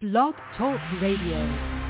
Blog 0.00 0.32
Talk 0.56 0.78
Radio. 1.02 1.88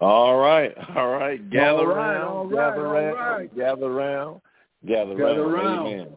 All 0.00 0.38
right, 0.38 0.74
all 0.96 1.10
right. 1.10 1.50
Gather 1.50 1.80
All 1.80 1.86
right, 1.86 1.96
around, 2.16 2.50
gather 2.50 2.86
all 2.86 2.92
around, 2.94 3.14
right. 3.14 3.56
gather 3.56 3.84
around, 3.86 4.40
gather, 4.86 5.14
Gather 5.16 5.42
around. 5.42 5.86
around. 5.92 6.16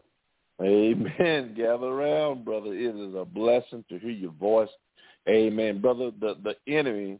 Amen. 0.62 1.10
Amen. 1.20 1.54
Gather 1.54 1.88
around, 1.88 2.46
brother. 2.46 2.72
It 2.72 2.96
is 2.96 3.14
a 3.14 3.26
blessing 3.26 3.84
to 3.90 3.98
hear 3.98 4.10
your 4.10 4.32
voice. 4.32 4.70
Amen, 5.28 5.82
brother. 5.82 6.10
The 6.18 6.36
the 6.42 6.54
enemy. 6.72 7.18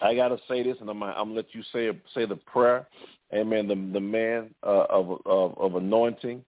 I 0.00 0.14
gotta 0.14 0.38
say 0.46 0.62
this, 0.62 0.76
and 0.80 0.88
I'm 0.88 1.02
I'm 1.02 1.14
gonna 1.14 1.34
let 1.34 1.52
you 1.52 1.64
say 1.72 1.90
say 2.14 2.26
the 2.26 2.36
prayer. 2.36 2.86
Amen. 3.34 3.66
The 3.66 3.74
the 3.92 4.00
man 4.00 4.54
uh, 4.64 4.84
of 4.88 5.20
of 5.26 5.58
of 5.58 5.74
anointing. 5.74 6.44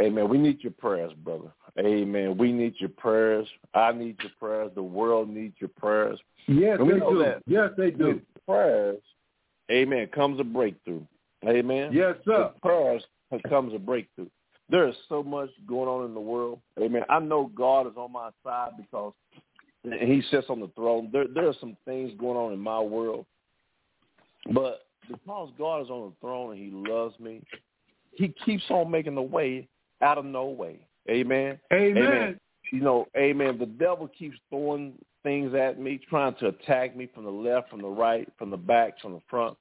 Amen. 0.00 0.28
We 0.28 0.38
need 0.38 0.62
your 0.62 0.72
prayers, 0.72 1.12
brother. 1.24 1.52
Amen. 1.78 2.36
We 2.36 2.52
need 2.52 2.74
your 2.78 2.90
prayers. 2.90 3.46
I 3.74 3.92
need 3.92 4.16
your 4.22 4.32
prayers. 4.38 4.72
The 4.74 4.82
world 4.82 5.28
needs 5.28 5.54
your 5.58 5.68
prayers. 5.68 6.18
Yes, 6.46 6.78
And 6.78 6.86
we 6.88 6.94
they 6.94 7.00
do. 7.00 7.34
Yes, 7.46 7.70
they 7.76 7.90
do. 7.90 8.06
With 8.06 8.44
prayers, 8.46 9.00
amen, 9.70 10.08
comes 10.14 10.40
a 10.40 10.44
breakthrough. 10.44 11.02
Amen. 11.46 11.90
Yes, 11.92 12.16
sir. 12.24 12.50
With 12.52 12.62
prayers 12.62 13.02
comes 13.48 13.74
a 13.74 13.78
breakthrough. 13.78 14.28
There 14.68 14.88
is 14.88 14.94
so 15.08 15.22
much 15.22 15.50
going 15.66 15.88
on 15.88 16.06
in 16.06 16.14
the 16.14 16.20
world. 16.20 16.60
Amen. 16.80 17.02
I 17.08 17.18
know 17.18 17.50
God 17.54 17.86
is 17.86 17.96
on 17.96 18.12
my 18.12 18.30
side 18.44 18.70
because 18.76 19.12
he 19.84 20.22
sits 20.30 20.46
on 20.48 20.60
the 20.60 20.68
throne. 20.68 21.10
There, 21.12 21.26
there 21.26 21.48
are 21.48 21.54
some 21.60 21.76
things 21.84 22.12
going 22.18 22.36
on 22.36 22.52
in 22.52 22.58
my 22.58 22.80
world. 22.80 23.26
But 24.52 24.86
because 25.08 25.50
God 25.58 25.82
is 25.82 25.90
on 25.90 26.10
the 26.10 26.26
throne 26.26 26.52
and 26.52 26.60
he 26.60 26.70
loves 26.70 27.18
me, 27.18 27.42
he 28.12 28.34
keeps 28.44 28.64
on 28.70 28.90
making 28.90 29.14
the 29.14 29.22
way 29.22 29.68
out 30.02 30.18
of 30.18 30.24
no 30.24 30.46
way. 30.46 30.78
Amen. 31.10 31.58
Amen. 31.72 32.38
You 32.72 32.80
know, 32.80 33.06
amen. 33.16 33.58
The 33.58 33.66
devil 33.66 34.08
keeps 34.08 34.36
throwing 34.48 34.92
things 35.22 35.54
at 35.54 35.80
me, 35.80 36.00
trying 36.08 36.34
to 36.36 36.48
attack 36.48 36.96
me 36.96 37.08
from 37.14 37.24
the 37.24 37.30
left, 37.30 37.68
from 37.70 37.82
the 37.82 37.88
right, 37.88 38.28
from 38.38 38.50
the 38.50 38.56
back, 38.56 39.00
from 39.00 39.12
the 39.14 39.20
front. 39.28 39.56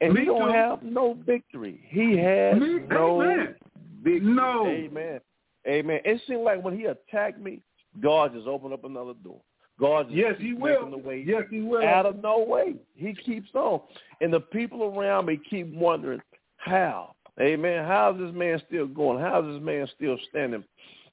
And 0.00 0.12
Me 0.14 0.20
he 0.20 0.26
don't 0.26 0.48
too. 0.48 0.52
have 0.52 0.82
no 0.82 1.18
victory. 1.26 1.80
He 1.88 2.16
has 2.18 2.58
Me- 2.60 2.80
no 2.88 3.22
Amen. 3.22 3.54
victory. 4.02 4.20
No. 4.20 4.66
Amen. 4.66 5.20
Amen. 5.66 6.00
It 6.04 6.20
seems 6.28 6.42
like 6.44 6.62
when 6.62 6.78
he 6.78 6.84
attacked 6.84 7.40
me, 7.40 7.60
God 8.00 8.32
just 8.34 8.46
opened 8.46 8.74
up 8.74 8.84
another 8.84 9.14
door. 9.24 9.40
God 9.80 10.04
just 10.06 10.16
Yes, 10.16 10.34
he 10.38 10.52
will. 10.54 10.88
the 10.90 10.96
way 10.98 11.24
Yes, 11.26 11.42
he 11.50 11.60
will. 11.62 11.82
out 11.84 12.06
of 12.06 12.22
no 12.22 12.38
way. 12.38 12.76
He 12.94 13.14
keeps 13.14 13.48
on. 13.54 13.80
And 14.20 14.32
the 14.32 14.40
people 14.40 14.84
around 14.84 15.26
me 15.26 15.38
keep 15.50 15.66
wondering, 15.74 16.22
how? 16.58 17.15
Amen. 17.40 17.84
How 17.84 18.14
is 18.14 18.20
this 18.20 18.34
man 18.34 18.60
still 18.66 18.86
going? 18.86 19.20
How 19.20 19.40
is 19.40 19.54
this 19.54 19.62
man 19.62 19.86
still 19.94 20.16
standing? 20.30 20.64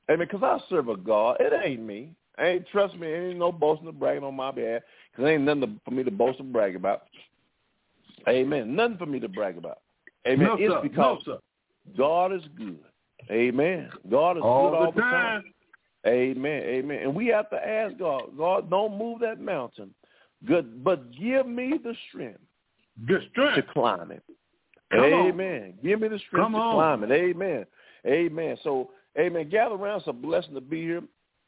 Amen. 0.09 0.27
Because 0.29 0.43
I 0.43 0.59
serve 0.69 0.89
a 0.89 0.97
God. 0.97 1.37
It 1.39 1.53
ain't 1.65 1.81
me. 1.81 2.11
Ain't 2.39 2.67
trust 2.69 2.95
me. 2.95 3.07
Ain't 3.07 3.39
no 3.39 3.51
boasting 3.51 3.87
or 3.87 3.93
bragging 3.93 4.23
on 4.23 4.35
my 4.35 4.51
behalf. 4.51 4.81
Because 5.11 5.29
ain't 5.29 5.43
nothing 5.43 5.61
to, 5.61 5.69
for 5.85 5.91
me 5.91 6.03
to 6.03 6.11
boast 6.11 6.39
or 6.39 6.43
brag 6.43 6.75
about. 6.75 7.03
Amen. 8.27 8.75
Nothing 8.75 8.97
for 8.97 9.05
me 9.05 9.19
to 9.19 9.27
brag 9.27 9.57
about. 9.57 9.79
Amen. 10.25 10.47
No, 10.47 10.53
it's 10.55 10.73
sir. 10.73 10.79
because 10.81 11.21
no. 11.27 11.39
God 11.97 12.33
is 12.33 12.43
good. 12.57 12.79
Amen. 13.29 13.89
God 14.09 14.37
is 14.37 14.43
All 14.43 14.69
good 14.69 14.75
all 14.77 14.91
the 14.91 15.01
time. 15.01 15.43
Amen. 16.07 16.63
Amen. 16.63 16.99
And 17.03 17.15
we 17.15 17.27
have 17.27 17.49
to 17.49 17.55
ask 17.55 17.97
God, 17.97 18.37
God, 18.37 18.69
don't 18.69 18.97
move 18.97 19.19
that 19.19 19.39
mountain. 19.39 19.93
Good, 20.45 20.83
but 20.83 21.11
give 21.15 21.47
me 21.47 21.79
the 21.81 21.95
strength 22.09 22.41
The 23.07 23.19
to 23.35 23.61
climb 23.73 24.11
it. 24.11 24.23
Amen. 24.93 25.73
Give 25.83 25.99
me 25.99 26.07
the 26.07 26.19
strength 26.19 26.45
Come 26.45 26.53
to 26.53 26.59
on. 26.59 26.75
climb 26.75 27.03
it. 27.03 27.11
Amen. 27.11 27.65
Amen. 28.05 28.57
So, 28.63 28.91
amen. 29.17 29.49
Gather 29.49 29.75
around. 29.75 29.99
It's 29.99 30.07
a 30.07 30.13
blessing 30.13 30.53
to 30.53 30.61
be 30.61 30.81
here. 30.81 31.01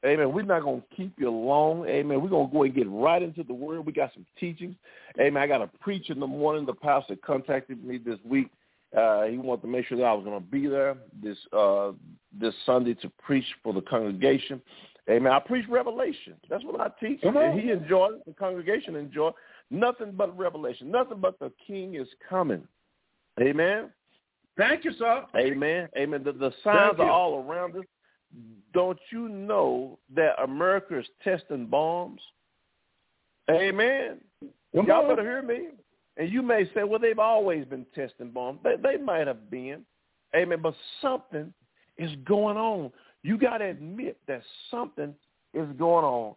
Amen. 0.06 0.32
We're 0.32 0.44
not 0.44 0.64
going 0.64 0.82
to 0.82 0.96
keep 0.96 1.14
you 1.18 1.32
long. 1.32 1.86
Amen. 1.88 2.22
We're 2.22 2.30
going 2.30 2.48
to 2.48 2.54
go 2.54 2.64
and 2.64 2.76
get 2.76 2.90
right 2.90 3.22
into 3.22 3.44
the 3.44 3.54
word. 3.54 3.86
We 3.86 3.92
got 3.92 4.14
some 4.14 4.26
teachings. 4.40 4.76
Amen. 5.20 5.42
I 5.42 5.48
got 5.48 5.62
a 5.62 5.70
preach 5.80 6.10
in 6.10 6.20
the 6.20 6.28
morning. 6.28 6.66
The 6.66 6.74
pastor 6.74 7.16
contacted 7.16 7.84
me 7.84 7.98
this 7.98 8.20
week. 8.24 8.50
Uh, 8.96 9.24
he 9.24 9.38
wanted 9.38 9.64
to 9.64 9.68
make 9.68 9.88
sure 9.88 9.98
that 9.98 10.04
I 10.04 10.14
was 10.14 10.24
going 10.24 10.40
to 10.40 10.46
be 10.46 10.68
there 10.68 10.96
this 11.22 11.38
uh, 11.52 11.92
this 12.40 12.54
Sunday 12.66 12.94
to 12.96 13.12
preach 13.26 13.46
for 13.64 13.74
the 13.74 13.82
congregation. 13.82 14.62
Amen. 15.10 15.32
I 15.32 15.40
preach 15.40 15.68
revelation. 15.68 16.36
That's 16.50 16.64
what 16.64 16.80
I 16.80 16.90
teach. 17.00 17.20
And 17.24 17.60
he 17.60 17.72
enjoyed 17.72 18.16
it. 18.16 18.26
The 18.26 18.34
congregation 18.34 18.96
enjoyed. 18.96 19.34
Nothing 19.70 20.14
but 20.16 20.36
revelation. 20.38 20.92
Nothing 20.92 21.20
but 21.20 21.40
the 21.40 21.52
king 21.66 21.96
is 21.96 22.08
coming. 22.30 22.68
Amen. 23.42 23.90
Thank 24.58 24.86
you, 24.86 24.94
sir. 24.98 25.26
Amen. 25.36 25.90
Amen. 25.98 26.24
The, 26.24 26.32
the 26.32 26.52
signs 26.64 27.00
are 27.00 27.10
all 27.10 27.44
around 27.44 27.76
us. 27.76 27.84
Don't 28.74 29.00
you 29.12 29.30
know 29.30 30.00
that 30.16 30.42
America 30.42 31.00
is 31.00 31.06
testing 31.24 31.66
bombs? 31.66 32.22
Amen. 33.50 34.20
Come 34.76 34.88
Y'all 34.88 35.04
on. 35.04 35.10
better 35.10 35.22
hear 35.22 35.42
me. 35.42 35.68
And 36.18 36.32
you 36.32 36.42
may 36.42 36.66
say, 36.74 36.84
well, 36.84 37.00
they've 37.00 37.20
always 37.20 37.66
been 37.66 37.86
testing 37.94 38.32
bombs. 38.32 38.60
They, 38.64 38.76
they 38.82 38.98
might 38.98 39.28
have 39.28 39.50
been. 39.50 39.86
Amen. 40.36 40.60
But 40.62 40.76
something 41.02 41.54
is 41.98 42.12
going 42.26 42.58
on. 42.58 42.92
You 43.24 43.38
got 43.38 43.58
to 43.58 43.66
admit 43.66 44.18
that 44.28 44.42
something 44.72 45.14
is 45.54 45.68
going 45.78 46.06
on. 46.06 46.36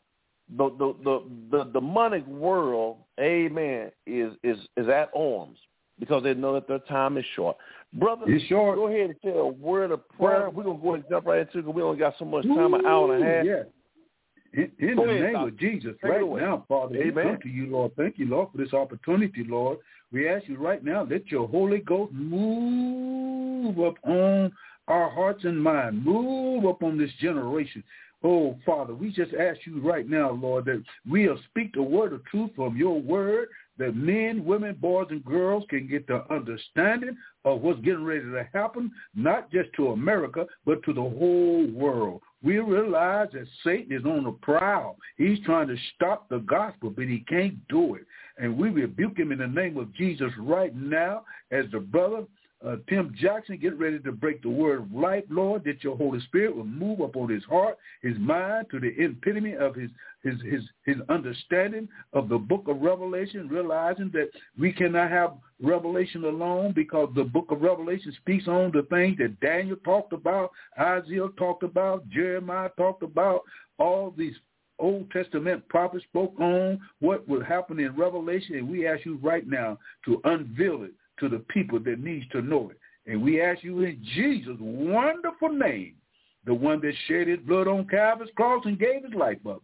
The 0.57 0.71
the 0.79 0.95
the 1.05 1.59
the 1.59 1.65
demonic 1.73 2.27
world, 2.27 2.97
amen, 3.21 3.91
is 4.07 4.33
is 4.43 4.57
is 4.79 4.89
at 4.89 5.11
arms 5.15 5.59
because 5.99 6.23
they 6.23 6.35
know 6.35 6.55
that 6.55 6.69
their 6.69 6.79
time 6.81 7.17
is 7.19 7.25
short. 7.35 7.57
Brother, 7.95 8.23
It's 8.27 8.45
short. 8.47 8.77
go 8.77 8.89
ahead 8.89 9.11
and 9.11 9.15
say 9.25 9.31
a 9.37 9.45
word 9.47 9.91
of 9.91 10.07
prayer. 10.11 10.51
We're 10.51 10.65
gonna 10.65 10.79
go 10.79 10.91
ahead 10.91 11.01
and 11.01 11.11
jump 11.11 11.27
right 11.27 11.41
into 11.41 11.59
it 11.59 11.63
because 11.63 11.75
we 11.75 11.83
only 11.83 11.99
got 11.99 12.15
so 12.19 12.25
much 12.25 12.45
time, 12.47 12.75
an 12.75 12.85
hour 12.87 13.15
and 13.15 13.23
a 13.23 13.27
half. 13.27 13.45
Ooh, 13.45 13.49
Yes. 13.49 13.67
In, 14.55 14.73
in 14.79 14.97
the 14.97 15.03
ahead, 15.03 15.21
name 15.23 15.33
Doc. 15.35 15.49
of 15.49 15.59
Jesus, 15.59 15.93
Take 16.03 16.11
right 16.11 16.37
now, 16.41 16.65
Father, 16.69 16.93
we 16.99 17.11
Amen. 17.11 17.25
come 17.25 17.39
to 17.43 17.49
you, 17.49 17.67
Lord. 17.67 17.93
Thank 17.97 18.19
you, 18.19 18.27
Lord, 18.27 18.49
for 18.51 18.59
this 18.59 18.73
opportunity, 18.73 19.45
Lord. 19.47 19.79
We 20.11 20.27
ask 20.27 20.49
you 20.49 20.57
right 20.57 20.83
now, 20.83 21.03
let 21.09 21.27
your 21.31 21.47
Holy 21.49 21.81
Ghost 21.81 22.13
move 22.15 23.79
up 23.81 23.95
on 24.05 24.51
our 24.89 25.11
hearts 25.11 25.45
and 25.45 25.63
mind, 25.63 26.03
move 26.05 26.65
up 26.65 26.83
on 26.83 26.97
this 26.97 27.11
generation. 27.21 27.85
Oh, 28.25 28.57
Father, 28.65 28.95
we 28.95 29.13
just 29.13 29.33
ask 29.35 29.61
you 29.67 29.81
right 29.81 30.09
now, 30.09 30.31
Lord, 30.31 30.65
that 30.65 30.83
we'll 31.09 31.39
speak 31.51 31.75
the 31.75 31.83
word 31.83 32.13
of 32.15 32.25
truth 32.25 32.51
from 32.57 32.77
your 32.77 32.99
word, 33.01 33.49
that 33.79 33.97
men, 33.97 34.45
women, 34.45 34.77
boys, 34.81 35.07
and 35.11 35.25
girls 35.25 35.65
can 35.69 35.87
get 35.89 36.07
the 36.07 36.25
understanding 36.33 37.17
of 37.45 37.63
what's 37.63 37.81
getting 37.81 38.05
ready 38.05 38.21
to 38.21 38.49
happen, 38.53 38.91
not 39.15 39.51
just 39.51 39.71
to 39.77 39.89
America, 39.89 40.47
but 40.67 40.83
to 40.85 40.93
the 40.93 41.01
whole 41.01 41.67
world. 41.73 42.21
We 42.43 42.59
realize 42.59 43.29
that 43.33 43.47
Satan 43.65 43.97
is 43.97 44.05
on 44.05 44.25
the 44.25 44.33
prowl. 44.43 44.97
He's 45.17 45.41
trying 45.45 45.69
to 45.69 45.77
stop 45.95 46.29
the 46.29 46.39
gospel, 46.39 46.91
but 46.91 47.05
he 47.07 47.25
can't 47.29 47.57
do 47.69 47.95
it. 47.95 48.03
And 48.39 48.57
we 48.57 48.69
rebuke 48.69 49.19
him 49.19 49.33
in 49.33 49.39
the 49.39 49.47
name 49.47 49.77
of 49.77 49.93
Jesus 49.95 50.31
right 50.39 50.75
now 50.75 51.25
as 51.51 51.65
the 51.73 51.81
brother 51.81 52.25
uh, 52.67 52.77
Tim 52.89 53.15
Jackson 53.17 53.57
get 53.57 53.79
ready 53.79 54.01
to 54.01 54.11
break 54.11 54.43
the 54.43 54.49
word 54.49 54.83
of 54.83 54.93
life, 54.93 55.25
Lord, 55.31 55.63
that 55.65 55.85
your 55.85 55.97
Holy 55.97 56.21
Spirit 56.23 56.57
will 56.57 56.65
move 56.65 57.01
upon 57.01 57.29
his 57.29 57.45
heart, 57.45 57.79
his 58.03 58.19
mind, 58.19 58.67
to 58.73 58.81
the 58.81 58.93
epitome 58.99 59.55
of 59.55 59.77
his 59.77 59.91
his 60.25 60.35
his 60.43 60.63
his 60.85 60.97
understanding 61.09 61.89
of 62.13 62.29
the 62.29 62.39
book 62.39 62.67
of 62.67 62.81
Revelation, 62.81 63.49
realizing 63.49 64.11
that 64.13 64.31
we 64.59 64.73
cannot 64.73 65.11
have 65.11 65.35
revelation 65.63 66.25
alone 66.25 66.73
because 66.75 67.09
the 67.15 67.23
book 67.23 67.47
of 67.51 67.63
Revelation 67.63 68.13
speaks 68.21 68.49
on 68.49 68.73
the 68.73 68.83
things 68.91 69.17
that 69.19 69.39
Daniel 69.41 69.77
talked 69.85 70.13
about, 70.13 70.51
Isaiah 70.79 71.29
talked 71.37 71.63
about, 71.63 72.09
Jeremiah 72.09 72.71
talked 72.77 73.05
about, 73.05 73.43
all 73.79 74.13
these 74.17 74.35
Old 74.81 75.11
Testament 75.13 75.69
prophets 75.69 76.05
spoke 76.05 76.35
on 76.41 76.81
what 77.01 77.27
will 77.29 77.45
happen 77.45 77.79
in 77.79 77.97
Revelation, 77.97 78.57
and 78.57 78.69
we 78.69 78.87
ask 78.87 79.05
you 79.05 79.19
right 79.23 79.47
now 79.47 79.79
to 80.05 80.21
unveil 80.25 80.83
it 80.83 80.93
to 81.21 81.29
the 81.29 81.39
people 81.39 81.79
that 81.81 82.01
needs 82.01 82.27
to 82.31 82.43
know 82.43 82.71
it. 82.71 82.79
And 83.11 83.23
we 83.23 83.41
ask 83.41 83.65
you 83.65 83.81
in 83.81 84.03
Jesus' 84.15 84.57
wonderful 84.61 85.51
name, 85.51 85.95
the 86.45 86.55
one 86.55 86.81
that 86.81 86.93
shed 87.07 87.29
his 87.29 87.41
blood 87.41 87.69
on 87.69 87.87
Calvary's 87.87 88.31
cross 88.37 88.65
and 88.67 88.79
gave 88.79 89.05
his 89.05 89.15
life 89.15 89.39
up, 89.49 89.63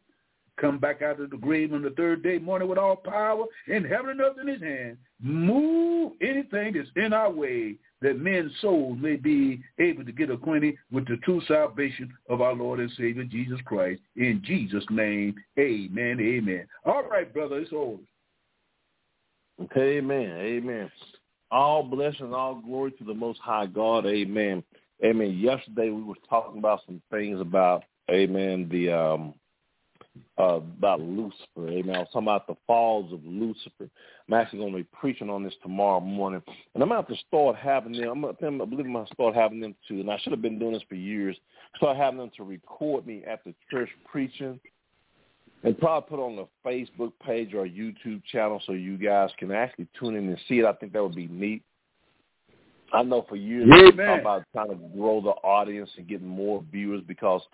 come 0.61 0.79
back 0.79 1.03
out 1.03 1.21
of 1.21 1.31
the 1.31 1.37
grave 1.37 1.73
on 1.73 1.83
the 1.83 1.91
third 1.91 2.23
day 2.23 2.39
morning 2.39 2.69
with 2.69 2.79
all 2.79 2.97
power 2.97 3.45
in 3.67 3.85
heaven 3.85 4.11
and 4.11 4.21
earth 4.21 4.37
in 4.41 4.49
his 4.49 4.63
hand. 4.63 4.97
Move 5.21 6.13
anything 6.21 6.75
that's 6.75 6.89
in 6.97 7.13
our 7.13 7.31
way 7.31 7.77
that 8.03 8.21
men's 8.21 8.53
souls 8.61 8.99
may 9.01 9.17
be 9.17 9.63
able 9.79 10.05
to 10.05 10.13
get 10.13 10.31
acquainted 10.31 10.75
with 10.93 11.07
the 11.09 11.17
true 11.19 11.41
salvation 11.49 12.13
of 12.29 12.41
our 12.41 12.55
Lord 12.55 12.81
and 12.81 12.91
Savior 12.97 13.25
Jesus 13.25 13.59
Christ. 13.65 14.01
In 14.17 14.43
Jesus' 14.45 14.85
name, 14.91 15.35
amen, 15.59 16.19
amen. 16.21 16.67
All 16.85 17.03
right, 17.05 17.33
brother, 17.33 17.59
it's 17.59 17.73
over. 17.73 18.03
Amen. 19.77 20.37
Amen. 20.39 20.91
All 21.55 21.85
blessings, 21.85 22.33
all 22.35 22.57
glory 22.57 22.91
to 22.99 23.05
the 23.05 23.15
Most 23.15 23.39
High 23.39 23.67
God. 23.67 24.07
Amen. 24.07 24.65
Amen. 25.05 25.39
Yesterday 25.39 25.89
we 25.91 26.03
were 26.03 26.17
talking 26.29 26.59
about 26.59 26.81
some 26.85 27.01
things 27.13 27.41
about, 27.41 27.85
Amen, 28.11 28.69
the 28.73 28.91
um, 28.91 29.35
uh, 30.37 30.57
about 30.57 31.01
Lucifer. 31.01 31.69
Amen. 31.69 31.95
I 31.95 32.01
was 32.01 32.09
talking 32.13 32.27
about 32.27 32.49
the 32.49 32.57
falls 32.67 33.13
of 33.13 33.21
Lucifer. 33.25 33.89
I'm 34.27 34.35
actually 34.35 34.59
going 34.59 34.73
to 34.73 34.79
be 34.79 34.89
preaching 34.93 35.31
on 35.31 35.45
this 35.45 35.55
tomorrow 35.63 36.01
morning, 36.01 36.43
and 36.75 36.83
I'm 36.83 36.89
going 36.89 37.05
to 37.05 37.15
start 37.29 37.55
having 37.55 37.93
them. 37.93 38.25
I'm, 38.25 38.25
I'm, 38.25 38.61
I 38.61 38.65
believe 38.65 38.87
I'm 38.87 38.93
going 38.93 39.07
to 39.07 39.15
start 39.15 39.37
having 39.37 39.61
them 39.61 39.77
to, 39.87 40.01
and 40.01 40.11
I 40.11 40.19
should 40.19 40.33
have 40.33 40.43
been 40.43 40.59
doing 40.59 40.73
this 40.73 40.83
for 40.89 40.97
years. 40.97 41.37
Start 41.77 41.97
having 41.97 42.19
them 42.19 42.33
to 42.37 42.43
record 42.43 43.07
me 43.07 43.23
at 43.31 43.45
the 43.45 43.55
church 43.71 43.91
preaching, 44.11 44.59
and 45.65 45.79
probably 45.79 46.09
put 46.09 46.23
on 46.23 46.37
the 46.37 46.47
Facebook 46.65 47.13
page 47.25 47.55
or 47.55 47.67
YouTube 47.67 48.23
channel 48.31 48.63
so 48.67 48.73
you 48.73 48.97
guys 48.97 49.31
can 49.39 49.51
actually 49.51 49.89
tune 49.99 50.15
in 50.15 50.29
and 50.29 50.39
see 50.49 50.61
it. 50.61 50.65
I 50.65 50.73
think 50.75 50.93
that 50.93 51.03
would 51.03 51.15
be 51.15 51.27
neat. 51.27 51.63
I 52.93 53.03
know 53.03 53.27
for 53.29 53.37
years 53.37 53.65
Amen. 53.65 53.89
I've 53.89 53.97
talked 53.97 54.21
about 54.21 54.45
trying 54.53 54.69
to 54.69 54.97
grow 54.97 55.21
the 55.21 55.31
audience 55.31 55.91
and 55.97 56.07
getting 56.07 56.29
more 56.29 56.63
viewers 56.71 57.03
because– 57.07 57.43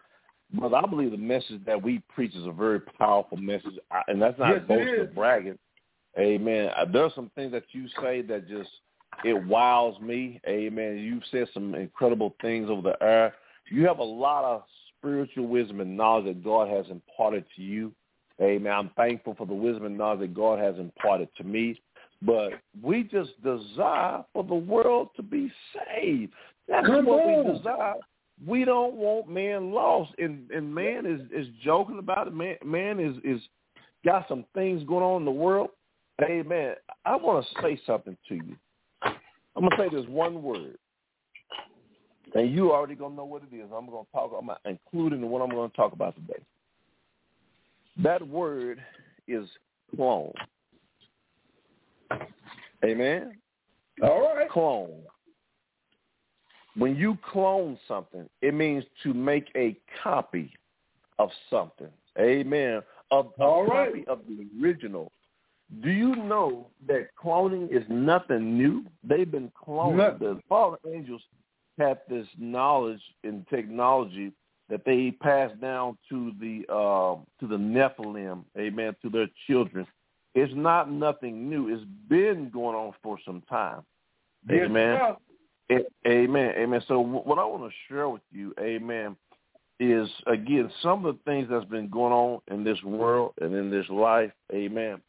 Brother, 0.53 0.77
I 0.77 0.87
believe 0.87 1.13
the 1.13 1.17
message 1.17 1.65
that 1.67 1.81
we 1.81 2.03
preach 2.13 2.35
is 2.35 2.47
a 2.47 2.53
very 2.53 2.81
powerful 2.81 3.37
message, 3.37 3.79
and 4.09 4.21
that's 4.21 4.39
not 4.39 4.51
yes, 4.51 4.63
boasting 4.67 4.95
or 4.95 5.07
bragging. 5.07 5.59
Amen. 6.19 6.71
Uh, 6.77 6.87
there 6.87 7.05
are 7.05 7.13
some 7.15 7.31
things 7.37 7.53
that 7.53 7.63
you 7.71 7.87
say 8.01 8.23
that 8.23 8.49
just 8.49 8.71
it 9.25 9.35
wows 9.47 10.01
me. 10.01 10.41
Amen. 10.49 10.99
You've 10.99 11.23
said 11.31 11.47
some 11.55 11.75
incredible 11.77 12.35
things 12.43 12.69
over 12.69 12.83
the 12.83 13.01
air. 13.01 13.35
You 13.71 13.87
have 13.87 13.99
a 13.99 14.05
lot 14.05 14.45
of 14.45 14.63
spiritual 14.99 15.47
wisdom 15.47 15.81
and 15.81 15.97
knowledge 15.97 16.25
that 16.25 16.43
God 16.43 16.69
has 16.69 16.87
imparted 16.91 17.45
to 17.55 17.63
you. 17.63 17.93
Amen. 18.43 18.73
I'm 18.73 18.91
thankful 18.97 19.35
for 19.35 19.47
the 19.47 19.55
wisdom 19.55 19.87
and 19.87 19.99
knowledge 19.99 20.21
that 20.21 20.35
God 20.35 20.59
has 20.59 20.77
imparted 20.79 21.29
to 21.37 21.45
me. 21.45 21.81
But 22.23 22.53
we 22.83 23.05
just 23.05 23.31
desire 23.43 24.25
for 24.33 24.45
the 24.45 24.55
world 24.55 25.09
to 25.17 25.23
be 25.23 25.51
saved. 25.75 26.33
That's 26.69 26.87
Come 26.87 27.07
what 27.07 27.23
on. 27.23 27.47
we 27.47 27.59
desire 27.59 27.95
we 28.47 28.65
don't 28.65 28.95
want 28.95 29.29
man 29.29 29.73
lost 29.73 30.13
and 30.19 30.51
and 30.51 30.75
man 30.75 31.05
is 31.07 31.21
is 31.33 31.53
joking 31.63 31.99
about 31.99 32.27
it 32.27 32.35
man 32.35 32.57
man 32.65 32.99
is 32.99 33.17
is 33.23 33.41
got 34.05 34.27
some 34.29 34.45
things 34.55 34.83
going 34.85 35.05
on 35.05 35.23
in 35.23 35.25
the 35.25 35.31
world 35.31 35.71
Amen. 36.23 36.75
i 37.05 37.17
want 37.17 37.45
to 37.45 37.63
say 37.63 37.81
something 37.87 38.17
to 38.29 38.35
you 38.35 38.57
i'm 39.03 39.69
going 39.69 39.71
to 39.71 39.77
say 39.77 39.89
this 39.95 40.07
one 40.09 40.43
word 40.43 40.79
and 42.35 42.55
you 42.55 42.73
already 42.73 42.95
going 42.95 43.13
to 43.13 43.17
know 43.17 43.25
what 43.25 43.43
it 43.43 43.55
is 43.55 43.69
i'm 43.75 43.87
going 43.87 44.05
to 44.05 44.13
talk 44.13 44.33
about 44.39 44.61
including 44.65 45.29
what 45.29 45.43
i'm 45.43 45.51
going 45.51 45.71
to 45.71 45.77
talk 45.77 45.93
about 45.93 46.15
today 46.15 46.43
that 48.03 48.27
word 48.27 48.83
is 49.29 49.49
clone 49.95 50.33
amen 52.85 53.37
all 54.03 54.35
right 54.35 54.49
clone 54.51 55.03
when 56.77 56.97
you 56.97 57.19
clone 57.31 57.79
something, 57.89 58.29
it 58.43 58.55
means 58.55 58.85
to 59.03 59.13
make 59.13 59.49
a 59.57 59.77
copy 60.03 60.53
of 61.19 61.31
something. 61.51 61.91
Amen. 62.19 62.83
Of 63.11 63.33
a 63.39 63.43
All 63.43 63.67
copy 63.67 63.99
right. 63.99 64.09
of 64.09 64.21
the 64.29 64.47
original. 64.63 65.11
Do 65.83 65.91
you 65.91 66.17
know 66.17 66.69
that 66.87 67.09
cloning 67.23 67.71
is 67.71 67.85
nothing 67.89 68.57
new? 68.57 68.85
They've 69.05 69.31
been 69.31 69.51
cloning. 69.51 69.97
Nothing. 69.97 70.37
The 70.37 70.41
fallen 70.49 70.79
angels 70.93 71.23
have 71.79 71.99
this 72.09 72.27
knowledge 72.39 73.03
and 73.25 73.47
technology 73.49 74.33
that 74.71 74.85
they 74.85 75.11
pass 75.11 75.51
down 75.61 75.99
to 76.09 76.33
the 76.41 76.65
uh, 76.73 77.17
to 77.41 77.47
the 77.47 77.57
Nephilim, 77.57 78.45
amen, 78.57 78.97
to 79.03 79.11
their 79.11 79.29
children. 79.47 79.87
It's 80.35 80.53
not 80.55 80.91
nothing 80.91 81.51
new. 81.51 81.69
It's 81.69 81.85
been 82.09 82.51
going 82.51 82.77
on 82.77 82.93
for 83.03 83.19
some 83.27 83.43
time. 83.49 83.83
Amen. 84.51 85.17
A- 85.71 86.09
Amen. 86.09 86.55
Amen. 86.57 86.83
So 86.87 87.03
wh- 87.03 87.27
what 87.27 87.39
I 87.39 87.45
want 87.45 87.65
to 87.65 87.77
share 87.89 88.09
with 88.09 88.23
you, 88.33 88.55
amen, 88.61 89.17
is 89.81 90.09
again 90.27 90.71
some 90.83 91.05
of 91.05 91.17
the 91.17 91.21
things 91.31 91.49
that's 91.51 91.65
been 91.67 91.89
going 91.89 92.13
on 92.13 92.41
in 92.49 92.63
this 92.65 92.81
world 92.85 93.33
and 93.41 93.55
in 93.55 93.71
this 93.71 93.89
life. 93.89 94.31
Amen. 94.53 95.01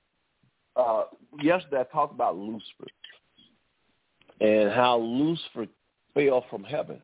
Uh, 0.76 1.04
yesterday 1.42 1.82
I 1.82 1.84
talked 1.92 2.14
about 2.14 2.38
Lucifer 2.38 2.88
and 4.40 4.72
how 4.72 4.98
Lucifer 4.98 5.68
fell 6.14 6.46
from 6.50 6.64
heaven. 6.64 7.02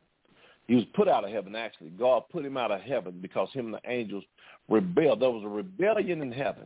He 0.68 0.76
was 0.76 0.86
put 0.94 1.08
out 1.08 1.24
of 1.24 1.32
heaven 1.32 1.56
actually. 1.56 1.90
God 1.92 2.24
put 2.32 2.46
him 2.46 2.58
out 2.58 2.72
of 2.72 2.82
heaven 2.82 3.20
because 3.22 3.50
him 3.54 3.68
and 3.68 3.76
the 3.76 3.90
angels 3.90 4.24
rebelled. 4.70 5.22
There 5.22 5.30
was 5.30 5.44
a 5.44 5.50
rebellion 5.50 6.22
in 6.22 6.32
heaven. 6.32 6.66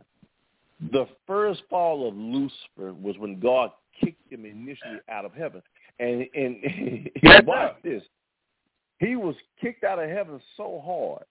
The 0.90 1.06
first 1.26 1.62
fall 1.70 2.08
of 2.08 2.14
Lucifer 2.14 2.92
was 2.92 3.16
when 3.18 3.38
God 3.38 3.70
kicked 4.00 4.32
him 4.32 4.44
initially 4.44 4.98
out 5.08 5.24
of 5.24 5.32
heaven. 5.32 5.62
And 6.00 6.26
and 6.34 7.10
Yes, 7.22 7.42
watch 7.46 7.76
this. 7.84 8.02
He 8.98 9.16
was 9.16 9.34
kicked 9.60 9.84
out 9.84 9.98
of 9.98 10.08
heaven 10.08 10.40
so 10.56 10.82
hard. 10.84 11.24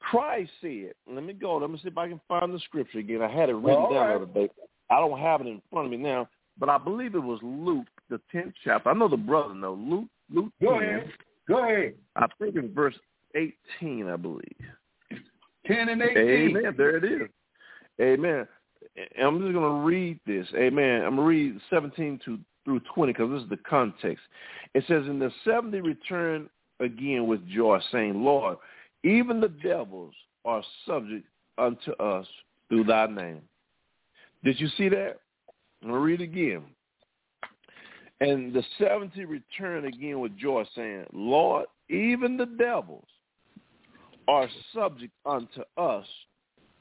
Christ 0.00 0.50
said, 0.62 0.94
let 1.10 1.22
me 1.22 1.34
go, 1.34 1.58
let 1.58 1.70
me 1.70 1.78
see 1.82 1.88
if 1.88 1.98
I 1.98 2.08
can 2.08 2.20
find 2.26 2.54
the 2.54 2.58
scripture 2.60 2.98
again. 2.98 3.20
I 3.20 3.28
had 3.30 3.50
it 3.50 3.54
written 3.54 3.82
All 3.82 3.92
down 3.92 4.08
right. 4.08 4.18
the 4.18 4.22
other 4.24 4.46
day. 4.46 4.52
I 4.88 4.98
don't 4.98 5.18
have 5.18 5.42
it 5.42 5.46
in 5.46 5.60
front 5.70 5.86
of 5.86 5.90
me 5.90 5.98
now, 5.98 6.28
but 6.58 6.68
I 6.68 6.78
believe 6.78 7.14
it 7.14 7.22
was 7.22 7.38
Luke, 7.42 7.86
the 8.08 8.18
tenth 8.32 8.54
chapter. 8.64 8.88
I 8.88 8.94
know 8.94 9.08
the 9.08 9.16
brother 9.16 9.54
know. 9.54 9.74
Luke 9.74 10.08
Luke 10.32 10.52
Go 10.60 10.80
10, 10.80 10.88
ahead. 10.88 11.12
Go 11.50 11.64
ahead. 11.64 11.94
I 12.14 12.26
think 12.38 12.54
in 12.54 12.72
verse 12.72 12.94
eighteen, 13.34 14.08
I 14.08 14.16
believe. 14.16 14.44
10 15.66 15.88
and 15.88 16.00
18. 16.00 16.16
Amen. 16.16 16.74
There 16.76 16.96
it 16.96 17.04
is. 17.04 17.28
Amen. 18.00 18.46
And 18.96 19.26
I'm 19.26 19.40
just 19.40 19.52
going 19.52 19.82
to 19.82 19.86
read 19.86 20.18
this. 20.26 20.46
Amen. 20.56 21.02
I'm 21.02 21.16
going 21.16 21.16
to 21.16 21.22
read 21.22 21.60
17 21.68 22.20
to 22.24 22.38
through 22.64 22.80
20 22.94 23.12
because 23.12 23.30
this 23.30 23.42
is 23.42 23.48
the 23.48 23.56
context. 23.68 24.22
It 24.74 24.84
says, 24.86 25.06
"In 25.06 25.18
the 25.18 25.32
70 25.44 25.80
return 25.80 26.48
again 26.78 27.26
with 27.26 27.46
joy, 27.48 27.80
saying, 27.90 28.22
Lord, 28.22 28.58
even 29.02 29.40
the 29.40 29.48
devils 29.48 30.14
are 30.44 30.62
subject 30.86 31.26
unto 31.58 31.92
us 31.92 32.26
through 32.68 32.84
thy 32.84 33.06
name." 33.06 33.42
Did 34.44 34.60
you 34.60 34.68
see 34.76 34.88
that? 34.90 35.16
I'm 35.82 35.88
going 35.88 35.94
to 35.94 36.00
read 36.00 36.20
again. 36.20 36.62
And 38.20 38.52
the 38.52 38.62
70 38.78 39.24
return 39.24 39.86
again 39.86 40.20
with 40.20 40.36
joy, 40.36 40.64
saying, 40.74 41.06
Lord, 41.12 41.66
even 41.88 42.36
the 42.36 42.46
devils 42.46 43.06
are 44.28 44.48
subject 44.74 45.12
unto 45.24 45.62
us 45.76 46.06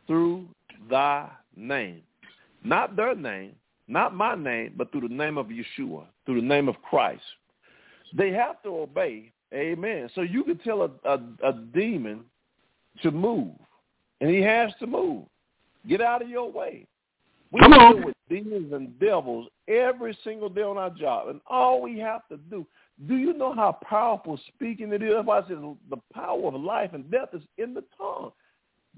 through 0.05 0.47
thy 0.89 1.29
name. 1.55 2.01
Not 2.63 2.95
their 2.95 3.15
name, 3.15 3.53
not 3.87 4.13
my 4.13 4.35
name, 4.35 4.73
but 4.75 4.91
through 4.91 5.07
the 5.07 5.13
name 5.13 5.37
of 5.37 5.47
Yeshua, 5.47 6.05
through 6.25 6.41
the 6.41 6.47
name 6.47 6.67
of 6.67 6.81
Christ. 6.81 7.23
They 8.15 8.31
have 8.31 8.61
to 8.63 8.69
obey. 8.69 9.31
Amen. 9.53 10.09
So 10.13 10.21
you 10.21 10.43
can 10.43 10.57
tell 10.59 10.81
a, 10.83 11.09
a, 11.09 11.19
a 11.43 11.53
demon 11.73 12.25
to 13.01 13.11
move, 13.11 13.53
and 14.19 14.29
he 14.29 14.41
has 14.41 14.71
to 14.79 14.87
move. 14.87 15.23
Get 15.87 16.01
out 16.01 16.21
of 16.21 16.29
your 16.29 16.51
way. 16.51 16.85
We 17.51 17.59
Come 17.61 17.73
on. 17.73 17.95
deal 17.95 18.05
with 18.05 18.15
demons 18.29 18.73
and 18.73 18.99
devils 18.99 19.47
every 19.67 20.17
single 20.23 20.49
day 20.49 20.61
on 20.61 20.77
our 20.77 20.91
job, 20.91 21.29
and 21.29 21.41
all 21.47 21.81
we 21.81 21.97
have 21.99 22.27
to 22.29 22.37
do. 22.37 22.65
Do 23.07 23.15
you 23.15 23.33
know 23.33 23.53
how 23.53 23.79
powerful 23.83 24.39
speaking 24.47 24.91
it 24.93 25.01
is? 25.01 25.13
That's 25.13 25.25
why 25.25 25.39
I 25.39 25.47
said 25.47 25.57
the 25.89 25.97
power 26.13 26.47
of 26.47 26.61
life 26.61 26.91
and 26.93 27.09
death 27.09 27.29
is 27.33 27.41
in 27.57 27.73
the 27.73 27.83
tongue. 27.97 28.31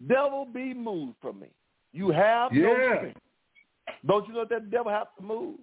Devil, 0.08 0.48
be 0.54 0.74
moved 0.74 1.16
from 1.22 1.40
me. 1.40 1.48
You 1.94 2.10
have 2.12 2.52
no 2.52 2.74
strength. 2.74 3.20
Don't 4.06 4.28
you 4.28 4.34
know 4.34 4.46
that 4.50 4.72
devil 4.72 4.92
have 4.92 5.16
to 5.18 5.24
move? 5.24 5.60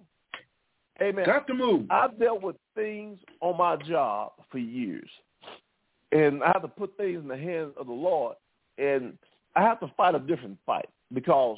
Amen. 1.01 1.25
Got 1.25 1.47
to 1.47 1.53
move. 1.53 1.85
I've 1.89 2.19
dealt 2.19 2.41
with 2.41 2.55
things 2.75 3.19
on 3.41 3.57
my 3.57 3.75
job 3.77 4.33
for 4.51 4.57
years. 4.57 5.09
And 6.11 6.43
I 6.43 6.47
have 6.47 6.61
to 6.63 6.67
put 6.67 6.95
things 6.97 7.19
in 7.21 7.27
the 7.27 7.37
hands 7.37 7.73
of 7.77 7.87
the 7.87 7.93
Lord. 7.93 8.35
And 8.77 9.17
I 9.55 9.61
have 9.61 9.79
to 9.81 9.91
fight 9.95 10.15
a 10.15 10.19
different 10.19 10.57
fight 10.65 10.89
because 11.13 11.57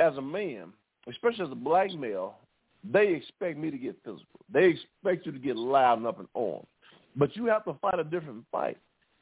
as 0.00 0.16
a 0.16 0.22
man, 0.22 0.72
especially 1.08 1.44
as 1.44 1.52
a 1.52 1.56
black 1.56 1.92
male, 1.92 2.36
they 2.90 3.08
expect 3.14 3.58
me 3.58 3.70
to 3.70 3.78
get 3.78 3.96
physical. 4.04 4.40
They 4.52 4.66
expect 4.66 5.26
you 5.26 5.32
to 5.32 5.38
get 5.38 5.56
loud 5.56 5.98
and 5.98 6.06
up 6.06 6.18
and 6.18 6.28
on. 6.34 6.66
But 7.14 7.36
you 7.36 7.46
have 7.46 7.64
to 7.66 7.74
fight 7.74 7.98
a 7.98 8.04
different 8.04 8.44
fight 8.50 8.78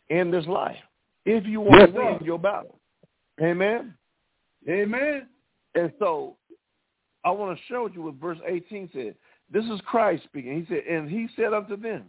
in 0.08 0.30
this 0.30 0.47
life 0.47 0.76
if 1.25 1.44
you 1.44 1.61
want 1.61 1.80
Yes, 1.80 1.88
to 1.90 1.94
win 1.94 2.18
sir. 2.20 2.25
your 2.25 2.38
battle. 2.38 2.78
Amen. 3.42 3.94
Amen. 4.68 5.26
And 5.75 5.92
so 5.99 6.37
I 7.25 7.30
want 7.30 7.56
to 7.56 7.64
show 7.66 7.88
you 7.88 8.02
what 8.02 8.14
verse 8.14 8.38
18 8.47 8.90
said. 8.92 9.14
This 9.50 9.64
is 9.64 9.80
Christ 9.87 10.25
speaking. 10.25 10.61
He 10.61 10.75
said, 10.75 10.85
and 10.85 11.08
he 11.08 11.28
said 11.37 11.52
unto 11.52 11.76
them, 11.76 12.04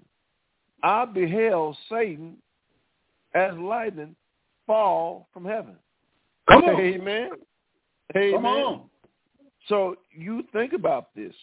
I 0.84 1.06
beheld 1.06 1.78
Satan 1.90 2.38
as 3.34 3.54
lightning 3.58 4.16
fall 4.68 5.28
from 5.34 5.46
heaven. 5.46 5.76
Come 6.50 6.64
on. 6.64 6.80
Amen. 6.80 7.30
Amen. 8.16 8.34
Come 8.34 8.46
on. 8.46 8.82
So 9.68 9.96
you 10.12 10.44
think 10.52 10.74
about 10.74 11.14
this. 11.16 11.34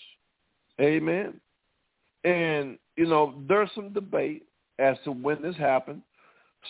Amen. 0.81 1.41
And, 2.25 2.79
you 2.97 3.07
know, 3.07 3.35
there's 3.49 3.71
some 3.75 3.93
debate 3.93 4.45
as 4.79 4.97
to 5.05 5.13
when 5.13 5.41
this 5.43 5.57
happened. 5.57 6.03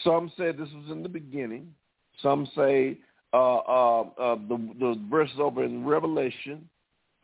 Some 0.05 0.31
say 0.37 0.53
this 0.53 0.69
was 0.75 0.91
in 0.91 1.03
the 1.03 1.09
beginning. 1.09 1.73
Some 2.23 2.47
say 2.55 2.99
uh, 3.33 3.57
uh, 3.57 4.01
uh, 4.03 4.35
the, 4.49 4.75
the 4.79 5.01
verses 5.11 5.37
over 5.39 5.65
in 5.65 5.85
Revelation 5.85 6.69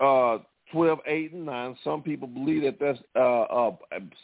uh, 0.01 0.39
12, 0.73 0.99
8, 1.07 1.33
and 1.33 1.47
9. 1.47 1.77
Some 1.85 2.03
people 2.03 2.27
believe 2.27 2.63
that 2.63 2.79
that's 2.81 2.99
uh, 3.15 3.43
uh, 3.43 3.71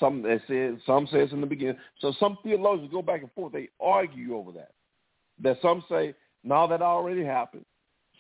some 0.01 0.23
they 0.23 0.39
say 0.49 0.71
some 0.87 1.07
say 1.13 1.19
it's 1.21 1.33
in 1.33 1.41
the 1.41 1.47
beginning. 1.47 1.77
So 2.01 2.13
some 2.19 2.39
theologians 2.43 2.91
go 2.91 3.03
back 3.03 3.21
and 3.21 3.33
forth. 3.33 3.53
They 3.53 3.69
argue 3.81 4.37
over 4.37 4.53
that. 4.53 4.73
That 5.43 5.59
some 5.63 5.85
say 5.89 6.15
Now 6.43 6.67
that 6.67 6.83
already 6.83 7.25
happened. 7.25 7.65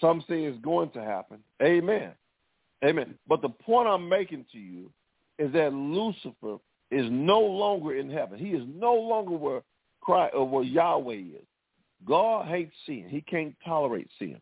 Some 0.00 0.24
say 0.28 0.44
it's 0.44 0.60
going 0.62 0.90
to 0.90 1.02
happen. 1.02 1.38
Amen. 1.62 2.12
Amen. 2.84 3.14
But 3.26 3.42
the 3.42 3.48
point 3.48 3.88
I'm 3.88 4.08
making 4.08 4.46
to 4.52 4.58
you 4.58 4.90
is 5.38 5.52
that 5.52 5.72
Lucifer 5.72 6.58
is 6.90 7.06
no 7.10 7.40
longer 7.40 7.96
in 7.96 8.10
heaven. 8.10 8.38
He 8.38 8.50
is 8.50 8.64
no 8.74 8.94
longer 8.94 9.32
where 9.32 9.62
Christ 10.00 10.34
or 10.34 10.48
where 10.48 10.64
Yahweh 10.64 11.14
is. 11.14 11.46
God 12.06 12.46
hates 12.46 12.72
sin. 12.86 13.06
He 13.08 13.20
can't 13.20 13.54
tolerate 13.64 14.08
sin. 14.18 14.40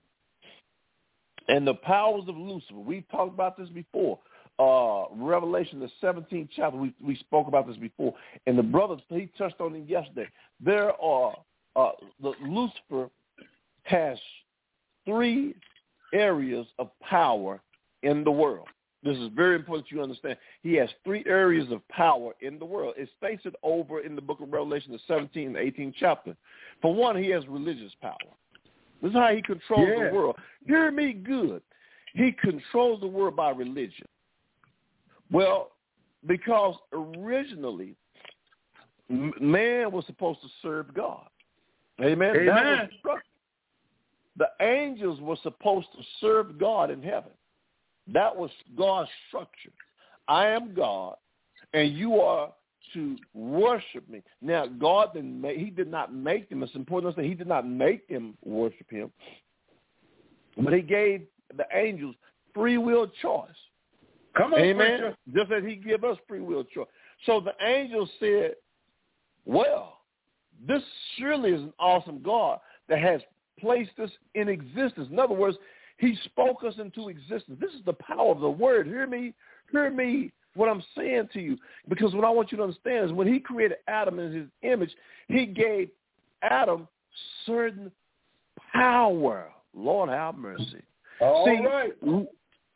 And 1.48 1.66
the 1.66 1.74
powers 1.74 2.24
of 2.28 2.36
Lucifer, 2.36 2.74
we've 2.74 3.08
talked 3.08 3.32
about 3.32 3.56
this 3.56 3.68
before. 3.68 4.18
Uh, 4.58 5.04
Revelation, 5.14 5.80
the 5.80 5.90
17th 6.02 6.48
chapter, 6.54 6.76
we, 6.76 6.92
we 7.02 7.16
spoke 7.16 7.46
about 7.46 7.66
this 7.66 7.76
before. 7.76 8.14
And 8.46 8.58
the 8.58 8.62
brothers, 8.62 9.00
he 9.08 9.30
touched 9.38 9.60
on 9.60 9.74
it 9.74 9.88
yesterday. 9.88 10.28
There 10.60 10.92
are, 11.00 11.36
uh, 11.76 11.90
the 12.22 12.32
Lucifer 12.42 13.10
has 13.84 14.18
three 15.06 15.54
areas 16.12 16.66
of 16.78 16.90
power 17.00 17.60
in 18.02 18.22
the 18.24 18.30
world. 18.30 18.68
This 19.02 19.16
is 19.18 19.30
very 19.34 19.54
important 19.54 19.90
you 19.90 20.02
understand. 20.02 20.36
He 20.62 20.74
has 20.74 20.88
three 21.04 21.22
areas 21.26 21.70
of 21.70 21.86
power 21.88 22.32
in 22.40 22.58
the 22.58 22.64
world. 22.64 22.94
It 22.96 23.08
states 23.16 23.42
it 23.44 23.54
over 23.62 24.00
in 24.00 24.16
the 24.16 24.20
book 24.20 24.40
of 24.40 24.52
Revelation, 24.52 24.92
the 24.92 25.14
17th 25.14 25.46
and 25.46 25.56
18th 25.56 25.94
chapter. 25.98 26.36
For 26.82 26.92
one, 26.92 27.16
he 27.22 27.30
has 27.30 27.46
religious 27.46 27.92
power. 28.02 28.16
This 29.00 29.10
is 29.10 29.16
how 29.16 29.28
he 29.34 29.42
controls 29.42 29.88
Yeah. 29.88 30.08
the 30.08 30.14
world. 30.14 30.36
Hear 30.66 30.90
me 30.90 31.12
good. 31.12 31.62
He 32.14 32.32
controls 32.32 33.00
the 33.00 33.06
world 33.06 33.36
by 33.36 33.50
religion. 33.50 34.06
Well, 35.30 35.72
because 36.26 36.76
originally 36.92 37.94
man 39.08 39.92
was 39.92 40.04
supposed 40.06 40.40
to 40.42 40.48
serve 40.62 40.92
God. 40.94 41.28
Amen. 42.00 42.32
That 42.32 42.44
was 42.44 42.48
Amen. 42.48 42.88
The 44.36 44.48
angels 44.60 45.20
were 45.20 45.36
supposed 45.42 45.88
to 45.96 46.04
serve 46.20 46.58
God 46.58 46.90
in 46.90 47.02
heaven. 47.02 47.30
That 48.12 48.34
was 48.34 48.50
God's 48.76 49.10
structure. 49.28 49.72
I 50.28 50.48
am 50.48 50.74
God, 50.74 51.16
and 51.72 51.92
you 51.96 52.20
are 52.20 52.52
to 52.94 53.16
worship 53.34 54.08
me. 54.08 54.22
Now, 54.40 54.66
God 54.66 55.12
didn't 55.14 55.40
make, 55.40 55.58
he 55.58 55.70
did 55.70 55.90
not 55.90 56.14
make 56.14 56.48
them. 56.48 56.62
It's 56.62 56.74
important 56.74 57.14
to 57.14 57.20
say 57.20 57.28
he 57.28 57.34
did 57.34 57.48
not 57.48 57.68
make 57.68 58.08
them 58.08 58.36
worship 58.44 58.88
him, 58.90 59.10
but 60.56 60.72
he 60.72 60.82
gave 60.82 61.22
the 61.56 61.66
angels 61.72 62.14
free 62.54 62.78
will 62.78 63.06
choice. 63.22 63.50
Come 64.36 64.54
on, 64.54 64.60
Amen. 64.60 65.00
preacher. 65.00 65.16
Just 65.34 65.52
as 65.52 65.64
he 65.64 65.76
give 65.76 66.04
us 66.04 66.16
free 66.28 66.40
will 66.40 66.64
choice. 66.64 66.86
So 67.24 67.40
the 67.40 67.54
angels 67.64 68.10
said, 68.20 68.54
well, 69.44 70.00
this 70.66 70.82
surely 71.18 71.50
is 71.50 71.62
an 71.62 71.72
awesome 71.78 72.22
God 72.22 72.60
that 72.88 72.98
has 72.98 73.20
placed 73.60 73.98
us 74.02 74.10
in 74.34 74.48
existence. 74.48 75.08
In 75.10 75.18
other 75.18 75.34
words, 75.34 75.56
he 75.98 76.16
spoke 76.24 76.62
us 76.64 76.74
into 76.78 77.08
existence. 77.08 77.58
This 77.60 77.72
is 77.72 77.84
the 77.84 77.94
power 77.94 78.30
of 78.30 78.40
the 78.40 78.50
word. 78.50 78.86
Hear 78.86 79.06
me, 79.06 79.32
hear 79.72 79.90
me 79.90 80.32
what 80.54 80.68
I'm 80.68 80.82
saying 80.96 81.28
to 81.32 81.40
you. 81.40 81.56
Because 81.88 82.14
what 82.14 82.24
I 82.24 82.30
want 82.30 82.52
you 82.52 82.58
to 82.58 82.64
understand 82.64 83.06
is 83.06 83.12
when 83.12 83.32
he 83.32 83.40
created 83.40 83.78
Adam 83.88 84.18
in 84.18 84.32
his 84.32 84.46
image, 84.62 84.90
he 85.28 85.46
gave 85.46 85.90
Adam 86.42 86.86
certain 87.46 87.90
power. 88.72 89.48
Lord 89.74 90.10
have 90.10 90.36
mercy. 90.36 90.82
All 91.20 91.46
See, 91.46 91.64
right. 91.64 91.92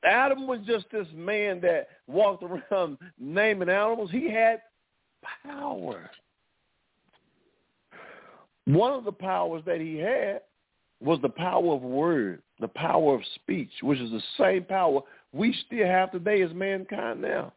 Adam 0.05 0.47
was 0.47 0.61
just 0.67 0.87
this 0.91 1.07
man 1.15 1.61
that 1.61 1.89
walked 2.07 2.43
around 2.43 2.99
naming 3.19 3.69
animals. 3.69 4.11
He 4.11 4.31
had 4.31 4.63
power. 5.45 6.11
One 8.65 8.93
of 8.93 9.05
the 9.05 9.13
powers 9.13 9.63
that 9.67 9.81
he 9.81 9.97
had 9.97 10.43
was 11.01 11.19
the 11.23 11.29
power 11.29 11.75
of 11.75 11.83
word, 11.83 12.43
the 12.61 12.69
power 12.69 13.15
of 13.15 13.23
speech, 13.37 13.71
which 13.83 13.99
is 13.99 14.11
the 14.11 14.23
same 14.39 14.65
power 14.65 15.01
we 15.33 15.55
still 15.67 15.87
have 15.87 16.13
today 16.13 16.43
as 16.43 16.53
mankind 16.53 17.23
now. 17.23 17.53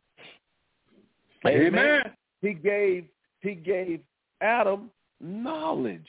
Amen. 1.46 2.04
He 2.42 2.54
gave 2.54 3.06
he 3.42 3.56
gave 3.56 4.00
Adam 4.42 4.90
knowledge. 5.20 6.02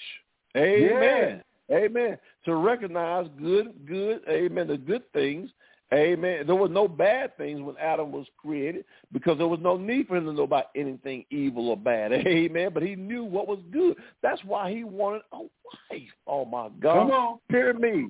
Amen. 0.57 1.43
Amen. 1.73 2.19
To 2.45 2.55
recognize 2.57 3.27
good, 3.41 3.75
good, 3.87 4.21
amen, 4.29 4.69
the 4.69 4.77
good 4.77 5.03
things. 5.13 5.51
Amen. 5.95 6.47
There 6.47 6.57
were 6.57 6.69
no 6.69 6.89
bad 6.89 7.37
things 7.37 7.61
when 7.61 7.77
Adam 7.79 8.11
was 8.11 8.27
created 8.37 8.85
because 9.13 9.39
there 9.39 9.47
was 9.47 9.61
no 9.63 9.77
need 9.77 10.09
for 10.09 10.17
him 10.17 10.27
to 10.27 10.33
know 10.33 10.43
about 10.43 10.67
anything 10.75 11.25
evil 11.31 11.69
or 11.71 11.77
bad. 11.77 12.13
Amen. 12.27 12.71
But 12.75 12.83
he 12.83 12.97
knew 12.97 13.25
what 13.25 13.47
was 13.47 13.61
good. 13.71 13.97
That's 14.23 14.43
why 14.45 14.73
he 14.73 14.83
wanted 14.83 15.23
a 15.33 15.39
wife. 15.39 16.11
Oh 16.27 16.45
my 16.45 16.69
God. 16.81 17.09
Come 17.09 17.11
on. 17.11 17.39
Hear 17.49 17.75
me. 17.75 18.09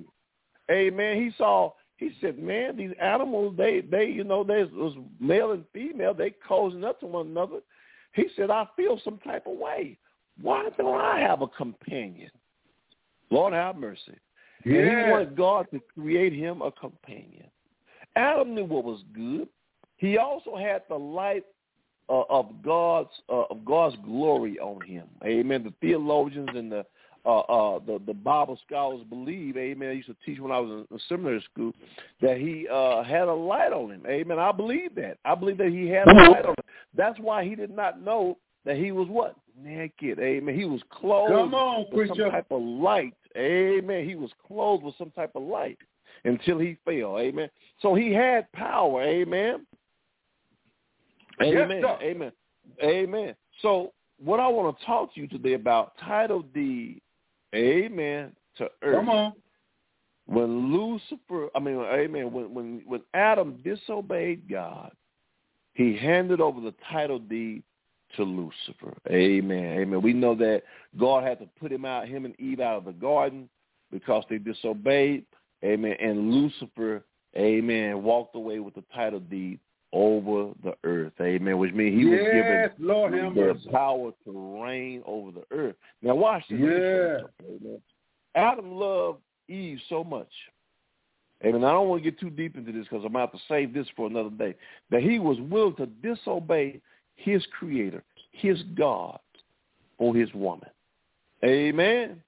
Amen. 0.70 1.16
He 1.16 1.30
saw 1.36 1.72
he 1.96 2.10
said, 2.20 2.38
Man, 2.38 2.76
these 2.76 2.94
animals, 3.00 3.54
they 3.56 3.80
they, 3.80 4.06
you 4.06 4.24
know, 4.24 4.44
there's 4.44 4.70
was 4.72 4.96
male 5.20 5.52
and 5.52 5.64
female, 5.72 6.14
they 6.14 6.34
cozying 6.48 6.84
up 6.84 7.00
to 7.00 7.06
one 7.06 7.26
another. 7.28 7.60
He 8.12 8.26
said, 8.36 8.50
I 8.50 8.66
feel 8.76 9.00
some 9.04 9.18
type 9.18 9.46
of 9.46 9.58
way. 9.58 9.98
Why 10.40 10.68
don't 10.76 11.00
I 11.00 11.20
have 11.20 11.42
a 11.42 11.48
companion? 11.48 12.30
Lord 13.30 13.52
have 13.52 13.76
mercy. 13.76 14.16
And 14.64 14.72
he 14.72 14.78
Yeah. 14.80 15.10
wanted 15.10 15.36
God 15.36 15.66
to 15.72 15.80
create 15.80 16.32
him 16.32 16.62
a 16.62 16.70
companion. 16.72 17.50
Adam 18.16 18.54
knew 18.54 18.64
what 18.64 18.84
was 18.84 19.00
good. 19.12 19.48
He 19.96 20.18
also 20.18 20.56
had 20.56 20.82
the 20.88 20.96
light 20.96 21.44
uh, 22.08 22.22
of 22.28 22.62
God's 22.62 23.10
uh, 23.28 23.44
of 23.50 23.64
God's 23.64 23.96
glory 24.04 24.58
on 24.58 24.80
him. 24.82 25.06
Amen. 25.24 25.64
The 25.64 25.72
theologians 25.80 26.50
and 26.54 26.70
the 26.70 26.84
uh, 27.24 27.40
uh, 27.40 27.78
the 27.86 28.00
the 28.06 28.12
Bible 28.12 28.58
scholars 28.66 29.02
believe, 29.08 29.56
Amen. 29.56 29.88
I 29.88 29.92
used 29.92 30.08
to 30.08 30.16
teach 30.24 30.38
when 30.38 30.52
I 30.52 30.60
was 30.60 30.70
in, 30.70 30.94
in 30.94 31.00
seminary 31.08 31.42
school 31.52 31.72
that 32.20 32.36
he 32.36 32.68
uh, 32.70 33.02
had 33.02 33.28
a 33.28 33.34
light 33.34 33.72
on 33.72 33.90
him. 33.90 34.02
Amen. 34.06 34.38
I 34.38 34.52
believe 34.52 34.94
that. 34.96 35.18
I 35.24 35.34
believe 35.34 35.58
that 35.58 35.68
he 35.68 35.88
had 35.88 36.06
a 36.08 36.14
light 36.30 36.44
on 36.44 36.50
him. 36.50 36.64
That's 36.94 37.18
why 37.18 37.44
he 37.44 37.54
did 37.54 37.74
not 37.74 38.02
know 38.02 38.36
that 38.64 38.76
he 38.76 38.92
was 38.92 39.08
what 39.08 39.36
naked. 39.62 40.18
Amen. 40.18 40.54
He 40.54 40.64
was 40.64 40.82
clothed 40.90 41.32
Come 41.32 41.54
on, 41.54 41.86
with 41.92 42.08
some 42.08 42.30
type 42.30 42.46
of 42.50 42.62
light. 42.62 43.14
Amen. 43.36 44.06
He 44.06 44.14
was 44.14 44.30
clothed 44.46 44.84
with 44.84 44.94
some 44.98 45.10
type 45.10 45.32
of 45.34 45.42
light 45.42 45.78
until 46.24 46.58
he 46.58 46.76
fell. 46.84 47.18
Amen. 47.18 47.48
So 47.80 47.94
he 47.94 48.12
had 48.12 48.50
power. 48.52 49.02
Amen. 49.02 49.66
Amen. 51.42 51.82
sir. 51.82 51.98
Amen. 52.02 52.32
Amen. 52.82 53.34
So 53.62 53.92
what 54.22 54.40
I 54.40 54.48
want 54.48 54.78
to 54.78 54.84
talk 54.84 55.14
to 55.14 55.20
you 55.20 55.26
today 55.26 55.54
about 55.54 55.92
title 55.98 56.42
deed, 56.42 57.00
Amen, 57.54 58.32
to 58.58 58.68
earth. 58.82 58.96
Come 58.96 59.08
on. 59.08 59.32
When 60.26 60.72
Lucifer, 60.72 61.48
I 61.54 61.58
mean, 61.58 61.76
Amen. 61.76 62.32
When 62.32 62.54
when 62.54 62.82
when 62.86 63.02
Adam 63.12 63.60
disobeyed 63.62 64.48
God, 64.48 64.92
he 65.74 65.96
handed 65.96 66.40
over 66.40 66.60
the 66.60 66.74
title 66.90 67.18
deed 67.18 67.62
to 68.16 68.22
Lucifer. 68.22 68.96
Amen. 69.10 69.78
Amen. 69.78 70.00
We 70.00 70.12
know 70.12 70.34
that 70.36 70.62
God 70.98 71.24
had 71.24 71.40
to 71.40 71.48
put 71.60 71.72
him 71.72 71.84
out, 71.84 72.08
him 72.08 72.24
and 72.24 72.38
Eve 72.40 72.60
out 72.60 72.78
of 72.78 72.84
the 72.84 72.92
garden 72.92 73.48
because 73.90 74.24
they 74.30 74.38
disobeyed. 74.38 75.24
Amen. 75.64 75.96
And 76.00 76.30
Lucifer, 76.30 77.04
amen, 77.36 78.02
walked 78.02 78.36
away 78.36 78.58
with 78.58 78.74
the 78.74 78.84
title 78.94 79.20
deed 79.20 79.58
over 79.92 80.52
the 80.62 80.74
earth. 80.84 81.12
Amen. 81.20 81.56
Which 81.58 81.72
means 81.72 81.98
he 81.98 82.04
was 82.04 82.20
yes, 82.20 82.70
Lord 82.78 83.12
given 83.12 83.26
have 83.26 83.34
the 83.34 83.54
mercy. 83.54 83.68
power 83.70 84.10
to 84.24 84.62
reign 84.62 85.02
over 85.06 85.30
the 85.30 85.44
earth. 85.50 85.76
Now 86.02 86.16
watch 86.16 86.42
this. 86.50 86.58
Yeah. 86.60 87.46
Amen. 87.46 87.80
Adam 88.34 88.72
loved 88.72 89.20
Eve 89.48 89.78
so 89.88 90.02
much. 90.02 90.28
Amen. 91.44 91.64
I 91.64 91.72
don't 91.72 91.88
want 91.88 92.02
to 92.02 92.10
get 92.10 92.18
too 92.18 92.30
deep 92.30 92.56
into 92.56 92.72
this 92.72 92.86
because 92.88 93.04
I'm 93.04 93.14
about 93.14 93.32
to 93.32 93.38
save 93.48 93.72
this 93.72 93.86
for 93.96 94.06
another 94.06 94.30
day. 94.30 94.54
That 94.90 95.02
he 95.02 95.18
was 95.18 95.38
willing 95.40 95.76
to 95.76 95.86
disobey 95.86 96.80
his 97.16 97.44
creator, 97.58 98.02
his 98.32 98.62
God, 98.76 99.20
for 99.98 100.14
his 100.14 100.32
woman. 100.34 100.68
Amen. 101.44 102.20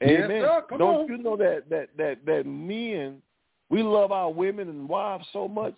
Yes, 0.00 0.22
Amen. 0.24 0.42
sir. 0.42 0.64
Don't 0.78 1.02
on. 1.02 1.08
you 1.08 1.18
know 1.18 1.36
that 1.36 1.64
that 1.70 1.88
that 1.98 2.18
that 2.26 2.46
men 2.46 3.20
we 3.68 3.82
love 3.82 4.12
our 4.12 4.30
women 4.30 4.68
and 4.68 4.88
wives 4.88 5.26
so 5.32 5.46
much 5.46 5.74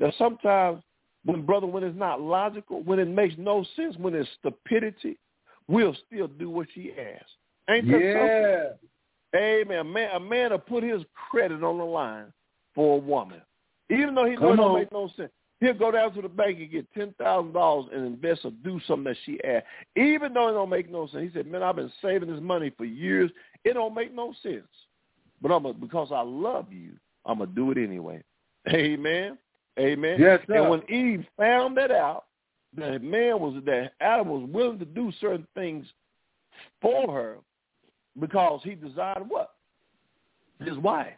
that 0.00 0.12
sometimes 0.18 0.82
when 1.24 1.44
brother 1.44 1.66
when 1.66 1.84
it's 1.84 1.98
not 1.98 2.20
logical, 2.20 2.82
when 2.82 2.98
it 2.98 3.08
makes 3.08 3.34
no 3.38 3.64
sense, 3.76 3.96
when 3.96 4.14
it's 4.14 4.28
stupidity, 4.38 5.18
we'll 5.68 5.96
still 6.06 6.28
do 6.28 6.50
what 6.50 6.68
she 6.74 6.92
asks. 6.92 7.30
Ain't 7.68 7.86
that 7.86 7.92
something? 7.92 8.80
Yeah. 9.34 9.38
Amen. 9.38 9.78
A 9.78 9.84
man, 9.84 10.10
a 10.14 10.20
man 10.20 10.50
will 10.50 10.58
put 10.58 10.82
his 10.82 11.02
credit 11.30 11.62
on 11.62 11.78
the 11.78 11.84
line 11.84 12.32
for 12.74 12.96
a 12.96 13.00
woman, 13.00 13.42
even 13.90 14.14
though 14.14 14.24
he 14.24 14.36
know 14.36 14.40
Come 14.40 14.52
it 14.52 14.56
don't 14.56 14.78
make 14.78 14.92
no 14.92 15.10
sense. 15.16 15.30
He'll 15.60 15.74
go 15.74 15.90
down 15.90 16.12
to 16.14 16.22
the 16.22 16.28
bank 16.28 16.58
and 16.58 16.70
get 16.70 16.92
ten 16.94 17.14
thousand 17.18 17.52
dollars 17.52 17.90
and 17.92 18.06
invest 18.06 18.44
or 18.44 18.52
do 18.62 18.80
something 18.86 19.04
that 19.04 19.16
she 19.24 19.42
asked, 19.42 19.66
even 19.96 20.32
though 20.32 20.48
it 20.48 20.52
don't 20.52 20.70
make 20.70 20.90
no 20.90 21.06
sense. 21.08 21.24
He 21.24 21.30
said, 21.32 21.46
"Man, 21.46 21.62
I've 21.62 21.76
been 21.76 21.92
saving 22.00 22.30
this 22.30 22.40
money 22.40 22.70
for 22.76 22.84
years. 22.84 23.30
It 23.64 23.74
don't 23.74 23.94
make 23.94 24.14
no 24.14 24.32
sense, 24.42 24.68
but 25.42 25.50
I'm 25.50 25.66
a, 25.66 25.72
because 25.72 26.08
I 26.12 26.20
love 26.20 26.72
you, 26.72 26.92
I'm 27.26 27.38
gonna 27.38 27.50
do 27.50 27.70
it 27.72 27.78
anyway." 27.78 28.22
Amen. 28.68 29.38
Amen. 29.78 30.20
Yes, 30.20 30.40
sir. 30.46 30.54
And 30.60 30.70
when 30.70 30.82
Eve 30.90 31.24
found 31.36 31.76
that 31.76 31.90
out, 31.90 32.26
that 32.76 33.02
man 33.02 33.40
was 33.40 33.60
that 33.64 33.92
Adam 34.00 34.28
was 34.28 34.48
willing 34.50 34.78
to 34.78 34.84
do 34.84 35.12
certain 35.20 35.46
things 35.54 35.86
for 36.82 37.12
her 37.12 37.38
because 38.18 38.60
he 38.62 38.74
desired 38.74 39.28
what? 39.28 39.54
his 40.64 40.76
wife. 40.78 41.14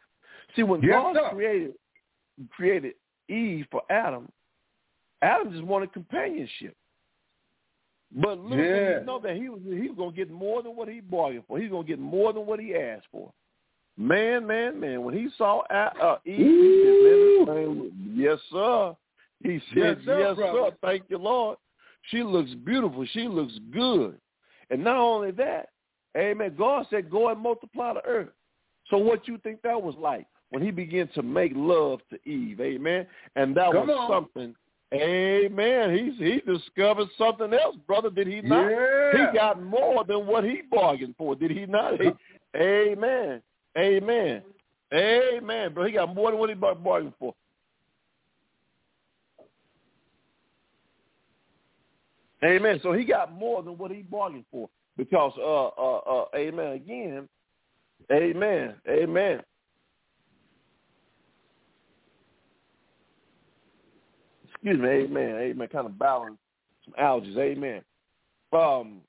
See, 0.54 0.62
when 0.62 0.82
Yes, 0.82 0.92
God 0.92 1.14
sir. 1.16 1.30
created 1.30 1.74
created 2.50 2.94
Eve 3.30 3.66
for 3.70 3.82
Adam, 3.90 4.30
Adam 5.22 5.52
just 5.52 5.64
wanted 5.64 5.92
companionship. 5.92 6.74
But 8.12 8.36
did 8.48 8.58
Yeah. 8.58 8.98
he 9.00 9.04
know 9.06 9.20
that 9.20 9.36
he 9.36 9.48
was 9.48 9.60
he 9.62 9.88
was 9.88 9.96
gonna 9.96 10.12
get 10.12 10.30
more 10.30 10.62
than 10.62 10.74
what 10.74 10.88
he 10.88 11.00
bargained 11.00 11.46
for. 11.46 11.58
He's 11.58 11.70
gonna 11.70 11.86
get 11.86 11.98
more 11.98 12.32
than 12.32 12.44
what 12.44 12.58
he 12.58 12.74
asked 12.74 13.06
for. 13.12 13.32
Man, 13.96 14.46
man, 14.46 14.80
man! 14.80 15.02
When 15.04 15.14
he 15.14 15.28
saw 15.36 15.60
uh, 15.60 16.18
Eve, 16.24 16.36
he 16.36 17.44
said, 17.46 17.54
man, 17.54 17.92
yes, 18.14 18.38
sir. 18.50 18.96
He 19.42 19.60
said, 19.70 19.76
Yes, 19.76 19.96
yes, 20.06 20.36
sir, 20.36 20.52
sir. 20.52 20.70
Thank 20.82 21.04
you, 21.08 21.18
Lord. 21.18 21.58
She 22.10 22.22
looks 22.22 22.52
beautiful. 22.64 23.06
She 23.12 23.28
looks 23.28 23.58
good. 23.70 24.18
And 24.70 24.82
not 24.82 24.96
only 24.96 25.30
that, 25.32 25.68
Amen. 26.16 26.54
God 26.58 26.86
said, 26.90 27.10
"Go 27.10 27.28
and 27.28 27.40
multiply 27.40 27.94
the 27.94 28.04
earth." 28.04 28.30
So, 28.88 28.98
what 28.98 29.28
you 29.28 29.38
think 29.38 29.62
that 29.62 29.80
was 29.80 29.94
like 29.96 30.26
when 30.50 30.62
He 30.62 30.70
began 30.70 31.08
to 31.14 31.22
make 31.22 31.52
love 31.54 32.00
to 32.10 32.28
Eve? 32.28 32.60
Amen. 32.60 33.06
And 33.36 33.56
that 33.56 33.72
Come 33.72 33.88
was 33.88 33.96
on. 33.98 34.10
something. 34.10 34.54
Amen. 34.92 36.14
He 36.18 36.24
he 36.24 36.40
discovered 36.40 37.08
something 37.16 37.52
else, 37.54 37.76
brother. 37.86 38.10
Did 38.10 38.26
he 38.26 38.40
not? 38.40 38.68
Yeah. 38.68 39.30
He 39.30 39.38
got 39.38 39.62
more 39.62 40.04
than 40.04 40.26
what 40.26 40.42
he 40.44 40.62
bargained 40.68 41.14
for. 41.16 41.36
Did 41.36 41.52
he 41.52 41.64
not? 41.66 41.94
Amen. 42.56 43.40
Amen. 43.78 44.42
Amen. 44.92 45.72
Bro, 45.72 45.86
he 45.86 45.92
got 45.92 46.12
more 46.12 46.32
than 46.32 46.40
what 46.40 46.48
he 46.48 46.56
bargained 46.56 47.12
for. 47.20 47.34
Amen. 52.42 52.80
So 52.82 52.92
he 52.92 53.04
got 53.04 53.32
more 53.32 53.62
than 53.62 53.76
what 53.76 53.90
he 53.90 54.02
bargained 54.02 54.46
for 54.50 54.68
because, 54.96 55.32
uh, 55.38 55.66
uh, 55.66 55.98
uh, 55.98 56.24
amen. 56.34 56.72
Again, 56.72 57.28
amen. 58.10 58.74
Amen. 58.88 59.40
Excuse 64.62 64.80
me. 64.80 64.88
Amen. 64.88 65.36
Amen. 65.36 65.68
Kind 65.68 65.86
of 65.86 65.98
balance 65.98 66.36
some 66.84 66.94
allergies. 67.02 67.36
Amen. 67.38 67.82
Um, 68.52 69.00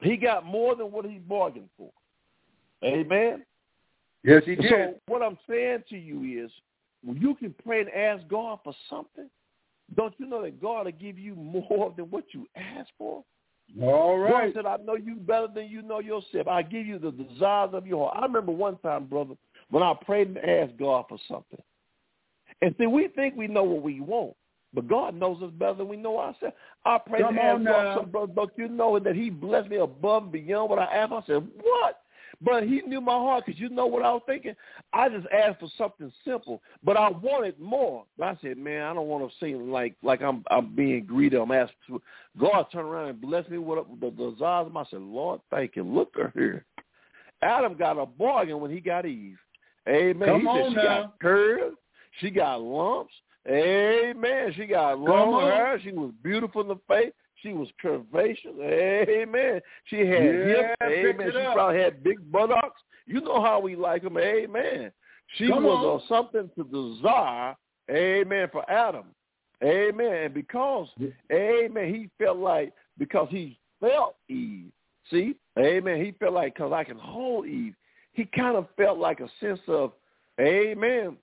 he 0.00 0.16
got 0.16 0.44
more 0.44 0.76
than 0.76 0.92
what 0.92 1.04
he 1.04 1.18
bargained 1.18 1.68
for. 1.76 1.90
Amen. 2.84 3.44
Yes, 4.22 4.42
he 4.44 4.54
did. 4.56 4.70
So 4.70 4.94
what 5.08 5.22
I'm 5.22 5.38
saying 5.48 5.84
to 5.88 5.96
you 5.96 6.44
is, 6.44 6.50
when 7.02 7.16
you 7.16 7.34
can 7.34 7.54
pray 7.64 7.80
and 7.80 7.90
ask 7.90 8.26
God 8.28 8.58
for 8.62 8.74
something, 8.90 9.30
don't 9.96 10.14
you 10.18 10.26
know 10.26 10.42
that 10.42 10.60
God 10.60 10.86
will 10.86 10.92
give 10.92 11.18
you 11.18 11.34
more 11.34 11.94
than 11.96 12.06
what 12.06 12.24
you 12.32 12.46
ask 12.56 12.88
for? 12.98 13.24
All 13.80 14.18
right. 14.18 14.52
God 14.54 14.62
said, 14.62 14.66
I 14.66 14.76
know 14.84 14.96
you 14.96 15.16
better 15.16 15.48
than 15.52 15.68
you 15.68 15.82
know 15.82 16.00
yourself. 16.00 16.48
I 16.48 16.62
give 16.62 16.86
you 16.86 16.98
the 16.98 17.12
desires 17.12 17.70
of 17.72 17.86
your 17.86 18.06
heart. 18.06 18.18
I 18.18 18.26
remember 18.26 18.52
one 18.52 18.78
time, 18.78 19.06
brother, 19.06 19.34
when 19.70 19.82
I 19.82 19.94
prayed 20.04 20.28
and 20.28 20.38
asked 20.38 20.76
God 20.78 21.06
for 21.08 21.18
something. 21.28 21.62
And 22.62 22.74
see, 22.78 22.86
we 22.86 23.08
think 23.08 23.36
we 23.36 23.48
know 23.48 23.62
what 23.62 23.82
we 23.82 24.00
want, 24.00 24.34
but 24.72 24.88
God 24.88 25.14
knows 25.14 25.42
us 25.42 25.50
better 25.58 25.74
than 25.74 25.88
we 25.88 25.96
know 25.96 26.18
ourselves. 26.18 26.54
I 26.84 26.98
prayed 26.98 27.22
Come 27.22 27.38
and 27.38 27.68
asked 27.68 27.96
God 27.96 28.12
brother, 28.12 28.32
don't 28.34 28.52
you 28.56 28.68
know 28.68 28.98
that 28.98 29.14
he 29.14 29.30
blessed 29.30 29.68
me 29.68 29.76
above 29.76 30.24
and 30.24 30.32
beyond 30.32 30.70
what 30.70 30.78
I 30.78 30.84
asked? 30.84 31.12
I 31.12 31.22
said, 31.26 31.46
what? 31.62 32.00
But 32.40 32.64
he 32.64 32.82
knew 32.82 33.00
my 33.00 33.12
heart 33.12 33.44
because 33.46 33.60
you 33.60 33.68
know 33.68 33.86
what 33.86 34.02
I 34.02 34.12
was 34.12 34.22
thinking? 34.26 34.54
I 34.92 35.08
just 35.08 35.26
asked 35.32 35.60
for 35.60 35.68
something 35.78 36.12
simple, 36.24 36.62
but 36.84 36.96
I 36.96 37.08
wanted 37.08 37.58
more. 37.58 38.04
But 38.18 38.28
I 38.28 38.38
said, 38.42 38.58
man, 38.58 38.82
I 38.82 38.94
don't 38.94 39.06
want 39.08 39.28
to 39.28 39.36
seem 39.44 39.70
like 39.70 39.94
like 40.02 40.20
I'm 40.20 40.44
I'm 40.50 40.74
being 40.74 41.04
greedy. 41.06 41.36
I'm 41.36 41.50
asking. 41.50 41.76
For, 41.88 41.98
God 42.38 42.66
turned 42.70 42.88
around 42.88 43.08
and 43.08 43.20
blessed 43.20 43.50
me 43.50 43.58
with 43.58 43.78
the 44.00 44.10
desires 44.10 44.66
of 44.66 44.72
my. 44.72 44.82
I 44.82 44.84
said, 44.90 45.00
Lord, 45.00 45.40
thank 45.50 45.76
you. 45.76 45.82
Look 45.82 46.14
at 46.22 46.32
here. 46.34 46.64
Adam 47.42 47.74
got 47.74 47.98
a 47.98 48.06
bargain 48.06 48.60
when 48.60 48.70
he 48.70 48.80
got 48.80 49.06
Eve. 49.06 49.38
Amen. 49.88 50.28
Come 50.28 50.40
he 50.42 50.46
on 50.46 50.62
said 50.62 50.70
she 50.70 50.76
now. 50.76 51.02
got 51.02 51.18
curves. 51.20 51.76
She 52.20 52.30
got 52.30 52.60
lumps. 52.60 53.12
Amen. 53.48 54.52
She 54.56 54.66
got 54.66 54.98
long 54.98 55.40
hair. 55.42 55.80
She 55.82 55.92
was 55.92 56.12
beautiful 56.22 56.62
in 56.62 56.68
the 56.68 56.78
face. 56.88 57.12
She 57.42 57.52
was 57.52 57.68
curvaceous. 57.82 58.58
Amen. 58.60 59.60
She 59.84 59.98
had 59.98 60.24
Yeah, 60.24 60.74
hips. 60.80 60.82
Amen. 60.82 61.32
She 61.32 61.52
probably 61.52 61.80
had 61.80 62.02
big 62.02 62.32
buttocks. 62.32 62.80
You 63.06 63.20
know 63.20 63.40
how 63.40 63.60
we 63.60 63.76
like 63.76 64.02
them. 64.02 64.18
Amen. 64.18 64.90
She 65.36 65.48
Come 65.48 65.64
was 65.64 66.02
uh, 66.02 66.08
something 66.08 66.50
to 66.56 66.64
desire. 66.64 67.54
Amen. 67.90 68.48
For 68.50 68.68
Adam. 68.70 69.04
Amen. 69.62 70.14
And 70.24 70.34
because, 70.34 70.88
amen, 71.32 71.94
he 71.94 72.10
felt 72.22 72.38
like, 72.38 72.72
because 72.98 73.28
he 73.30 73.58
felt 73.80 74.16
Eve. 74.28 74.70
See? 75.10 75.36
Amen. 75.58 76.04
He 76.04 76.12
felt 76.12 76.34
like, 76.34 76.54
because 76.54 76.72
I 76.72 76.84
can 76.84 76.98
hold 76.98 77.46
Eve. 77.46 77.74
He 78.12 78.24
kind 78.24 78.56
of 78.56 78.66
felt 78.76 78.98
like 78.98 79.20
a 79.20 79.28
sense 79.40 79.60
of, 79.68 79.92
amen, 80.40 81.16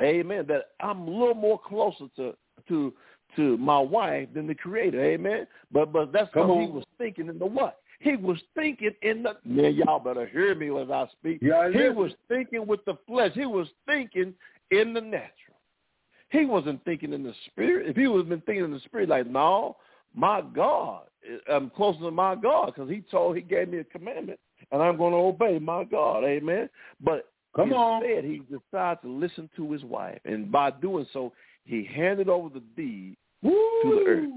amen, 0.00 0.46
that 0.48 0.70
I'm 0.80 1.08
a 1.08 1.10
little 1.10 1.34
more 1.34 1.58
closer 1.58 2.06
to, 2.16 2.34
to, 2.68 2.92
to 3.36 3.56
my 3.58 3.78
wife 3.78 4.28
than 4.34 4.46
the 4.46 4.54
creator. 4.54 5.02
Amen. 5.02 5.46
But, 5.72 5.92
but 5.92 6.12
that's 6.12 6.28
because 6.32 6.50
he 6.60 6.72
was 6.72 6.84
thinking 6.98 7.28
in 7.28 7.38
the 7.38 7.46
what? 7.46 7.80
He 8.00 8.16
was 8.16 8.38
thinking 8.54 8.92
in 9.02 9.22
the, 9.22 9.36
man, 9.44 9.74
y'all 9.74 9.98
better 9.98 10.26
hear 10.26 10.54
me 10.54 10.68
as 10.78 10.90
I 10.90 11.06
speak. 11.12 11.38
Yeah, 11.40 11.70
he 11.70 11.88
was 11.88 12.12
thinking 12.28 12.66
with 12.66 12.84
the 12.84 12.98
flesh. 13.06 13.32
He 13.34 13.46
was 13.46 13.68
thinking 13.86 14.34
in 14.70 14.92
the 14.92 15.00
natural. 15.00 15.32
He 16.30 16.44
wasn't 16.44 16.84
thinking 16.84 17.12
in 17.12 17.22
the 17.22 17.32
spirit. 17.46 17.88
If 17.88 17.96
he 17.96 18.06
was 18.08 18.24
been 18.24 18.42
thinking 18.42 18.64
in 18.64 18.72
the 18.72 18.80
spirit, 18.80 19.08
like, 19.08 19.26
no, 19.26 19.76
my 20.14 20.42
God, 20.42 21.02
I'm 21.50 21.70
closer 21.70 22.00
to 22.00 22.10
my 22.10 22.34
God 22.34 22.66
because 22.66 22.90
he 22.90 23.02
told, 23.10 23.36
he 23.36 23.42
gave 23.42 23.68
me 23.68 23.78
a 23.78 23.84
commandment, 23.84 24.40
and 24.72 24.82
I'm 24.82 24.96
going 24.96 25.12
to 25.12 25.18
obey 25.18 25.58
my 25.58 25.84
God. 25.84 26.24
Amen. 26.24 26.68
But 27.00 27.30
Come 27.56 27.72
on. 27.72 28.04
instead, 28.04 28.24
he 28.24 28.42
decided 28.50 29.02
to 29.02 29.08
listen 29.08 29.48
to 29.56 29.72
his 29.72 29.82
wife, 29.84 30.20
and 30.24 30.52
by 30.52 30.70
doing 30.70 31.06
so, 31.12 31.32
he 31.64 31.84
handed 31.84 32.28
over 32.28 32.48
the 32.48 32.62
deed 32.76 33.16
to 33.42 33.50
the 33.84 34.04
earth. 34.06 34.30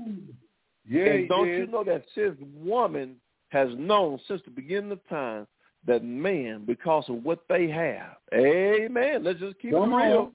Yeah, 0.88 1.04
and 1.06 1.30
don't 1.30 1.48
you 1.48 1.68
know 1.68 1.84
that 1.84 2.04
since 2.16 2.36
woman 2.56 3.18
has 3.50 3.70
known 3.78 4.20
since 4.28 4.42
the 4.46 4.52
beginning 4.52 4.92
of 4.92 5.08
time 5.08 5.46
that 5.86 6.04
man, 6.04 6.64
because 6.66 7.06
of 7.10 7.24
what 7.24 7.44
they 7.48 7.70
have, 7.70 8.18
amen, 8.34 9.24
let's 9.24 9.40
just 9.40 9.60
keep 9.60 9.72
Come 9.72 9.94
it 9.94 9.96
real. 9.96 10.18
on. 10.18 10.32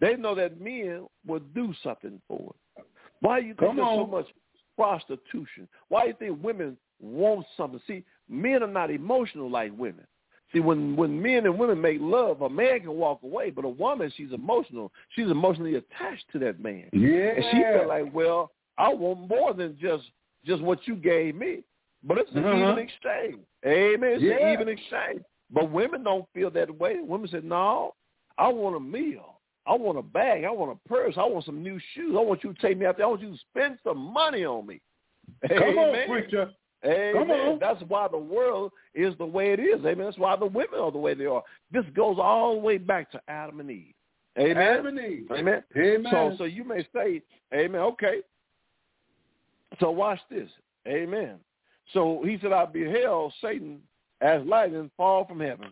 They 0.00 0.16
know 0.16 0.34
that 0.34 0.60
men 0.60 1.06
will 1.26 1.40
do 1.54 1.74
something 1.82 2.20
for 2.28 2.54
it. 2.76 2.84
Why 3.20 3.40
do 3.40 3.46
you 3.46 3.54
think 3.54 3.70
Come 3.70 3.76
there's 3.76 3.88
so 3.88 4.06
much 4.06 4.26
prostitution? 4.76 5.68
Why 5.88 6.02
do 6.04 6.08
you 6.08 6.14
think 6.18 6.44
women 6.44 6.76
want 7.00 7.46
something? 7.56 7.80
See, 7.86 8.04
men 8.28 8.62
are 8.62 8.66
not 8.66 8.90
emotional 8.90 9.50
like 9.50 9.72
women. 9.76 10.06
See, 10.56 10.60
when 10.60 10.96
when 10.96 11.20
men 11.20 11.44
and 11.44 11.58
women 11.58 11.78
make 11.82 11.98
love, 12.00 12.40
a 12.40 12.48
man 12.48 12.80
can 12.80 12.92
walk 12.92 13.22
away, 13.22 13.50
but 13.50 13.66
a 13.66 13.68
woman, 13.68 14.10
she's 14.16 14.32
emotional. 14.32 14.90
She's 15.10 15.26
emotionally 15.30 15.74
attached 15.74 16.24
to 16.32 16.38
that 16.38 16.60
man. 16.60 16.88
Yeah. 16.94 17.32
And 17.36 17.44
she 17.50 17.62
felt 17.62 17.88
like, 17.88 18.14
well, 18.14 18.52
I 18.78 18.88
want 18.94 19.28
more 19.28 19.52
than 19.52 19.76
just 19.78 20.04
just 20.46 20.62
what 20.62 20.78
you 20.86 20.96
gave 20.96 21.34
me. 21.34 21.62
But 22.02 22.18
it's 22.18 22.30
an 22.34 22.44
Uh-huh. 22.46 22.56
even 22.72 22.78
exchange. 22.78 23.44
Amen. 23.66 24.12
It's 24.14 24.22
Yeah. 24.22 24.46
an 24.46 24.52
even 24.54 24.68
exchange. 24.68 25.22
But 25.50 25.70
women 25.70 26.02
don't 26.04 26.26
feel 26.32 26.50
that 26.52 26.70
way. 26.78 27.00
Women 27.00 27.28
say, 27.28 27.40
no, 27.42 27.94
I 28.38 28.48
want 28.48 28.76
a 28.76 28.80
meal. 28.80 29.40
I 29.66 29.74
want 29.74 29.98
a 29.98 30.02
bag. 30.02 30.44
I 30.44 30.50
want 30.50 30.72
a 30.72 30.88
purse. 30.88 31.14
I 31.18 31.24
want 31.26 31.44
some 31.44 31.62
new 31.62 31.78
shoes. 31.92 32.14
I 32.16 32.20
want 32.20 32.42
you 32.44 32.54
to 32.54 32.62
take 32.62 32.78
me 32.78 32.86
out 32.86 32.96
there. 32.96 33.04
I 33.06 33.08
want 33.10 33.20
you 33.20 33.32
to 33.32 33.38
spend 33.50 33.78
some 33.84 33.98
money 33.98 34.44
on 34.44 34.66
me. 34.66 34.80
Come 35.48 35.78
on, 35.78 36.06
preacher. 36.08 36.50
Amen. 36.86 37.58
That's 37.60 37.82
why 37.88 38.08
the 38.08 38.18
world 38.18 38.72
is 38.94 39.14
the 39.18 39.26
way 39.26 39.52
it 39.52 39.60
is. 39.60 39.84
Amen. 39.84 40.06
That's 40.06 40.18
why 40.18 40.36
the 40.36 40.46
women 40.46 40.78
are 40.80 40.92
the 40.92 40.98
way 40.98 41.14
they 41.14 41.26
are. 41.26 41.42
This 41.72 41.84
goes 41.94 42.16
all 42.20 42.54
the 42.54 42.60
way 42.60 42.78
back 42.78 43.10
to 43.12 43.20
Adam 43.28 43.60
and 43.60 43.70
Eve. 43.70 43.94
Amen. 44.38 44.56
Adam 44.56 44.86
and 44.86 44.98
Eve. 44.98 45.26
Amen. 45.32 45.62
Amen. 45.76 46.12
So, 46.12 46.34
so 46.38 46.44
you 46.44 46.64
may 46.64 46.86
say, 46.94 47.22
Amen. 47.54 47.80
Okay. 47.80 48.20
So 49.80 49.90
watch 49.90 50.20
this. 50.30 50.48
Amen. 50.86 51.36
So 51.92 52.22
he 52.24 52.38
said, 52.40 52.52
I 52.52 52.64
beheld 52.66 53.32
Satan 53.40 53.80
as 54.20 54.42
lightning 54.46 54.90
fall 54.96 55.24
from 55.26 55.40
heaven. 55.40 55.70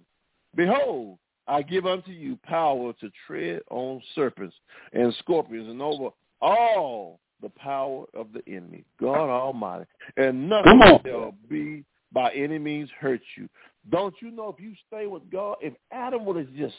Behold, 0.54 1.18
I 1.46 1.62
give 1.62 1.86
unto 1.86 2.10
you 2.10 2.38
power 2.44 2.92
to 3.00 3.10
tread 3.26 3.60
on 3.70 4.00
serpents 4.14 4.54
and 4.92 5.14
scorpions 5.18 5.68
and 5.68 5.82
over 5.82 6.10
all 6.40 7.20
the 7.44 7.50
power 7.50 8.06
of 8.14 8.28
the 8.32 8.42
enemy, 8.52 8.84
God 9.00 9.28
Almighty, 9.28 9.84
and 10.16 10.48
nothing 10.48 10.80
shall 11.04 11.34
be 11.48 11.84
by 12.12 12.32
any 12.32 12.58
means 12.58 12.88
hurt 12.98 13.20
you. 13.36 13.48
Don't 13.90 14.14
you 14.20 14.30
know 14.30 14.48
if 14.48 14.62
you 14.62 14.72
stay 14.86 15.06
with 15.06 15.30
God, 15.30 15.56
if 15.60 15.74
Adam 15.92 16.24
would 16.24 16.36
have 16.36 16.54
just 16.54 16.74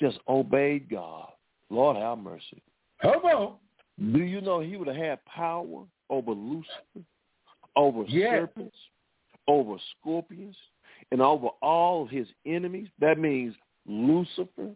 just 0.00 0.18
obeyed 0.28 0.88
God, 0.88 1.28
Lord 1.70 1.96
have 1.96 2.18
mercy. 2.18 2.62
Come 3.02 3.22
on. 3.24 3.54
Do 4.12 4.20
you 4.20 4.40
know 4.40 4.60
he 4.60 4.76
would 4.76 4.88
have 4.88 4.96
had 4.96 5.24
power 5.24 5.84
over 6.08 6.30
Lucifer, 6.30 7.04
over 7.76 8.04
Yes. 8.08 8.32
serpents, 8.32 8.76
over 9.46 9.76
scorpions, 9.98 10.56
and 11.10 11.20
over 11.20 11.48
all 11.60 12.04
of 12.04 12.10
his 12.10 12.28
enemies? 12.46 12.88
That 13.00 13.18
means 13.18 13.54
Lucifer, 13.86 14.74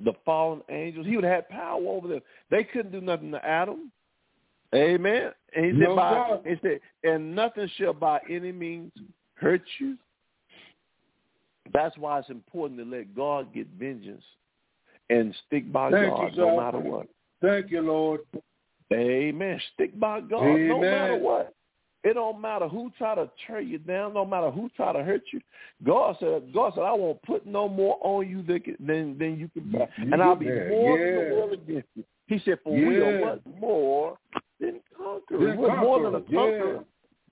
the 0.00 0.12
fallen 0.24 0.62
angels. 0.68 1.06
He 1.06 1.16
would 1.16 1.24
have 1.24 1.34
had 1.34 1.48
power 1.48 1.80
over 1.86 2.08
them. 2.08 2.20
They 2.50 2.64
couldn't 2.64 2.92
do 2.92 3.00
nothing 3.00 3.30
to 3.32 3.44
Adam. 3.44 3.90
Amen. 4.74 5.30
And 5.54 5.64
he 5.66 5.72
said, 5.72 5.88
No, 5.88 5.96
by, 5.96 6.38
he 6.44 6.56
said, 6.62 6.80
and 7.04 7.34
nothing 7.34 7.68
shall 7.76 7.92
by 7.92 8.20
any 8.28 8.52
means 8.52 8.92
hurt 9.34 9.62
you. 9.78 9.96
That's 11.72 11.96
why 11.96 12.18
it's 12.18 12.30
important 12.30 12.80
to 12.80 12.84
let 12.84 13.14
God 13.14 13.52
get 13.54 13.66
vengeance 13.78 14.24
and 15.10 15.34
stick 15.46 15.72
by 15.72 15.90
Thank 15.90 16.14
God 16.14 16.34
you, 16.34 16.42
no 16.42 16.56
matter 16.60 16.78
what. 16.78 17.06
Thank 17.40 17.70
you, 17.70 17.80
Lord. 17.80 18.20
Amen. 18.92 19.60
Stick 19.74 19.98
by 19.98 20.20
God 20.20 20.42
no 20.42 20.80
matter 20.80 21.16
what. 21.18 21.54
It 22.04 22.14
don't 22.14 22.38
matter 22.38 22.68
who 22.68 22.92
try 22.98 23.14
to 23.14 23.30
tear 23.46 23.60
you 23.60 23.78
down, 23.78 24.12
no 24.12 24.26
matter 24.26 24.50
who 24.50 24.68
try 24.76 24.92
to 24.92 25.02
hurt 25.02 25.22
you. 25.32 25.40
God 25.86 26.16
said, 26.20 26.52
God 26.52 26.74
said, 26.74 26.82
I 26.82 26.92
won't 26.92 27.22
put 27.22 27.46
no 27.46 27.66
more 27.66 27.96
on 28.02 28.28
you 28.28 28.42
than 28.42 29.16
than, 29.18 29.38
you 29.38 29.48
can 29.48 29.72
bear, 29.72 29.88
and 29.96 30.22
I'll 30.22 30.36
be 30.36 30.44
more 30.44 30.98
than 30.98 31.14
the 31.14 31.34
world 31.34 31.52
against 31.54 31.88
you. 31.94 32.04
He 32.26 32.40
said, 32.44 32.58
for 32.62 32.74
we 32.74 32.96
are 32.96 33.18
Yeah. 33.18 33.24
what 33.24 33.40
more 33.58 34.18
than 34.64 34.80
conquerors. 34.96 35.58
We're 35.58 35.80
more 35.80 36.02
than 36.02 36.14
a 36.14 36.20
conqueror. 36.20 36.84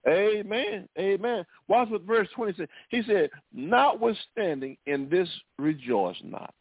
Amen. 0.09 0.89
Amen. 0.99 1.45
Watch 1.69 1.91
what 1.91 2.03
verse 2.03 2.29
20 2.35 2.55
says. 2.57 2.69
He 2.89 3.03
said, 3.07 3.31
notwithstanding 3.53 4.77
in 4.87 5.09
this 5.09 5.29
rejoice 5.59 6.17
not. 6.25 6.53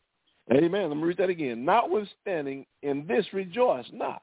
Amen. 0.52 0.90
Let 0.90 0.98
me 0.98 1.04
read 1.04 1.18
that 1.18 1.30
again. 1.30 1.66
Notwithstanding 1.66 2.66
in 2.84 3.06
this 3.08 3.26
rejoice 3.34 3.86
not, 3.94 4.22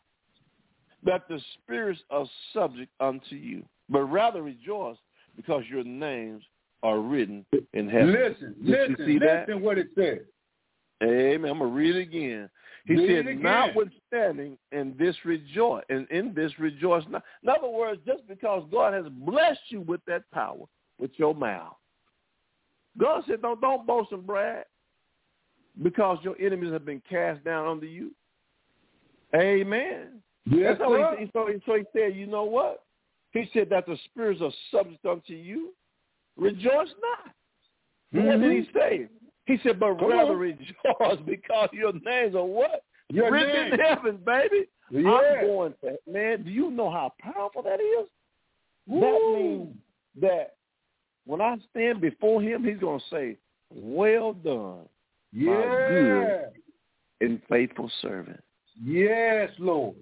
that 1.05 1.27
the 1.29 1.41
spirits 1.55 2.01
are 2.11 2.27
subject 2.53 2.93
unto 3.01 3.35
you, 3.35 3.65
but 3.89 4.03
rather 4.03 4.43
rejoice 4.43 4.97
because 5.37 5.63
your 5.69 5.85
names 5.85 6.43
are 6.83 7.01
written 7.01 7.45
in 7.73 7.89
heaven. 7.89 8.13
Listen, 8.13 8.55
Did 8.65 8.67
you 8.67 8.97
listen, 8.97 9.19
that? 9.21 9.49
listen 9.49 9.63
what 9.63 9.79
it 9.79 9.89
says. 9.97 10.19
Amen. 11.03 11.51
I'm 11.51 11.59
gonna 11.59 11.71
read 11.71 11.97
it 11.97 12.01
again. 12.01 12.51
He 12.89 13.07
said, 13.07 13.27
notwithstanding 13.39 14.57
in 14.73 14.95
this 14.99 15.15
rejoice, 15.27 15.85
and 15.91 16.09
in 16.11 16.33
this 16.33 16.59
rejoice 16.59 17.05
not. 17.11 17.23
In 17.43 17.51
other 17.51 17.69
words, 17.69 18.01
just 18.07 18.27
because 18.27 18.67
God 18.73 18.95
has 18.95 19.05
blessed 19.11 19.61
you 19.69 19.83
with 19.83 20.01
that 20.07 20.23
power, 20.33 20.65
with 20.99 21.11
your 21.17 21.35
mouth. 21.35 21.75
God 22.97 23.25
said, 23.29 23.43
don't 23.43 23.61
don't 23.61 23.87
boast 23.87 24.13
and 24.13 24.27
brag 24.27 24.65
because 25.83 26.19
your 26.23 26.35
enemies 26.41 26.73
have 26.73 26.87
been 26.87 27.03
cast 27.09 27.45
down 27.45 27.69
under 27.69 27.87
you. 27.87 28.13
Amen. 29.37 30.23
Yes, 30.47 30.77
That's 30.79 30.81
how 30.81 31.15
he, 31.19 31.31
so, 31.35 31.47
he, 31.47 31.63
so 31.67 31.75
he 31.77 31.85
said, 31.93 32.17
you 32.17 32.27
know 32.27 32.45
what? 32.45 32.85
He 33.33 33.51
said 33.53 33.69
that 33.69 33.85
the 33.85 33.99
spirits 34.07 34.41
are 34.41 34.51
subject 34.73 35.05
unto 35.05 35.35
you. 35.35 35.75
Rejoice 36.39 36.89
not. 37.03 38.25
What 38.25 38.41
did 38.41 38.51
he 38.51 38.73
say? 38.73 39.09
He 39.49 39.59
said, 39.65 39.81
but. 39.81 39.99
Come 39.99 40.11
rather 40.11 40.33
on. 40.33 40.39
rejoice 40.39 41.19
because 41.27 41.71
your 41.73 41.93
names 42.05 42.37
are 42.37 42.45
what? 42.45 42.85
Your 43.11 43.33
Written 43.33 43.71
name. 43.71 43.73
in 43.73 43.81
heaven, 43.81 44.19
baby. 44.25 44.67
Yeah. 44.91 45.11
I'm 45.11 45.47
going 45.47 45.75
to, 45.83 45.97
man, 46.11 46.45
do 46.45 46.51
you 46.51 46.71
know 46.71 46.91
how 46.91 47.13
powerful 47.21 47.63
that 47.63 47.81
is? 47.81 48.07
That 48.87 49.35
means 49.35 49.75
that 50.21 50.55
when 51.27 51.41
I 51.41 51.57
stand 51.71 52.01
before 52.01 52.41
him, 52.43 52.65
he's 52.65 52.79
going 52.79 53.01
to 53.01 53.05
say, 53.11 53.37
well 53.75 54.33
done, 54.35 54.81
Yeah. 55.33 55.89
good. 55.89 56.53
and 57.21 57.41
faithful 57.49 57.91
servant. 58.01 58.43
Yes, 58.83 59.51
Lord. 59.59 59.97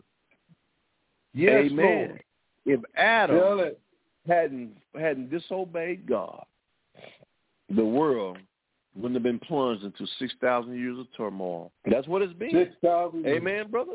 Yes, 1.35 1.67
Amen. 1.71 2.09
Lord. 2.09 2.23
If 2.67 2.81
Adam 2.97 3.73
hadn't 4.27 4.77
hadn't 4.99 5.31
disobeyed 5.31 6.07
God, 6.07 6.45
the 7.75 7.85
world 7.85 8.39
wouldn't 8.97 9.15
have 9.15 9.23
been 9.23 9.39
plunged 9.39 9.85
into 9.85 10.07
six 10.19 10.35
thousand 10.41 10.79
years 10.79 10.99
of 10.99 11.07
turmoil. 11.17 11.73
That's 11.91 12.09
what 12.09 12.23
it's 12.23 12.33
been. 12.33 12.51
Six 12.51 12.75
thousand. 12.83 13.27
Amen, 13.27 13.71
brother. 13.71 13.93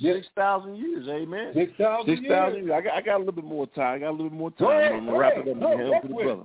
Six 0.00 0.26
thousand 0.36 0.76
years. 0.76 1.06
Amen. 1.08 1.52
Six 1.54 1.72
thousand. 1.78 2.16
Six 2.16 2.28
thousand 2.28 2.66
years. 2.66 2.72
I 2.74 2.80
got, 2.80 2.94
I 2.94 3.00
got 3.00 3.16
a 3.16 3.18
little 3.18 3.32
bit 3.32 3.44
more 3.44 3.66
time. 3.68 3.96
I 3.96 3.98
got 3.98 4.10
a 4.10 4.12
little 4.12 4.30
bit 4.30 4.38
more 4.38 4.50
time. 4.52 4.68
Ahead, 4.70 4.92
I'm 4.92 5.06
gonna 5.06 5.18
wrap 5.18 5.32
it 5.36 5.48
up 5.48 5.56
No, 5.56 5.72
and 5.72 5.80
hand 5.80 5.94
it 5.94 6.02
to 6.02 6.08
the 6.08 6.14
with 6.14 6.26
brother. 6.26 6.42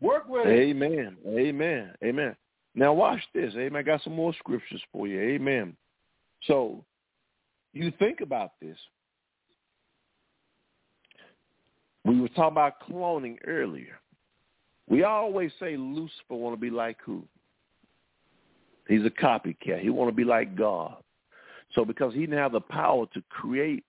Work 0.00 0.28
with 0.28 0.46
it. 0.46 0.70
Amen. 0.70 1.16
Amen. 1.26 1.94
Amen. 2.04 2.36
Now 2.74 2.92
watch 2.92 3.20
this. 3.34 3.52
Amen. 3.56 3.76
I 3.76 3.82
got 3.82 4.02
some 4.02 4.14
more 4.14 4.34
scriptures 4.34 4.82
for 4.92 5.06
you. 5.06 5.20
Amen. 5.20 5.76
So 6.46 6.84
you 7.72 7.92
think 7.98 8.20
about 8.20 8.52
this. 8.60 8.76
We 12.04 12.20
were 12.20 12.28
talking 12.28 12.52
about 12.52 12.74
cloning 12.88 13.38
earlier. 13.46 13.98
We 14.88 15.02
always 15.02 15.50
say 15.60 15.76
Lucifer 15.76 16.34
want 16.34 16.54
to 16.56 16.60
be 16.60 16.70
like 16.70 16.96
who? 17.04 17.24
He's 18.88 19.04
a 19.04 19.10
copycat. 19.10 19.80
He 19.80 19.90
want 19.90 20.08
to 20.10 20.16
be 20.16 20.24
like 20.24 20.56
God. 20.56 20.96
So 21.74 21.84
because 21.84 22.14
he 22.14 22.20
didn't 22.20 22.38
have 22.38 22.52
the 22.52 22.60
power 22.60 23.06
to 23.14 23.22
create 23.28 23.84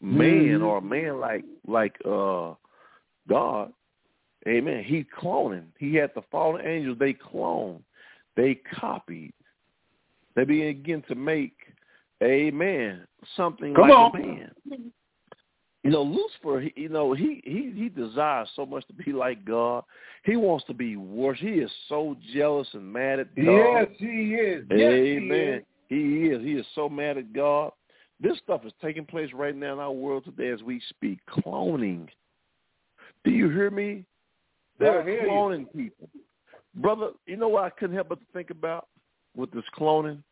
man 0.00 0.60
Mhm. 0.60 0.64
or 0.64 0.78
a 0.78 0.82
man 0.82 1.20
like 1.20 1.44
like 1.66 1.96
uh 2.06 2.54
God, 3.28 3.72
Amen. 4.48 4.82
He 4.84 5.04
cloning. 5.04 5.66
He 5.78 5.94
had 5.94 6.12
the 6.14 6.22
fallen 6.30 6.66
angels. 6.66 6.98
They 6.98 7.12
cloned. 7.12 7.82
They 8.36 8.54
copied. 8.54 9.34
They 10.34 10.44
began 10.44 11.02
to 11.02 11.14
make, 11.14 11.56
Amen, 12.22 13.06
something 13.36 13.74
Come 13.74 13.88
like 13.88 13.98
on. 13.98 14.16
a 14.16 14.18
man. 14.18 14.92
You 15.90 15.96
know, 15.96 16.02
Lucifer. 16.02 16.60
He, 16.60 16.82
you 16.82 16.88
know, 16.88 17.14
he 17.14 17.42
he 17.44 17.72
he 17.74 17.88
desires 17.88 18.48
so 18.54 18.64
much 18.64 18.86
to 18.86 18.92
be 18.92 19.12
like 19.12 19.44
God. 19.44 19.82
He 20.22 20.36
wants 20.36 20.64
to 20.66 20.74
be 20.74 20.94
worse. 20.94 21.38
He 21.40 21.54
is 21.54 21.70
so 21.88 22.16
jealous 22.32 22.68
and 22.74 22.92
mad 22.92 23.18
at 23.18 23.34
God. 23.34 23.44
Yes, 23.44 23.86
he 23.98 24.34
is. 24.34 24.64
Yes, 24.70 24.92
Amen. 24.92 25.62
He 25.88 26.26
is. 26.26 26.44
He 26.44 26.52
is 26.52 26.66
so 26.76 26.88
mad 26.88 27.18
at 27.18 27.32
God. 27.32 27.72
This 28.20 28.38
stuff 28.38 28.64
is 28.64 28.72
taking 28.80 29.04
place 29.04 29.30
right 29.34 29.56
now 29.56 29.72
in 29.72 29.78
our 29.80 29.90
world 29.90 30.26
today 30.26 30.50
as 30.50 30.62
we 30.62 30.80
speak. 30.90 31.18
Cloning. 31.28 32.06
Do 33.24 33.32
you 33.32 33.50
hear 33.50 33.72
me? 33.72 34.04
They're 34.78 35.02
hear 35.02 35.22
you. 35.22 35.28
cloning 35.28 35.66
people. 35.74 36.08
Brother, 36.76 37.08
you 37.26 37.36
know 37.36 37.48
what 37.48 37.64
I 37.64 37.70
couldn't 37.70 37.96
help 37.96 38.10
but 38.10 38.20
to 38.20 38.26
think 38.32 38.50
about 38.50 38.86
with 39.34 39.50
this 39.50 39.64
cloning? 39.76 40.22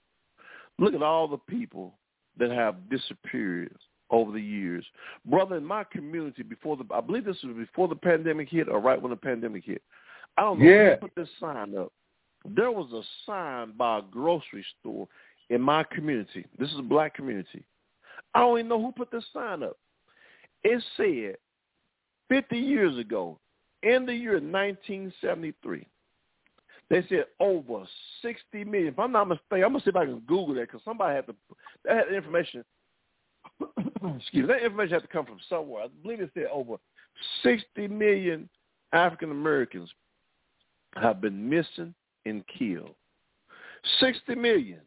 Look 0.79 0.95
at 0.95 1.03
all 1.03 1.27
the 1.27 1.37
people 1.37 1.95
that 2.39 2.53
have 2.53 2.89
disappeared 2.89 3.77
over 4.11 4.33
the 4.33 4.41
years. 4.43 4.85
Brother, 5.25 5.57
in 5.57 5.65
my 5.65 5.85
community 5.85 6.43
before 6.43 6.77
the 6.77 6.85
I 6.93 7.01
believe 7.01 7.25
this 7.25 7.43
was 7.43 7.57
before 7.57 7.89
the 7.89 7.97
pandemic 7.97 8.49
hit 8.49 8.69
or 8.69 8.81
right 8.81 9.01
when 9.01 9.11
the 9.11 9.17
pandemic 9.17 9.65
hit. 9.65 9.83
I 10.37 10.43
don't 10.43 10.61
know 10.61 10.65
Yeah. 10.71 10.91
who 10.95 10.97
put 11.09 11.15
this 11.15 11.29
sign 11.41 11.77
up. 11.77 11.93
There 12.45 12.71
was 12.71 12.93
a 12.93 13.03
sign 13.27 13.73
by 13.73 13.99
a 13.99 14.03
grocery 14.03 14.65
store 14.81 15.09
in 15.51 15.61
my 15.61 15.83
community. 15.85 16.47
This 16.59 16.71
is 16.73 16.79
a 16.79 16.83
black 16.83 17.15
community. 17.15 17.65
I 18.35 18.41
don't 18.41 18.59
even 18.59 18.69
know 18.69 18.81
who 18.81 18.93
put 18.93 19.11
this 19.11 19.25
sign 19.33 19.63
up. 19.63 19.77
It 20.63 20.83
said 20.97 21.37
50 22.29 22.59
years 22.59 22.97
ago, 22.99 23.39
in 23.83 24.07
the 24.07 24.15
year 24.15 24.35
1973, 24.35 25.87
they 26.91 27.03
said 27.09 27.27
over 27.39 27.85
60 28.23 28.65
million. 28.65 28.89
If 28.89 28.99
I'm 28.99 29.13
not 29.13 29.29
mistaken, 29.29 29.65
I'm 29.65 29.73
going 29.73 29.81
to 29.81 29.85
see 29.85 29.91
if 29.91 29.97
I 29.97 30.07
can 30.07 30.21
Google 30.21 30.55
that 30.55 30.63
because 30.69 30.81
somebody 30.85 31.15
had 31.15 31.27
to, 31.27 31.35
that 31.85 32.07
had 32.07 32.15
information, 32.15 32.65
excuse 34.17 34.47
me, 34.47 34.55
that 34.55 34.63
information 34.63 34.95
had 34.95 35.03
to 35.03 35.09
come 35.09 35.27
from 35.27 35.39
somewhere. 35.49 35.85
I 35.85 35.89
believe 36.03 36.21
it 36.21 36.31
said 36.35 36.47
over 36.53 36.77
60 37.43 37.89
million 37.89 38.49
African 38.93 39.31
Americans 39.31 39.91
have 40.95 41.21
been 41.21 41.49
missing 41.49 41.95
and 42.25 42.45
killed. 42.59 42.95
60 44.01 44.35
million. 44.35 44.81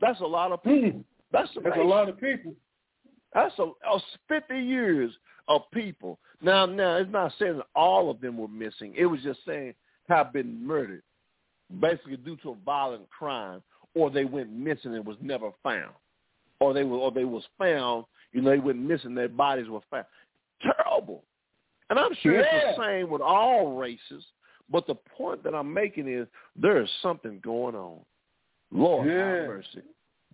That's 0.00 0.20
a 0.20 0.26
lot 0.26 0.52
of 0.52 0.62
people. 0.62 1.00
Mm. 1.00 1.04
That's, 1.32 1.50
That's 1.62 1.76
a 1.78 1.82
lot 1.82 2.08
of 2.08 2.20
people. 2.20 2.54
That's 3.32 3.58
a, 3.58 3.62
a 3.62 4.00
50 4.28 4.58
years 4.58 5.12
of 5.48 5.62
people. 5.72 6.18
Now, 6.42 6.66
now 6.66 6.96
it's 6.96 7.10
not 7.10 7.32
saying 7.38 7.58
that 7.58 7.66
all 7.74 8.10
of 8.10 8.20
them 8.20 8.36
were 8.36 8.48
missing. 8.48 8.92
It 8.96 9.06
was 9.06 9.20
just 9.22 9.40
saying 9.46 9.74
have 10.08 10.32
been 10.32 10.66
murdered, 10.66 11.02
basically 11.80 12.16
due 12.16 12.36
to 12.38 12.50
a 12.50 12.56
violent 12.66 13.08
crime, 13.10 13.62
or 13.94 14.10
they 14.10 14.24
went 14.24 14.52
missing 14.52 14.94
and 14.94 15.06
was 15.06 15.16
never 15.20 15.50
found, 15.62 15.92
or 16.60 16.74
they 16.74 16.84
were, 16.84 16.98
or 16.98 17.10
they 17.10 17.24
was 17.24 17.44
found. 17.58 18.04
You 18.32 18.42
know, 18.42 18.50
they 18.50 18.58
went 18.58 18.78
missing. 18.78 19.14
Their 19.14 19.28
bodies 19.28 19.68
were 19.68 19.80
found. 19.90 20.06
Terrible. 20.62 21.24
And 21.90 21.98
I'm 21.98 22.14
sure 22.22 22.40
it's 22.40 22.76
the 22.76 22.82
same 22.82 23.10
with 23.10 23.20
all 23.20 23.76
races. 23.76 24.24
But 24.70 24.86
the 24.86 24.94
point 24.94 25.44
that 25.44 25.54
I'm 25.54 25.72
making 25.72 26.08
is 26.08 26.26
there 26.56 26.80
is 26.80 26.88
something 27.02 27.40
going 27.44 27.74
on. 27.74 27.98
Lord 28.70 29.06
Yeah. 29.06 29.34
have 29.36 29.46
mercy. 29.48 29.82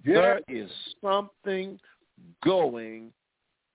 Yeah. 0.04 0.14
There 0.14 0.40
is 0.48 0.70
something 1.02 1.80
going 2.44 3.12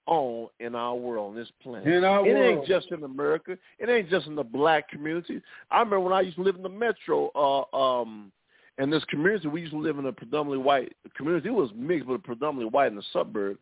on 0.06 0.50
in 0.60 0.76
our 0.76 0.96
world, 0.96 1.32
on 1.32 1.36
this 1.36 1.50
planet. 1.62 1.88
In 1.88 2.04
our 2.04 2.26
it 2.26 2.34
world. 2.34 2.60
ain't 2.60 2.66
just 2.66 2.92
in 2.92 3.04
America. 3.04 3.58
It 3.80 3.90
ain't 3.90 4.10
just 4.10 4.28
in 4.28 4.36
the 4.36 4.44
black 4.44 4.90
community. 4.90 5.42
I 5.72 5.80
remember 5.80 6.02
when 6.02 6.14
I 6.14 6.22
used 6.22 6.38
to 6.38 6.44
live 6.44 6.56
in 6.56 6.64
the 6.64 6.70
metro, 6.70 7.30
uh, 7.36 7.76
um, 7.76 8.32
in 8.78 8.90
this 8.90 9.04
community, 9.06 9.48
we 9.48 9.62
used 9.62 9.74
to 9.74 9.80
live 9.80 10.00
in 10.00 10.06
a 10.06 10.12
predominantly 10.12 10.64
white 10.64 10.94
community. 11.16 11.50
It 11.50 11.54
was 11.54 11.70
mixed, 11.76 12.08
but 12.08 12.24
predominantly 12.24 12.72
white 12.72 12.88
in 12.88 12.96
the 12.96 13.04
suburbs. 13.14 13.60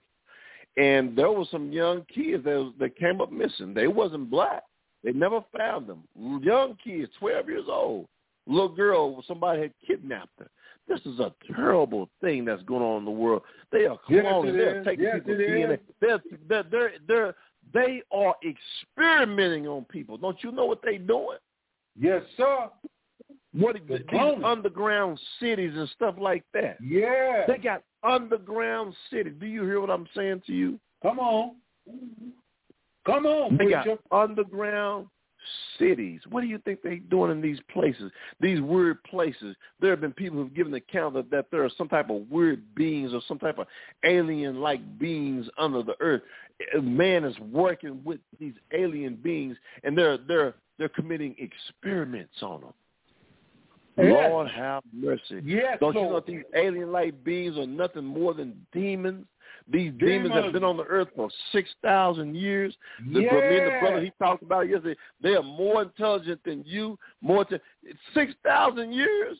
And 0.78 1.18
there 1.18 1.32
was 1.32 1.48
some 1.52 1.72
young 1.72 2.06
kids 2.14 2.44
that, 2.46 2.56
was, 2.56 2.74
that 2.80 2.96
came 2.98 3.20
up 3.22 3.32
missing. 3.32 3.74
They 3.74 3.88
wasn't 3.88 4.30
black. 4.30 4.64
They 5.04 5.12
never 5.12 5.44
found 5.58 5.88
them. 5.88 6.04
Young 6.44 6.78
kids, 6.84 7.12
12 7.20 7.50
years 7.50 7.66
old. 7.68 8.08
Little 8.48 8.70
girl, 8.70 9.24
somebody 9.28 9.62
had 9.62 9.74
kidnapped 9.86 10.40
her. 10.40 10.50
This 10.88 11.00
is 11.06 11.20
a 11.20 11.34
terrible 11.54 12.10
thing 12.22 12.46
that's 12.46 12.64
going 12.64 12.82
on 12.82 13.00
in 13.00 13.06
the 13.06 13.12
world. 13.12 13.44
They 13.72 13.86
are 13.86 14.00
Yes, 14.10 14.26
cloning. 14.26 14.50
it 14.50 14.58
they're 14.58 14.84
taking 14.84 15.06
Yes, 15.06 15.16
people's 15.16 15.38
DNA. 15.38 15.80
They're, 16.00 16.22
they're, 16.50 16.64
they're, 16.64 16.92
they're, 17.08 17.36
they 17.74 18.02
are 18.12 18.36
experimenting 18.44 19.68
on 19.68 19.86
people. 19.86 20.18
Don't 20.18 20.44
you 20.44 20.52
know 20.52 20.66
what 20.66 20.82
they're 20.84 20.98
doing? 20.98 21.38
Yes, 22.00 22.24
sir. 22.38 22.70
What 23.54 23.76
The 23.88 23.98
these 23.98 24.44
underground 24.44 25.20
cities 25.40 25.74
and 25.76 25.90
stuff 25.90 26.16
like 26.20 26.44
that. 26.54 26.78
Yeah. 26.82 27.44
They 27.48 27.58
got 27.58 27.84
underground 28.04 28.94
cities. 29.12 29.34
Do 29.40 29.46
you 29.46 29.64
hear 29.64 29.82
what 29.82 29.90
I'm 29.90 30.08
saying 30.16 30.44
to 30.48 30.54
you? 30.54 30.80
Come 31.04 31.20
on. 31.20 31.56
Come 33.06 33.26
on, 33.26 33.58
They 33.58 33.72
got 33.72 33.88
underground 34.12 35.08
cities. 35.80 36.22
What 36.30 36.42
do 36.42 36.48
you 36.48 36.60
think 36.60 36.82
they're 36.84 36.98
doing 36.98 37.32
in 37.32 37.42
these 37.42 37.60
places? 37.74 38.12
These 38.40 38.62
weird 38.62 39.04
places. 39.04 39.56
There 39.80 39.90
have 39.90 40.02
been 40.02 40.14
people 40.14 40.38
who've 40.38 40.54
given 40.54 40.74
account 40.76 41.16
that 41.32 41.48
there 41.52 41.64
are 41.64 41.72
some 41.78 41.90
type 41.90 42.10
of 42.10 42.30
weird 42.30 42.64
beings 42.76 43.12
or 43.14 43.22
some 43.28 43.40
type 43.40 43.58
of 43.58 43.68
alien-like 44.06 45.00
beings 45.00 45.48
under 45.58 45.82
the 45.82 45.96
earth. 46.00 46.22
Man 46.80 47.24
is 47.24 47.38
working 47.52 48.02
with 48.06 48.20
these 48.40 48.54
alien 48.72 49.16
beings, 49.16 49.58
and 49.84 49.98
they're 49.98 50.20
they're 50.20 50.54
they're 50.78 50.90
committing 50.90 51.36
experiments 51.40 52.36
on 52.44 52.62
them. 52.62 52.74
Yes. 53.98 54.30
Lord 54.30 54.50
have 54.50 54.84
mercy. 54.94 55.42
Yes, 55.44 55.78
Don't 55.80 55.94
you 55.96 56.02
know 56.02 56.24
these 56.26 56.44
alien-like 56.56 57.24
beings 57.24 57.58
are 57.58 57.68
nothing 57.68 58.06
more 58.06 58.34
than 58.34 58.66
demons? 58.72 59.26
These 59.68 59.94
demons 60.00 60.34
have 60.34 60.54
been 60.54 60.64
on 60.64 60.78
the 60.78 60.84
earth 60.84 61.10
for 61.16 61.30
6,000 61.52 62.36
years. 62.36 62.76
The, 63.00 63.26
bro- 63.28 63.50
me 63.50 63.58
and 63.58 63.68
the 63.68 63.78
brother, 63.80 64.02
he 64.02 64.12
talked 64.18 64.44
about 64.44 64.66
it 64.66 64.72
yesterday. 64.72 65.00
They 65.22 65.36
are 65.36 65.44
more 65.44 65.84
intelligent 65.84 66.42
than 66.44 66.64
you. 66.66 66.98
More 67.22 67.46
to 67.46 67.60
6,000 68.14 68.92
years? 68.94 69.38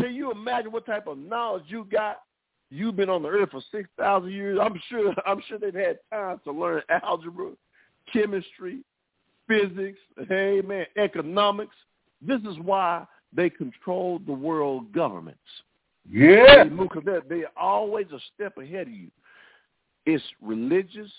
Can 0.00 0.14
you 0.14 0.30
imagine 0.30 0.70
what 0.72 0.86
type 0.86 1.06
of 1.06 1.18
knowledge 1.18 1.64
you 1.68 1.86
got? 1.90 2.20
You've 2.70 2.96
been 2.96 3.08
on 3.08 3.22
the 3.22 3.28
earth 3.28 3.50
for 3.52 3.62
6,000 3.70 4.30
years. 4.30 4.58
I'm 4.60 4.80
sure 4.88 5.14
I'm 5.26 5.40
sure 5.48 5.58
they've 5.58 5.72
had 5.74 5.98
time 6.12 6.40
to 6.44 6.52
learn 6.52 6.82
algebra, 7.02 7.52
chemistry, 8.12 8.80
physics, 9.48 9.98
hey 10.28 10.60
man, 10.64 10.86
economics. 10.96 11.76
This 12.20 12.40
is 12.42 12.58
why 12.62 13.06
they 13.36 13.50
control 13.50 14.18
the 14.26 14.32
world 14.32 14.92
governments. 14.92 15.38
Yeah. 16.10 16.64
They, 16.64 16.70
move, 16.70 16.88
they're, 17.04 17.22
they're 17.28 17.50
always 17.56 18.06
a 18.12 18.18
step 18.34 18.56
ahead 18.58 18.86
of 18.88 18.92
you. 18.94 19.10
It's 20.06 20.24
religious, 20.40 21.10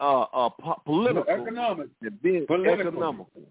uh, 0.00 0.22
uh, 0.22 0.48
po- 0.50 0.82
political, 0.84 1.24
Economic. 1.28 1.88
and 2.02 2.18
then 2.22 2.46
Political. 2.46 2.88
economical. 2.88 3.42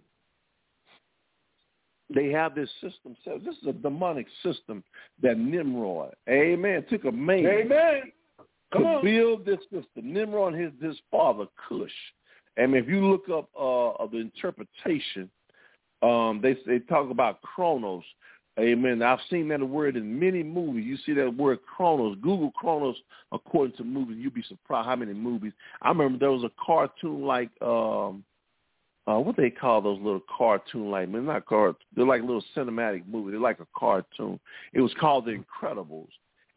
They 2.14 2.28
have 2.30 2.56
this 2.56 2.70
system. 2.82 3.16
set. 3.24 3.44
This 3.46 3.56
is 3.62 3.68
a 3.68 3.74
demonic 3.74 4.28
system 4.44 4.84
that 5.24 5.38
Nimrod, 5.38 6.14
amen, 6.30 6.86
took 6.90 7.06
a 7.06 7.12
man 7.12 7.46
Amen. 7.46 8.12
Come 8.74 8.84
to 8.84 8.88
on. 8.88 9.04
build 9.04 9.46
this 9.46 9.60
system. 9.64 10.14
Nimrod 10.14 10.54
and 10.54 10.64
his, 10.64 10.72
his 10.82 11.00
father, 11.10 11.46
Cush. 11.68 11.90
And 12.58 12.76
if 12.76 12.88
you 12.88 13.06
look 13.10 13.30
up 13.30 13.50
uh, 13.58 14.06
the 14.08 14.18
interpretation, 14.18 15.30
um, 16.02 16.40
they 16.42 16.58
they 16.66 16.80
talk 16.80 17.10
about 17.10 17.42
Chronos. 17.42 18.04
Amen. 18.60 19.02
I've 19.02 19.20
seen 19.30 19.48
that 19.48 19.62
word 19.62 19.96
in 19.96 20.20
many 20.20 20.44
movies. 20.44 20.86
You 20.86 20.98
see 21.06 21.14
that 21.14 21.36
word 21.38 21.60
Chronos. 21.66 22.18
Google 22.22 22.52
Chronos 22.52 22.98
according 23.32 23.78
to 23.78 23.84
movies. 23.84 24.18
You'd 24.20 24.34
be 24.34 24.44
surprised 24.44 24.88
how 24.88 24.96
many 24.98 25.14
movies. 25.14 25.54
I 25.82 25.90
remember 25.90 26.18
there 26.20 26.32
was 26.32 26.44
a 26.44 26.52
cartoon 26.64 27.22
like 27.24 27.50
um 27.62 28.24
uh 29.08 29.18
what 29.20 29.38
they 29.38 29.50
call 29.50 29.82
those 29.82 30.00
little 30.00 30.22
cartoon 30.38 30.92
like 30.92 31.10
man 31.10 31.26
not 31.26 31.46
cart 31.46 31.76
they're 31.96 32.06
like 32.06 32.22
little 32.22 32.44
cinematic 32.56 33.08
movies. 33.08 33.32
They're 33.32 33.40
like 33.40 33.60
a 33.62 33.68
cartoon. 33.76 34.40
It 34.74 34.82
was 34.82 34.94
called 35.00 35.26
The 35.26 35.32
Incredibles. 35.42 36.10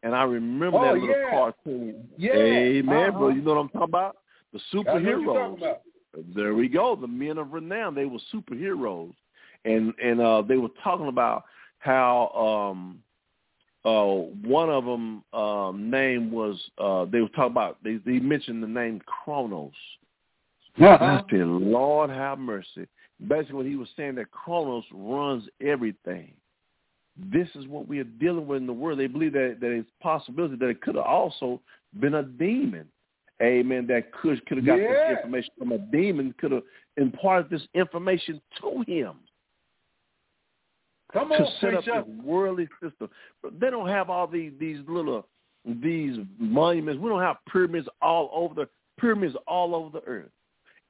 And 0.02 0.14
I 0.14 0.24
remember 0.24 0.78
Oh, 0.78 0.85
that 0.85 0.94
little 0.94 1.09
yeah. 1.09 1.30
cartoon. 1.30 2.09
Yeah. 2.18 2.33
Amen, 2.35 3.11
Uh-huh. 3.11 3.18
bro. 3.18 3.28
You 3.28 3.40
know 3.40 3.54
what 3.54 3.61
I'm 3.61 3.68
talking 3.68 3.83
about? 3.85 4.16
The 4.52 4.59
I 4.59 4.74
know 4.76 4.83
what 4.92 5.02
you're 5.02 5.14
talking 5.14 5.24
superheroes. 5.24 5.57
about. 5.59 5.80
There 6.35 6.54
we 6.54 6.68
go. 6.68 6.94
The 6.96 7.07
men 7.09 7.38
of 7.38 7.52
renown. 7.52 7.94
They 7.94 8.04
were 8.04 8.18
superheroes, 8.33 9.14
and 9.64 9.92
and 10.03 10.20
uh, 10.20 10.42
they 10.42 10.57
were 10.57 10.68
talking 10.83 11.09
about 11.09 11.44
how 11.79 12.29
um, 12.72 12.98
uh, 13.85 14.05
one 14.46 14.70
of 14.70 14.85
them 14.85 15.22
um, 15.33 15.90
name 15.90 16.31
was. 16.31 16.59
Uh, 16.79 17.05
they 17.05 17.20
were 17.20 17.29
talking 17.29 17.53
about. 17.53 17.79
They, 17.85 17.96
they 18.05 18.18
mentioned 18.18 18.62
the 18.62 18.68
name 18.68 19.00
Kronos. 19.05 19.72
Uh-huh. 20.81 21.05
I 21.05 21.22
said, 21.31 21.46
Lord 21.46 22.11
have 22.11 22.38
mercy. 22.38 22.87
Basically, 23.29 23.55
what 23.55 23.66
he 23.66 23.77
was 23.77 23.88
saying 23.96 24.16
that 24.16 24.31
Kronos 24.31 24.85
runs 24.92 25.44
everything. 25.64 26.33
This 27.16 27.48
is 27.55 27.68
what 27.68 27.87
we 27.87 28.00
are 28.00 28.05
dealing 28.05 28.46
with 28.46 28.59
in 28.59 28.66
the 28.66 28.72
world. 28.72 28.98
They 28.98 29.07
believe 29.07 29.35
that 29.35 29.59
that 29.61 29.70
it's 29.70 29.88
possibility 30.03 30.57
that 30.57 30.68
it 30.68 30.81
could 30.81 30.96
have 30.96 31.05
also 31.05 31.61
been 32.00 32.14
a 32.14 32.22
demon. 32.22 32.88
Amen. 33.42 33.87
That 33.87 34.12
could 34.12 34.44
could 34.46 34.59
have 34.59 34.66
got 34.66 34.77
Yeah. 34.77 34.88
this 34.88 35.18
information 35.18 35.50
from 35.59 35.72
a 35.72 35.79
demon, 35.79 36.35
could 36.38 36.53
have 36.53 36.62
imparted 36.96 37.50
this 37.50 37.66
information 37.74 38.40
to 38.61 38.85
him 38.88 39.14
Come 41.14 41.29
to 41.31 41.37
on, 41.37 41.53
set 41.61 41.74
up 41.74 41.85
this 41.85 41.94
worldly 42.22 42.68
system. 42.83 43.09
They 43.59 43.70
don't 43.70 43.88
have 43.88 44.11
all 44.11 44.27
these 44.27 44.53
these 44.61 44.79
little 44.87 45.27
these 45.64 46.18
monuments. 46.38 47.00
We 47.00 47.09
don't 47.09 47.22
have 47.22 47.37
pyramids 47.50 47.88
all 48.03 48.31
over 48.35 48.55
the 48.55 48.68
pyramids 49.00 49.35
all 49.46 49.74
over 49.74 49.90
the 49.90 50.05
earth. 50.07 50.31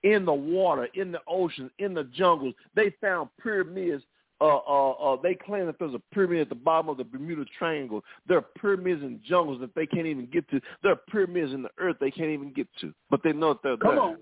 In 0.02 0.24
the 0.24 0.34
water, 0.34 0.88
in 0.94 1.12
the 1.12 1.20
oceans, 1.28 1.70
in 1.78 1.94
the 1.94 2.04
jungles, 2.04 2.54
they 2.74 2.92
found 3.00 3.28
pyramids. 3.40 4.02
Uh, 4.40 4.56
uh, 4.56 4.90
uh, 4.90 5.16
they 5.22 5.34
claim 5.34 5.64
that 5.64 5.76
there's 5.78 5.94
a 5.94 6.02
pyramid 6.12 6.40
at 6.40 6.48
the 6.48 6.54
bottom 6.54 6.88
of 6.90 6.96
the 6.96 7.04
Bermuda 7.04 7.44
Triangle. 7.56 8.02
There 8.26 8.36
are 8.36 8.44
pyramids 8.60 9.00
in 9.02 9.20
jungles 9.26 9.60
that 9.60 9.74
they 9.74 9.86
can't 9.86 10.06
even 10.06 10.26
get 10.26 10.46
to. 10.50 10.60
There 10.82 10.92
are 10.92 11.00
pyramids 11.08 11.52
in 11.52 11.62
the 11.62 11.70
earth 11.78 11.96
they 12.00 12.10
can't 12.10 12.30
even 12.30 12.52
get 12.52 12.66
to, 12.80 12.92
but 13.10 13.20
they 13.22 13.32
know 13.32 13.54
that 13.54 13.62
they're 13.62 13.76
Come 13.76 13.94
there. 13.94 14.02
on. 14.02 14.16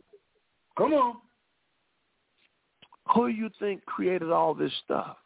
Come 0.76 0.92
on. 0.92 1.16
Who 3.14 3.28
do 3.28 3.34
you 3.34 3.50
think 3.58 3.84
created 3.86 4.30
all 4.30 4.54
this 4.54 4.72
stuff? 4.84 5.16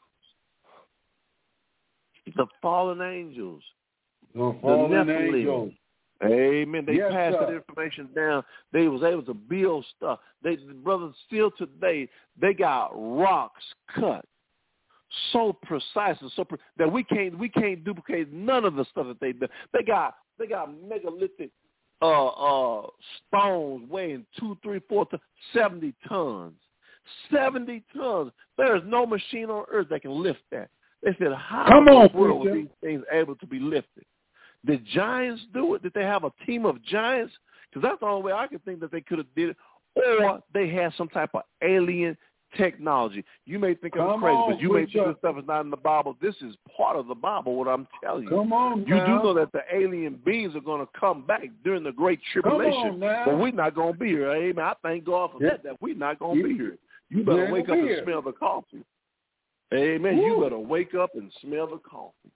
The 2.35 2.47
fallen 2.61 3.01
angels. 3.01 3.63
The 4.35 4.57
fallen 4.61 4.91
Nephilim. 4.91 5.35
angels. 5.39 5.73
Amen. 6.25 6.85
They 6.87 6.95
Yes, 6.95 7.13
passed 7.13 7.37
sir. 7.37 7.47
that 7.47 7.55
information 7.55 8.09
down. 8.15 8.43
They 8.73 8.89
was 8.89 9.03
able 9.03 9.23
to 9.25 9.35
build 9.35 9.85
stuff. 9.97 10.21
They 10.43 10.57
brothers 10.57 11.15
still 11.27 11.51
today 11.51 12.09
they 12.41 12.55
got 12.55 12.91
rocks 12.95 13.63
cut 13.95 14.25
so 15.33 15.53
precise 15.63 16.17
and 16.21 16.33
so 16.35 16.45
pre- 16.45 16.59
that 16.79 16.91
we 16.91 17.05
can't 17.05 17.39
we 17.39 17.49
can't 17.49 17.85
duplicate 17.85 18.33
none 18.33 18.65
of 18.65 18.75
the 18.77 18.85
stuff 18.87 19.07
that 19.09 19.21
they 19.21 19.33
did. 19.33 19.51
They 19.73 19.83
got 19.83 20.15
they 20.39 20.47
got 20.47 20.71
megalithic 20.83 21.51
uh 22.03 22.27
uh 22.29 22.87
stones 23.29 23.89
weighing 23.91 24.25
two, 24.39 24.57
three, 24.63 24.81
four, 24.89 25.07
to 25.07 25.21
seventy 25.53 25.95
tons. 26.09 26.55
Seventy 27.33 27.85
tons. 27.95 28.33
There 28.57 28.75
is 28.75 28.83
no 28.87 29.07
machine 29.07 29.51
on 29.51 29.65
earth 29.71 29.89
that 29.91 30.03
can 30.03 30.23
lift 30.23 30.41
that. 30.51 30.71
They 31.03 31.15
said, 31.19 31.33
how 31.35 31.67
Come 31.69 31.89
in 31.89 31.95
on, 31.95 32.09
the 32.13 32.19
world 32.19 32.45
were 32.47 32.55
these 32.55 32.67
things 32.83 33.03
able 33.13 33.37
to 33.37 33.47
be 33.47 33.59
lifted? 33.61 34.05
Did 34.65 34.85
giants 34.87 35.43
do 35.55 35.75
it? 35.75 35.83
Did 35.83 35.93
they 35.95 36.03
have 36.03 36.25
a 36.25 36.33
team 36.47 36.67
of 36.67 36.83
giants? 36.83 37.33
Because 37.71 37.87
that's 37.89 38.01
the 38.01 38.07
only 38.07 38.23
way 38.25 38.33
I 38.33 38.47
can 38.47 38.59
think 38.61 38.81
that 38.81 38.91
they 38.91 39.01
could 39.01 39.19
have 39.19 39.27
did 39.37 39.51
it. 39.51 39.57
Or 39.95 40.43
they 40.53 40.69
had 40.69 40.93
some 40.99 41.09
type 41.09 41.31
of 41.35 41.43
alien 41.63 42.17
technology. 42.57 43.25
You 43.45 43.59
may 43.59 43.75
think 43.75 43.95
I'm 43.99 44.21
crazy, 44.21 44.37
on, 44.37 44.51
but 44.53 44.61
you 44.61 44.73
may 44.73 44.87
think 44.87 45.07
this 45.07 45.17
stuff 45.19 45.37
is 45.39 45.45
not 45.47 45.61
in 45.63 45.71
the 45.71 45.77
Bible. 45.77 46.17
This 46.21 46.35
is 46.43 46.55
part 46.77 46.97
of 46.97 47.07
the 47.07 47.15
Bible, 47.15 47.55
what 47.57 47.69
I'm 47.69 47.87
telling 48.03 48.25
you. 48.25 48.31
Come 48.31 48.53
on 48.53 48.81
You 48.87 48.95
now. 48.97 49.07
do 49.07 49.13
know 49.25 49.35
that 49.35 49.53
the 49.53 49.63
alien 49.75 50.21
beings 50.25 50.55
are 50.57 50.61
going 50.61 50.85
to 50.85 50.89
come 50.99 51.23
back 51.27 51.43
during 51.65 51.83
the 51.83 51.93
Great 51.93 52.21
Tribulation. 52.33 53.03
on. 53.03 53.25
But 53.25 53.39
we're 53.39 53.53
not 53.53 53.75
going 53.75 53.95
to 53.95 53.99
be 53.99 54.09
here. 54.09 54.31
Amen. 54.33 54.65
I 54.65 54.75
thank 54.83 55.05
God 55.05 55.31
for 55.33 55.43
Yeah. 55.43 55.51
that, 55.51 55.63
that 55.65 55.83
we're 55.83 55.95
not 55.97 56.19
going 56.19 56.43
to 56.43 56.49
You- 56.49 56.57
be 56.57 56.63
here. 56.63 56.79
You 57.09 57.23
better 57.25 57.51
wake 57.53 57.69
up 57.69 57.77
gonna 57.77 57.87
and 57.87 58.03
smell 58.05 58.21
the 58.21 58.33
coffee. 58.33 58.83
Amen. 59.75 60.19
You 60.19 60.37
Woo. 60.39 60.43
better 60.45 60.59
wake 60.59 60.95
up 60.95 61.11
and 61.15 61.31
smell 61.43 61.67
the 61.67 61.79
coffee. 61.79 62.31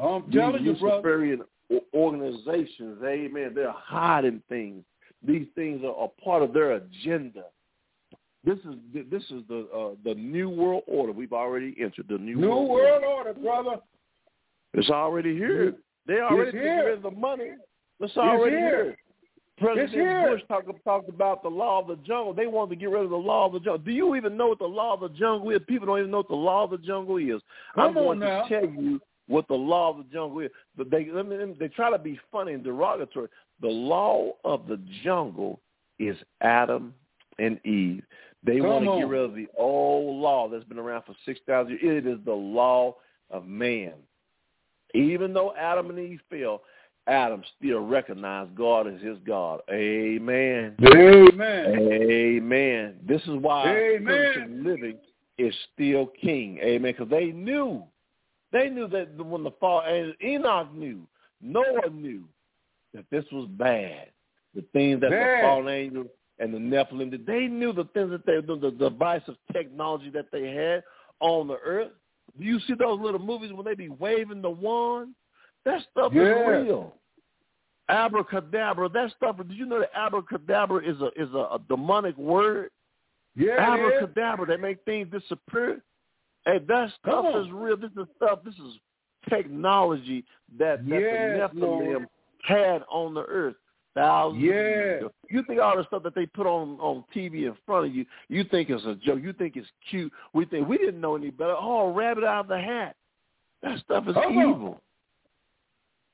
I'm 0.00 0.30
telling 0.32 0.64
you, 0.64 0.74
brother. 0.74 0.96
Luciferian 0.96 1.42
o- 1.72 1.80
organizations, 1.94 3.02
amen, 3.04 3.52
they're 3.54 3.72
hiding 3.76 4.42
things. 4.48 4.84
These 5.26 5.46
things 5.54 5.82
are 5.84 6.04
a 6.04 6.08
part 6.22 6.42
of 6.42 6.54
their 6.54 6.72
agenda. 6.72 7.44
This 8.42 8.56
is 8.60 8.74
this 9.10 9.22
is 9.24 9.42
the 9.48 9.68
uh, 9.76 9.94
the 10.02 10.14
new 10.14 10.48
world 10.48 10.84
order. 10.86 11.12
We've 11.12 11.34
already 11.34 11.76
entered 11.78 12.06
the 12.08 12.16
new, 12.16 12.36
New 12.36 12.48
world, 12.48 12.70
world 12.70 13.02
order. 13.04 13.28
order, 13.30 13.34
brother. 13.34 13.76
It's 14.72 14.88
already 14.88 15.34
here. 15.36 15.74
They 16.06 16.20
already 16.20 16.56
It's 16.56 16.56
here. 16.56 16.96
the 17.02 17.10
money. 17.10 17.50
It's 18.00 18.16
already 18.16 18.56
here. 18.56 18.84
here. 18.84 18.96
President. 19.60 20.30
Bush 20.30 20.42
talked 20.48 20.84
talked 20.84 21.08
about 21.08 21.42
the 21.42 21.48
law 21.48 21.80
of 21.80 21.86
the 21.86 21.96
jungle. 21.96 22.32
They 22.32 22.46
wanted 22.46 22.70
to 22.70 22.76
get 22.76 22.90
rid 22.90 23.04
of 23.04 23.10
the 23.10 23.16
law 23.16 23.46
of 23.46 23.52
the 23.52 23.60
jungle. 23.60 23.78
Do 23.78 23.92
you 23.92 24.14
even 24.16 24.36
know 24.36 24.48
what 24.48 24.58
the 24.58 24.64
law 24.64 24.94
of 24.94 25.00
the 25.00 25.10
jungle 25.10 25.50
is? 25.50 25.60
People 25.68 25.86
don't 25.86 25.98
even 25.98 26.10
know 26.10 26.18
what 26.18 26.28
the 26.28 26.34
law 26.34 26.64
of 26.64 26.70
the 26.70 26.78
jungle 26.78 27.16
is. 27.18 27.42
I'm 27.76 27.94
going 27.94 28.18
now. 28.18 28.42
to 28.44 28.48
tell 28.48 28.68
you 28.68 29.00
what 29.28 29.46
the 29.48 29.54
law 29.54 29.90
of 29.90 29.98
the 29.98 30.04
jungle 30.12 30.40
is. 30.40 30.50
But 30.76 30.90
they 30.90 31.08
let 31.10 31.26
me- 31.26 31.54
they 31.58 31.68
try 31.68 31.90
to 31.90 31.98
be 31.98 32.18
funny 32.32 32.54
and 32.54 32.64
derogatory. 32.64 33.28
The 33.60 33.68
law 33.68 34.32
of 34.44 34.66
the 34.66 34.78
jungle 35.04 35.60
is 35.98 36.16
Adam 36.40 36.94
and 37.38 37.64
Eve. 37.66 38.04
They 38.42 38.58
Come 38.58 38.68
want 38.68 38.84
to 38.86 38.98
get 38.98 39.08
rid 39.08 39.20
of 39.20 39.34
the 39.34 39.48
old 39.56 40.16
law 40.16 40.48
that's 40.48 40.64
been 40.64 40.78
around 40.78 41.02
for 41.02 41.14
six 41.24 41.40
thousand 41.46 41.78
years. 41.82 42.04
It 42.04 42.08
is 42.10 42.18
the 42.24 42.32
law 42.32 42.96
of 43.30 43.46
man. 43.46 43.92
Even 44.94 45.32
though 45.32 45.54
Adam 45.54 45.90
and 45.90 45.98
Eve 45.98 46.20
fell, 46.30 46.62
Adam 47.10 47.42
still 47.58 47.80
recognized 47.80 48.54
God 48.54 48.86
as 48.86 49.00
his 49.02 49.18
God. 49.26 49.60
Amen. 49.70 50.76
Amen. 50.80 51.66
Amen. 52.00 52.94
This 53.06 53.20
is 53.22 53.34
why 53.40 53.66
Amen. 53.68 54.04
Christian 54.04 54.64
living 54.64 54.96
is 55.36 55.54
still 55.74 56.06
king. 56.20 56.58
Amen. 56.62 56.92
Because 56.92 57.10
they 57.10 57.32
knew, 57.32 57.82
they 58.52 58.68
knew 58.70 58.86
that 58.88 59.16
when 59.16 59.42
the 59.42 59.50
fall, 59.58 59.80
and 59.80 60.14
Enoch 60.22 60.72
knew, 60.72 61.06
Noah 61.42 61.90
knew 61.90 62.24
that 62.94 63.04
this 63.10 63.24
was 63.32 63.48
bad. 63.50 64.08
The 64.54 64.62
things 64.72 65.00
that 65.00 65.10
Bad. 65.10 65.38
the 65.38 65.46
fallen 65.46 65.68
angels 65.68 66.06
and 66.38 66.54
the 66.54 66.58
Nephilim 66.58 67.10
did, 67.10 67.26
they 67.26 67.46
knew 67.46 67.72
the 67.72 67.84
things 67.92 68.10
that 68.10 68.24
they, 68.26 68.40
the, 68.40 68.56
the 68.56 68.70
device 68.70 69.22
of 69.26 69.36
technology 69.52 70.10
that 70.10 70.26
they 70.32 70.52
had 70.52 70.82
on 71.20 71.48
the 71.48 71.56
earth. 71.64 71.90
Do 72.38 72.44
you 72.44 72.60
see 72.60 72.74
those 72.78 73.00
little 73.00 73.20
movies 73.20 73.52
when 73.52 73.64
they 73.64 73.74
be 73.74 73.88
waving 73.88 74.42
the 74.42 74.50
wand? 74.50 75.14
That 75.64 75.82
stuff 75.90 76.12
Yeah. 76.12 76.22
is 76.22 76.66
real. 76.66 76.94
Abracadabra, 77.90 78.88
that 78.90 79.12
stuff. 79.16 79.36
Did 79.36 79.52
you 79.52 79.66
know 79.66 79.80
that 79.80 79.90
abracadabra 79.94 80.88
is 80.88 81.00
a 81.00 81.06
is 81.20 81.32
a, 81.34 81.54
a 81.54 81.58
demonic 81.68 82.16
word? 82.16 82.70
Yeah, 83.36 83.56
abracadabra, 83.58 84.46
they 84.46 84.56
make 84.56 84.84
things 84.84 85.08
disappear. 85.10 85.82
Hey, 86.44 86.58
that 86.68 86.90
stuff 87.00 87.26
is 87.36 87.46
real. 87.52 87.76
This 87.76 87.90
is 87.92 88.06
stuff. 88.16 88.40
This 88.44 88.54
is 88.54 88.78
technology 89.28 90.24
that, 90.58 90.86
that 90.88 91.00
Yes, 91.00 91.50
the 91.52 91.60
Nephilim 91.60 91.92
Lord. 91.92 92.06
had 92.42 92.82
on 92.90 93.14
the 93.14 93.22
earth 93.22 93.56
thousands. 93.94 94.42
Yeah. 94.42 95.00
You 95.28 95.42
think 95.46 95.60
all 95.60 95.76
the 95.76 95.84
stuff 95.86 96.02
that 96.04 96.14
they 96.14 96.26
put 96.26 96.46
on 96.46 96.78
on 96.80 97.04
TV 97.14 97.46
in 97.46 97.54
front 97.66 97.86
of 97.86 97.94
you, 97.94 98.06
you 98.28 98.44
think 98.44 98.70
it's 98.70 98.84
a 98.84 98.94
joke. 98.94 99.20
You 99.22 99.32
think 99.32 99.56
it's 99.56 99.68
cute. 99.90 100.12
We 100.32 100.44
think 100.44 100.68
we 100.68 100.78
didn't 100.78 101.00
know 101.00 101.16
any 101.16 101.30
better. 101.30 101.56
Oh, 101.58 101.92
rabbit 101.92 102.24
out 102.24 102.40
of 102.40 102.48
the 102.48 102.58
hat. 102.58 102.96
That 103.62 103.78
stuff 103.80 104.08
is 104.08 104.14
Come 104.14 104.38
on. 104.38 104.76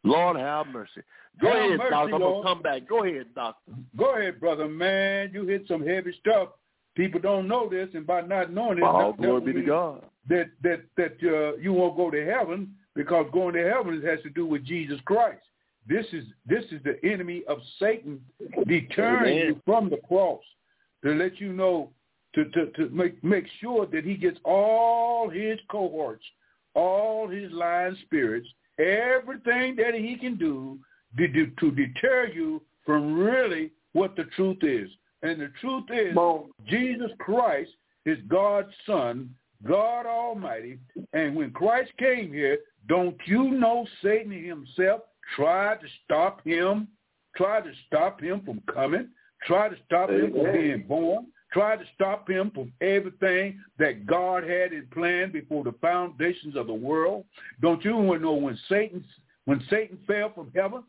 Lord 0.06 0.36
have 0.36 0.66
mercy. 0.68 1.02
Go 1.40 1.48
Have 1.48 1.56
ahead, 1.56 1.78
mercy, 1.78 1.90
doctor. 1.90 2.14
I'm 2.14 2.20
gonna 2.20 2.42
come 2.42 2.62
back. 2.62 2.88
Go 2.88 3.04
ahead, 3.04 3.26
doctor. 3.34 3.72
Go 3.96 4.16
ahead, 4.16 4.40
brother. 4.40 4.68
Man, 4.68 5.30
you 5.32 5.46
hit 5.46 5.64
some 5.68 5.86
heavy 5.86 6.14
stuff. 6.20 6.50
People 6.94 7.20
don't 7.20 7.46
know 7.46 7.68
this, 7.68 7.88
and 7.94 8.06
by 8.06 8.22
not 8.22 8.52
knowing 8.52 8.78
it, 8.78 8.80
that- 8.80 9.16
glory 9.18 9.40
that 9.40 9.46
be 9.46 9.52
to 9.52 9.62
God. 9.62 10.04
That 10.28 10.50
that 10.62 10.80
that 10.96 11.16
uh, 11.22 11.56
you 11.56 11.72
won't 11.72 11.96
go 11.96 12.10
to 12.10 12.24
heaven 12.24 12.74
because 12.94 13.26
going 13.32 13.54
to 13.54 13.70
heaven 13.70 14.02
has 14.02 14.20
to 14.22 14.30
do 14.30 14.46
with 14.46 14.64
Jesus 14.64 14.98
Christ. 15.04 15.42
This 15.88 16.06
is 16.12 16.24
this 16.46 16.64
is 16.72 16.82
the 16.82 16.98
enemy 17.04 17.42
of 17.48 17.58
Satan 17.78 18.20
deterring 18.66 19.38
Amen. 19.38 19.46
you 19.46 19.60
from 19.64 19.88
the 19.88 19.98
cross 20.08 20.42
to 21.04 21.12
let 21.12 21.38
you 21.40 21.52
know 21.52 21.90
to, 22.34 22.44
to, 22.46 22.66
to 22.72 22.88
make 22.88 23.22
make 23.22 23.46
sure 23.60 23.86
that 23.86 24.04
he 24.04 24.14
gets 24.14 24.38
all 24.44 25.28
his 25.28 25.58
cohorts, 25.70 26.24
all 26.74 27.28
his 27.28 27.52
lying 27.52 27.96
spirits, 28.04 28.48
everything 28.78 29.76
that 29.76 29.94
he 29.94 30.16
can 30.16 30.36
do 30.36 30.78
to, 31.18 31.28
to, 31.28 31.46
to 31.60 31.70
deter 31.70 32.26
you 32.26 32.62
from 32.84 33.14
really 33.14 33.72
what 33.92 34.16
the 34.16 34.24
truth 34.36 34.58
is. 34.62 34.88
And 35.22 35.40
the 35.40 35.50
truth 35.60 35.84
is. 35.92 36.14
Jesus 36.66 37.10
Christ 37.18 37.70
is 38.04 38.18
God's 38.28 38.72
son, 38.86 39.30
God 39.66 40.06
Almighty. 40.06 40.78
And 41.12 41.34
when 41.34 41.50
Christ 41.50 41.90
came 41.98 42.32
here, 42.32 42.58
don't 42.88 43.16
you 43.26 43.50
know 43.50 43.86
Satan 44.02 44.30
himself 44.30 45.00
tried 45.34 45.80
to 45.80 45.86
stop 46.04 46.44
him, 46.44 46.88
tried 47.36 47.64
to 47.64 47.72
stop 47.86 48.20
him 48.20 48.42
from 48.44 48.60
coming, 48.72 49.08
tried 49.44 49.70
to 49.70 49.76
stop 49.86 50.10
him 50.10 50.32
from 50.32 50.52
being 50.52 50.84
born, 50.86 51.26
tried 51.52 51.76
to 51.76 51.84
stop 51.94 52.28
him 52.28 52.50
from 52.50 52.72
everything 52.80 53.60
that 53.78 54.06
God 54.06 54.42
had 54.42 54.72
in 54.72 54.86
plan 54.92 55.30
before 55.30 55.64
the 55.64 55.74
foundations 55.80 56.56
of 56.56 56.66
the 56.66 56.74
world. 56.74 57.24
Don't 57.60 57.84
you 57.84 57.96
want 57.96 58.20
to 58.20 58.26
know 58.26 58.34
when 58.34 58.58
Satan 58.68 59.04
when 59.44 59.62
Satan 59.70 59.98
fell 60.08 60.32
from 60.34 60.50
heaven, 60.54 60.82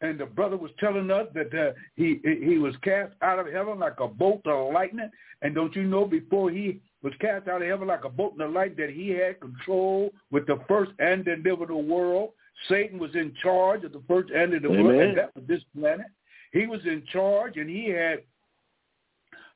and 0.00 0.18
the 0.18 0.26
brother 0.26 0.56
was 0.56 0.72
telling 0.80 1.10
us 1.10 1.26
that 1.34 1.54
uh, 1.54 1.72
he 1.94 2.20
he 2.24 2.58
was 2.58 2.74
cast 2.82 3.12
out 3.22 3.38
of 3.38 3.46
heaven 3.46 3.78
like 3.78 4.00
a 4.00 4.08
bolt 4.08 4.46
of 4.46 4.72
lightning. 4.72 5.10
And 5.42 5.54
don't 5.54 5.74
you 5.74 5.84
know 5.84 6.04
before 6.04 6.50
he 6.50 6.80
was 7.02 7.14
cast 7.20 7.48
out 7.48 7.62
of 7.62 7.68
heaven 7.68 7.88
like 7.88 8.04
a 8.04 8.10
bolt 8.10 8.40
of 8.40 8.50
light 8.50 8.76
that 8.76 8.90
he 8.90 9.10
had 9.10 9.40
control 9.40 10.10
with 10.30 10.46
the 10.46 10.58
first 10.68 10.90
and 10.98 11.24
the 11.24 11.32
end 11.32 11.46
of 11.46 11.68
the 11.68 11.76
world? 11.76 12.30
Satan 12.68 12.98
was 12.98 13.14
in 13.14 13.32
charge 13.42 13.84
of 13.84 13.92
the 13.92 14.02
first 14.06 14.30
end 14.32 14.52
of 14.54 14.62
the 14.62 14.70
world, 14.70 15.00
and 15.00 15.16
that 15.18 15.34
was 15.34 15.44
this 15.46 15.62
planet. 15.78 16.06
He 16.52 16.66
was 16.66 16.80
in 16.84 17.04
charge, 17.12 17.56
and 17.56 17.70
he 17.70 17.88
had 17.88 18.20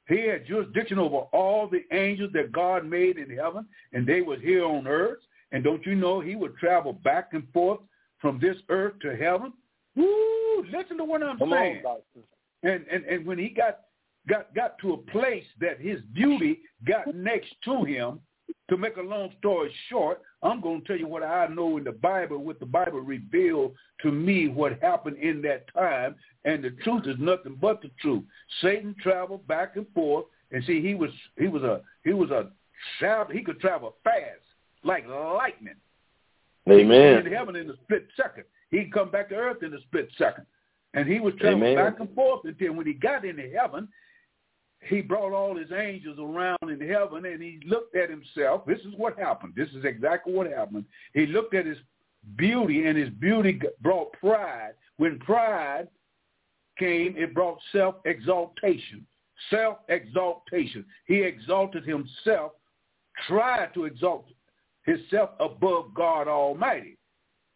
he 0.09 0.27
had 0.27 0.47
jurisdiction 0.47 0.99
over 0.99 1.19
all 1.33 1.69
the 1.69 1.85
angels 1.97 2.31
that 2.35 2.53
God 2.53 2.85
made 2.85 3.17
in 3.17 3.31
heaven, 3.31 3.67
and 3.93 4.07
they 4.07 4.21
was 4.21 4.38
here 4.40 4.64
on 4.64 4.87
earth. 4.87 5.21
And 5.53 5.62
don't 5.62 5.85
you 5.87 5.95
know 5.95 6.21
he 6.21 6.35
would 6.37 6.57
travel 6.57 6.93
back 6.93 7.29
and 7.33 7.47
forth 7.53 7.81
from 8.19 8.38
this 8.40 8.57
earth 8.69 8.95
to 9.03 9.17
heaven? 9.17 9.53
Woo! 9.97 10.64
Listen 10.73 10.97
to 10.99 11.05
what 11.05 11.23
I'm 11.23 11.38
Come 11.38 11.51
saying. 11.51 11.83
on. 11.85 12.01
And, 12.62 12.85
and 12.90 13.05
and 13.05 13.27
when 13.27 13.38
he 13.38 13.49
got 13.49 13.81
got 14.29 14.55
got 14.55 14.79
to 14.79 14.95
a 14.95 14.97
place 14.97 15.45
that 15.61 15.81
his 15.81 16.01
beauty 16.12 16.61
got 16.87 17.14
next 17.14 17.55
to 17.64 17.85
him, 17.85 18.21
to 18.68 18.77
make 18.77 18.96
a 18.96 19.03
long 19.03 19.31
story 19.38 19.70
short, 19.90 20.22
I'm 20.42 20.61
going 20.61 20.81
to 20.81 20.87
tell 20.87 20.96
you 20.96 21.07
what 21.07 21.22
I 21.22 21.46
know 21.48 21.77
in 21.77 21.85
the 21.85 21.92
Bible, 21.92 22.38
what 22.38 22.61
the 22.61 22.66
Bible 22.66 23.00
revealed 23.00 23.74
to 24.03 24.11
me, 24.11 24.48
what 24.48 24.81
happened 24.81 25.18
in 25.18 25.42
that 25.42 25.72
time, 25.74 26.14
and 26.44 26.64
the 26.64 26.70
truth 26.83 27.07
is 27.07 27.16
nothing 27.18 27.59
but 27.61 27.83
the 27.83 27.90
truth. 28.00 28.24
Satan 28.62 28.94
traveled 29.03 29.46
back 29.46 29.77
and 29.77 29.87
forth, 29.94 30.27
and 30.50 30.64
see, 30.64 30.81
he 30.81 30.94
was 30.94 31.11
he 31.38 31.48
was 31.48 31.62
a 31.62 31.83
he 32.05 32.12
was 32.12 32.31
a 32.31 32.50
travel. 32.98 33.35
He 33.35 33.42
could 33.42 33.61
travel 33.61 33.96
fast 34.05 34.44
like 34.85 35.07
lightning. 35.07 35.74
Amen. 36.68 37.27
in 37.27 37.33
heaven 37.33 37.57
in 37.57 37.68
a 37.68 37.74
split 37.85 38.07
second. 38.16 38.44
He'd 38.70 38.92
come 38.92 39.11
back 39.11 39.29
to 39.29 39.35
earth 39.35 39.62
in 39.62 39.74
a 39.74 39.81
split 39.83 40.09
second. 40.16 40.46
And 40.94 41.09
he 41.09 41.20
was 41.20 41.35
traveling 41.38 41.62
Amen. 41.62 41.77
back 41.77 42.00
and 42.00 42.14
forth 42.14 42.42
until 42.44 42.72
when 42.72 42.87
he 42.87 42.94
got 42.94 43.24
into 43.24 43.50
heaven, 43.50 43.88
he 44.87 45.01
brought 45.01 45.33
all 45.33 45.57
his 45.57 45.73
angels 45.73 46.18
around 46.18 46.59
in 46.62 46.81
heaven 46.81 47.25
and 47.27 47.42
he 47.42 47.61
looked 47.66 47.97
at 47.97 48.11
himself. 48.11 48.66
This 48.66 48.81
is 48.81 48.94
what 48.97 49.18
happened. 49.18 49.55
This 49.57 49.68
is 49.70 49.85
exactly 49.85 50.33
what 50.33 50.51
happened. 50.51 50.85
He 51.12 51.27
looked 51.27 51.55
at 51.55 51.66
his 51.66 51.79
beauty 52.37 52.87
and 52.87 52.97
his 52.97 53.11
beauty 53.11 53.61
brought 53.81 54.12
pride. 54.14 54.73
When 54.97 55.18
pride 55.18 55.88
came, 56.79 57.16
it 57.16 57.35
brought 57.35 57.59
self-exaltation. 57.73 59.07
Self-exaltation. 59.51 60.85
He 61.07 61.23
exalted 61.23 61.85
himself, 61.85 62.53
tried 63.27 63.75
to 63.75 63.85
exalt 63.85 64.27
himself 64.85 65.31
above 65.40 65.94
God 65.94 66.29
Almighty. 66.29 66.99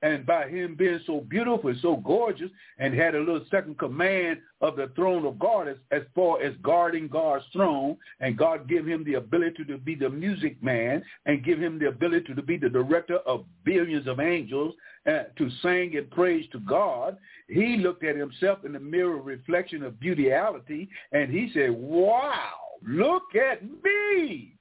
And 0.03 0.25
by 0.25 0.49
him 0.49 0.77
being 0.77 1.01
so 1.07 1.21
beautiful 1.21 1.71
and 1.71 1.81
so 1.81 1.97
gorgeous 1.97 2.51
and 2.79 2.95
had 2.95 3.15
a 3.15 3.19
little 3.19 3.45
second 3.51 3.79
command 3.79 4.39
of 4.61 4.77
the 4.77 4.91
throne 4.95 5.27
of 5.27 5.39
God 5.39 5.67
as, 5.67 5.77
as 5.91 6.03
far 6.15 6.41
as 6.41 6.55
guarding 6.63 7.09
God's 7.09 7.45
throne, 7.53 7.97
and 8.21 8.39
God 8.39 8.69
give 8.69 8.87
him 8.87 9.03
the 9.05 9.15
ability 9.15 9.65
to 9.65 9.79
be 9.79 9.95
the 9.95 10.09
music 10.09 10.63
man 10.63 11.03
and 11.27 11.45
give 11.45 11.59
him 11.59 11.79
the 11.79 11.89
ability 11.89 12.35
to 12.35 12.43
be 12.43 12.57
the 12.57 12.69
director 12.69 13.19
of 13.19 13.45
billions 13.65 14.07
of 14.07 14.21
angels 14.21 14.75
uh, 15.09 15.25
to 15.37 15.51
sing 15.63 15.97
and 15.97 16.11
praise 16.11 16.47
to 16.53 16.61
God, 16.61 17.17
he 17.49 17.77
looked 17.77 18.05
at 18.05 18.17
himself 18.17 18.65
in 18.65 18.73
the 18.73 18.81
mirror 18.81 19.21
reflection 19.21 19.83
of 19.83 19.95
beautyality 19.95 20.89
and 21.13 21.31
he 21.33 21.51
said, 21.55 21.71
wow, 21.71 22.53
look 22.87 23.35
at 23.35 23.63
me. 23.63 24.55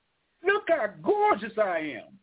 Look 0.46 0.64
how 0.70 0.88
gorgeous 1.04 1.58
I 1.58 1.98
am. 1.98 2.17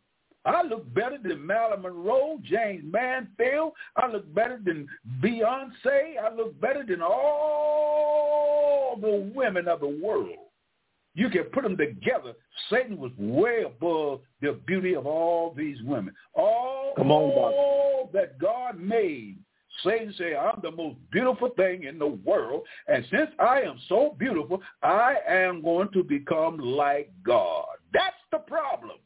I 0.45 0.63
look 0.63 0.93
better 0.95 1.17
than 1.23 1.47
Marilyn 1.47 1.83
Monroe, 1.83 2.39
Jayne 2.43 2.91
Mansfield. 2.91 3.73
I 3.97 4.09
look 4.09 4.33
better 4.35 4.61
than 4.63 4.87
Beyonce. 5.23 6.19
I 6.23 6.35
look 6.35 6.61
better 6.61 6.85
than 6.87 7.01
all 7.03 8.99
the 9.01 9.33
women 9.35 9.69
of 9.69 9.81
the 9.81 9.89
world. 9.89 10.37
You 11.15 11.31
can 11.31 11.45
put 11.45 11.63
them 11.63 11.77
together. 11.77 12.35
Satan 12.69 12.99
was 12.99 13.13
way 13.17 13.63
above 13.65 14.21
the 14.41 14.59
beauty 14.67 14.95
of 14.95 15.07
all 15.07 15.55
these 15.57 15.81
women. 15.83 16.13
All 16.35 16.93
Come 16.97 17.11
on, 17.13 18.09
that 18.13 18.39
God 18.39 18.79
made. 18.79 19.39
Satan 19.83 20.15
said, 20.17 20.35
I'm 20.35 20.61
the 20.63 20.71
most 20.71 20.97
beautiful 21.11 21.51
thing 21.57 21.85
in 21.85 21.99
the 21.99 22.07
world. 22.07 22.63
And 22.89 23.05
since 23.11 23.31
I 23.39 23.61
am 23.61 23.79
so 23.89 24.17
beautiful, 24.19 24.61
I 24.83 25.17
am 25.29 25.63
going 25.63 25.89
to 25.93 26.03
become 26.03 26.59
like 26.59 27.13
God. 27.25 27.67
That's 27.93 28.15
the 28.31 28.39
problem. 28.39 28.99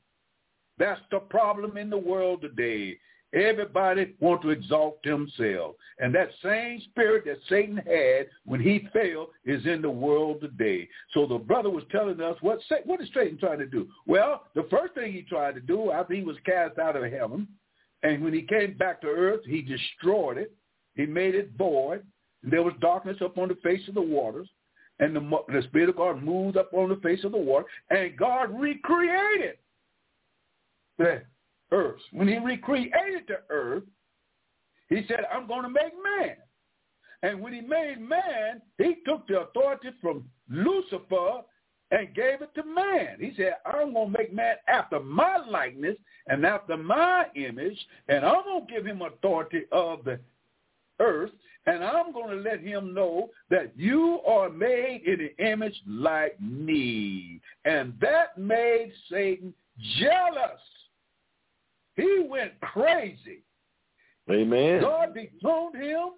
That's 0.78 1.00
the 1.10 1.18
problem 1.18 1.76
in 1.76 1.90
the 1.90 1.98
world 1.98 2.42
today. 2.42 2.98
Everybody 3.34 4.14
want 4.20 4.40
to 4.42 4.50
exalt 4.50 5.02
themselves. 5.02 5.76
And 5.98 6.14
that 6.14 6.30
same 6.42 6.80
spirit 6.90 7.24
that 7.26 7.36
Satan 7.48 7.76
had 7.76 8.28
when 8.46 8.60
he 8.60 8.88
fell 8.92 9.28
is 9.44 9.66
in 9.66 9.82
the 9.82 9.90
world 9.90 10.40
today. 10.40 10.88
So 11.12 11.26
the 11.26 11.36
brother 11.36 11.68
was 11.68 11.84
telling 11.92 12.20
us 12.22 12.36
what 12.40 12.60
what 12.86 13.02
is 13.02 13.10
Satan 13.12 13.36
trying 13.36 13.58
to 13.58 13.66
do? 13.66 13.86
Well, 14.06 14.44
the 14.54 14.66
first 14.70 14.94
thing 14.94 15.12
he 15.12 15.22
tried 15.22 15.56
to 15.56 15.60
do 15.60 15.90
after 15.90 16.14
he 16.14 16.22
was 16.22 16.36
cast 16.46 16.78
out 16.78 16.96
of 16.96 17.12
heaven, 17.12 17.46
and 18.02 18.22
when 18.22 18.32
he 18.32 18.42
came 18.42 18.78
back 18.78 19.00
to 19.02 19.08
earth, 19.08 19.40
he 19.44 19.60
destroyed 19.60 20.38
it. 20.38 20.52
He 20.94 21.04
made 21.04 21.34
it 21.34 21.50
void. 21.58 22.04
And 22.42 22.52
there 22.52 22.62
was 22.62 22.74
darkness 22.80 23.16
upon 23.20 23.48
the 23.48 23.56
face 23.56 23.86
of 23.88 23.94
the 23.94 24.00
waters. 24.00 24.48
And 25.00 25.14
the, 25.14 25.20
the 25.48 25.62
Spirit 25.68 25.90
of 25.90 25.96
God 25.96 26.22
moved 26.22 26.56
up 26.56 26.70
on 26.72 26.88
the 26.88 26.96
face 26.96 27.24
of 27.24 27.32
the 27.32 27.38
water. 27.38 27.66
And 27.90 28.16
God 28.16 28.58
recreated 28.58 29.58
the 30.98 31.22
earth. 31.72 32.00
When 32.12 32.28
he 32.28 32.38
recreated 32.38 33.24
the 33.28 33.40
earth, 33.50 33.84
he 34.88 35.04
said, 35.06 35.20
I'm 35.32 35.46
going 35.46 35.62
to 35.62 35.68
make 35.68 35.92
man. 36.02 36.36
And 37.22 37.40
when 37.40 37.52
he 37.52 37.60
made 37.60 38.00
man, 38.00 38.62
he 38.78 38.96
took 39.06 39.26
the 39.26 39.40
authority 39.40 39.88
from 40.00 40.24
Lucifer 40.48 41.42
and 41.90 42.14
gave 42.14 42.42
it 42.42 42.54
to 42.54 42.62
man. 42.64 43.16
He 43.18 43.32
said, 43.36 43.54
I'm 43.66 43.92
going 43.92 44.12
to 44.12 44.18
make 44.18 44.32
man 44.32 44.56
after 44.68 45.00
my 45.00 45.38
likeness 45.38 45.96
and 46.28 46.44
after 46.44 46.76
my 46.76 47.26
image, 47.34 47.78
and 48.08 48.24
I'm 48.24 48.44
going 48.44 48.66
to 48.66 48.72
give 48.72 48.86
him 48.86 49.02
authority 49.02 49.62
of 49.72 50.04
the 50.04 50.20
earth, 51.00 51.30
and 51.66 51.82
I'm 51.84 52.12
going 52.12 52.30
to 52.30 52.42
let 52.42 52.60
him 52.60 52.94
know 52.94 53.30
that 53.50 53.72
you 53.76 54.20
are 54.26 54.48
made 54.48 55.02
in 55.06 55.18
the 55.18 55.44
image 55.44 55.76
like 55.86 56.40
me. 56.40 57.40
And 57.64 57.94
that 58.00 58.38
made 58.38 58.92
Satan 59.10 59.52
jealous. 59.98 60.60
He 61.98 62.24
went 62.28 62.58
crazy. 62.60 63.42
Amen. 64.30 64.80
God 64.82 65.14
dethroned 65.14 65.74
him. 65.74 66.10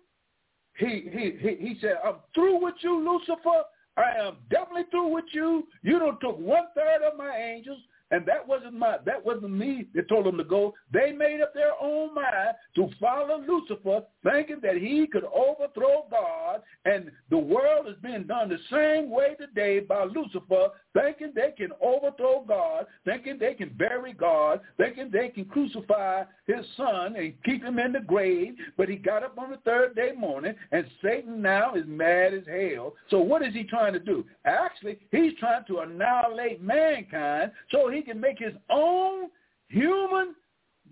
He, 0.77 1.09
he, 1.11 1.37
he, 1.41 1.57
he 1.69 1.77
said, 1.81 1.95
I'm 2.05 2.17
through 2.35 2.63
with 2.63 2.75
you, 2.81 2.99
Lucifer. 2.99 3.63
I 3.97 4.19
am 4.19 4.37
definitely 4.51 4.85
through 4.91 5.15
with 5.15 5.25
you. 5.33 5.67
You 5.83 5.99
don't 5.99 6.21
took 6.21 6.39
one 6.39 6.65
third 6.77 7.03
of 7.03 7.17
my 7.17 7.35
angels. 7.35 7.79
And 8.11 8.27
that 8.27 8.47
wasn't 8.47 8.75
my 8.75 8.97
that 9.07 9.25
wasn't 9.25 9.53
me 9.53 9.87
that 9.95 10.09
told 10.09 10.27
them 10.27 10.37
to 10.39 10.45
go. 10.45 10.75
They 10.93 11.13
made 11.13 11.41
up 11.41 11.55
their 11.55 11.73
own 11.81 12.15
mind 12.15 12.57
to 12.77 12.89
follow 13.01 13.41
Lucifer, 13.47 14.03
thinking 14.25 14.59
that 14.63 14.77
he 14.77 15.07
could 15.07 15.25
overthrow 15.25 16.07
God. 16.11 16.63
And 16.85 17.11
the 17.31 17.39
world 17.39 17.87
is 17.89 17.97
being 18.03 18.25
done 18.25 18.49
the 18.49 18.59
same 18.71 19.11
way 19.11 19.37
today 19.39 19.81
by 19.81 20.05
Lucifer, 20.05 20.71
thinking 20.93 21.33
they 21.35 21.53
can 21.57 21.71
overthrow 21.81 22.45
God, 22.47 22.87
thinking 23.05 23.39
they 23.39 23.55
can 23.55 23.71
bury 23.79 24.13
God, 24.13 24.61
thinking 24.77 25.11
they 25.13 25.29
can 25.29 25.45
crucify 25.45 26.25
his 26.47 26.65
son 26.77 27.15
and 27.17 27.35
keep 27.45 27.63
him 27.63 27.79
in 27.79 27.93
the 27.93 28.01
grave. 28.01 28.55
But 28.77 28.89
he 28.89 28.97
got 28.97 29.23
up 29.23 29.39
on 29.39 29.51
the 29.51 29.59
third 29.59 29.95
day 29.95 30.13
morning, 30.17 30.55
and 30.73 30.85
Satan 31.03 31.41
now 31.41 31.75
is 31.75 31.85
mad 31.87 32.35
as 32.35 32.43
hell. 32.47 32.95
So 33.09 33.21
what 33.21 33.43
is 33.43 33.55
he 33.55 33.65
trying 33.65 33.93
to 33.93 34.01
do? 34.01 34.25
Actually, 34.45 34.99
he's 35.13 35.33
trying 35.39 35.65
to 35.67 35.79
annihilate 35.81 36.61
mankind 36.61 37.53
so 37.71 37.91
he 37.91 38.00
can 38.03 38.21
make 38.21 38.39
his 38.39 38.55
own 38.71 39.29
human 39.69 40.35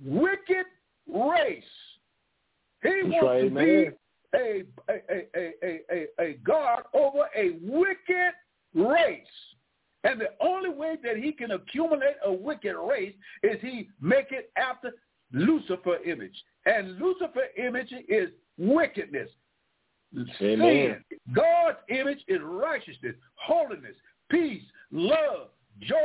wicked 0.05 0.67
race. 1.07 1.63
He 2.83 2.89
That's 2.89 3.07
wants 3.07 3.27
right, 3.27 3.41
to 3.43 3.51
man. 3.51 3.65
be 3.65 4.39
a, 4.39 4.65
a, 4.89 5.25
a, 5.35 5.53
a, 5.65 5.81
a, 5.91 6.07
a 6.21 6.33
God 6.45 6.83
over 6.95 7.29
a 7.37 7.59
wicked 7.63 8.33
race. 8.75 9.27
And 10.05 10.21
the 10.21 10.31
only 10.41 10.71
way 10.71 10.97
that 11.03 11.17
he 11.17 11.33
can 11.33 11.51
accumulate 11.51 12.17
a 12.25 12.33
wicked 12.33 12.77
race 12.77 13.15
is 13.43 13.61
he 13.61 13.89
make 14.01 14.31
it 14.31 14.53
after 14.57 14.93
Lucifer 15.33 15.97
image. 16.05 16.37
And 16.67 16.99
Lucifer 16.99 17.47
image 17.57 17.93
is 18.09 18.31
wickedness. 18.59 19.29
Amen. 20.41 21.05
Sin. 21.11 21.19
God's 21.35 21.79
image 21.89 22.21
is 22.29 22.41
righteousness, 22.43 23.15
holiness, 23.35 23.95
peace, 24.31 24.63
love, 24.91 25.49
joy, 25.81 25.97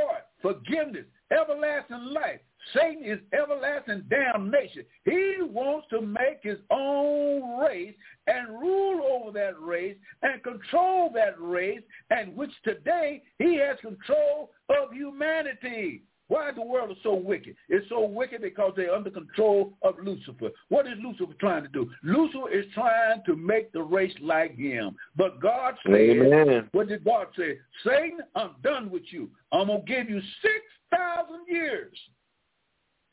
forgiveness, 0.44 1.06
everlasting 1.32 2.12
life. 2.12 2.40
Satan 2.74 3.02
is 3.04 3.18
everlasting 3.32 4.04
damnation. 4.10 4.84
He 5.06 5.36
wants 5.40 5.86
to 5.90 6.00
make 6.02 6.40
his 6.42 6.58
own 6.70 7.58
race 7.60 7.94
and 8.26 8.48
rule 8.60 9.02
over 9.02 9.32
that 9.32 9.58
race 9.58 9.96
and 10.22 10.42
control 10.42 11.10
that 11.14 11.40
race, 11.40 11.82
and 12.10 12.36
which 12.36 12.52
today 12.62 13.22
he 13.38 13.56
has 13.56 13.78
control 13.80 14.50
of 14.68 14.92
humanity. 14.92 16.02
Why 16.28 16.50
the 16.52 16.62
world 16.62 16.90
is 16.90 16.96
so 17.02 17.14
wicked? 17.14 17.54
It's 17.68 17.88
so 17.88 18.06
wicked 18.06 18.40
because 18.40 18.72
they're 18.76 18.94
under 18.94 19.10
control 19.10 19.74
of 19.82 19.96
Lucifer. 20.02 20.50
What 20.68 20.86
is 20.86 20.94
Lucifer 21.02 21.34
trying 21.38 21.64
to 21.64 21.68
do? 21.68 21.90
Lucifer 22.02 22.50
is 22.50 22.64
trying 22.72 23.22
to 23.26 23.36
make 23.36 23.72
the 23.72 23.82
race 23.82 24.14
like 24.22 24.56
him. 24.56 24.96
But 25.16 25.40
God 25.40 25.74
said, 25.84 25.94
Amen. 25.94 26.68
what 26.72 26.88
did 26.88 27.04
God 27.04 27.26
say? 27.36 27.58
Satan, 27.84 28.20
I'm 28.34 28.52
done 28.62 28.90
with 28.90 29.04
you. 29.10 29.28
I'm 29.52 29.66
going 29.66 29.84
to 29.84 29.86
give 29.86 30.08
you 30.08 30.20
6,000 30.20 31.40
years 31.46 31.96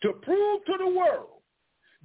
to 0.03 0.14
prove 0.14 0.66
to 0.66 0.74
the 0.80 0.88
world 0.88 1.41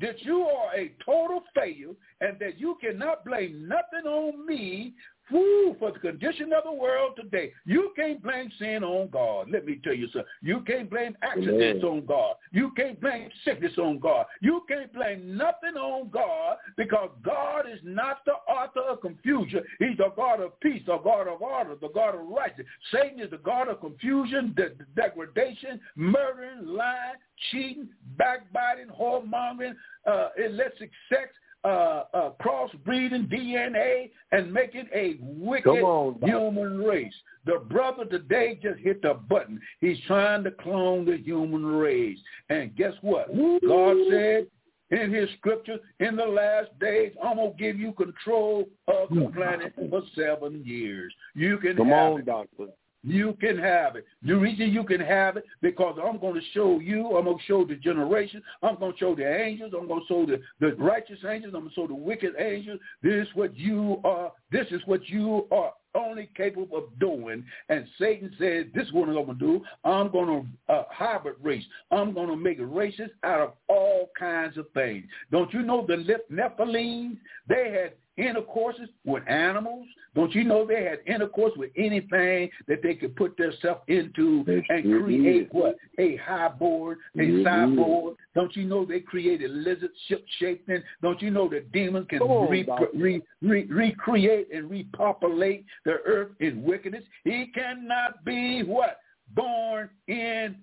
that 0.00 0.22
you 0.22 0.42
are 0.42 0.74
a 0.74 0.92
total 1.04 1.42
failure 1.54 1.94
and 2.20 2.38
that 2.38 2.58
you 2.58 2.76
cannot 2.82 3.24
blame 3.24 3.66
nothing 3.66 4.06
on 4.06 4.44
me 4.44 4.94
Woo, 5.30 5.74
for 5.78 5.90
the 5.92 5.98
condition 5.98 6.52
of 6.52 6.64
the 6.64 6.72
world 6.72 7.12
today. 7.16 7.52
You 7.64 7.92
can't 7.96 8.22
blame 8.22 8.50
sin 8.58 8.84
on 8.84 9.08
God. 9.08 9.48
Let 9.50 9.66
me 9.66 9.80
tell 9.82 9.94
you 9.94 10.08
sir. 10.12 10.24
You 10.40 10.60
can't 10.60 10.88
blame 10.88 11.16
accidents 11.22 11.82
Amen. 11.84 11.84
on 11.84 12.06
God. 12.06 12.36
You 12.52 12.70
can't 12.76 13.00
blame 13.00 13.28
sickness 13.44 13.72
on 13.78 13.98
God. 13.98 14.26
You 14.40 14.62
can't 14.68 14.92
blame 14.92 15.36
nothing 15.36 15.76
on 15.76 16.10
God 16.10 16.58
because 16.76 17.10
God 17.24 17.64
is 17.68 17.80
not 17.82 18.24
the 18.24 18.34
author 18.50 18.80
of 18.80 19.00
confusion. 19.00 19.64
He's 19.78 19.96
the 19.98 20.12
God 20.14 20.40
of 20.40 20.58
peace, 20.60 20.82
the 20.86 20.98
God 20.98 21.26
of 21.26 21.42
order, 21.42 21.74
the 21.80 21.88
God 21.88 22.14
of 22.14 22.26
righteousness. 22.28 22.68
Satan 22.92 23.20
is 23.20 23.30
the 23.30 23.38
God 23.38 23.68
of 23.68 23.80
confusion, 23.80 24.54
de- 24.56 24.84
degradation, 24.94 25.80
murdering, 25.96 26.66
lying, 26.66 27.16
cheating, 27.50 27.88
backbiting, 28.16 28.88
whoremongering, 28.88 29.74
uh, 30.06 30.28
illicit 30.38 30.90
sex, 31.08 31.30
uh, 31.64 32.04
uh, 32.14 32.30
crossbreeding 32.40 33.28
DNA 33.28 34.10
and 34.32 34.52
making 34.52 34.86
a 34.94 35.16
wicked 35.20 35.68
on, 35.68 36.18
human 36.22 36.78
race. 36.78 37.14
The 37.44 37.60
brother 37.68 38.04
today 38.04 38.58
just 38.62 38.78
hit 38.80 39.02
the 39.02 39.14
button. 39.14 39.60
He's 39.80 39.98
trying 40.06 40.44
to 40.44 40.50
clone 40.50 41.04
the 41.04 41.16
human 41.16 41.64
race. 41.64 42.18
And 42.48 42.74
guess 42.76 42.94
what? 43.00 43.28
God 43.66 43.96
said 44.10 44.46
in 44.90 45.12
his 45.12 45.28
scripture, 45.38 45.78
in 46.00 46.16
the 46.16 46.24
last 46.24 46.76
days, 46.78 47.12
I'm 47.22 47.36
going 47.36 47.52
to 47.52 47.58
give 47.58 47.78
you 47.78 47.92
control 47.92 48.68
of 48.86 49.08
the 49.10 49.30
planet 49.34 49.72
for 49.90 50.02
seven 50.14 50.62
years. 50.64 51.12
You 51.34 51.58
can 51.58 51.76
Come 51.76 51.88
have 51.88 52.12
on, 52.12 52.20
it. 52.20 52.26
doctor. 52.26 52.66
You 53.06 53.36
can 53.40 53.56
have 53.56 53.94
it. 53.94 54.04
The 54.24 54.34
reason 54.36 54.72
you 54.72 54.82
can 54.82 55.00
have 55.00 55.36
it 55.36 55.44
because 55.62 55.96
I'm 56.04 56.18
going 56.18 56.34
to 56.34 56.40
show 56.52 56.80
you. 56.80 57.16
I'm 57.16 57.24
going 57.26 57.38
to 57.38 57.44
show 57.44 57.64
the 57.64 57.76
generation. 57.76 58.42
I'm 58.64 58.80
going 58.80 58.94
to 58.94 58.98
show 58.98 59.14
the 59.14 59.32
angels. 59.32 59.72
I'm 59.78 59.86
going 59.86 60.00
to 60.00 60.06
show 60.08 60.26
the, 60.26 60.40
the 60.58 60.74
righteous 60.74 61.20
angels. 61.24 61.54
I'm 61.54 61.60
going 61.60 61.70
to 61.70 61.74
show 61.76 61.86
the 61.86 61.94
wicked 61.94 62.34
angels. 62.36 62.80
This 63.04 63.28
is 63.28 63.28
what 63.34 63.56
you 63.56 64.00
are. 64.02 64.32
This 64.50 64.66
is 64.72 64.80
what 64.86 65.08
you 65.08 65.46
are 65.52 65.72
only 65.94 66.28
capable 66.36 66.76
of 66.76 66.98
doing. 66.98 67.44
And 67.68 67.86
Satan 67.96 68.34
said, 68.40 68.72
this 68.74 68.88
is 68.88 68.92
what 68.92 69.08
I'm 69.08 69.14
going 69.14 69.28
to 69.28 69.34
do. 69.34 69.64
I'm 69.84 70.10
going 70.10 70.48
to 70.68 70.72
uh, 70.74 70.82
hybrid 70.90 71.36
race. 71.40 71.64
I'm 71.92 72.12
going 72.12 72.28
to 72.28 72.36
make 72.36 72.58
races 72.60 73.10
out 73.22 73.40
of 73.40 73.52
all 73.68 74.10
kinds 74.18 74.58
of 74.58 74.66
things. 74.74 75.04
Don't 75.30 75.52
you 75.54 75.62
know 75.62 75.86
the 75.86 76.04
Nephilim? 76.30 77.18
They 77.48 77.70
had 77.70 77.92
intercourses 78.16 78.88
with 79.04 79.22
animals. 79.28 79.86
Don't 80.14 80.34
you 80.34 80.44
know 80.44 80.66
they 80.66 80.84
had 80.84 81.00
intercourse 81.06 81.52
with 81.56 81.70
anything 81.76 82.50
that 82.66 82.82
they 82.82 82.94
could 82.94 83.14
put 83.16 83.36
themselves 83.36 83.82
into 83.88 84.44
and 84.70 84.82
create 85.04 85.52
what? 85.52 85.76
A 85.98 86.16
hybrid, 86.16 86.98
a 87.16 87.18
Mhm. 87.18 87.42
cyborg. 87.44 88.16
Don't 88.34 88.56
you 88.56 88.64
know 88.64 88.84
they 88.84 89.00
created 89.00 89.50
lizard 89.50 89.94
ship 90.06 90.24
shaping? 90.38 90.82
Don't 91.02 91.20
you 91.20 91.30
know 91.30 91.48
that 91.48 91.70
demons 91.72 92.06
can 92.08 92.20
re- 92.48 92.66
re- 92.94 93.22
re- 93.42 93.64
recreate 93.64 94.50
and 94.50 94.70
repopulate 94.70 95.66
the 95.84 96.00
earth 96.04 96.32
in 96.40 96.62
wickedness? 96.62 97.04
He 97.24 97.48
cannot 97.48 98.24
be 98.24 98.62
what? 98.62 99.00
Born 99.34 99.90
in 100.06 100.56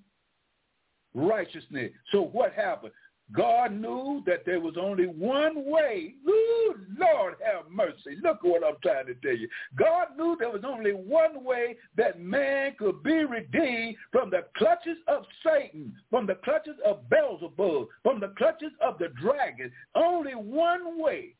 righteousness. 1.13 1.91
So 2.11 2.23
what 2.23 2.53
happened? 2.53 2.93
God 3.35 3.73
knew 3.73 4.21
that 4.27 4.45
there 4.45 4.59
was 4.59 4.75
only 4.79 5.07
one 5.07 5.65
way. 5.65 6.15
Ooh, 6.27 6.75
Lord 6.99 7.35
have 7.43 7.71
mercy. 7.71 8.17
Look 8.21 8.37
at 8.43 8.49
what 8.49 8.63
I'm 8.63 8.75
trying 8.83 9.07
to 9.07 9.15
tell 9.15 9.35
you. 9.35 9.47
God 9.75 10.07
knew 10.17 10.35
there 10.37 10.51
was 10.51 10.63
only 10.65 10.91
one 10.91 11.43
way 11.43 11.77
that 11.97 12.21
man 12.21 12.75
could 12.77 13.01
be 13.01 13.23
redeemed 13.25 13.95
from 14.11 14.29
the 14.29 14.45
clutches 14.55 14.97
of 15.07 15.23
Satan, 15.43 15.95
from 16.09 16.27
the 16.27 16.35
clutches 16.43 16.75
of 16.85 17.09
Beelzebub, 17.09 17.87
from 18.03 18.19
the 18.19 18.33
clutches 18.37 18.71
of 18.81 18.99
the 18.99 19.09
dragon. 19.19 19.71
Only 19.95 20.33
one 20.33 21.01
way. 21.01 21.35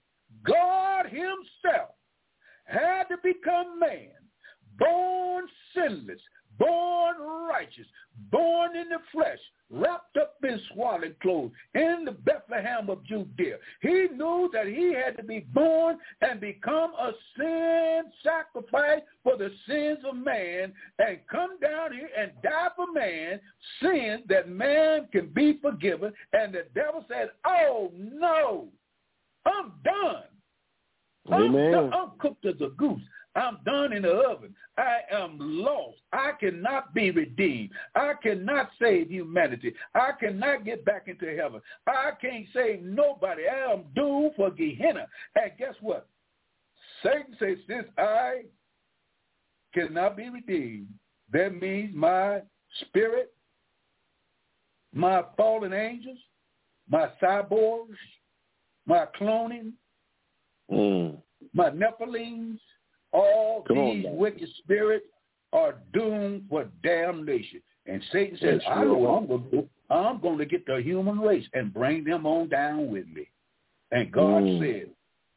God 0.46 1.06
himself 1.06 1.92
had 2.66 3.04
to 3.04 3.18
become 3.22 3.80
man, 3.80 4.10
born 4.80 5.46
sinless, 5.76 6.22
born 6.58 7.16
righteous, 7.50 7.88
born 8.32 8.76
in 8.76 8.90
the 8.90 9.00
flesh, 9.12 9.40
wrapped 9.70 10.18
up 10.18 10.36
in 10.44 10.60
swaddling 10.74 11.16
clothes 11.22 11.52
in 11.74 12.04
the 12.06 12.12
Bethlehem 12.12 12.90
of 12.90 13.04
Judea. 13.06 13.58
He 13.82 14.08
knew 14.14 14.50
that 14.54 14.68
he 14.68 14.94
had 14.94 15.18
to 15.18 15.24
be 15.24 15.42
born 15.54 15.98
and 16.22 16.40
become 16.40 16.94
a 16.94 17.12
sin 17.38 18.04
sacrifice 18.24 19.02
for 19.24 19.38
the 19.38 19.52
sins 19.68 20.00
of 20.08 20.16
man 20.16 20.74
and 21.00 21.20
come 21.30 21.60
down 21.60 21.94
here 21.94 22.10
and 22.18 22.32
die 22.44 22.70
for 22.76 22.92
man, 22.92 23.40
sins 23.82 24.24
that 24.30 24.50
man 24.50 25.08
can 25.12 25.28
be 25.28 25.60
forgiven. 25.62 26.14
And 26.34 26.54
the 26.54 26.66
devil 26.76 27.06
said, 27.08 27.32
oh, 27.46 27.92
no, 27.96 28.68
I'm 29.46 29.74
done. 29.84 30.24
I'm, 31.32 31.44
Amen. 31.44 31.72
done. 31.72 31.94
I'm 31.94 32.12
cooked 32.20 32.46
as 32.46 32.60
a 32.62 32.70
goose. 32.78 33.02
I'm 33.36 33.58
done 33.66 33.94
in 33.94 34.04
the 34.04 34.12
oven. 34.12 34.54
I 34.78 34.98
am 35.12 35.38
lost. 35.40 35.98
I 36.12 36.32
cannot 36.40 36.94
be 36.94 37.12
redeemed. 37.12 37.72
I 37.96 38.14
cannot 38.22 38.70
save 38.80 39.10
humanity. 39.10 39.74
I 39.96 40.12
cannot 40.20 40.66
get 40.66 40.86
back 40.86 41.08
into 41.08 41.36
heaven. 41.36 41.62
I 41.88 42.12
can't 42.22 42.46
save 42.54 42.84
nobody. 42.84 43.44
I 43.48 43.72
am 43.74 43.86
doomed 43.96 44.32
for 44.36 44.52
Gehenna. 44.52 45.08
And 45.36 45.52
guess 45.58 45.76
what? 45.82 46.08
Satan 47.02 47.36
says, 47.40 47.58
since 47.68 47.88
I 47.98 48.44
cannot 49.74 50.16
be 50.18 50.30
redeemed, 50.30 50.88
That 51.32 51.60
means 51.60 51.96
my 51.96 52.42
spirit, 52.82 53.34
my 54.94 55.24
fallen 55.36 55.74
angels, 55.74 56.20
my 56.90 57.10
cyborgs, 57.22 57.98
my 58.86 59.08
cloning, 59.20 59.74
Mm. 60.72 61.22
my 61.54 61.70
Nephilims, 61.72 62.60
all 63.14 63.64
Come 63.68 63.78
these 63.78 64.04
man. 64.06 64.18
wicked 64.18 64.50
spirits 64.60 65.06
are 65.54 65.76
doomed 65.94 66.46
for 66.50 66.66
damnation. 66.84 67.62
And 67.86 68.04
Satan 68.12 68.38
says, 68.42 68.62
I 68.68 68.84
know 68.84 68.98
what 68.98 69.18
I'm 69.18 69.28
going 69.28 69.44
to 69.44 69.52
do. 69.52 69.70
I'm 69.90 70.20
going 70.20 70.38
to 70.40 70.46
get 70.46 70.66
the 70.66 70.82
human 70.82 71.20
race 71.20 71.46
and 71.54 71.74
bring 71.74 72.04
them 72.04 72.26
on 72.26 72.50
down 72.50 72.90
with 72.90 73.08
me. 73.08 73.30
And 73.92 74.12
God 74.12 74.44
Mm. 74.44 74.60
said, 74.60 74.90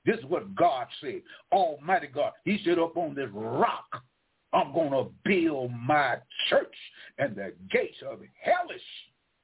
this 0.05 0.19
is 0.19 0.25
what 0.27 0.55
God 0.55 0.87
said. 1.01 1.23
Almighty 1.53 2.07
God, 2.07 2.33
he 2.45 2.59
said 2.65 2.79
up 2.79 2.97
on 2.97 3.15
this 3.15 3.29
rock, 3.33 4.03
I'm 4.53 4.73
going 4.73 4.93
to 4.93 5.11
build 5.25 5.73
my 5.73 6.17
church, 6.49 6.77
and 7.19 7.35
the 7.35 7.53
gates 7.71 8.01
of 8.09 8.21
hellish 8.41 8.81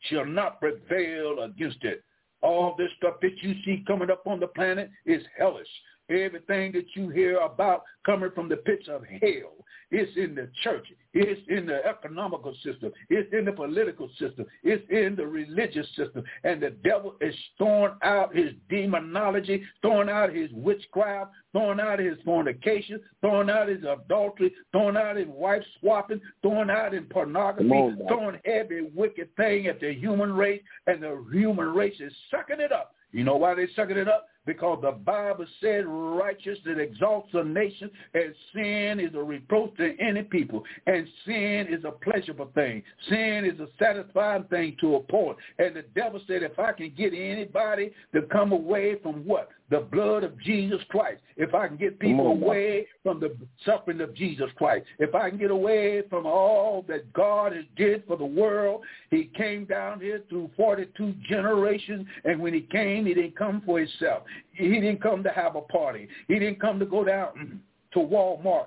shall 0.03 0.25
not 0.25 0.61
prevail 0.61 1.43
against 1.43 1.83
it. 1.85 2.03
All 2.41 2.75
this 2.79 2.91
stuff 2.97 3.15
that 3.21 3.43
you 3.43 3.55
see 3.65 3.85
coming 3.87 4.11
up 4.11 4.27
on 4.27 4.41
the 4.41 4.47
planet 4.47 4.91
is 5.05 5.23
hellish. 5.37 5.69
Everything 6.13 6.73
that 6.73 6.87
you 6.95 7.09
hear 7.09 7.39
about 7.39 7.85
coming 8.05 8.31
from 8.35 8.49
the 8.49 8.57
pits 8.57 8.89
of 8.89 9.03
hell, 9.05 9.55
it's 9.91 10.17
in 10.17 10.35
the 10.35 10.49
church. 10.63 10.87
It's 11.13 11.41
in 11.49 11.67
the 11.67 11.85
economical 11.87 12.55
system. 12.65 12.93
It's 13.11 13.31
in 13.33 13.45
the 13.45 13.53
political 13.53 14.09
system. 14.19 14.47
It's 14.63 14.83
in 14.91 15.17
the 15.17 15.27
religious 15.27 15.87
system. 15.97 16.25
And 16.45 16.63
the 16.63 16.71
devil 16.71 17.17
is 17.21 17.35
throwing 17.59 17.93
out 18.03 18.35
his 18.35 18.53
demonology, 18.71 19.63
throwing 19.83 20.09
out 20.09 20.35
his 20.35 20.51
witchcraft, 20.53 21.33
throwing 21.53 21.81
out 21.81 21.99
his 21.99 22.17
fornication, 22.25 23.01
throwing 23.21 23.51
out 23.51 23.69
his 23.69 23.85
adultery, 23.85 24.53
throwing 24.73 24.97
out 24.97 25.17
his 25.17 25.29
wife 25.29 25.63
swapping, 25.81 26.21
throwing 26.41 26.71
out 26.71 26.95
his 26.95 27.03
pornography, 27.11 27.69
on, 27.71 27.99
throwing 28.09 28.39
every 28.47 28.91
wicked 28.95 29.35
thing 29.37 29.67
at 29.67 29.81
the 29.81 29.93
human 29.93 30.33
race, 30.33 30.63
and 30.87 31.03
the 31.03 31.23
human 31.31 31.69
race 31.69 32.01
is 32.01 32.13
sucking 32.31 32.61
it 32.61 32.73
up. 32.73 32.95
You 33.13 33.25
know 33.25 33.37
why 33.37 33.55
they're 33.55 33.69
sucking 33.77 33.99
it 33.99 34.09
up? 34.09 34.29
Because 34.45 34.81
the 34.83 34.91
Bible 34.91 35.47
said 35.61 35.85
righteous 35.87 36.59
that 36.65 36.79
exalts 36.79 37.29
a 37.33 37.45
nation, 37.45 37.91
and 38.15 38.35
sin 38.53 39.01
is 39.01 39.15
a 39.15 39.23
reproach 39.23 39.77
to 39.77 39.95
any 40.01 40.23
people, 40.23 40.65
and 40.87 41.07
sin 41.25 41.67
is 41.71 41.85
a 41.85 41.93
pleasurable 41.93 42.51
thing. 42.55 42.83
Sin 43.09 43.45
is 43.45 43.61
a 43.61 43.69
satisfying 43.79 44.45
thing 44.45 44.77
to 44.81 44.97
a 44.97 45.01
point. 45.01 45.37
And 45.59 45.77
the 45.77 45.85
devil 45.95 46.21
said, 46.27 46.43
if 46.43 46.59
I 46.59 46.73
can 46.73 46.93
get 46.97 47.15
anybody 47.15 47.93
to 48.15 48.23
come 48.23 48.53
away 48.53 48.97
from 49.03 49.25
what? 49.25 49.49
The 49.71 49.81
blood 49.81 50.23
of 50.23 50.39
Jesus 50.41 50.81
Christ. 50.91 51.23
If 51.37 51.55
I 51.55 51.67
can 51.67 51.79
get 51.79 51.99
people 51.99 52.27
away 52.27 52.87
from 53.03 53.21
the 53.21 53.35
suffering 53.65 54.03
of 54.03 54.15
Jesus 54.15 54.51
Christ. 54.57 54.85
If 54.99 55.15
I 55.15 55.31
can 55.31 55.39
get 55.39 55.51
away 55.51 56.03
from 56.11 56.27
all 56.27 56.85
that 56.89 57.11
God 57.15 57.55
has 57.55 57.65
did 57.77 58.05
for 58.07 58.19
the 58.19 58.25
world, 58.25 58.83
he 59.11 59.31
came 59.35 59.65
down 59.65 60.01
here 60.01 60.21
through 60.29 60.51
42 60.59 61.15
generations, 61.27 62.07
and 62.25 62.39
when 62.39 62.53
he 62.53 62.61
came, 62.61 63.07
he 63.07 63.15
didn't 63.15 63.37
come 63.37 63.63
for 63.65 63.79
himself. 63.79 64.25
He 64.53 64.69
didn't 64.69 65.03
come 65.03 65.23
to 65.23 65.31
have 65.31 65.57
a 65.57 65.61
party. 65.63 66.09
He 66.29 66.39
didn't 66.39 66.61
come 66.61 66.79
to 66.79 66.87
go 66.87 67.05
down 67.05 67.29
mm-hmm. 67.29 67.57
to 67.93 67.99
Walmart. 68.07 68.67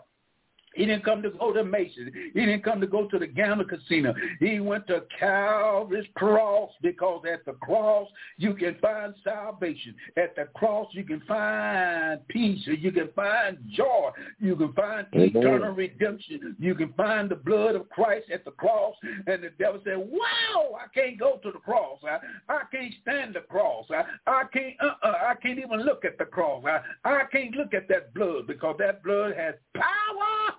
He 0.76 0.86
didn't 0.86 1.05
come 1.05 1.21
to 1.23 1.30
go 1.30 1.53
to 1.53 1.63
Macy's. 1.63 2.11
He 2.34 2.39
didn't 2.39 2.63
come 2.63 2.82
to 2.82 2.88
go 2.88 3.07
to 3.07 3.19
the 3.19 3.28
gambling 3.28 3.67
casino. 3.67 4.13
He 4.39 4.59
went 4.59 4.88
to 4.88 5.03
Calvary's 5.19 6.07
cross 6.15 6.71
because 6.82 7.23
at 7.32 7.45
the 7.45 7.53
cross 7.53 8.07
you 8.38 8.53
can 8.53 8.78
find 8.82 9.13
salvation. 9.23 9.95
At 10.17 10.36
the 10.36 10.45
cross 10.55 10.88
you 10.91 11.03
can 11.03 11.21
find 11.21 12.26
peace. 12.28 12.61
You 12.65 12.91
can 12.91 13.09
find 13.15 13.57
joy. 13.76 14.09
You 14.39 14.55
can 14.55 14.73
find 14.73 15.07
Amen. 15.13 15.32
eternal 15.34 15.73
redemption. 15.73 16.55
You 16.59 16.76
can 16.76 16.93
find 16.93 17.30
the 17.30 17.36
blood 17.36 17.76
of 17.76 17.89
Christ 17.89 18.30
at 18.32 18.45
the 18.45 18.51
cross. 18.51 18.95
And 19.28 19.43
the 19.43 19.51
devil 19.57 19.82
said, 19.84 19.97
wow, 19.97 20.78
I 20.78 20.88
can't 20.93 21.19
go 21.19 21.39
to 21.43 21.51
the 21.51 21.59
cross. 21.59 21.99
I, 22.03 22.19
I 22.51 22.61
can't 22.71 22.93
stand 23.01 23.36
the 23.36 23.41
cross. 23.41 23.86
I, 23.89 24.03
I 24.28 24.43
can't 24.51 24.76
uh-uh, 24.82 25.13
I 25.28 25.36
can't 25.41 25.59
even 25.59 25.82
look 25.82 26.05
at 26.05 26.17
the 26.17 26.26
cross. 26.26 26.63
I, 26.65 26.80
I 27.03 27.23
can't 27.32 27.55
look 27.55 27.73
at 27.73 27.88
that 27.89 28.13
blood 28.13 28.47
because 28.47 28.76
that 28.80 29.03
blood 29.03 29.36
has 29.36 29.55
power. 29.73 30.55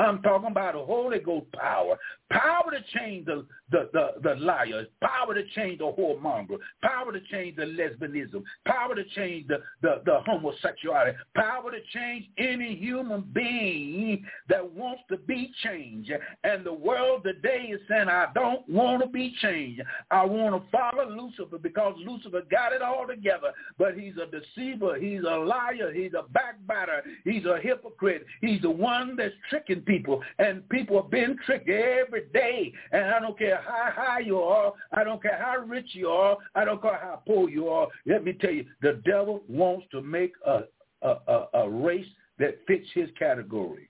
I'm 0.00 0.22
talking 0.22 0.50
about 0.50 0.74
the 0.74 0.84
Holy 0.84 1.18
Ghost 1.18 1.50
power, 1.52 1.96
power 2.30 2.70
to 2.70 2.98
change 2.98 3.26
the 3.26 3.46
the 3.70 3.88
the, 3.92 4.08
the 4.22 4.34
liars, 4.36 4.86
power 5.02 5.34
to 5.34 5.42
change 5.54 5.78
the 5.78 5.84
whoremonger, 5.84 6.58
power 6.82 7.12
to 7.12 7.20
change 7.30 7.56
the 7.56 7.62
lesbianism, 7.62 8.42
power 8.66 8.94
to 8.94 9.04
change 9.16 9.46
the, 9.48 9.58
the 9.82 10.02
the 10.04 10.20
homosexuality, 10.26 11.16
power 11.34 11.70
to 11.70 11.78
change 11.92 12.26
any 12.38 12.76
human 12.76 13.22
being 13.32 14.24
that 14.48 14.72
wants 14.72 15.02
to 15.10 15.16
be 15.16 15.52
changed. 15.62 16.10
And 16.44 16.64
the 16.64 16.72
world 16.72 17.24
today 17.24 17.70
is 17.72 17.80
saying, 17.88 18.08
I 18.08 18.28
don't 18.34 18.68
want 18.68 19.02
to 19.02 19.08
be 19.08 19.34
changed. 19.40 19.82
I 20.10 20.24
want 20.24 20.62
to 20.62 20.70
follow 20.70 21.08
Lucifer 21.08 21.58
because 21.58 21.94
Lucifer 21.98 22.42
got 22.50 22.72
it 22.72 22.82
all 22.82 23.06
together. 23.06 23.52
But 23.78 23.98
he's 23.98 24.14
a 24.16 24.26
deceiver. 24.26 24.98
He's 24.98 25.22
a 25.22 25.36
liar. 25.36 25.92
He's 25.92 26.12
a 26.14 26.28
backbiter. 26.32 27.02
He's 27.24 27.44
a 27.44 27.58
hypocrite. 27.60 28.26
He's 28.40 28.62
the 28.62 28.70
one 28.70 29.16
that's 29.16 29.34
tricking 29.48 29.82
people. 29.82 30.22
And 30.38 30.68
people 30.68 31.00
have 31.00 31.10
been 31.10 31.36
tricked 31.46 31.68
every 31.68 32.26
day. 32.32 32.72
And 32.92 33.04
I 33.04 33.20
don't 33.20 33.38
care 33.38 33.59
how 33.60 33.90
high 33.92 34.20
you 34.20 34.38
are. 34.38 34.72
I 34.92 35.04
don't 35.04 35.22
care 35.22 35.38
how 35.38 35.64
rich 35.64 35.88
you 35.92 36.08
are. 36.08 36.36
I 36.54 36.64
don't 36.64 36.82
care 36.82 36.98
how 37.00 37.22
poor 37.26 37.48
you 37.48 37.68
are. 37.68 37.88
Let 38.06 38.24
me 38.24 38.32
tell 38.32 38.50
you, 38.50 38.66
the 38.82 39.00
devil 39.04 39.42
wants 39.48 39.86
to 39.92 40.02
make 40.02 40.32
a, 40.46 40.60
a, 41.02 41.16
a, 41.26 41.46
a 41.54 41.70
race 41.70 42.06
that 42.38 42.58
fits 42.66 42.86
his 42.94 43.08
category. 43.18 43.88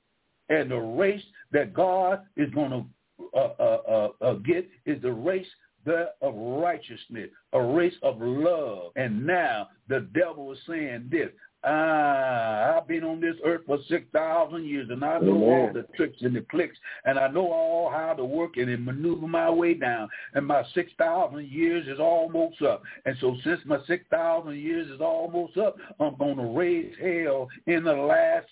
And 0.49 0.71
the 0.71 0.77
race 0.77 1.23
that 1.53 1.73
God 1.73 2.23
is 2.37 2.51
going 2.51 2.71
to 2.71 2.85
uh, 3.35 3.53
uh, 3.59 3.81
uh, 3.89 4.09
uh, 4.25 4.35
get 4.35 4.69
is 4.87 5.01
the 5.03 5.13
race 5.13 5.47
the, 5.85 6.11
of 6.21 6.35
righteousness, 6.35 7.31
a 7.53 7.63
race 7.63 7.95
of 8.03 8.21
love. 8.21 8.93
And 8.97 9.27
now 9.27 9.69
the 9.89 10.09
devil 10.15 10.53
is 10.53 10.59
saying 10.69 11.09
this. 11.11 11.29
Ah, 11.63 12.77
I've 12.77 12.89
been 12.89 13.05
on 13.05 13.21
this 13.21 13.37
earth 13.45 13.63
for 13.67 13.79
6,000 13.87 14.65
years, 14.65 14.89
and 14.91 15.05
I 15.05 15.19
know 15.19 15.45
all 15.45 15.71
the 15.73 15.85
tricks 15.95 16.23
and 16.23 16.35
the 16.35 16.41
clicks, 16.51 16.79
and 17.05 17.19
I 17.19 17.29
know 17.29 17.53
all 17.53 17.91
how 17.91 18.15
to 18.15 18.25
work 18.25 18.57
it 18.57 18.69
and 18.69 18.85
maneuver 18.85 19.29
my 19.29 19.51
way 19.51 19.75
down. 19.75 20.09
And 20.33 20.47
my 20.47 20.63
6,000 20.73 21.47
years 21.47 21.87
is 21.87 22.01
almost 22.01 22.63
up. 22.63 22.83
And 23.05 23.15
so 23.21 23.37
since 23.45 23.61
my 23.67 23.79
6,000 23.87 24.57
years 24.57 24.91
is 24.91 25.03
almost 25.03 25.59
up, 25.59 25.77
I'm 26.01 26.17
going 26.17 26.37
to 26.37 26.45
raise 26.45 26.95
hell 26.99 27.49
in 27.67 27.85
the 27.85 27.93
last 27.93 28.47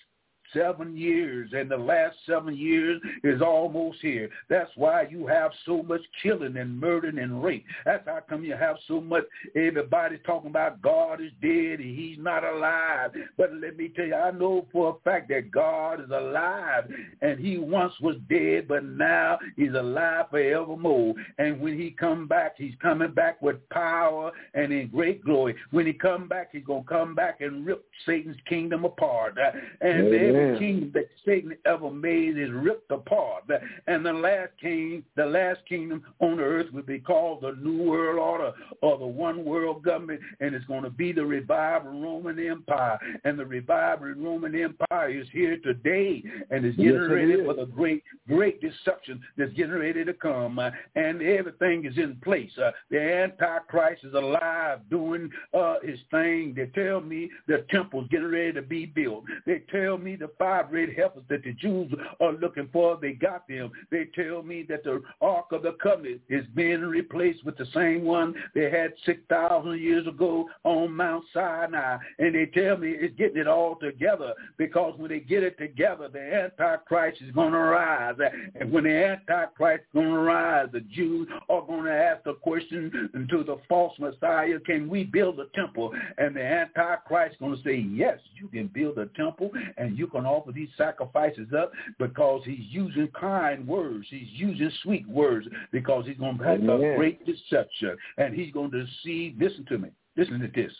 seven 0.53 0.95
years, 0.95 1.51
and 1.53 1.69
the 1.69 1.77
last 1.77 2.15
seven 2.25 2.55
years 2.55 3.01
is 3.23 3.41
almost 3.41 3.99
here. 4.01 4.29
That's 4.49 4.71
why 4.75 5.07
you 5.09 5.27
have 5.27 5.51
so 5.65 5.83
much 5.83 6.01
killing 6.21 6.57
and 6.57 6.79
murdering 6.79 7.19
and 7.19 7.43
rape. 7.43 7.65
That's 7.85 8.05
how 8.05 8.19
come 8.27 8.43
you 8.43 8.55
have 8.55 8.77
so 8.87 9.01
much 9.01 9.23
everybody 9.55 10.17
talking 10.19 10.49
about 10.49 10.81
God 10.81 11.21
is 11.21 11.31
dead 11.41 11.79
and 11.79 11.97
he's 11.97 12.17
not 12.17 12.43
alive. 12.43 13.11
But 13.37 13.53
let 13.53 13.77
me 13.77 13.89
tell 13.95 14.05
you, 14.05 14.15
I 14.15 14.31
know 14.31 14.67
for 14.71 14.89
a 14.89 15.09
fact 15.09 15.29
that 15.29 15.51
God 15.51 16.01
is 16.01 16.09
alive 16.09 16.89
and 17.21 17.39
he 17.39 17.57
once 17.57 17.93
was 18.01 18.15
dead, 18.29 18.67
but 18.67 18.83
now 18.83 19.39
he's 19.55 19.73
alive 19.73 20.25
forevermore. 20.29 21.13
And 21.37 21.59
when 21.59 21.77
he 21.77 21.91
come 21.91 22.27
back, 22.27 22.55
he's 22.57 22.75
coming 22.81 23.11
back 23.11 23.41
with 23.41 23.57
power 23.69 24.31
and 24.53 24.71
in 24.71 24.87
great 24.87 25.23
glory. 25.23 25.55
When 25.71 25.85
he 25.85 25.93
come 25.93 26.27
back, 26.27 26.49
he's 26.51 26.63
going 26.65 26.83
to 26.83 26.89
come 26.89 27.15
back 27.15 27.41
and 27.41 27.65
rip 27.65 27.85
Satan's 28.05 28.37
kingdom 28.47 28.85
apart. 28.85 29.37
And 29.81 30.07
Amen. 30.07 30.38
Kingdom 30.59 30.91
that 30.93 31.07
Satan 31.25 31.55
ever 31.65 31.91
made 31.91 32.37
is 32.37 32.49
ripped 32.51 32.91
apart. 32.91 33.43
And 33.87 34.05
the 34.05 34.13
last 34.13 34.51
king, 34.61 35.03
the 35.15 35.25
last 35.25 35.59
kingdom 35.67 36.03
on 36.19 36.39
earth 36.39 36.71
will 36.71 36.83
be 36.83 36.99
called 36.99 37.41
the 37.41 37.53
New 37.61 37.83
World 37.83 38.19
Order 38.19 38.51
or 38.81 38.97
the 38.97 39.05
One 39.05 39.45
World 39.45 39.83
Government, 39.83 40.19
and 40.39 40.55
it's 40.55 40.65
going 40.65 40.83
to 40.83 40.89
be 40.89 41.11
the 41.11 41.25
revived 41.25 41.85
Roman 41.85 42.39
Empire. 42.39 42.99
And 43.23 43.37
the 43.37 43.45
revived 43.45 44.01
Roman 44.01 44.55
Empire 44.55 45.09
is 45.09 45.27
here 45.31 45.57
today, 45.57 46.23
and 46.49 46.65
is 46.65 46.75
Yes, 46.77 46.93
getting 46.93 47.31
is. 47.31 47.45
for 47.45 47.53
the 47.53 47.65
great, 47.65 48.03
great 48.27 48.61
deception 48.61 49.21
that's 49.37 49.53
getting 49.53 49.73
ready 49.73 50.05
to 50.05 50.13
come. 50.13 50.59
Uh, 50.59 50.71
and 50.95 51.21
everything 51.21 51.85
is 51.85 51.97
in 51.97 52.15
place. 52.23 52.51
Uh, 52.57 52.71
the 52.89 52.99
Antichrist 52.99 54.03
is 54.03 54.13
alive 54.13 54.79
doing 54.89 55.29
uh, 55.53 55.75
his 55.83 55.99
thing. 56.11 56.53
They 56.55 56.67
tell 56.67 57.01
me 57.01 57.29
the 57.47 57.65
temple's 57.69 58.07
getting 58.09 58.31
ready 58.31 58.53
to 58.53 58.61
be 58.61 58.85
built. 58.85 59.25
They 59.45 59.63
tell 59.71 59.97
me 59.97 60.15
the 60.15 60.28
five 60.37 60.71
red 60.71 60.89
heifers 60.89 61.23
that 61.29 61.43
the 61.43 61.53
Jews 61.53 61.91
are 62.19 62.33
looking 62.33 62.69
for, 62.71 62.97
they 63.01 63.13
got 63.13 63.47
them. 63.47 63.71
They 63.91 64.05
tell 64.15 64.43
me 64.43 64.65
that 64.69 64.83
the 64.83 65.01
Ark 65.21 65.51
of 65.51 65.63
the 65.63 65.73
Covenant 65.81 66.21
is 66.29 66.45
being 66.55 66.81
replaced 66.81 67.45
with 67.45 67.57
the 67.57 67.67
same 67.73 68.03
one 68.03 68.35
they 68.53 68.69
had 68.69 68.93
6,000 69.05 69.79
years 69.79 70.07
ago 70.07 70.47
on 70.63 70.93
Mount 70.93 71.23
Sinai. 71.33 71.97
And 72.17 72.35
they 72.35 72.45
tell 72.45 72.77
me 72.77 72.89
it's 72.89 73.15
getting 73.17 73.37
it 73.37 73.47
all 73.47 73.75
together 73.75 74.33
because 74.57 74.93
when 74.97 75.09
they 75.09 75.19
get 75.19 75.43
it 75.43 75.57
together, 75.57 76.09
the 76.11 76.19
Antichrist 76.19 77.21
is 77.21 77.31
going 77.31 77.51
to 77.53 77.59
rise. 77.59 78.15
And 78.59 78.71
when 78.71 78.83
the 78.83 78.89
Antichrist 78.89 79.83
is 79.83 79.93
going 79.93 80.09
to 80.09 80.19
rise, 80.19 80.67
the 80.71 80.81
Jews 80.81 81.27
are 81.49 81.61
going 81.61 81.85
to 81.85 81.93
ask 81.93 82.23
the 82.23 82.33
question 82.33 83.09
to 83.29 83.43
the 83.43 83.57
false 83.67 83.93
Messiah, 83.99 84.59
can 84.65 84.89
we 84.89 85.03
build 85.03 85.39
a 85.39 85.45
temple? 85.55 85.93
And 86.17 86.35
the 86.35 86.43
Antichrist 86.43 87.33
is 87.33 87.39
going 87.39 87.57
to 87.57 87.63
say, 87.63 87.75
yes, 87.75 88.19
you 88.35 88.47
can 88.47 88.67
build 88.67 88.97
a 88.97 89.07
temple 89.17 89.51
and 89.77 89.97
you're 89.97 90.07
going 90.07 90.18
and 90.19 90.27
offer 90.27 90.51
these 90.51 90.69
sacrifices 90.77 91.47
up 91.57 91.71
because 91.97 92.41
he's 92.45 92.65
using 92.69 93.07
kind 93.19 93.67
words. 93.67 94.05
He's 94.09 94.27
using 94.31 94.71
sweet 94.83 95.07
words 95.07 95.47
because 95.71 96.05
he's 96.05 96.17
going 96.17 96.37
to 96.37 96.43
have 96.43 96.61
a 96.61 96.95
great 96.95 97.25
deception. 97.25 97.97
And 98.17 98.35
he's 98.35 98.53
going 98.53 98.71
to 98.71 98.85
deceive, 98.85 99.35
listen 99.39 99.65
to 99.65 99.77
me, 99.77 99.89
listen 100.15 100.39
to 100.39 100.47
this. 100.53 100.71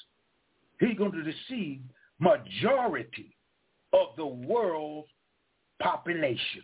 He's 0.79 0.97
going 0.97 1.11
to 1.11 1.23
deceive 1.23 1.81
majority 2.19 3.35
of 3.93 4.09
the 4.17 4.25
world's 4.25 5.09
population. 5.81 6.63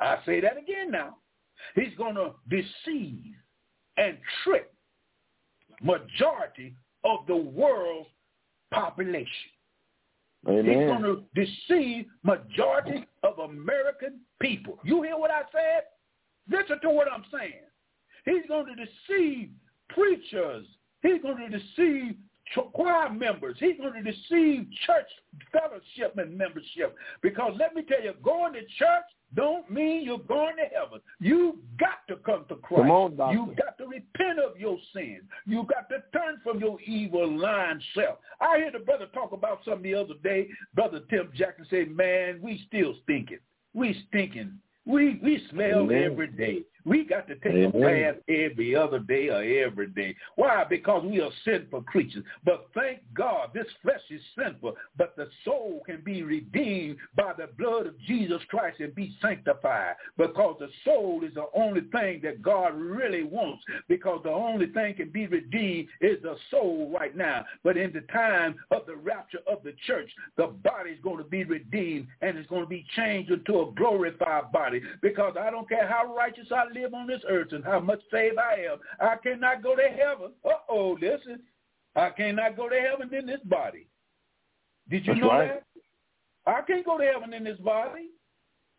I 0.00 0.18
say 0.26 0.40
that 0.40 0.56
again 0.56 0.90
now. 0.90 1.16
He's 1.74 1.96
going 1.96 2.14
to 2.14 2.32
deceive 2.48 3.34
and 3.96 4.16
trick 4.44 4.70
majority 5.82 6.74
of 7.04 7.20
the 7.26 7.36
world's 7.36 8.08
population. 8.72 9.26
Amen. 10.48 10.64
He's 10.64 10.88
going 10.88 11.02
to 11.02 11.24
deceive 11.34 12.06
majority 12.22 13.06
of 13.22 13.38
American 13.38 14.20
people. 14.40 14.78
You 14.84 15.02
hear 15.02 15.16
what 15.16 15.30
I 15.30 15.42
said? 15.52 15.84
Listen 16.50 16.80
to 16.80 16.90
what 16.90 17.06
I'm 17.12 17.24
saying. 17.32 17.52
He's 18.24 18.46
going 18.48 18.66
to 18.66 18.74
deceive 18.74 19.50
preachers. 19.90 20.66
He's 21.02 21.20
going 21.22 21.36
to 21.36 21.58
deceive 21.58 22.16
choir 22.72 23.10
members. 23.10 23.56
He's 23.58 23.76
going 23.78 24.02
to 24.02 24.02
deceive 24.02 24.66
church 24.86 25.08
fellowship 25.52 26.16
and 26.16 26.36
membership. 26.36 26.96
Because 27.22 27.52
let 27.58 27.74
me 27.74 27.82
tell 27.82 28.02
you, 28.02 28.14
going 28.22 28.54
to 28.54 28.60
church 28.60 29.04
don't 29.34 29.70
mean 29.70 30.04
you're 30.04 30.18
going 30.18 30.56
to 30.56 30.62
heaven. 30.74 31.00
You 31.20 31.58
got 31.78 32.06
to 32.08 32.16
come 32.24 32.46
to 32.48 32.56
Christ. 32.56 32.82
Come 32.82 32.90
on, 32.90 33.32
you 33.32 33.54
got 33.56 33.76
to 33.78 33.86
repent 33.86 34.38
of 34.38 34.58
your 34.58 34.78
sin. 34.94 35.20
You 35.46 35.64
got 35.64 35.88
to 35.90 36.02
turn 36.18 36.40
from 36.42 36.60
your 36.60 36.80
evil 36.80 37.38
lying 37.38 37.80
self. 37.94 38.18
I 38.40 38.60
heard 38.60 38.74
a 38.74 38.78
brother 38.78 39.06
talk 39.12 39.32
about 39.32 39.60
something 39.64 39.82
the 39.82 39.94
other 39.94 40.14
day. 40.22 40.48
Brother 40.74 41.00
Tim 41.10 41.30
Jackson 41.34 41.66
said, 41.68 41.90
man, 41.90 42.40
we 42.42 42.64
still 42.68 42.94
stinking. 43.04 43.40
We 43.74 44.02
stinking. 44.08 44.58
We 44.86 45.20
we 45.22 45.46
smell 45.50 45.80
Amen. 45.80 46.02
every 46.02 46.28
day. 46.28 46.62
We 46.84 47.04
got 47.04 47.26
to 47.28 47.34
take 47.36 47.52
Amen. 47.52 47.72
a 47.74 48.12
bath 48.12 48.22
every 48.28 48.74
other 48.74 48.98
day 48.98 49.28
or 49.28 49.42
every 49.66 49.88
day. 49.88 50.14
Why? 50.36 50.64
Because 50.68 51.04
we 51.04 51.20
are 51.20 51.30
sinful 51.44 51.82
creatures. 51.82 52.24
But 52.44 52.68
thank 52.74 53.00
God 53.14 53.50
this 53.54 53.66
flesh 53.82 54.00
is 54.10 54.20
sinful, 54.36 54.74
but 54.96 55.16
the 55.16 55.28
soul 55.44 55.82
can 55.84 56.00
be 56.04 56.22
redeemed 56.22 56.96
by 57.16 57.32
the 57.36 57.48
blood 57.58 57.86
of 57.86 57.98
Jesus 58.00 58.40
Christ 58.48 58.80
and 58.80 58.94
be 58.94 59.14
sanctified. 59.20 59.96
Because 60.16 60.56
the 60.60 60.68
soul 60.84 61.22
is 61.24 61.34
the 61.34 61.46
only 61.54 61.82
thing 61.92 62.20
that 62.22 62.42
God 62.42 62.74
really 62.74 63.24
wants. 63.24 63.64
Because 63.88 64.20
the 64.24 64.30
only 64.30 64.66
thing 64.66 64.94
can 64.94 65.10
be 65.10 65.26
redeemed 65.26 65.88
is 66.00 66.22
the 66.22 66.36
soul 66.50 66.90
right 66.98 67.16
now. 67.16 67.44
But 67.64 67.76
in 67.76 67.92
the 67.92 68.02
time 68.12 68.56
of 68.70 68.86
the 68.86 68.96
rapture 68.96 69.40
of 69.50 69.62
the 69.62 69.74
church, 69.86 70.10
the 70.36 70.46
body 70.46 70.90
is 70.90 71.00
going 71.02 71.18
to 71.18 71.24
be 71.24 71.44
redeemed 71.44 72.06
and 72.22 72.38
it's 72.38 72.48
going 72.48 72.62
to 72.62 72.68
be 72.68 72.86
changed 72.96 73.30
into 73.30 73.60
a 73.60 73.72
glorified 73.72 74.52
body. 74.52 74.80
Because 75.02 75.36
I 75.38 75.50
don't 75.50 75.68
care 75.68 75.88
how 75.88 76.14
righteous 76.14 76.48
I 76.50 76.64
live 76.74 76.94
on 76.94 77.06
this 77.06 77.22
earth 77.28 77.52
and 77.52 77.64
how 77.64 77.80
much 77.80 78.00
saved 78.10 78.38
I 78.38 78.64
am, 78.70 78.78
I 79.00 79.16
cannot 79.16 79.62
go 79.62 79.74
to 79.76 79.82
heaven. 79.82 80.32
Uh-oh, 80.44 80.96
listen. 81.00 81.40
I 81.96 82.10
cannot 82.10 82.56
go 82.56 82.68
to 82.68 82.80
heaven 82.80 83.12
in 83.12 83.26
this 83.26 83.40
body. 83.44 83.88
Did 84.88 85.06
you 85.06 85.14
That's 85.14 85.22
know 85.22 85.28
right. 85.30 85.48
that? 85.48 85.64
I 86.46 86.62
can't 86.62 86.84
go 86.84 86.98
to 86.98 87.04
heaven 87.04 87.34
in 87.34 87.44
this 87.44 87.58
body. 87.58 88.08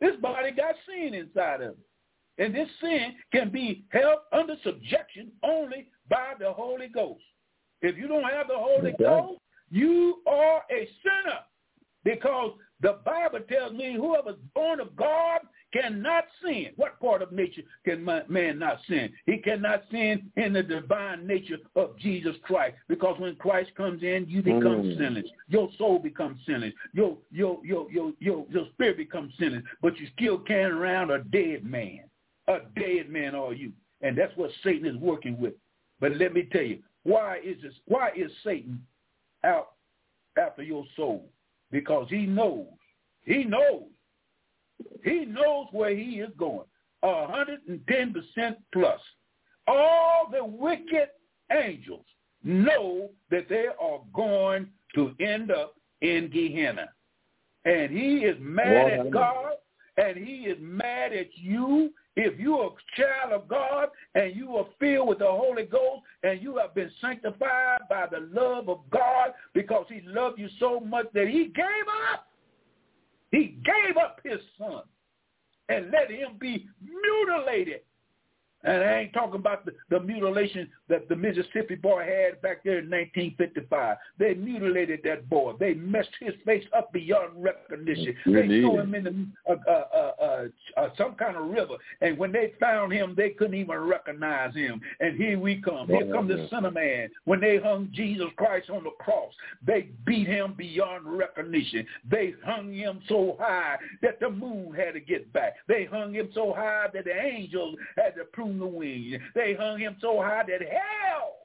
This 0.02 0.16
body 0.22 0.52
got 0.52 0.76
sin 0.88 1.14
inside 1.14 1.62
of 1.62 1.72
it. 1.72 1.78
And 2.38 2.56
this 2.56 2.70
sin 2.82 3.16
can 3.34 3.50
be 3.50 3.84
held 3.90 4.20
under 4.32 4.56
subjection 4.64 5.32
only 5.44 5.88
by 6.10 6.34
the 6.40 6.52
Holy 6.54 6.88
Ghost. 6.88 7.22
If 7.82 7.98
you 7.98 8.08
don't 8.08 8.24
have 8.24 8.48
the 8.48 8.56
Holy 8.56 8.94
okay. 8.94 9.04
Ghost, 9.04 9.40
you 9.70 10.22
are 10.26 10.64
a 10.72 10.90
sinner 11.04 11.40
because 12.04 12.52
the 12.82 12.98
Bible 13.06 13.40
tells 13.50 13.74
me 13.74 13.96
whoever's 13.96 14.40
born 14.56 14.80
of 14.80 14.96
God 14.96 15.42
cannot 15.74 16.26
sin. 16.44 16.68
What 16.78 17.00
part 17.00 17.22
of 17.22 17.32
nature 17.32 17.62
can 17.86 18.04
man 18.04 18.60
not 18.60 18.80
sin? 18.88 19.12
He 19.26 19.38
cannot 19.38 19.84
sin 19.92 20.32
in 20.38 20.54
the 20.54 20.64
divine 20.64 21.28
nature 21.28 21.58
of 21.76 21.98
Jesus 22.00 22.36
Christ 22.44 22.76
because 22.88 23.20
when 23.20 23.36
Christ 23.36 23.72
comes 23.76 24.02
in, 24.02 24.26
you 24.28 24.42
become 24.42 24.84
mm. 24.84 24.98
sinless. 24.98 25.26
Your 25.48 25.70
soul 25.78 26.00
becomes 26.00 26.40
sinless. 26.46 26.74
Your, 26.94 27.18
your, 27.32 27.60
your, 27.66 27.92
your, 27.92 28.14
your, 28.20 28.46
your 28.50 28.66
spirit 28.74 28.98
becomes 28.98 29.34
sinless, 29.40 29.64
but 29.82 29.98
you 29.98 30.08
still 30.18 30.40
carrying 30.40 30.72
around 30.72 31.12
a 31.12 31.24
dead 31.26 31.66
man. 31.66 32.02
A 32.48 32.60
dead 32.80 33.10
man 33.10 33.36
are 33.36 33.54
you. 33.54 33.72
And 34.02 34.18
that's 34.18 34.36
what 34.38 34.52
Satan 34.64 34.88
is 34.88 34.96
working 34.96 35.40
with. 35.40 35.54
But 36.00 36.16
let 36.16 36.34
me 36.34 36.48
tell 36.52 36.64
you, 36.64 36.80
why 37.04 37.40
is 37.44 37.62
this, 37.62 37.74
why 37.86 38.12
is 38.16 38.32
Satan 38.44 38.82
out 39.44 39.72
after 40.38 40.64
your 40.64 40.86
soul? 40.96 41.30
Because 41.72 42.08
he 42.10 42.26
knows, 42.26 42.66
he 43.24 43.44
knows 43.44 43.84
he 45.04 45.26
knows 45.26 45.68
where 45.72 45.96
he 45.96 46.20
is 46.20 46.30
going. 46.38 46.66
110% 47.04 48.56
plus. 48.74 49.00
All 49.68 50.30
the 50.32 50.44
wicked 50.44 51.10
angels 51.52 52.06
know 52.44 53.10
that 53.30 53.48
they 53.50 53.68
are 53.80 54.00
going 54.14 54.68
to 54.96 55.14
end 55.20 55.52
up 55.52 55.76
in 56.02 56.30
Gehenna. 56.32 56.90
And 57.66 57.92
he 57.92 58.20
is 58.20 58.38
mad 58.40 58.92
at 58.92 59.12
God 59.12 59.54
and 60.00 60.18
he 60.18 60.46
is 60.46 60.58
mad 60.62 61.14
at 61.14 61.28
you. 61.36 61.92
If 62.16 62.40
you're 62.40 62.66
a 62.66 63.02
child 63.02 63.34
of 63.34 63.48
God 63.48 63.90
and 64.16 64.36
you 64.36 64.56
are 64.58 64.66
filled 64.80 65.10
with 65.10 65.20
the 65.20 65.28
Holy 65.28 65.64
Ghost 65.66 66.04
and 66.24 66.42
you 66.42 66.58
have 66.58 66.74
been 66.74 66.92
sanctified 67.02 67.82
by 67.90 68.08
the 68.10 68.30
love 68.32 68.70
of 68.70 68.80
God 68.90 69.32
because 69.54 69.86
he 69.90 70.02
loved 70.06 70.40
you 70.40 70.50
so 70.60 70.80
much 70.80 71.08
that 71.14 71.28
he 71.28 71.46
gave 71.46 71.88
up. 72.14 72.28
He 73.32 73.60
gave 73.64 73.98
up 73.98 74.20
his 74.24 74.40
son 74.58 74.82
and 75.70 75.92
let 75.92 76.10
him 76.10 76.38
be 76.40 76.68
mutilated 76.82 77.82
and 78.64 78.84
I 78.84 79.00
ain't 79.00 79.14
talking 79.14 79.40
about 79.40 79.66
the, 79.66 79.72
the 79.90 80.02
mutilation 80.02 80.70
that 80.90 81.08
the 81.08 81.16
Mississippi 81.16 81.76
boy 81.76 82.00
had 82.02 82.42
back 82.42 82.64
there 82.66 82.80
in 82.80 82.90
1955. 82.90 83.98
They 84.18 84.34
mutilated 84.34 85.00
that 85.06 85.30
boy. 85.30 85.54
They 85.58 85.76
messed 85.76 86.10
his 86.20 86.34
face 86.46 86.66
up 86.76 86.92
beyond 86.92 87.42
recognition. 87.42 88.16
They 88.26 88.48
threw 88.48 88.80
him 88.80 88.96
in 88.96 89.04
the, 89.06 89.28
uh, 89.50 89.56
uh, 89.66 90.12
uh, 90.22 90.44
uh, 90.76 90.90
some 90.98 91.16
kind 91.16 91.38
of 91.38 91.46
river. 91.48 91.76
And 92.02 92.18
when 92.18 92.34
they 92.34 92.52
found 92.60 92.92
him, 92.92 93.14
they 93.16 93.30
couldn't 93.30 93.56
even 93.56 93.78
recognize 93.78 94.54
him. 94.54 94.82
And 95.00 95.16
here 95.16 95.40
we 95.40 95.62
come. 95.62 95.88
Here 95.88 96.12
comes 96.12 96.30
the 96.30 96.48
Son 96.50 96.66
of 96.66 96.74
Man. 96.74 97.10
When 97.24 97.40
they 97.40 97.60
hung 97.60 97.90
Jesus 97.94 98.28
Christ 98.36 98.70
on 98.70 98.84
the 98.84 98.92
cross, 99.00 99.34
they 99.66 99.90
beat 100.06 100.28
him 100.28 100.54
beyond 100.58 101.06
recognition. 101.06 101.86
They 102.10 102.34
hung 102.46 102.74
him 102.74 103.00
so 103.08 103.38
high 103.40 103.78
that 104.02 104.20
the 104.20 104.30
moon 104.30 104.74
had 104.74 104.96
to 104.96 105.00
get 105.00 105.32
back. 105.32 105.56
They 105.70 105.86
hung 105.86 106.14
him 106.14 106.30
so 106.34 106.54
high 106.54 106.88
that 106.94 107.06
the 107.06 107.18
angels 107.18 107.78
had 107.96 108.16
to 108.16 108.26
prove 108.26 108.50
the 108.60 108.68
wing. 108.68 109.20
They 109.36 109.54
hung 109.54 109.80
him 109.80 109.98
so 110.02 110.22
high 110.22 110.44
that 110.48 110.62
hell 110.62 111.36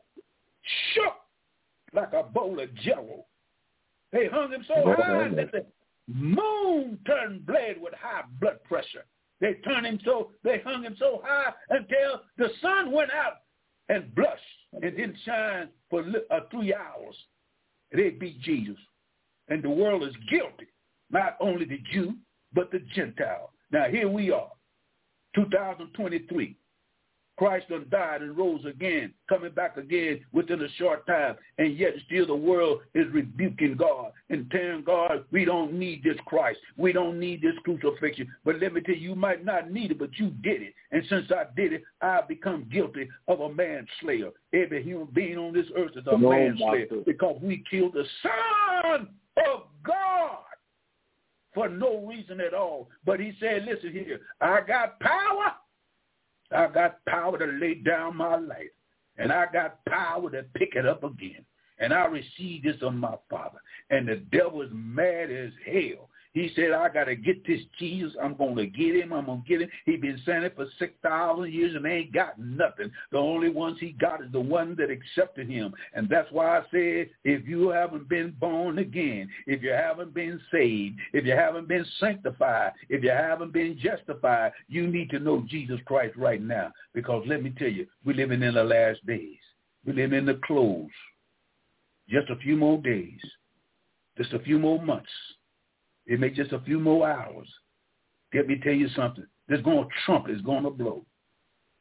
shook 0.95 1.15
like 1.93 2.13
a 2.13 2.23
bowl 2.23 2.61
of 2.61 2.75
jello. 2.77 3.25
They 4.13 4.29
hung 4.29 4.51
him 4.51 4.65
so 4.67 4.95
high 4.97 5.29
that 5.29 5.53
the 5.53 5.67
moon 6.07 6.99
turned 7.07 7.47
bled 7.47 7.81
with 7.81 7.95
high 7.95 8.23
blood 8.41 8.63
pressure. 8.65 9.05
They 9.41 9.55
turned 9.65 9.87
him 9.87 9.99
so 10.05 10.31
they 10.43 10.61
hung 10.65 10.83
him 10.83 10.97
so 10.99 11.21
high 11.25 11.53
until 11.71 12.23
the 12.39 12.49
sun 12.63 12.93
went 12.93 13.11
out 13.13 13.41
and 13.89 14.15
blushed 14.15 14.41
and 14.73 14.83
didn't 14.83 15.17
shine 15.25 15.69
for 15.91 16.05
uh, 16.31 16.41
three 16.51 16.75
hours. 16.75 17.17
They 17.93 18.11
beat 18.11 18.41
Jesus, 18.41 18.77
and 19.49 19.63
the 19.63 19.71
world 19.71 20.03
is 20.03 20.15
guilty. 20.31 20.67
Not 21.11 21.37
only 21.41 21.65
the 21.65 21.81
Jew, 21.93 22.15
but 22.53 22.71
the 22.71 22.81
Gentile. 22.95 23.51
Now 23.71 23.85
here 23.91 24.09
we 24.09 24.31
are, 24.31 24.51
2023. 25.35 26.57
Christ 27.37 27.69
done 27.69 27.87
died 27.91 28.23
and 28.23 28.37
rose 28.37 28.65
again, 28.65 29.13
coming 29.29 29.53
back 29.53 29.77
again 29.77 30.21
within 30.33 30.63
a 30.63 30.69
short 30.79 31.07
time, 31.07 31.37
and 31.59 31.77
yet 31.77 31.95
still 32.07 32.27
the 32.27 32.35
world 32.35 32.81
is 32.95 33.07
rebuking 33.13 33.77
God 33.77 34.13
and 34.31 34.51
telling 34.51 34.85
God, 34.85 35.25
we 35.33 35.45
don't 35.45 35.73
need 35.73 36.05
this 36.05 36.17
Christ. 36.27 36.61
We 36.77 36.93
don't 36.93 37.19
need 37.19 37.43
this 37.43 37.55
crucifixion. 37.65 38.29
But 38.45 38.61
let 38.61 38.73
me 38.73 38.81
tell 38.81 38.95
you, 38.95 39.11
you 39.11 39.15
might 39.17 39.45
not 39.45 39.71
need 39.71 39.91
it, 39.91 39.99
but 39.99 40.17
you 40.17 40.31
did 40.43 40.63
it. 40.63 40.75
And 40.93 41.03
since 41.09 41.31
I 41.31 41.45
did 41.57 41.73
it, 41.73 41.83
I 42.01 42.21
become 42.29 42.69
guilty 42.71 43.09
of 43.27 43.41
a 43.41 43.53
manslayer. 43.53 44.31
Every 44.53 44.83
human 44.83 45.09
being 45.13 45.39
on 45.39 45.53
this 45.53 45.67
earth 45.77 45.93
is 45.97 46.05
a 46.07 46.17
no, 46.17 46.31
manslayer 46.31 46.87
because 47.05 47.39
we 47.43 47.65
killed 47.69 47.95
the 47.95 48.05
Son 48.23 49.09
of 49.39 49.63
God 49.85 50.39
for 51.53 51.69
no 51.69 52.05
reason 52.07 52.41
at 52.41 52.55
all. 52.55 52.89
But 53.05 53.19
he 53.19 53.33
said, 53.41 53.65
listen 53.65 53.93
here, 53.93 54.21
I 54.41 54.61
got 54.61 55.01
power 55.01 55.53
I 56.55 56.69
got 56.69 57.05
power 57.07 57.39
to 57.39 57.47
lay 57.47 57.75
down 57.75 58.17
my 58.17 58.37
life. 58.37 58.71
And 59.17 59.33
I 59.33 59.47
got 59.53 59.85
power 59.87 60.31
to 60.31 60.45
pick 60.55 60.75
it 60.75 60.87
up 60.87 61.05
again. 61.05 61.45
And 61.79 61.93
I 61.93 62.07
receive 62.07 62.63
this 62.63 62.77
of 62.83 62.95
my 62.95 63.15
Father. 63.31 63.59
And 63.91 64.09
the 64.09 64.17
devil 64.17 64.63
is 64.63 64.71
mad 64.73 65.31
as 65.31 65.51
hell. 65.65 66.09
He 66.35 66.51
said, 66.57 66.73
I 66.73 66.89
got 66.89 67.05
to 67.05 67.15
get 67.15 67.47
this 67.47 67.61
Jesus. 67.79 68.13
I'm 68.21 68.35
going 68.35 68.57
to 68.57 68.67
get 68.67 68.97
him. 68.97 69.13
I'm 69.13 69.27
going 69.27 69.43
to 69.43 69.49
get 69.49 69.63
him. 69.63 69.69
He 69.87 69.97
been 69.97 70.21
saying 70.27 70.43
it 70.43 70.57
for 70.57 70.67
6,000 70.81 71.53
years 71.53 71.77
and 71.77 71.85
they 71.85 71.93
ain't 71.93 72.13
got 72.13 72.41
nothing. 72.41 72.91
The 73.13 73.19
only 73.19 73.51
ones 73.51 73.79
he 73.79 73.93
got 73.93 74.21
is 74.21 74.33
the 74.33 74.41
one 74.41 74.75
that 74.77 74.91
accepted 74.91 75.49
him. 75.49 75.73
And 75.95 76.09
that's 76.09 76.31
why 76.33 76.59
I 76.59 76.63
said, 76.73 77.11
if 77.23 77.47
you 77.47 77.69
haven't 77.69 78.09
been 78.09 78.35
born 78.41 78.79
again, 78.79 79.31
if 79.47 79.63
you 79.63 79.71
haven't 79.71 80.13
been 80.13 80.41
saved, 80.51 80.99
if 81.13 81.25
you 81.25 81.33
haven't 81.33 81.69
been 81.69 81.87
sanctified, 82.01 82.73
if 82.89 83.05
you 83.05 83.11
haven't 83.11 83.53
been 83.53 83.79
justified, 83.79 84.51
you 84.67 84.89
need 84.89 85.11
to 85.11 85.21
know 85.21 85.45
Jesus 85.49 85.79
Christ 85.87 86.17
right 86.17 86.43
now. 86.43 86.73
Because 86.95 87.25
let 87.29 87.45
me 87.45 87.55
tell 87.57 87.69
you, 87.69 87.87
we're 88.05 88.17
living 88.17 88.43
in 88.43 88.55
the 88.55 88.65
last 88.65 89.07
days. 89.07 89.39
We're 89.87 89.95
living 89.95 90.19
in 90.19 90.27
the 90.27 90.41
close. 90.45 90.91
Just 92.09 92.29
a 92.31 92.37
few 92.37 92.57
more 92.57 92.79
days. 92.79 93.21
Just 94.19 94.33
a 94.33 94.41
few 94.41 94.59
more 94.59 94.83
months 94.83 95.11
it 96.07 96.21
may 96.21 96.31
just 96.31 96.53
a 96.53 96.61
few 96.61 96.79
more 96.79 97.09
hours. 97.09 97.49
Let 98.33 98.49
me 98.49 98.61
tell 98.63 98.73
you 98.73 98.89
something. 98.97 99.27
This 99.49 99.61
going 99.61 99.85
to 99.85 99.95
trump. 100.05 100.27
It's 100.29 100.43
going 100.43 100.65
to 100.65 100.71
blow, 100.71 101.05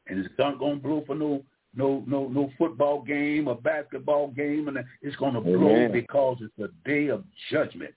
and 0.06 0.18
it's 0.18 0.34
not 0.38 0.58
going 0.58 0.76
to 0.76 0.82
blow 0.82 1.04
for 1.06 1.14
no 1.14 1.42
no 1.74 2.04
no 2.06 2.28
no 2.28 2.50
football 2.56 3.02
game 3.02 3.48
or 3.48 3.56
basketball 3.56 4.28
game, 4.28 4.68
and 4.68 4.78
it's 5.02 5.16
going 5.16 5.34
to 5.34 5.40
blow 5.40 5.88
because 5.92 6.38
it's 6.40 6.58
a 6.58 6.88
day 6.88 7.08
of 7.08 7.24
judgment. 7.50 7.94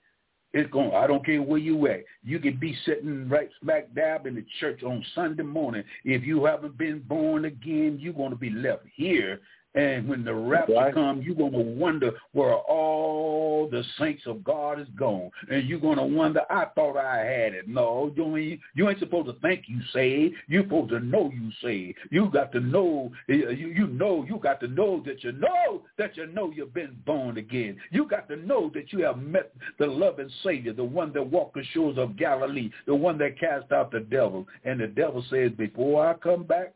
It's 0.54 0.70
going. 0.70 0.92
I 0.94 1.06
don't 1.06 1.24
care 1.24 1.42
where 1.42 1.58
you 1.58 1.86
at. 1.88 2.04
You 2.24 2.38
can 2.38 2.56
be 2.56 2.76
sitting 2.86 3.28
right 3.28 3.50
smack 3.62 3.94
dab 3.94 4.26
in 4.26 4.34
the 4.34 4.44
church 4.58 4.82
on 4.82 5.04
Sunday 5.14 5.42
morning. 5.42 5.84
If 6.04 6.24
you 6.24 6.46
haven't 6.46 6.78
been 6.78 7.00
born 7.00 7.44
again, 7.44 7.98
you're 8.00 8.14
going 8.14 8.30
to 8.30 8.36
be 8.36 8.50
left 8.50 8.84
here 8.94 9.40
and 9.74 10.08
when 10.08 10.24
the 10.24 10.34
rapture 10.34 10.72
right. 10.72 10.94
comes, 10.94 11.24
you're 11.24 11.36
going 11.36 11.52
to 11.52 11.58
wonder 11.58 12.12
where 12.32 12.54
all 12.54 13.68
the 13.70 13.84
saints 13.98 14.22
of 14.26 14.42
God 14.42 14.80
is 14.80 14.88
gone. 14.96 15.30
And 15.50 15.68
you're 15.68 15.78
going 15.78 15.98
to 15.98 16.04
wonder, 16.04 16.40
I 16.50 16.66
thought 16.74 16.96
I 16.96 17.18
had 17.18 17.52
it. 17.52 17.68
No, 17.68 18.10
you 18.16 18.36
ain't, 18.36 18.60
you 18.74 18.88
ain't 18.88 18.98
supposed 18.98 19.26
to 19.26 19.34
think 19.40 19.64
you 19.66 19.80
saved. 19.92 20.34
You're 20.48 20.62
supposed 20.62 20.90
to 20.90 21.00
know 21.00 21.30
you 21.32 21.50
saved. 21.62 21.98
You 22.10 22.30
got 22.30 22.50
to 22.52 22.60
know, 22.60 23.12
eh, 23.28 23.34
you, 23.34 23.68
you 23.68 23.86
know, 23.88 24.24
you 24.28 24.38
got 24.42 24.58
to 24.60 24.68
know 24.68 25.02
that 25.04 25.22
you 25.22 25.32
know 25.32 25.82
that 25.98 26.16
you 26.16 26.26
know 26.26 26.50
you've 26.50 26.74
been 26.74 26.96
born 27.04 27.36
again. 27.36 27.76
You 27.90 28.08
got 28.08 28.28
to 28.30 28.36
know 28.36 28.70
that 28.74 28.92
you 28.92 29.04
have 29.04 29.18
met 29.18 29.54
the 29.78 29.86
loving 29.86 30.30
Savior, 30.42 30.72
the 30.72 30.84
one 30.84 31.12
that 31.12 31.22
walked 31.22 31.54
the 31.54 31.64
shores 31.72 31.98
of 31.98 32.16
Galilee, 32.16 32.70
the 32.86 32.94
one 32.94 33.18
that 33.18 33.38
cast 33.38 33.70
out 33.70 33.92
the 33.92 34.00
devil. 34.00 34.46
And 34.64 34.80
the 34.80 34.86
devil 34.86 35.22
says, 35.28 35.52
before 35.52 36.06
I 36.06 36.14
come 36.14 36.44
back, 36.44 36.72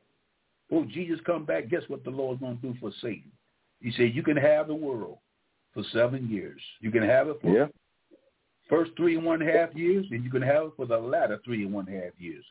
Oh, 0.72 0.84
Jesus 0.86 1.20
come 1.26 1.44
back, 1.44 1.68
guess 1.68 1.82
what 1.88 2.02
the 2.02 2.10
Lord's 2.10 2.40
going 2.40 2.56
to 2.58 2.72
do 2.72 2.74
for 2.80 2.90
Satan? 3.02 3.30
He 3.80 3.92
said, 3.92 4.14
you 4.14 4.22
can 4.22 4.38
have 4.38 4.68
the 4.68 4.74
world 4.74 5.18
for 5.74 5.82
seven 5.92 6.30
years. 6.30 6.60
You 6.80 6.90
can 6.90 7.02
have 7.02 7.28
it 7.28 7.38
for 7.42 7.54
yeah. 7.54 7.66
first 8.70 8.92
three 8.96 9.16
and 9.16 9.24
one 9.24 9.40
half 9.40 9.74
years, 9.74 10.06
and 10.10 10.24
you 10.24 10.30
can 10.30 10.42
have 10.42 10.64
it 10.64 10.72
for 10.76 10.86
the 10.86 10.96
latter 10.96 11.40
three 11.44 11.64
and 11.64 11.72
one 11.74 11.86
half 11.86 12.12
years. 12.18 12.44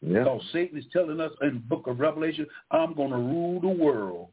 Yeah. 0.00 0.24
Because 0.24 0.42
Satan 0.52 0.78
is 0.78 0.84
telling 0.92 1.20
us 1.20 1.30
in 1.42 1.54
the 1.54 1.60
book 1.60 1.86
of 1.86 2.00
Revelation, 2.00 2.46
I'm 2.70 2.94
going 2.94 3.10
to 3.10 3.16
rule 3.16 3.60
the 3.60 3.68
world 3.68 4.28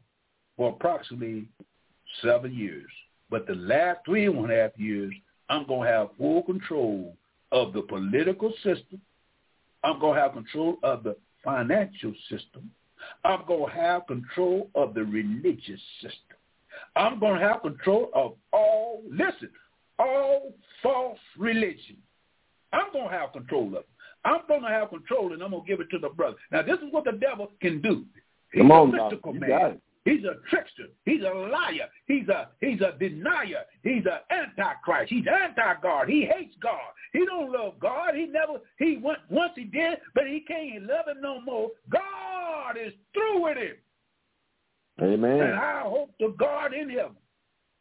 for 0.56 0.70
approximately 0.70 1.46
seven 2.22 2.52
years. 2.54 2.90
But 3.30 3.46
the 3.46 3.54
last 3.54 4.00
three 4.04 4.26
and 4.26 4.36
one 4.36 4.50
half 4.50 4.70
years, 4.76 5.14
I'm 5.48 5.66
going 5.66 5.86
to 5.86 5.92
have 5.92 6.08
full 6.18 6.42
control 6.42 7.16
of 7.52 7.72
the 7.72 7.82
political 7.82 8.52
system. 8.64 9.00
I'm 9.84 10.00
going 10.00 10.16
to 10.16 10.22
have 10.22 10.32
control 10.32 10.78
of 10.82 11.04
the 11.04 11.16
financial 11.44 12.14
system. 12.28 12.70
I'm 13.24 13.44
going 13.46 13.70
to 13.70 13.80
have 13.80 14.06
control 14.06 14.70
of 14.74 14.94
the 14.94 15.04
religious 15.04 15.80
system. 16.00 16.36
I'm 16.96 17.18
going 17.18 17.40
to 17.40 17.46
have 17.46 17.62
control 17.62 18.10
of 18.14 18.34
all, 18.52 19.02
listen, 19.10 19.50
all 19.98 20.54
false 20.82 21.18
religion. 21.36 21.96
I'm 22.72 22.92
going 22.92 23.08
to 23.08 23.16
have 23.16 23.32
control 23.32 23.68
of 23.68 23.74
it. 23.74 23.88
I'm 24.24 24.40
going 24.46 24.62
to 24.62 24.68
have 24.68 24.90
control 24.90 25.32
and 25.32 25.42
I'm 25.42 25.50
going 25.50 25.62
to 25.64 25.68
give 25.68 25.80
it 25.80 25.90
to 25.90 25.98
the 25.98 26.10
brother. 26.10 26.36
Now, 26.52 26.62
this 26.62 26.78
is 26.78 26.92
what 26.92 27.04
the 27.04 27.12
devil 27.12 27.50
can 27.60 27.80
do. 27.80 28.04
He's 28.52 28.60
Come 28.60 28.70
on, 28.70 28.94
a 28.94 29.02
mystical 29.02 29.32
man. 29.32 29.80
He's 30.08 30.24
a 30.24 30.36
trickster. 30.48 30.86
He's 31.04 31.20
a 31.20 31.34
liar. 31.34 31.86
He's 32.06 32.28
a 32.28 32.48
he's 32.60 32.80
a 32.80 32.96
denier. 32.98 33.64
He's 33.82 34.04
an 34.06 34.20
antichrist. 34.30 35.10
He's 35.10 35.26
anti-God. 35.26 36.08
He 36.08 36.24
hates 36.24 36.54
God. 36.62 36.92
He 37.12 37.26
don't 37.26 37.52
love 37.52 37.74
God. 37.78 38.14
He 38.14 38.24
never 38.24 38.54
he 38.78 38.96
went 38.96 39.18
once 39.28 39.52
he 39.54 39.64
did, 39.64 39.98
but 40.14 40.26
he 40.26 40.40
can't 40.40 40.84
love 40.84 41.08
him 41.08 41.20
no 41.20 41.42
more. 41.42 41.68
God 41.90 42.76
is 42.82 42.94
through 43.12 43.44
with 43.44 43.58
him. 43.58 43.76
Amen. 45.02 45.40
And 45.40 45.58
I 45.58 45.82
hope 45.82 46.16
to 46.20 46.34
God 46.38 46.72
in 46.72 46.88
heaven, 46.88 47.16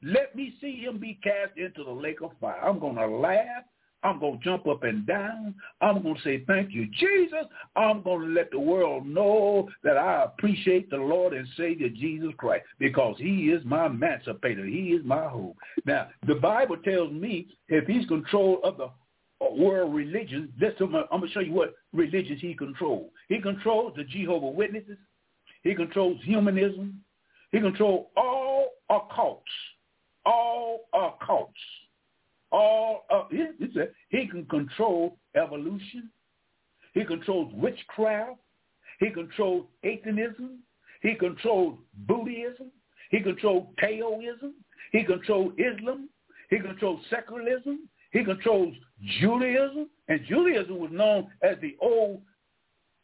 let 0.04 0.36
me 0.36 0.54
see 0.60 0.82
him 0.82 1.00
be 1.00 1.20
cast 1.24 1.58
into 1.58 1.86
the 1.86 1.92
lake 1.92 2.22
of 2.22 2.32
fire. 2.42 2.60
I'm 2.62 2.80
gonna 2.80 3.08
laugh 3.08 3.64
I'm 4.04 4.20
going 4.20 4.38
to 4.38 4.44
jump 4.44 4.68
up 4.68 4.84
and 4.84 5.06
down. 5.08 5.56
I'm 5.82 6.04
going 6.04 6.16
to 6.16 6.22
say, 6.22 6.44
thank 6.46 6.72
you, 6.72 6.88
Jesus. 7.00 7.46
I'm 7.76 8.04
going 8.04 8.22
to 8.22 8.34
let 8.34 8.52
the 8.52 8.60
world 8.60 9.06
know 9.08 9.70
that 9.84 9.98
I 9.98 10.24
appreciate 10.24 10.90
the 10.90 10.98
Lord 10.98 11.34
and 11.34 11.48
Savior 11.58 11.90
Jesus 11.90 12.30
Christ 12.38 12.66
because 12.80 13.16
he 13.18 13.50
is 13.50 13.66
my 13.66 13.88
emancipator. 13.88 14.66
He 14.66 14.90
is 14.90 15.04
my 15.04 15.28
hope. 15.28 15.58
Now, 15.86 16.10
the 16.28 16.36
Bible 16.36 16.78
tells 16.78 17.12
me 17.12 17.48
if 17.70 17.88
he's 17.88 18.06
control 18.08 18.60
of 18.64 18.78
the 18.78 18.90
world 19.42 19.94
religions, 19.94 20.50
I'm 20.62 20.92
going 20.92 21.22
to 21.22 21.30
show 21.32 21.40
you 21.40 21.54
what 21.54 21.74
religions 21.92 22.40
he 22.40 22.54
controls. 22.54 23.10
He 23.30 23.42
controls 23.42 23.94
the 23.96 24.04
Jehovah 24.04 24.48
Witnesses. 24.48 24.98
He 25.64 25.74
controls 25.74 26.20
humanism. 26.24 27.02
He 27.52 27.60
controls 27.60 28.08
all 28.16 28.70
occults. 28.92 29.42
All 30.26 30.88
occults 30.94 31.48
all 32.52 33.06
of 33.10 33.28
he, 33.30 33.46
he 33.60 33.68
said 33.74 33.92
he 34.10 34.28
can 34.28 34.46
control 34.46 35.18
evolution. 35.36 36.10
He 36.94 37.04
controls 37.04 37.52
witchcraft. 37.56 38.40
He 39.00 39.10
controls 39.12 39.66
atheism. 39.84 40.60
He 41.02 41.16
controls 41.16 41.78
Buddhism. 42.08 42.72
He 43.12 43.20
controls 43.22 43.68
Taoism. 43.80 44.54
He 44.92 45.04
controls 45.04 45.54
Islam. 45.58 46.10
He 46.50 46.60
controls 46.60 47.02
secularism. 47.10 47.88
He 48.12 48.24
controls 48.24 48.74
Judaism. 49.20 49.90
And 50.08 50.22
Judaism 50.28 50.80
was 50.80 50.92
known 50.92 51.28
as 51.44 51.58
the 51.62 51.76
old 51.82 52.22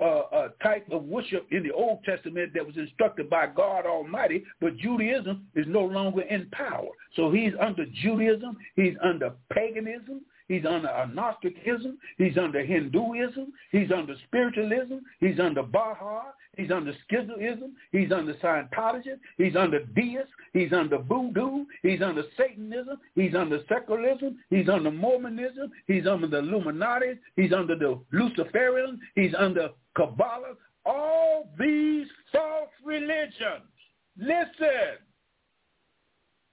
uh, 0.04 0.36
uh, 0.36 0.50
type 0.62 0.86
of 0.92 1.04
worship 1.04 1.48
in 1.52 1.64
the 1.64 1.72
Old 1.72 2.04
Testament 2.04 2.54
that 2.54 2.66
was 2.66 2.76
instructed 2.76 3.30
by 3.30 3.48
God 3.48 3.86
Almighty, 3.86 4.44
but 4.60 4.76
Judaism 4.78 5.48
is 5.56 5.66
no 5.68 5.82
longer 5.82 6.24
in 6.24 6.48
power. 6.52 6.90
So 7.16 7.32
he's 7.32 7.54
under 7.62 7.86
Judaism, 8.02 8.58
he's 8.76 8.96
under 9.02 9.32
paganism, 9.52 10.22
He's 10.48 10.66
under 10.66 10.90
Gnosticism. 11.14 11.98
He's 12.18 12.38
under 12.38 12.64
Hinduism. 12.64 13.54
He's 13.72 13.92
under 13.92 14.16
spiritualism. 14.28 14.98
He's 15.20 15.40
under 15.40 15.64
Baha'i. 15.64 16.32
He's 16.58 16.72
under 16.72 16.94
Schizoism. 17.10 17.72
He's 17.92 18.12
under 18.12 18.34
Scientology. 18.36 19.18
He's 19.38 19.56
under 19.56 19.80
Deist. 19.86 20.30
He's 20.54 20.72
under 20.72 21.00
Voodoo. 21.00 21.66
He's 21.82 22.02
under 22.02 22.24
Satanism. 22.38 22.98
He's 23.16 23.34
under 23.34 23.60
secularism. 23.68 24.38
He's 24.50 24.70
under 24.70 24.92
Mormonism. 24.92 25.72
He's 25.88 26.06
under 26.06 26.28
the 26.28 26.40
Illuminati. 26.40 27.20
He's 27.36 27.54
under 27.54 27.76
the 27.76 28.00
Luciferian. 28.12 29.00
He's 29.16 29.34
under 29.38 29.70
Kabbalah. 29.96 30.56
All 30.86 31.50
these 31.58 32.08
false 32.32 32.70
religions. 32.84 33.70
Listen. 34.18 35.00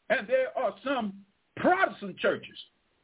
And 0.08 0.26
there 0.26 0.56
are 0.56 0.74
some 0.84 1.14
Protestant 1.56 2.16
churches. 2.18 2.56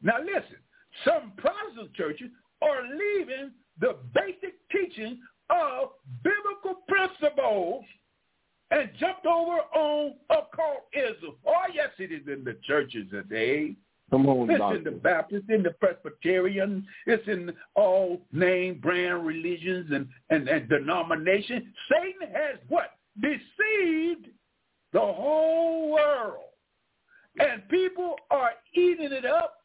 Now 0.02 0.18
listen, 0.20 0.56
some 1.04 1.32
Protestant 1.36 1.94
churches 1.94 2.30
are 2.62 2.82
leaving 2.82 3.52
the 3.80 3.96
basic 4.14 4.54
teaching 4.70 5.20
of 5.50 5.90
biblical 6.22 6.82
principles 6.88 7.84
and 8.70 8.90
jumped 8.98 9.26
over 9.26 9.58
on 9.74 10.14
occultism. 10.30 11.36
Oh, 11.46 11.52
yes, 11.72 11.90
it 11.98 12.10
is 12.10 12.26
in 12.26 12.44
the 12.44 12.56
churches 12.66 13.06
today. 13.10 13.76
Come 14.10 14.28
on, 14.28 14.48
it's 14.48 14.58
doctor. 14.58 14.78
in 14.78 14.84
the 14.84 14.90
Baptist, 14.92 15.50
in 15.50 15.62
the 15.62 15.72
Presbyterian, 15.72 16.86
it's 17.06 17.26
in 17.26 17.52
all 17.74 18.20
name 18.32 18.78
brand 18.80 19.26
religions 19.26 19.90
and, 19.92 20.08
and, 20.30 20.48
and 20.48 20.68
denominations. 20.68 21.64
Satan 21.90 22.32
has 22.32 22.58
what? 22.68 22.92
Deceived 23.20 24.28
the 24.92 25.00
whole 25.00 25.92
world. 25.92 26.44
And 27.38 27.68
people 27.68 28.14
are 28.30 28.52
eating 28.74 29.12
it 29.12 29.26
up 29.26 29.55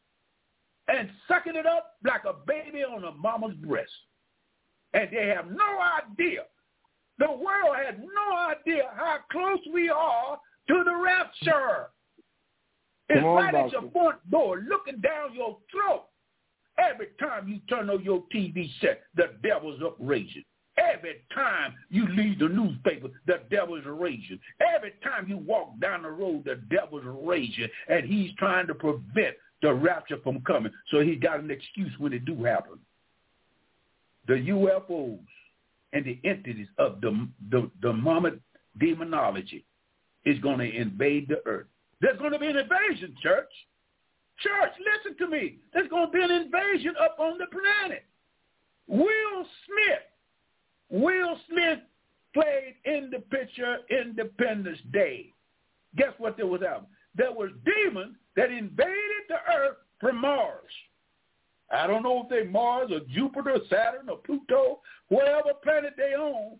and 0.88 1.10
sucking 1.28 1.56
it 1.56 1.66
up 1.66 1.94
like 2.04 2.24
a 2.24 2.34
baby 2.46 2.84
on 2.84 3.04
a 3.04 3.12
mama's 3.12 3.54
breast. 3.56 3.90
And 4.94 5.08
they 5.12 5.28
have 5.28 5.50
no 5.50 5.78
idea. 6.10 6.42
The 7.18 7.30
world 7.30 7.76
has 7.76 7.94
no 7.98 8.36
idea 8.36 8.84
how 8.96 9.18
close 9.30 9.60
we 9.72 9.88
are 9.88 10.38
to 10.68 10.84
the 10.84 10.96
rapture. 10.96 11.88
It's 13.08 13.24
on, 13.24 13.34
right 13.34 13.54
at 13.54 13.72
your 13.72 13.90
front 13.90 14.30
door, 14.30 14.62
looking 14.68 15.00
down 15.00 15.34
your 15.34 15.58
throat. 15.70 16.04
Every 16.78 17.08
time 17.20 17.48
you 17.48 17.60
turn 17.68 17.90
on 17.90 18.02
your 18.02 18.24
TV 18.34 18.70
set, 18.80 19.02
the 19.14 19.30
devil's 19.42 19.82
up 19.82 19.96
raging. 20.00 20.44
Every 20.78 21.22
time 21.34 21.74
you 21.90 22.08
leave 22.08 22.38
the 22.38 22.48
newspaper, 22.48 23.08
the 23.26 23.40
devil's 23.50 23.84
raging. 23.84 24.38
Every 24.74 24.94
time 25.04 25.26
you 25.28 25.36
walk 25.36 25.78
down 25.80 26.02
the 26.02 26.10
road, 26.10 26.44
the 26.46 26.56
devil's 26.74 27.04
raging. 27.04 27.68
And 27.88 28.06
he's 28.06 28.30
trying 28.38 28.66
to 28.68 28.74
prevent 28.74 29.36
the 29.62 29.72
rapture 29.72 30.18
from 30.22 30.40
coming. 30.42 30.72
So 30.90 31.00
he 31.00 31.16
got 31.16 31.40
an 31.40 31.50
excuse 31.50 31.92
when 31.98 32.12
it 32.12 32.24
do 32.24 32.44
happen. 32.44 32.78
The 34.26 34.34
UFOs 34.34 35.18
and 35.92 36.04
the 36.04 36.18
entities 36.24 36.68
of 36.78 37.00
the 37.00 37.28
the, 37.50 37.70
the 37.80 37.92
Muhammad 37.92 38.40
demonology 38.78 39.64
is 40.24 40.38
going 40.40 40.58
to 40.58 40.76
invade 40.76 41.28
the 41.28 41.42
earth. 41.46 41.66
There's 42.00 42.18
going 42.18 42.32
to 42.32 42.38
be 42.38 42.46
an 42.46 42.56
invasion, 42.56 43.14
church. 43.22 43.50
Church, 44.40 44.72
listen 45.04 45.16
to 45.18 45.30
me. 45.30 45.58
There's 45.72 45.88
going 45.88 46.06
to 46.06 46.12
be 46.12 46.22
an 46.22 46.30
invasion 46.30 46.94
up 47.00 47.16
on 47.18 47.38
the 47.38 47.46
planet. 47.46 48.04
Will 48.88 49.46
Smith, 49.66 50.02
Will 50.90 51.36
Smith 51.48 51.78
played 52.34 52.74
in 52.84 53.10
the 53.10 53.20
picture 53.20 53.78
Independence 53.90 54.78
Day. 54.92 55.32
Guess 55.96 56.12
what 56.18 56.36
there 56.36 56.46
was 56.46 56.62
out? 56.62 56.86
There 57.16 57.32
was 57.32 57.50
demons 57.64 58.16
that 58.36 58.50
invaded 58.50 59.24
the 59.28 59.36
earth 59.54 59.76
from 60.00 60.20
Mars. 60.20 60.72
I 61.70 61.86
don't 61.86 62.02
know 62.02 62.22
if 62.22 62.28
they 62.28 62.50
Mars 62.50 62.90
or 62.92 63.00
Jupiter, 63.14 63.52
or 63.52 63.60
Saturn 63.70 64.08
or 64.08 64.18
Pluto, 64.18 64.80
whatever 65.08 65.54
planet 65.62 65.94
they 65.96 66.14
own. 66.14 66.58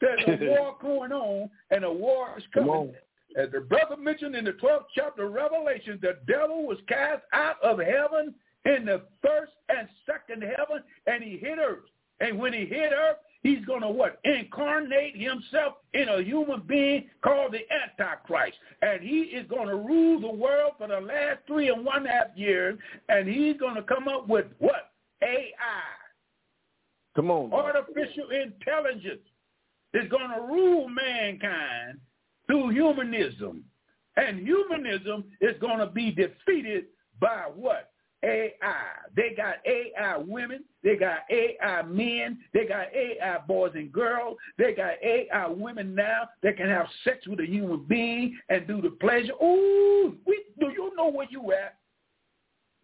There's 0.00 0.22
a 0.26 0.44
war 0.50 0.76
going 0.80 1.12
on, 1.12 1.50
and 1.70 1.84
a 1.84 1.92
war 1.92 2.34
is 2.36 2.44
coming. 2.52 2.92
As 3.36 3.50
the 3.50 3.60
brother 3.60 3.96
mentioned 3.96 4.36
in 4.36 4.44
the 4.44 4.52
12th 4.52 4.86
chapter 4.94 5.26
of 5.26 5.32
Revelation, 5.32 5.98
the 6.00 6.18
devil 6.26 6.66
was 6.66 6.78
cast 6.88 7.22
out 7.32 7.60
of 7.62 7.78
heaven 7.78 8.34
in 8.64 8.84
the 8.84 9.02
first 9.22 9.52
and 9.68 9.88
second 10.06 10.42
heaven, 10.42 10.82
and 11.06 11.22
he 11.22 11.36
hit 11.38 11.58
earth. 11.58 11.84
And 12.20 12.38
when 12.38 12.52
he 12.52 12.64
hit 12.64 12.92
earth, 12.92 13.16
he's 13.44 13.64
going 13.64 13.82
to 13.82 13.88
what? 13.88 14.18
Incarnate 14.24 15.16
himself 15.16 15.74
in 15.92 16.08
a 16.08 16.20
human 16.20 16.62
being 16.66 17.08
called 17.22 17.52
the 17.52 17.60
Antichrist. 17.72 18.56
And 18.82 19.00
he 19.00 19.20
is 19.20 19.46
going 19.48 19.68
to 19.68 19.76
rule 19.76 20.20
the 20.20 20.32
world 20.32 20.72
for 20.78 20.88
the 20.88 21.00
last 21.00 21.38
three 21.46 21.68
and 21.68 21.84
one 21.84 22.06
half 22.06 22.28
years, 22.34 22.76
and 23.08 23.28
he's 23.28 23.56
going 23.58 23.76
to 23.76 23.82
come 23.82 24.08
up 24.08 24.26
with 24.26 24.46
what? 24.58 24.90
AI. 25.22 25.54
Come 27.14 27.30
on. 27.30 27.52
Artificial 27.52 28.30
intelligence 28.30 29.22
is 29.92 30.08
going 30.10 30.30
to 30.30 30.42
rule 30.42 30.88
mankind 30.88 32.00
through 32.46 32.70
humanism. 32.70 33.64
And 34.16 34.40
humanism 34.40 35.24
is 35.40 35.56
going 35.60 35.78
to 35.78 35.86
be 35.86 36.10
defeated 36.10 36.86
by 37.20 37.44
what? 37.54 37.90
AI. 38.24 38.52
They 39.14 39.34
got 39.36 39.56
AI 39.66 40.16
women. 40.18 40.64
They 40.82 40.96
got 40.96 41.18
AI 41.30 41.82
men. 41.82 42.38
They 42.52 42.66
got 42.66 42.86
AI 42.94 43.38
boys 43.46 43.72
and 43.74 43.92
girls. 43.92 44.36
They 44.58 44.72
got 44.72 44.94
AI 45.02 45.46
women 45.48 45.94
now 45.94 46.28
that 46.42 46.56
can 46.56 46.68
have 46.68 46.86
sex 47.04 47.26
with 47.26 47.40
a 47.40 47.46
human 47.46 47.84
being 47.84 48.38
and 48.48 48.66
do 48.66 48.80
the 48.80 48.90
pleasure. 48.90 49.32
Ooh, 49.42 50.16
we, 50.26 50.44
do 50.58 50.70
you 50.70 50.92
know 50.96 51.10
where 51.10 51.28
you 51.30 51.52
at? 51.52 51.76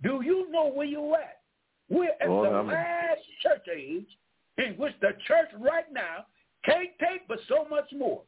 Do 0.03 0.23
you 0.25 0.51
know 0.51 0.71
where 0.71 0.87
you 0.87 1.15
at? 1.15 1.41
We're 1.89 2.11
at 2.11 2.29
the 2.29 2.57
I'm... 2.57 2.69
last 2.69 3.21
church 3.43 3.67
age 3.75 4.07
in 4.59 4.75
which 4.75 4.95
the 5.01 5.11
church 5.27 5.49
right 5.59 5.91
now 5.93 6.27
can't 6.65 6.91
take 7.01 7.27
but 7.29 7.39
so 7.49 7.67
much 7.69 7.91
more. 7.97 8.23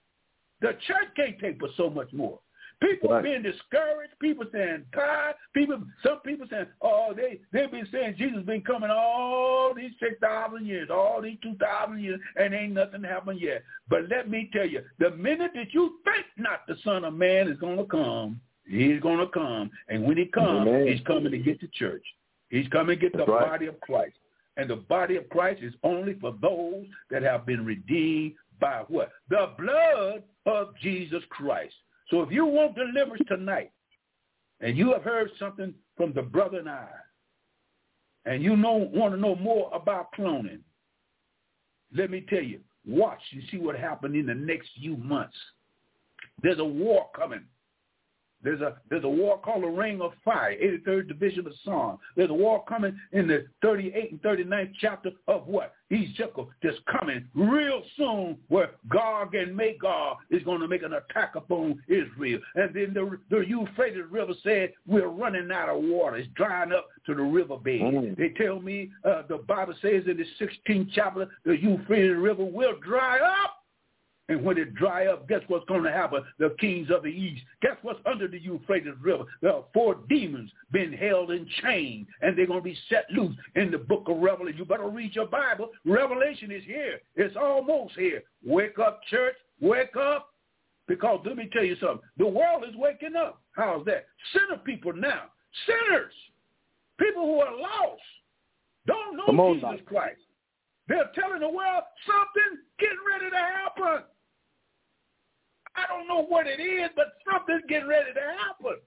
The 0.61 0.73
church 0.87 1.09
can't 1.17 1.39
take 1.39 1.61
but 1.61 1.71
so 1.77 1.89
much 1.89 2.13
more. 2.13 2.41
People 2.83 3.11
right. 3.11 3.23
being 3.23 3.43
discouraged. 3.43 4.13
People 4.21 4.45
saying 4.53 4.85
tired. 4.93 5.37
People, 5.55 5.83
some 6.03 6.19
people 6.21 6.47
saying, 6.51 6.67
oh, 6.81 7.15
they 7.17 7.41
they've 7.53 7.71
been 7.71 7.87
saying 7.93 8.17
Jesus 8.19 8.43
been 8.45 8.63
coming 8.63 8.91
all 8.91 9.73
these 9.75 9.93
six 10.01 10.17
thousand 10.21 10.67
years, 10.67 10.89
all 10.91 11.23
these 11.23 11.39
two 11.43 11.55
thousand 11.55 12.01
years, 12.01 12.21
and 12.37 12.53
ain't 12.53 12.73
nothing 12.73 13.05
happened 13.05 13.41
yet. 13.41 13.63
But 13.89 14.09
let 14.09 14.29
me 14.29 14.51
tell 14.53 14.67
you, 14.67 14.83
the 14.99 15.11
minute 15.13 15.53
that 15.55 15.73
you 15.73 15.99
think 16.05 16.27
not 16.37 16.67
the 16.67 16.77
Son 16.83 17.05
of 17.05 17.15
Man 17.15 17.49
is 17.49 17.59
going 17.59 17.79
to 17.79 17.85
come, 17.85 18.41
he's 18.67 19.01
going 19.01 19.19
to 19.19 19.29
come, 19.29 19.71
and 19.89 20.05
when 20.05 20.17
he 20.17 20.27
comes, 20.27 20.69
Amen. 20.69 20.89
he's 20.89 21.07
coming 21.07 21.31
to 21.31 21.39
get 21.39 21.61
the 21.61 21.69
church. 21.69 22.05
He's 22.49 22.69
coming 22.69 22.99
to 22.99 23.01
get 23.01 23.17
the 23.17 23.25
right. 23.25 23.47
body 23.47 23.67
of 23.67 23.81
Christ. 23.81 24.17
And 24.59 24.69
the 24.69 24.77
body 24.77 25.17
of 25.17 25.29
Christ 25.31 25.63
is 25.63 25.73
only 25.83 26.15
for 26.21 26.35
those 26.43 26.85
that 27.11 27.23
have 27.23 27.47
been 27.47 27.65
redeemed 27.65 28.35
by 28.61 28.85
what? 28.89 29.11
The 29.31 29.51
blood 29.59 30.23
of 30.45 30.77
Jesus 30.83 31.23
Christ. 31.31 31.75
So 32.13 32.21
if 32.21 32.31
you 32.31 32.45
want 32.45 32.75
deliverance 32.75 33.23
tonight, 33.27 33.73
and 34.61 34.77
you 34.77 34.93
have 34.93 35.03
heard 35.03 35.31
something 35.39 35.73
from 35.97 36.13
the 36.13 36.21
brother 36.21 36.59
and 36.59 36.69
I, 36.69 36.87
and 38.27 38.43
you 38.43 38.55
know 38.55 38.91
want 38.93 39.15
to 39.15 39.21
know 39.21 39.35
more 39.35 39.71
about 39.73 40.13
cloning, 40.13 40.59
let 41.97 42.11
me 42.11 42.27
tell 42.29 42.43
you, 42.43 42.61
watch 42.87 43.19
and 43.33 43.43
see 43.51 43.57
what 43.57 43.77
happened 43.77 44.15
in 44.15 44.27
the 44.27 44.35
next 44.35 44.69
few 44.79 44.99
months. 44.99 45.37
There's 46.43 46.59
a 46.59 46.65
war 46.65 47.09
coming 47.17 47.45
there's 48.43 48.61
a 48.61 48.77
there's 48.91 49.05
a 49.05 49.09
war 49.09 49.39
called 49.39 49.63
the 49.63 49.69
Ring 49.69 50.01
of 50.01 50.13
Fire, 50.25 50.57
83rd 50.61 51.09
Division 51.09 51.47
of 51.47 51.53
Psalm. 51.65 51.99
There's 52.17 52.31
a 52.31 52.35
war 52.35 52.65
coming 52.69 52.99
in 53.13 53.27
the 53.27 53.47
38th 53.65 54.11
and 54.11 54.23
39th 54.23 54.73
chapter 54.81 55.11
of 55.29 55.47
what? 55.47 55.75
Ezekiel 55.93 56.49
that's 56.63 56.77
coming 56.99 57.27
real 57.35 57.83
soon 57.97 58.37
where 58.49 58.71
Gog 58.89 59.35
and 59.35 59.55
Magog 59.57 60.19
is 60.31 60.43
going 60.43 60.61
to 60.61 60.69
make 60.69 60.83
an 60.83 60.95
attack 60.95 61.35
upon 61.35 61.83
Israel. 61.89 62.41
And 62.55 62.75
then 62.75 62.95
the, 62.95 63.19
the 63.31 63.45
Euphrates 63.47 64.05
River 64.11 64.33
said, 64.43 64.73
we're 64.87 65.09
running 65.09 65.51
out 65.53 65.69
of 65.69 65.83
water. 65.83 66.17
It's 66.17 66.29
drying 66.35 66.73
up 66.73 66.89
to 67.07 67.15
the 67.15 67.23
riverbed. 67.23 67.81
Mm. 67.81 68.17
They 68.17 68.31
tell 68.31 68.61
me 68.61 68.91
uh, 69.05 69.23
the 69.29 69.39
Bible 69.39 69.75
says 69.83 70.05
in 70.07 70.17
the 70.17 70.27
16th 70.41 70.89
chapter, 70.95 71.29
the 71.45 71.61
Euphrates 71.61 72.17
River 72.17 72.45
will 72.45 72.75
dry 72.83 73.19
up 73.19 73.62
and 74.33 74.43
when 74.43 74.57
it 74.57 74.75
dry 74.75 75.07
up, 75.07 75.29
guess 75.29 75.43
what's 75.49 75.67
going 75.67 75.83
to 75.83 75.93
happen? 75.93 76.25
The 76.39 76.57
kings 76.59 76.89
of 76.91 77.03
the 77.03 77.09
east. 77.09 77.43
Guess 77.61 77.77
what's 77.83 78.01
under 78.07 78.27
the 78.27 78.41
Euphrates 78.41 78.95
River? 79.01 79.25
There 79.43 79.53
are 79.53 79.65
four 79.75 79.97
demons 80.09 80.51
been 80.71 80.93
held 80.93 81.31
in 81.31 81.47
chains, 81.63 82.07
and 82.23 82.37
they're 82.37 82.47
going 82.47 82.61
to 82.61 82.65
be 82.65 82.79
set 82.89 83.05
loose 83.11 83.37
in 83.57 83.71
the 83.71 83.79
book 83.79 84.05
of 84.07 84.19
Revelation. 84.19 84.59
You 84.59 84.65
better 84.65 84.89
read 84.89 85.15
your 85.15 85.27
Bible. 85.27 85.71
Revelation 85.85 86.51
is 86.51 86.65
here. 86.65 87.01
It's 87.15 87.37
almost 87.37 87.95
here. 87.95 88.23
Wake 88.45 88.79
up, 88.79 89.01
church. 89.11 89.37
Wake 89.61 89.97
up. 89.97 90.31
Because 90.89 91.21
let 91.25 91.37
me 91.37 91.49
tell 91.53 91.65
you 91.65 91.77
something. 91.77 92.01
The 92.17 92.27
world 92.27 92.65
is 92.69 92.75
waking 92.75 93.17
up. 93.17 93.41
How's 93.53 93.85
that? 93.85 94.07
Sinner 94.33 94.61
people 94.65 94.95
now. 94.95 95.25
Sinners. 95.67 96.13
People 96.99 97.27
who 97.27 97.41
are 97.41 97.57
lost. 97.57 98.03
Don't 98.87 99.17
know 99.17 99.55
Jesus 99.55 99.81
Christ. 99.87 100.21
They're 100.89 101.11
telling 101.15 101.41
the 101.41 101.49
world 101.49 101.85
something 102.07 102.61
getting 102.79 102.99
ready 103.07 103.31
to 103.31 103.37
happen. 103.37 104.05
I 105.77 105.87
don't 105.89 106.09
know 106.09 106.25
what 106.25 106.47
it 106.47 106.61
is, 106.61 106.91
but 106.97 107.15
something's 107.31 107.63
getting 107.69 107.89
ready 107.89 108.13
to 108.13 108.21
happen. 108.21 108.79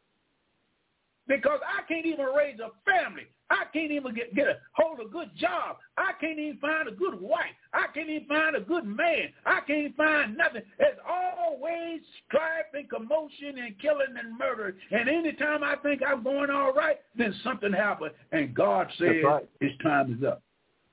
Because 1.28 1.60
I 1.66 1.82
can't 1.88 2.06
even 2.06 2.26
raise 2.26 2.60
a 2.60 2.70
family. 2.90 3.24
I 3.50 3.64
can't 3.74 3.92
even 3.92 4.14
get, 4.16 4.34
get 4.36 4.48
a 4.48 4.58
hold 4.74 5.00
a 5.00 5.10
good 5.10 5.30
job. 5.38 5.78
I 5.98 6.12
can't 6.20 6.40
even 6.40 6.58
find 6.60 6.88
a 6.88 6.92
good 6.92 7.20
wife. 7.20 7.54
I 7.74 7.88
can't 7.94 8.10
even 8.10 8.28
find 8.28 8.56
a 8.56 8.60
good 8.60 8.86
man. 8.86 9.30
I 9.46 9.62
can't 9.62 9.96
find 9.96 10.36
nothing. 10.36 10.64
There's 10.80 10.98
always 11.08 12.02
strife 12.28 12.66
and 12.74 12.90
commotion 12.90 13.60
and 13.60 13.80
killing 13.80 14.16
and 14.18 14.38
murder. 14.38 14.76
And 14.92 15.08
anytime 15.08 15.64
I 15.64 15.76
think 15.78 16.02
I'm 16.06 16.24
going 16.24 16.50
all 16.50 16.74
right, 16.74 16.98
then 17.16 17.36
something 17.44 17.72
happens. 17.72 18.14
And 18.32 18.54
God 18.54 18.88
says 18.98 19.24
right. 19.24 19.48
his 19.60 19.72
time 19.84 20.18
is 20.18 20.28
up. 20.28 20.42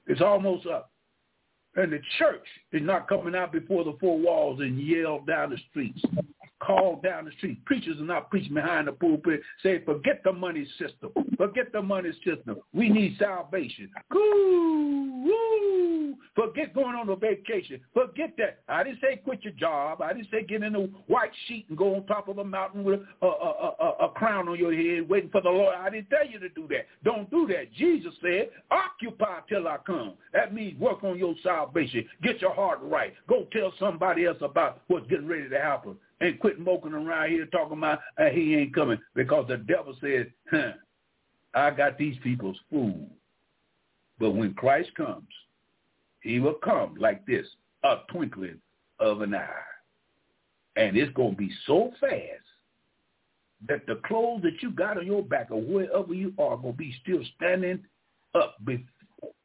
It's 0.07 0.21
almost 0.21 0.67
up. 0.67 0.92
And 1.75 1.93
the 1.93 2.01
church 2.19 2.45
is 2.73 2.83
not 2.83 3.09
coming 3.09 3.35
out 3.35 3.53
before 3.53 3.85
the 3.85 3.97
four 3.99 4.19
walls 4.19 4.61
and 4.61 4.81
yell 4.81 5.21
down 5.21 5.51
the 5.51 5.59
streets, 5.71 6.03
call 6.65 7.01
down 7.03 7.25
the 7.25 7.33
street. 7.33 7.65
Preachers 7.65 7.99
are 8.01 8.05
not 8.05 8.31
preaching 8.31 8.55
behind 8.55 8.89
the 8.89 8.93
pulpit, 8.93 9.41
say, 9.63 9.85
forget 9.85 10.23
the 10.25 10.33
money 10.33 10.67
system. 10.79 11.11
Forget 11.37 11.73
the 11.73 11.83
money 11.83 12.13
system. 12.25 12.57
We 12.73 12.89
need 12.89 13.17
salvation. 13.19 13.91
Ooh, 14.15 15.23
woo. 15.25 16.15
Forget 16.35 16.75
going 16.75 16.95
on 16.95 17.09
a 17.09 17.17
vacation. 17.17 17.81
Forget 17.93 18.35
that. 18.39 18.61
I 18.69 18.85
didn't 18.85 19.01
say 19.01 19.17
quit 19.17 19.43
your 19.43 19.53
job. 19.53 20.01
I 20.01 20.13
didn't 20.15 20.29
say 20.31 20.43
get 20.45 20.63
in 20.63 20.75
a 20.75 20.81
white 21.07 21.31
sheet 21.47 21.67
and 21.69 21.77
go 21.77 21.95
on 21.95 22.07
top 22.07 22.29
of 22.29 22.39
a 22.39 22.45
mountain 22.45 22.85
with 22.85 23.01
a, 23.21 23.27
a, 23.27 23.75
a, 23.81 24.07
a 24.07 24.09
crown 24.11 24.49
on 24.49 24.59
your 24.59 24.73
head 24.73 25.09
waiting 25.09 25.31
for 25.31 25.43
the 25.43 25.51
Lord. 25.51 25.75
I 25.79 25.91
didn't 25.91 26.09
tell 26.09 26.27
you 26.27 26.39
to 26.39 26.49
do 26.49 26.67
that. 26.69 26.87
Don't 27.05 27.31
do 27.31 27.47
that. 27.49 27.73
Jesus 27.75 28.15
said, 28.23 28.49
occupy 28.71 29.41
till 29.49 29.69
I 29.69 29.77
come. 29.85 30.15
That 30.33 30.55
means 30.55 30.81
work 30.81 31.05
on 31.05 31.19
your 31.19 31.35
salvation. 31.43 32.07
Get 32.23 32.41
your 32.41 32.55
heart 32.55 32.79
right. 32.83 33.13
Go 33.29 33.47
tell 33.53 33.73
somebody 33.79 34.25
else 34.25 34.39
about 34.41 34.83
what's 34.87 35.07
getting 35.09 35.29
ready 35.29 35.49
to 35.49 35.59
happen. 35.59 35.97
And 36.23 36.39
quit 36.39 36.61
moking 36.61 36.93
around 36.93 37.31
here 37.31 37.47
talking 37.47 37.79
about 37.79 37.99
uh, 38.17 38.27
he 38.27 38.55
ain't 38.55 38.73
coming 38.73 38.99
because 39.17 39.47
the 39.49 39.57
devil 39.57 39.97
said, 40.01 40.33
huh, 40.49 40.71
I 41.53 41.73
got 41.73 41.99
these 41.99 42.17
people's 42.23 42.59
food. 42.71 43.11
But 44.21 44.31
when 44.31 44.55
Christ 44.55 44.95
comes, 44.95 45.27
he 46.21 46.39
will 46.39 46.55
come 46.63 46.95
like 46.97 47.27
this, 47.27 47.45
a 47.83 47.97
twinkling 48.13 48.61
of 49.01 49.23
an 49.23 49.35
eye. 49.35 49.49
And 50.77 50.97
it's 50.97 51.13
going 51.15 51.33
to 51.33 51.37
be 51.37 51.51
so 51.67 51.91
fast 51.99 52.15
that 53.69 53.85
the 53.89 54.01
clothes 54.07 54.43
that 54.43 54.63
you 54.63 54.71
got 54.71 54.99
on 54.99 55.07
your 55.07 55.25
back 55.25 55.51
or 55.51 55.61
wherever 55.61 56.15
you 56.15 56.33
are 56.39 56.57
going 56.57 56.75
to 56.75 56.79
be 56.79 56.95
still 57.03 57.21
standing 57.37 57.81
up 58.37 58.65
before, 58.65 58.87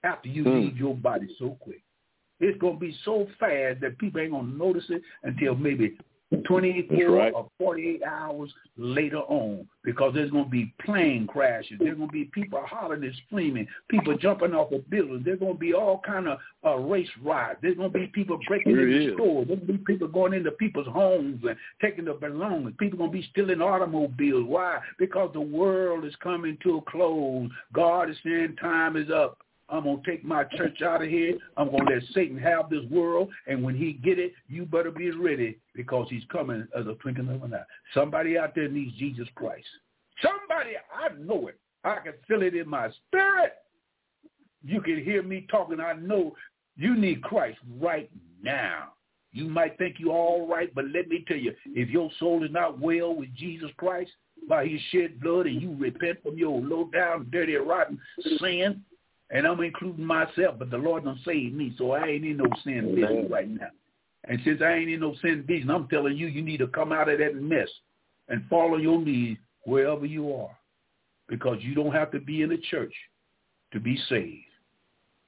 after 0.04 0.30
you 0.30 0.44
mm. 0.44 0.66
leave 0.66 0.78
your 0.78 0.96
body 0.96 1.28
so 1.40 1.58
quick. 1.60 1.82
It's 2.40 2.60
going 2.60 2.76
to 2.76 2.80
be 2.80 2.96
so 3.04 3.28
fast 3.40 3.82
that 3.82 3.98
people 3.98 4.22
ain't 4.22 4.32
going 4.32 4.52
to 4.52 4.58
notice 4.58 4.86
it 4.90 5.02
until 5.24 5.56
maybe 5.56 5.98
24 6.46 7.10
right. 7.10 7.34
or 7.34 7.50
48 7.58 8.04
hours 8.04 8.54
later 8.76 9.20
on 9.20 9.66
because 9.84 10.14
there's 10.14 10.30
going 10.32 10.44
to 10.44 10.50
be 10.50 10.74
plane 10.84 11.26
crashes. 11.26 11.78
There's 11.80 11.96
going 11.96 12.10
to 12.10 12.14
be 12.14 12.26
people 12.26 12.62
hollering 12.66 13.04
and 13.04 13.14
screaming, 13.26 13.66
people 13.90 14.18
jumping 14.18 14.54
off 14.54 14.72
of 14.74 14.90
buildings. 14.90 15.24
There's 15.24 15.40
going 15.40 15.54
to 15.54 15.60
be 15.60 15.74
all 15.74 16.02
kind 16.06 16.28
of 16.28 16.40
uh, 16.66 16.76
race 16.76 17.08
riots. 17.24 17.60
There's 17.62 17.78
going 17.78 17.94
to 17.94 17.98
be 17.98 18.08
people 18.08 18.38
breaking 18.46 18.74
Sure 18.74 18.90
into 18.90 19.12
is. 19.12 19.14
stores. 19.16 19.48
There's 19.48 19.60
going 19.60 19.68
to 19.68 19.78
be 19.78 19.94
people 19.94 20.08
going 20.10 20.34
into 20.34 20.52
people's 20.52 20.88
homes 20.88 21.42
and 21.48 21.56
taking 21.82 22.06
their 22.06 22.16
belongings. 22.16 22.76
People 22.78 22.98
going 22.98 23.12
to 23.12 23.18
be 23.18 23.28
stealing 23.32 23.62
automobiles. 23.62 24.46
Why? 24.46 24.80
Because 25.00 25.30
the 25.34 25.42
world 25.42 26.04
is 26.04 26.16
coming 26.22 26.58
to 26.64 26.78
a 26.78 26.92
close. 26.92 27.50
God 27.72 28.10
is 28.10 28.18
saying 28.24 28.58
time 28.60 28.98
is 28.98 29.10
up. 29.10 29.38
I'm 29.70 29.84
going 29.84 30.02
to 30.02 30.10
take 30.10 30.24
my 30.24 30.44
church 30.46 30.82
out 30.82 31.04
of 31.04 31.10
here. 31.10 31.38
I'm 31.58 31.70
going 31.70 31.86
to 31.86 31.94
let 31.96 32.04
Satan 32.14 32.38
have 32.38 32.70
this 32.70 32.86
world. 32.90 33.30
And 33.48 33.64
when 33.64 33.76
he 33.76 33.94
get 33.94 34.18
it, 34.18 34.34
you 34.48 34.66
better 34.66 34.92
be 34.92 35.12
ready 35.12 35.60
because 35.76 36.08
he's 36.10 36.24
coming 36.32 36.66
as 36.78 36.88
a 36.88 36.94
twinkling 36.96 37.30
of 37.30 37.44
an 37.44 37.54
eye. 37.54 37.64
Somebody 37.94 38.38
out 38.38 38.56
there 38.56 38.70
needs 38.70 38.96
Jesus 38.98 39.28
Christ. 39.36 39.68
Somebody, 40.22 40.72
I 40.94 41.10
know 41.20 41.48
it. 41.48 41.60
I 41.84 41.98
can 42.00 42.14
feel 42.28 42.42
it 42.44 42.56
in 42.56 42.68
my 42.68 42.90
spirit. 43.08 43.54
You 44.64 44.82
can 44.82 45.04
hear 45.04 45.22
me 45.22 45.46
talking. 45.52 45.80
I 45.80 45.94
know 45.94 46.34
you 46.76 46.96
need 46.96 47.22
Christ 47.22 47.58
right 47.80 48.10
now. 48.42 48.94
You 49.34 49.48
might 49.48 49.78
think 49.78 49.98
you're 50.00 50.14
all 50.14 50.48
right, 50.48 50.74
but 50.74 50.86
let 50.86 51.10
me 51.10 51.24
tell 51.28 51.38
you, 51.38 51.54
if 51.68 51.90
your 51.90 52.10
soul 52.20 52.44
is 52.44 52.52
not 52.52 52.80
well 52.80 53.14
with 53.14 53.34
Jesus 53.36 53.70
Christ 53.78 54.12
by 54.48 54.66
his 54.66 54.82
shed 54.92 55.20
blood 55.20 55.46
and 55.46 55.62
you 55.62 55.76
repent 55.78 56.24
from 56.24 56.38
your 56.38 56.60
low 56.62 56.90
down, 56.94 57.28
dirty, 57.32 57.56
rotten 57.56 58.00
sin, 58.40 58.84
and 59.30 59.46
I'm 59.46 59.62
including 59.62 60.06
myself, 60.06 60.56
but 60.58 60.72
the 60.72 60.78
Lord 60.78 61.04
done 61.04 61.20
saved 61.26 61.56
me, 61.56 61.74
so 61.78 61.92
I 61.92 62.08
ain't 62.08 62.26
in 62.26 62.38
no 62.38 62.46
sin 62.64 62.96
business 62.96 63.30
right 63.30 63.50
now. 63.50 63.68
And 64.26 64.40
since 64.44 64.62
I 64.62 64.74
ain't 64.74 64.90
in 64.90 65.00
no 65.00 65.16
sin 65.22 65.44
business, 65.48 65.74
I'm 65.74 65.88
telling 65.88 66.18
you, 66.18 66.28
you 66.28 66.42
need 66.42 66.58
to 66.58 66.68
come 66.68 66.92
out 66.92 67.10
of 67.10 67.20
that 67.20 67.36
mess 67.36 67.70
and 68.30 68.44
follow 68.50 68.78
your 68.78 69.00
knees 69.00 69.38
wherever 69.64 70.06
you 70.06 70.34
are, 70.34 70.58
because 71.28 71.58
you 71.62 71.76
don't 71.76 71.94
have 71.94 72.12
to 72.12 72.20
be 72.20 72.42
in 72.42 72.52
a 72.52 72.58
church 72.58 72.94
to 73.74 73.80
be 73.80 73.98
saved. 74.10 74.44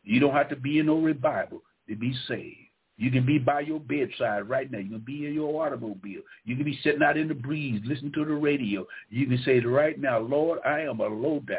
You 0.03 0.19
don't 0.19 0.33
have 0.33 0.49
to 0.49 0.55
be 0.55 0.79
in 0.79 0.85
no 0.85 0.99
revival 0.99 1.61
to 1.87 1.95
be 1.95 2.13
saved. 2.27 2.55
You 2.97 3.11
can 3.11 3.25
be 3.25 3.37
by 3.37 3.61
your 3.61 3.79
bedside 3.79 4.49
right 4.49 4.69
now. 4.69 4.79
You 4.79 4.89
can 4.89 4.99
be 4.99 5.25
in 5.25 5.33
your 5.33 5.65
automobile. 5.65 6.21
You 6.43 6.55
can 6.57 6.65
be 6.65 6.79
sitting 6.83 7.01
out 7.01 7.15
in 7.15 7.29
the 7.29 7.33
breeze, 7.33 7.81
listening 7.85 8.11
to 8.13 8.25
the 8.25 8.33
radio. 8.33 8.85
You 9.09 9.25
can 9.25 9.41
say 9.45 9.59
right 9.61 9.97
now, 9.97 10.19
Lord, 10.19 10.59
I 10.65 10.81
am 10.81 10.99
a 10.99 11.07
low 11.07 11.39
down, 11.47 11.57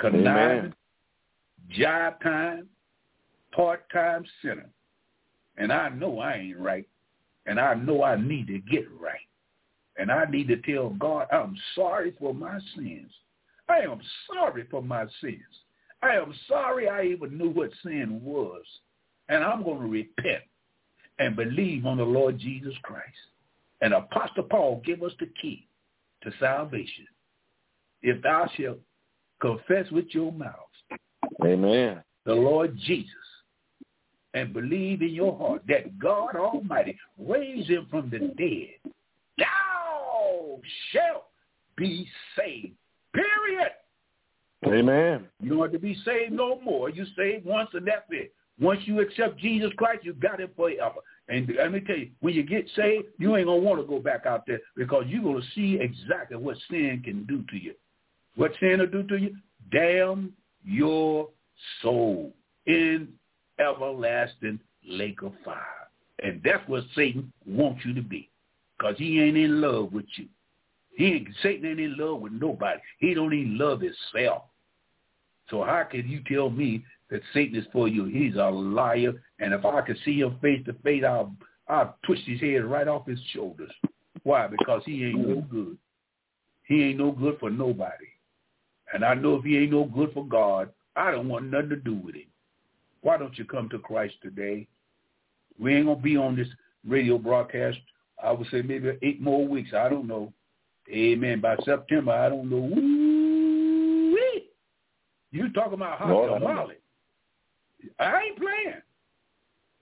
conniving, 0.00 0.74
job 1.70 2.20
time, 2.22 2.68
part-time 3.52 4.24
sinner. 4.42 4.68
And 5.56 5.72
I 5.72 5.88
know 5.88 6.18
I 6.18 6.34
ain't 6.34 6.58
right. 6.58 6.86
And 7.46 7.60
I 7.60 7.74
know 7.74 8.02
I 8.02 8.16
need 8.16 8.48
to 8.48 8.58
get 8.58 8.86
right. 9.00 9.18
And 9.98 10.10
I 10.10 10.24
need 10.26 10.48
to 10.48 10.56
tell 10.56 10.90
God 10.90 11.26
I'm 11.32 11.56
sorry 11.74 12.14
for 12.18 12.34
my 12.34 12.58
sins. 12.74 13.10
I 13.68 13.78
am 13.78 14.00
sorry 14.32 14.66
for 14.70 14.82
my 14.82 15.06
sins. 15.20 15.40
I 16.02 16.16
am 16.16 16.34
sorry 16.46 16.88
I 16.88 17.04
even 17.04 17.38
knew 17.38 17.50
what 17.50 17.70
sin 17.82 18.20
was. 18.22 18.62
And 19.28 19.42
I'm 19.42 19.64
going 19.64 19.80
to 19.80 19.86
repent 19.86 20.42
and 21.18 21.34
believe 21.34 21.86
on 21.86 21.96
the 21.96 22.04
Lord 22.04 22.38
Jesus 22.38 22.74
Christ. 22.82 23.04
And 23.80 23.94
Apostle 23.94 24.44
Paul 24.44 24.82
give 24.84 25.02
us 25.02 25.12
the 25.18 25.28
key 25.40 25.66
to 26.22 26.30
salvation. 26.38 27.06
If 28.02 28.22
thou 28.22 28.48
shalt 28.56 28.78
confess 29.40 29.90
with 29.90 30.06
your 30.10 30.32
mouth 30.32 30.65
Amen. 31.44 32.02
the 32.24 32.34
Lord 32.34 32.76
Jesus 32.86 33.10
and 34.34 34.52
believe 34.52 35.00
in 35.02 35.10
your 35.10 35.36
heart 35.36 35.62
that 35.68 35.98
God 35.98 36.36
Almighty 36.36 36.98
raised 37.18 37.70
him 37.70 37.86
from 37.90 38.10
the 38.10 38.18
dead, 38.18 38.92
thou 39.38 40.60
shalt 40.92 41.26
be 41.76 42.08
saved. 42.36 42.74
Period. 43.14 43.70
Amen. 44.66 45.26
You 45.40 45.50
don't 45.50 45.62
have 45.62 45.72
to 45.72 45.78
be 45.78 45.96
saved 46.04 46.32
no 46.32 46.60
more. 46.60 46.90
You 46.90 47.06
saved 47.16 47.46
once 47.46 47.70
and 47.72 47.86
that's 47.86 48.04
it. 48.10 48.32
Once 48.58 48.80
you 48.84 49.00
accept 49.00 49.38
Jesus 49.38 49.70
Christ, 49.76 50.04
you 50.04 50.14
got 50.14 50.40
it 50.40 50.52
forever. 50.56 50.96
And 51.28 51.50
let 51.56 51.72
me 51.72 51.80
tell 51.80 51.96
you, 51.96 52.10
when 52.20 52.34
you 52.34 52.42
get 52.42 52.66
saved, 52.74 53.06
you 53.18 53.36
ain't 53.36 53.46
going 53.46 53.60
to 53.60 53.66
want 53.66 53.80
to 53.80 53.86
go 53.86 53.98
back 53.98 54.26
out 54.26 54.44
there 54.46 54.60
because 54.76 55.04
you're 55.08 55.22
going 55.22 55.42
to 55.42 55.48
see 55.54 55.78
exactly 55.80 56.36
what 56.36 56.56
sin 56.70 57.02
can 57.04 57.24
do 57.24 57.44
to 57.50 57.56
you. 57.56 57.74
What 58.36 58.52
sin 58.60 58.78
will 58.78 58.86
do 58.86 59.02
to 59.04 59.16
you? 59.16 59.36
Damn 59.72 60.32
your 60.66 61.28
soul 61.80 62.32
in 62.66 63.08
everlasting 63.58 64.60
lake 64.86 65.22
of 65.22 65.32
fire. 65.44 65.62
And 66.22 66.40
that's 66.44 66.66
what 66.68 66.84
Satan 66.94 67.32
wants 67.46 67.84
you 67.84 67.94
to 67.94 68.02
be 68.02 68.30
because 68.78 68.96
he 68.98 69.20
ain't 69.20 69.36
in 69.36 69.60
love 69.60 69.92
with 69.92 70.06
you. 70.16 70.26
He 70.96 71.06
ain't, 71.06 71.28
Satan 71.42 71.66
ain't 71.66 71.80
in 71.80 71.96
love 71.96 72.20
with 72.20 72.32
nobody. 72.32 72.80
He 72.98 73.14
don't 73.14 73.34
even 73.34 73.58
love 73.58 73.80
himself. 73.80 74.44
So 75.50 75.62
how 75.62 75.84
can 75.84 76.08
you 76.08 76.22
tell 76.26 76.50
me 76.50 76.84
that 77.10 77.20
Satan 77.32 77.56
is 77.56 77.66
for 77.72 77.86
you? 77.86 78.06
He's 78.06 78.34
a 78.36 78.48
liar. 78.48 79.12
And 79.38 79.52
if 79.52 79.64
I 79.64 79.82
could 79.82 79.98
see 80.04 80.20
him 80.20 80.38
face 80.40 80.64
to 80.66 80.72
face, 80.82 81.04
I'll, 81.06 81.32
I'll 81.68 81.96
twist 82.04 82.22
his 82.24 82.40
head 82.40 82.64
right 82.64 82.88
off 82.88 83.06
his 83.06 83.20
shoulders. 83.32 83.70
Why? 84.22 84.46
Because 84.46 84.82
he 84.84 85.04
ain't 85.04 85.28
no 85.28 85.42
good. 85.42 85.76
He 86.66 86.82
ain't 86.82 86.98
no 86.98 87.12
good 87.12 87.38
for 87.38 87.50
nobody. 87.50 88.06
And 88.92 89.04
I 89.04 89.14
know 89.14 89.36
if 89.36 89.44
he 89.44 89.58
ain't 89.58 89.72
no 89.72 89.84
good 89.84 90.12
for 90.12 90.24
God, 90.24 90.70
I 90.94 91.10
don't 91.10 91.28
want 91.28 91.50
nothing 91.50 91.70
to 91.70 91.76
do 91.76 91.94
with 91.94 92.14
him. 92.14 92.26
Why 93.02 93.16
don't 93.16 93.36
you 93.38 93.44
come 93.44 93.68
to 93.70 93.78
Christ 93.78 94.14
today? 94.22 94.66
We 95.58 95.74
ain't 95.74 95.86
going 95.86 95.98
to 95.98 96.02
be 96.02 96.16
on 96.16 96.36
this 96.36 96.48
radio 96.86 97.18
broadcast, 97.18 97.78
I 98.22 98.32
would 98.32 98.48
say 98.50 98.62
maybe 98.62 98.96
eight 99.02 99.20
more 99.20 99.46
weeks. 99.46 99.72
I 99.74 99.88
don't 99.88 100.06
know. 100.06 100.32
Amen. 100.90 101.40
By 101.40 101.56
September, 101.64 102.12
I 102.12 102.28
don't 102.28 102.48
know. 102.48 102.58
Woo-wee. 102.58 104.48
You 105.32 105.52
talking 105.52 105.74
about 105.74 105.98
hot 105.98 106.08
Lord, 106.08 106.30
I 106.30 106.38
tamale. 106.38 106.74
I 107.98 108.20
ain't 108.22 108.38
playing. 108.38 108.82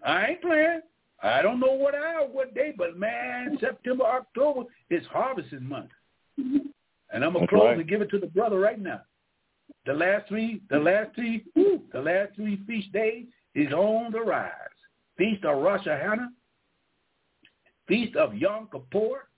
I 0.05 0.27
ain't 0.27 0.43
playing. 0.43 0.81
I 1.23 1.43
don't 1.43 1.61
know 1.61 1.73
what 1.73 1.95
hour, 1.95 2.27
what 2.31 2.55
day, 2.55 2.75
but 2.77 2.99
man, 2.99 3.57
September, 3.61 4.05
October 4.05 4.65
is 4.91 5.05
harvesting 5.07 5.67
month. 5.67 5.91
And 7.15 7.25
I'm 7.25 7.33
gonna 7.33 7.47
That's 7.47 7.51
close 7.51 7.65
right. 7.67 7.79
and 7.79 7.89
give 7.89 8.03
it 8.03 8.11
to 8.11 8.19
the 8.19 8.27
brother 8.27 8.59
right 8.59 8.81
now. 8.81 9.01
The 9.87 9.95
last 9.95 10.29
three, 10.29 10.61
the 10.69 10.79
last 10.79 11.15
three, 11.15 11.45
whew, 11.55 11.83
the 11.93 12.01
last 12.01 12.35
three 12.35 12.61
feast 12.67 12.93
days 12.93 13.27
is 13.55 13.73
on 13.73 14.13
the 14.13 14.21
rise. 14.21 14.51
Feast 15.17 15.45
of 15.45 15.63
Rosh 15.63 15.87
Hashanah, 15.87 16.29
Feast 17.87 18.17
of 18.17 18.35
Yom 18.35 18.69
Kippur, 18.73 19.29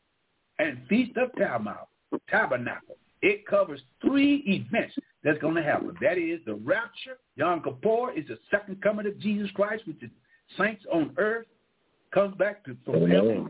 and 0.58 0.80
Feast 0.88 1.16
of 1.18 1.30
Tabernacle. 1.36 1.88
Tabernacle. 2.28 2.96
It 3.22 3.46
covers 3.46 3.80
three 4.00 4.36
events 4.46 4.94
that's 5.22 5.38
going 5.38 5.56
to 5.56 5.62
happen. 5.62 5.94
That 6.00 6.16
is 6.16 6.40
the 6.46 6.54
rapture. 6.54 7.18
Yom 7.36 7.62
Kippur 7.62 8.12
is 8.16 8.26
the 8.28 8.38
second 8.50 8.80
coming 8.82 9.06
of 9.06 9.18
Jesus 9.18 9.50
Christ, 9.52 9.86
which 9.86 10.02
is 10.02 10.10
saints 10.56 10.84
on 10.90 11.12
earth 11.18 11.46
comes 12.12 12.34
back 12.36 12.64
to 12.64 12.76
from 12.84 13.10
heaven 13.10 13.48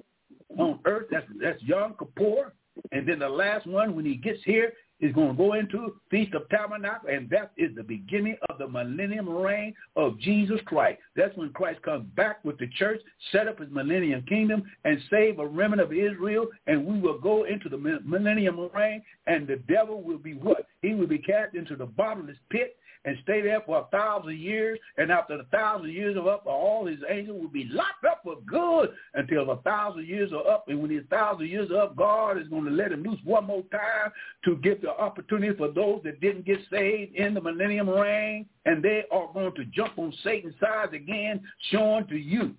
on 0.59 0.81
earth. 0.87 1.07
That's 1.11 1.27
that's 1.41 1.63
Yom 1.63 1.95
Kippur. 1.99 2.53
And 2.93 3.09
then 3.09 3.19
the 3.19 3.29
last 3.29 3.67
one, 3.67 3.95
when 3.95 4.05
he 4.05 4.15
gets 4.15 4.43
here, 4.45 4.73
is 5.01 5.13
going 5.13 5.29
to 5.29 5.35
go 5.35 5.53
into 5.53 5.97
Feast 6.11 6.35
of 6.35 6.49
Tabernacle, 6.49 7.11
and 7.11 7.29
that 7.29 7.53
is 7.59 7.75
the 7.77 7.83
beginning 7.83 8.37
of 8.49 8.59
the 8.59 8.67
millennium 8.67 9.29
reign 9.29 9.75
of 9.95 10.19
Jesus 10.19 10.59
Christ. 10.65 11.01
That's 11.15 11.37
when 11.37 11.51
Christ 11.51 11.83
comes 11.83 12.07
back 12.17 12.43
with 12.45 12.59
the 12.59 12.69
church, 12.79 13.01
set 13.31 13.47
up 13.47 13.59
his 13.59 13.71
millennium 13.71 14.23
kingdom, 14.23 14.63
and 14.85 14.99
save 15.11 15.39
a 15.39 15.47
remnant 15.47 15.83
of 15.83 15.93
Israel, 15.93 16.47
and 16.67 16.85
we 16.87 16.99
will 16.99 17.19
go 17.19 17.45
into 17.45 17.69
the 17.69 17.77
millennium 17.77 18.71
reign, 18.75 19.03
and 19.27 19.47
the 19.47 19.57
devil 19.69 20.03
will 20.03 20.19
be 20.19 20.33
what? 20.33 20.67
He 20.81 20.95
will 20.95 21.07
be 21.07 21.19
cast 21.19 21.55
into 21.55 21.77
the 21.77 21.87
bottomless 21.87 22.39
pit, 22.49 22.77
and 23.07 23.17
stay 23.23 23.41
there 23.41 23.61
for 23.65 23.79
a 23.79 23.97
thousand 23.97 24.39
years. 24.39 24.79
And 24.99 25.11
after 25.11 25.39
the 25.39 25.45
thousand 25.45 25.93
years 25.93 26.17
are 26.17 26.29
up, 26.29 26.45
all 26.45 26.87
his 26.87 26.99
angels 27.09 27.41
will 27.41 27.49
be 27.49 27.69
locked 27.71 28.05
up 28.05 28.21
for 28.25 28.37
good 28.47 28.91
until 29.15 29.47
the 29.47 29.57
thousand 29.63 30.07
years 30.07 30.33
are 30.33 30.47
up. 30.47 30.69
And 30.69 30.83
when 30.83 30.91
his 30.91 31.05
thousand 31.09 31.47
years 31.47 31.71
are 31.71 31.83
up, 31.83 31.97
God 31.97 32.37
is 32.39 32.49
going 32.49 32.65
to 32.65 32.71
let 32.71 32.93
him 32.93 33.05
loose 33.05 33.21
one 33.25 33.47
more 33.47 33.63
time 33.71 34.11
to 34.45 34.57
give 34.57 34.83
the 34.83 34.91
opportunity 34.91 35.57
for 35.57 35.69
those 35.69 36.01
that 36.05 36.21
didn't 36.21 36.45
get 36.45 36.59
saved 36.71 37.15
in 37.15 37.33
the 37.33 37.41
millennium 37.41 37.89
reign. 37.89 38.47
And 38.67 38.83
they 38.83 39.05
are 39.13 39.33
going 39.33 39.55
to 39.55 39.65
jump 39.67 39.97
on 39.99 40.13
Satan's 40.25 40.55
side 40.61 40.93
again, 40.93 41.41
showing 41.71 42.09
to 42.09 42.17
you 42.17 42.55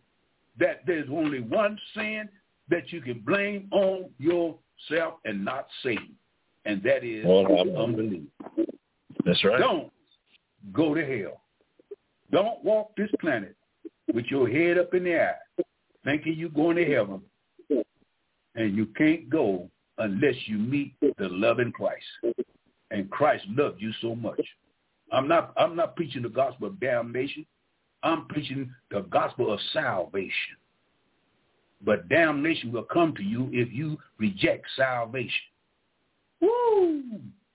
that 0.60 0.82
there's 0.88 1.10
only 1.12 1.42
one 1.42 1.78
sin 1.94 2.30
that 2.70 2.92
you 2.94 3.02
can 3.02 3.20
blame 3.20 3.68
on 3.72 4.10
yourself 4.18 5.16
and 5.26 5.44
not 5.44 5.68
Satan. 5.84 6.16
And 6.66 6.82
that 6.84 7.04
is 7.04 7.26
unbelief. 7.26 8.24
That's 9.26 9.44
right. 9.44 9.60
Don't 9.60 9.92
go 10.74 10.94
to 10.94 11.06
hell. 11.06 11.42
Don't 12.32 12.64
walk 12.64 12.96
this 12.98 13.10
planet 13.20 13.56
with 14.14 14.26
your 14.26 14.50
head 14.50 14.78
up 14.78 14.94
in 14.94 15.04
the 15.06 15.12
air, 15.12 15.38
thinking 16.04 16.34
you're 16.36 16.50
going 16.50 16.78
to 16.78 16.86
heaven, 16.86 17.22
and 18.56 18.76
you 18.76 18.88
can't 18.98 19.30
go 19.30 19.70
unless 19.98 20.36
you 20.46 20.58
meet 20.58 20.94
the 21.02 21.30
loving 21.30 21.72
Christ. 21.72 22.06
And 22.92 23.10
Christ 23.10 23.46
loved 23.50 23.82
you 23.82 23.92
so 24.02 24.16
much. 24.16 24.42
I'm 25.12 25.28
not. 25.28 25.54
I'm 25.58 25.76
not 25.76 25.96
preaching 25.96 26.22
the 26.24 26.30
gospel 26.30 26.68
of 26.68 26.80
damnation. 26.80 27.46
I'm 28.04 28.26
preaching 28.28 28.74
the 28.92 29.02
gospel 29.02 29.52
of 29.54 29.60
salvation. 29.74 30.58
but 31.82 32.10
damnation 32.10 32.72
will 32.72 32.84
come 32.84 33.14
to 33.16 33.24
you 33.24 33.50
if 33.54 33.72
you 33.72 33.98
reject 34.18 34.66
salvation. 34.76 35.32
Woo! 36.42 37.04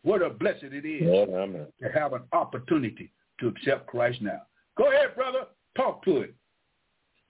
What 0.03 0.23
a 0.23 0.31
blessing 0.31 0.71
it 0.73 0.85
is 0.85 1.03
Amen. 1.03 1.67
to 1.81 1.89
have 1.89 2.13
an 2.13 2.23
opportunity 2.33 3.13
to 3.41 3.49
accept 3.49 3.87
Christ 3.87 4.21
now. 4.21 4.43
Go 4.77 4.91
ahead, 4.91 5.15
brother. 5.15 5.47
Talk 5.77 6.05
to 6.05 6.19
it. 6.19 6.35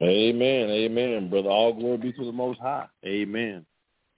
Amen. 0.03 0.71
Amen, 0.71 1.31
brother. 1.31 1.49
All 1.49 1.73
glory 1.73 1.99
be 1.99 2.13
to 2.13 2.25
the 2.25 2.33
Most 2.33 2.61
High. 2.61 2.87
Amen. 3.05 3.65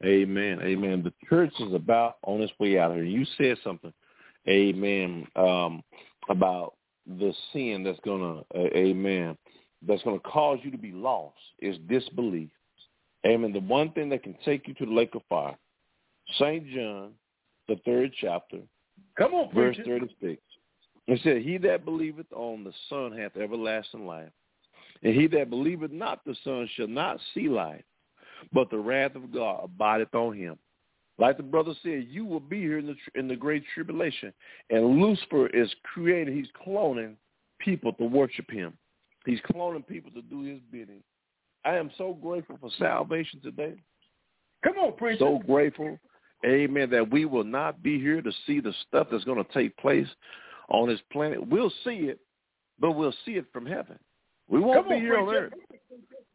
Amen. 0.05 0.61
Amen. 0.63 1.03
The 1.03 1.13
church 1.29 1.53
is 1.61 1.75
about 1.75 2.17
on 2.23 2.41
its 2.41 2.53
way 2.59 2.79
out 2.79 2.95
here. 2.95 3.05
You 3.05 3.25
said 3.37 3.57
something, 3.63 3.93
amen, 4.49 5.27
um, 5.37 5.83
about 6.29 6.75
the 7.07 7.33
sin 7.53 7.83
that's 7.85 8.01
gonna, 8.05 8.41
uh, 8.55 8.69
amen, 8.75 9.37
that's 9.87 10.03
gonna 10.03 10.19
cause 10.21 10.59
you 10.63 10.71
to 10.71 10.79
be 10.79 10.93
lost 10.93 11.37
is 11.61 11.77
disbelief. 11.89 12.51
Amen. 13.27 13.53
The 13.53 13.61
one 13.61 13.91
thing 13.93 14.09
that 14.11 14.23
can 14.23 14.37
take 14.45 14.67
you 14.69 14.75
to 14.75 14.87
the 14.87 14.93
lake 14.93 15.15
of 15.15 15.23
fire, 15.29 15.57
Saint 16.39 16.67
John, 16.69 17.13
the 17.69 17.77
third 17.85 18.13
chapter, 18.21 18.59
Come 19.17 19.35
on, 19.35 19.55
verse 19.55 19.77
preacher. 19.77 19.99
thirty-six. 19.99 20.43
It 21.07 21.21
said, 21.23 21.43
"He 21.43 21.59
that 21.59 21.85
believeth 21.85 22.33
on 22.33 22.65
the 22.65 22.73
Son 22.89 23.17
hath 23.17 23.37
everlasting 23.37 24.07
life, 24.07 24.31
and 25.03 25.15
he 25.15 25.27
that 25.29 25.51
believeth 25.51 25.93
not 25.93 26.25
the 26.25 26.37
Son 26.45 26.69
shall 26.75 26.89
not 26.89 27.21
see 27.33 27.49
life, 27.49 27.85
but 28.53 28.71
the 28.71 28.79
wrath 28.79 29.15
of 29.15 29.33
God 29.33 29.65
abideth 29.65 30.15
on 30.15 30.37
him." 30.37 30.59
Like 31.17 31.37
the 31.37 31.45
brother 31.45 31.75
said, 31.85 32.09
you 32.11 32.25
will 32.25 32.41
be 32.41 32.61
here 32.61 32.79
in 32.79 32.87
the 32.87 32.97
in 33.15 33.29
the 33.29 33.37
great 33.37 33.63
tribulation, 33.73 34.33
and 34.71 35.01
Lucifer 35.01 35.47
is 35.49 35.73
creating. 35.85 36.35
He's 36.35 36.51
cloning 36.67 37.15
people 37.61 37.93
to 37.95 38.05
worship 38.05 38.51
him. 38.51 38.77
He's 39.25 39.41
cloning 39.43 39.87
people 39.87 40.11
to 40.11 40.23
do 40.23 40.43
his 40.43 40.59
bidding. 40.73 41.03
I 41.65 41.77
am 41.77 41.91
so 41.97 42.15
grateful 42.15 42.59
for 42.61 42.69
salvation 42.79 43.41
today. 43.43 43.75
Come 44.65 44.77
on, 44.79 44.97
preacher. 44.97 45.21
So 45.21 45.41
grateful, 45.47 45.99
amen, 46.45 46.91
that 46.91 47.11
we 47.11 47.25
will 47.25 47.45
not 47.45 47.83
be 47.83 47.99
here 47.99 48.21
to 48.21 48.33
see 48.47 48.61
the 48.61 48.75
stuff 48.87 49.09
that's 49.11 49.25
going 49.25 49.43
to 49.43 49.53
take 49.53 49.77
place 49.77 50.09
on 50.69 50.89
this 50.89 51.01
planet. 51.13 51.47
We'll 51.47 51.73
see 51.85 52.09
it, 52.09 52.21
but 52.79 52.93
we'll 52.93 53.15
see 53.25 53.33
it 53.33 53.47
from 53.53 53.67
heaven. 53.67 53.99
We 54.49 54.61
won't 54.61 54.81
Come 54.81 54.89
be 54.89 54.95
on, 54.95 55.01
here 55.01 55.19
on 55.19 55.35
earth. 55.35 55.53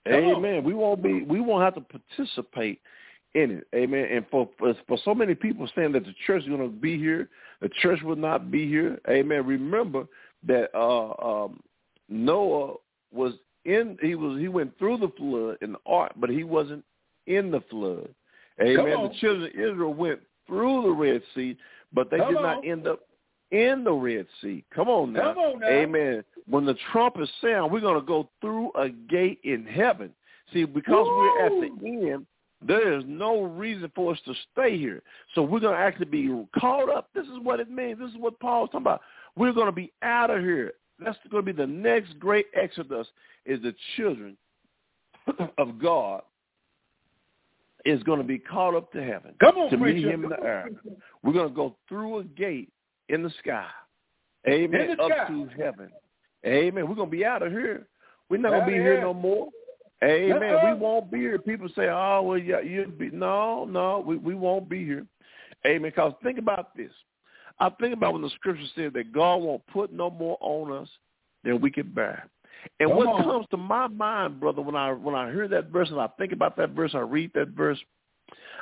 Come 0.08 0.14
on. 0.14 0.36
Amen. 0.38 0.64
We 0.64 0.74
won't 0.74 1.04
be. 1.04 1.24
We 1.24 1.40
won't 1.40 1.64
have 1.64 1.76
to 1.76 1.82
participate 1.82 2.82
in 3.36 3.52
it. 3.52 3.68
Amen. 3.76 4.08
And 4.12 4.26
for 4.32 4.50
for, 4.58 4.74
for 4.88 4.98
so 5.04 5.14
many 5.14 5.36
people 5.36 5.70
saying 5.76 5.92
that 5.92 6.06
the 6.06 6.16
church 6.26 6.44
is 6.44 6.50
going 6.50 6.62
to 6.62 6.68
be 6.68 6.98
here, 6.98 7.30
the 7.62 7.70
church 7.82 8.02
will 8.02 8.16
not 8.16 8.50
be 8.50 8.68
here. 8.68 9.00
Amen. 9.08 9.46
Remember 9.46 10.08
that 10.48 10.70
uh, 10.74 11.46
um, 11.46 11.60
Noah 12.08 12.76
was 13.12 13.34
in. 13.66 13.98
He 14.02 14.16
was. 14.16 14.40
He 14.40 14.48
went 14.48 14.78
through 14.80 14.98
the 14.98 15.12
flood 15.18 15.58
in 15.62 15.74
the 15.74 15.80
ark, 15.86 16.14
but 16.16 16.30
he 16.30 16.44
wasn't 16.44 16.84
in 17.28 17.52
the 17.52 17.62
flood. 17.70 18.10
Amen. 18.62 19.04
The 19.04 19.12
children 19.20 19.44
of 19.44 19.52
Israel 19.52 19.94
went 19.94 20.20
through 20.48 20.84
the 20.84 20.92
Red 20.92 21.22
Sea, 21.36 21.58
but 21.94 22.10
they 22.10 22.18
Come 22.18 22.34
did 22.34 22.42
not 22.42 22.66
end 22.66 22.88
up 22.88 23.02
in 23.52 23.84
the 23.84 23.94
Red 23.94 24.28
Sea. 24.42 24.64
Come 24.74 24.90
on 24.90 25.14
now. 25.14 25.34
Come 25.34 25.38
on 25.38 25.60
now. 25.60 25.68
Amen. 25.68 26.24
When 26.48 26.66
the 26.66 26.76
trumpet 26.92 27.30
sound, 27.42 27.72
we're 27.72 27.80
going 27.80 28.00
to 28.00 28.06
go 28.06 28.30
through 28.42 28.72
a 28.76 28.90
gate 28.90 29.40
in 29.44 29.66
heaven. 29.66 30.12
See, 30.54 30.66
because 30.66 31.06
we're 31.08 31.46
at 31.46 31.52
the 31.80 32.12
end, 32.12 32.26
there 32.66 32.98
is 32.98 33.04
no 33.08 33.44
reason 33.44 33.92
for 33.96 34.14
us 34.14 34.20
to 34.26 34.34
stay 34.52 34.78
here. 34.78 35.02
So 35.34 35.44
we're 35.44 35.60
going 35.60 35.76
to 35.76 35.82
actually 35.82 36.06
be 36.06 36.46
caught 36.60 36.90
up. 36.90 37.10
This 37.14 37.26
is 37.26 37.38
what 37.42 37.60
it 37.60 37.70
means. 37.70 38.00
This 38.00 38.10
is 38.10 38.18
what 38.18 38.40
Paul's 38.40 38.70
talking 38.70 38.82
about. 38.82 39.02
We're 39.36 39.54
going 39.54 39.68
to 39.68 39.72
be 39.72 39.94
out 40.02 40.30
of 40.30 40.42
here. 40.42 40.74
That's 41.00 41.18
going 41.32 41.46
to 41.46 41.54
be 41.54 41.58
the 41.58 41.68
next 41.68 42.20
great 42.20 42.48
exodus 42.54 43.08
is 43.46 43.62
the 43.62 43.74
children 43.96 44.36
of 45.58 45.80
God 45.82 46.24
is 47.86 48.04
going 48.04 48.20
to 48.20 48.26
be 48.26 48.38
caught 48.38 48.76
up 48.76 48.92
to 48.92 49.04
heaven 49.04 49.34
Come 49.40 49.58
on, 49.58 49.70
to 49.70 49.78
meet 49.78 50.04
him 50.04 50.24
in 50.24 50.30
the 50.30 50.42
air. 50.44 50.70
We're 51.24 51.34
going 51.34 51.50
to 51.50 51.56
go 51.56 51.76
through 51.88 52.20
a 52.20 52.24
gate 52.24 52.72
in 53.08 53.24
the 53.24 53.32
sky. 53.40 53.68
Amen. 54.48 54.96
The 54.98 55.04
up 55.04 55.12
sky. 55.12 55.28
to 55.28 55.50
heaven. 55.58 55.90
Amen. 56.46 56.88
We're 56.88 56.96
going 56.96 57.10
to 57.10 57.16
be 57.16 57.26
out 57.26 57.42
of 57.42 57.52
here. 57.52 57.88
We're 58.30 58.38
not 58.38 58.50
going 58.50 58.62
to 58.62 58.68
be 58.68 58.74
here 58.74 59.02
no 59.02 59.14
more. 59.14 59.50
Amen. 60.04 60.56
We 60.64 60.74
won't 60.74 61.12
be 61.12 61.20
here. 61.20 61.40
People 61.40 61.68
say, 61.76 61.88
oh, 61.90 62.22
well, 62.22 62.38
yeah, 62.38 62.62
you'll 62.62 62.92
be. 62.92 63.10
No, 63.12 63.66
no, 63.66 64.04
we, 64.06 64.18
we 64.18 64.36
won't 64.36 64.70
be 64.70 64.86
here. 64.86 65.06
Amen. 65.66 65.92
Because 65.92 66.14
think 66.24 66.38
about 66.38 66.76
this. 66.76 66.92
I 67.60 67.70
think 67.70 67.94
about 67.94 68.14
when 68.14 68.22
the 68.22 68.30
scripture 68.30 68.64
said 68.76 68.94
that 68.94 69.12
God 69.12 69.38
won't 69.38 69.66
put 69.68 69.92
no 69.92 70.10
more 70.10 70.38
on 70.40 70.72
us 70.72 70.90
than 71.44 71.60
we 71.60 71.70
can 71.70 71.92
bear. 71.92 72.30
And 72.80 72.90
Come 72.90 72.98
what 72.98 73.08
on. 73.08 73.24
comes 73.24 73.46
to 73.52 73.58
my 73.58 73.88
mind, 73.88 74.40
brother, 74.40 74.62
when 74.62 74.76
I 74.76 74.92
when 74.94 75.16
I 75.16 75.32
hear 75.32 75.48
that 75.48 75.70
verse 75.70 75.90
and 75.90 76.00
I 76.00 76.08
think 76.18 76.32
about 76.32 76.56
that 76.58 76.72
verse, 76.72 76.92
I 76.94 77.00
read 77.00 77.32
that 77.36 77.50
verse, 77.50 77.80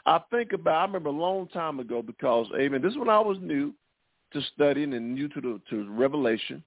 I 0.05 0.19
think 0.31 0.53
about 0.53 0.75
I 0.75 0.85
remember 0.85 1.09
a 1.09 1.13
long 1.13 1.47
time 1.49 1.79
ago 1.79 2.01
because 2.01 2.47
Amen. 2.59 2.81
This 2.81 2.93
is 2.93 2.97
when 2.97 3.09
I 3.09 3.19
was 3.19 3.37
new 3.41 3.73
to 4.33 4.41
studying 4.53 4.93
and 4.93 5.13
new 5.15 5.27
to 5.29 5.41
the 5.41 5.61
to 5.69 5.89
Revelation. 5.91 6.63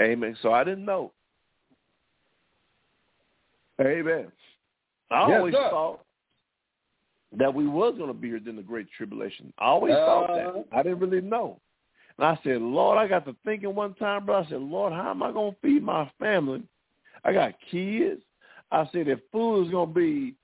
Amen. 0.00 0.36
So 0.42 0.52
I 0.52 0.64
didn't 0.64 0.84
know. 0.84 1.12
Amen. 3.80 4.30
I 5.10 5.28
Yes, 5.28 5.38
always 5.38 5.54
sir. 5.54 5.68
thought 5.70 6.00
that 7.36 7.52
we 7.52 7.66
was 7.66 7.94
going 7.96 8.08
to 8.08 8.14
be 8.14 8.28
here 8.28 8.38
during 8.38 8.56
the 8.56 8.62
Great 8.62 8.86
Tribulation. 8.96 9.52
I 9.58 9.66
always 9.66 9.94
thought 9.94 10.30
Uh-huh. 10.30 10.52
that. 10.52 10.66
I 10.72 10.82
didn't 10.82 10.98
really 11.00 11.20
know. 11.20 11.60
And 12.20 12.28
I 12.28 12.38
said, 12.44 12.60
Lord, 12.60 12.98
I 12.98 13.08
got 13.08 13.24
to 13.24 13.34
thinking 13.46 13.74
one 13.74 13.94
time, 13.94 14.26
bro. 14.26 14.42
I 14.42 14.46
said, 14.50 14.60
Lord, 14.60 14.92
how 14.92 15.10
am 15.10 15.22
I 15.22 15.32
going 15.32 15.52
to 15.52 15.56
feed 15.62 15.82
my 15.82 16.10
family? 16.18 16.62
I 17.24 17.32
got 17.32 17.54
kids. 17.70 18.20
I 18.70 18.86
said, 18.92 19.08
if 19.08 19.20
food 19.32 19.64
is 19.64 19.70
going 19.70 19.88
to 19.88 19.94
be 19.94 20.34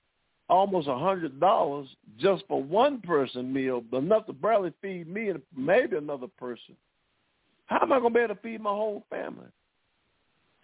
almost 0.49 0.89
a 0.89 0.97
hundred 0.97 1.39
dollars 1.39 1.87
just 2.19 2.45
for 2.49 2.63
one 2.63 3.03
person 3.03 3.53
meal, 3.53 3.83
but 3.91 3.99
enough 3.99 4.25
to 4.25 4.33
barely 4.33 4.73
feed 4.81 5.07
me 5.07 5.29
and 5.29 5.43
maybe 5.55 5.99
another 5.99 6.29
person. 6.39 6.75
How 7.67 7.83
am 7.83 7.93
I 7.93 8.01
going 8.01 8.15
to 8.15 8.19
be 8.19 8.25
able 8.25 8.35
to 8.37 8.41
feed 8.41 8.63
my 8.63 8.71
whole 8.71 9.05
family? 9.11 9.49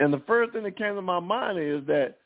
And 0.01 0.15
the 0.15 0.23
first 0.27 0.53
thing 0.55 0.63
that 0.63 0.79
came 0.79 0.95
to 0.95 1.03
my 1.03 1.21
mind 1.21 1.59
is 1.59 1.87
that 1.89 2.17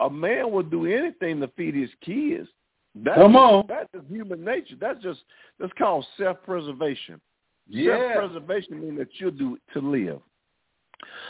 a 0.00 0.08
man 0.08 0.50
would 0.52 0.70
do 0.70 0.86
anything 0.86 1.40
to 1.40 1.48
feed 1.58 1.74
his 1.74 1.90
kids. 2.00 2.48
That's 2.94 3.18
Come 3.20 3.32
just- 3.32 3.38
on. 3.38 3.64
That's 3.68 3.88
just 3.94 4.06
human 4.08 4.42
nature. 4.42 4.76
That's 4.80 5.02
just 5.02 5.20
that's 5.58 5.72
called 5.76 6.06
self-preservation. 6.16 7.20
Yeah. 7.68 8.14
Self-preservation 8.14 8.80
means 8.80 8.98
that 8.98 9.08
you'll 9.18 9.30
do 9.30 9.58
to 9.74 9.80
live. 9.80 10.20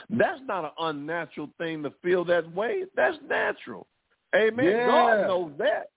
That's 0.08 0.40
not 0.46 0.64
an 0.64 0.70
unnatural 0.78 1.50
thing 1.58 1.82
to 1.84 1.92
feel 2.02 2.24
that 2.24 2.52
way. 2.54 2.84
That's 2.96 3.16
natural. 3.28 3.86
Amen. 4.34 4.66
Yeah. 4.66 4.86
God 4.86 5.26
knows 5.26 5.52
that. 5.58 5.90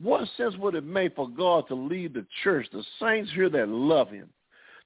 What 0.00 0.26
sense 0.36 0.56
would 0.56 0.74
it 0.74 0.84
make 0.84 1.14
for 1.14 1.28
God 1.28 1.68
to 1.68 1.74
lead 1.74 2.14
the 2.14 2.26
church, 2.42 2.66
the 2.72 2.82
saints 3.00 3.30
here 3.34 3.50
that 3.50 3.68
love 3.68 4.10
him, 4.10 4.28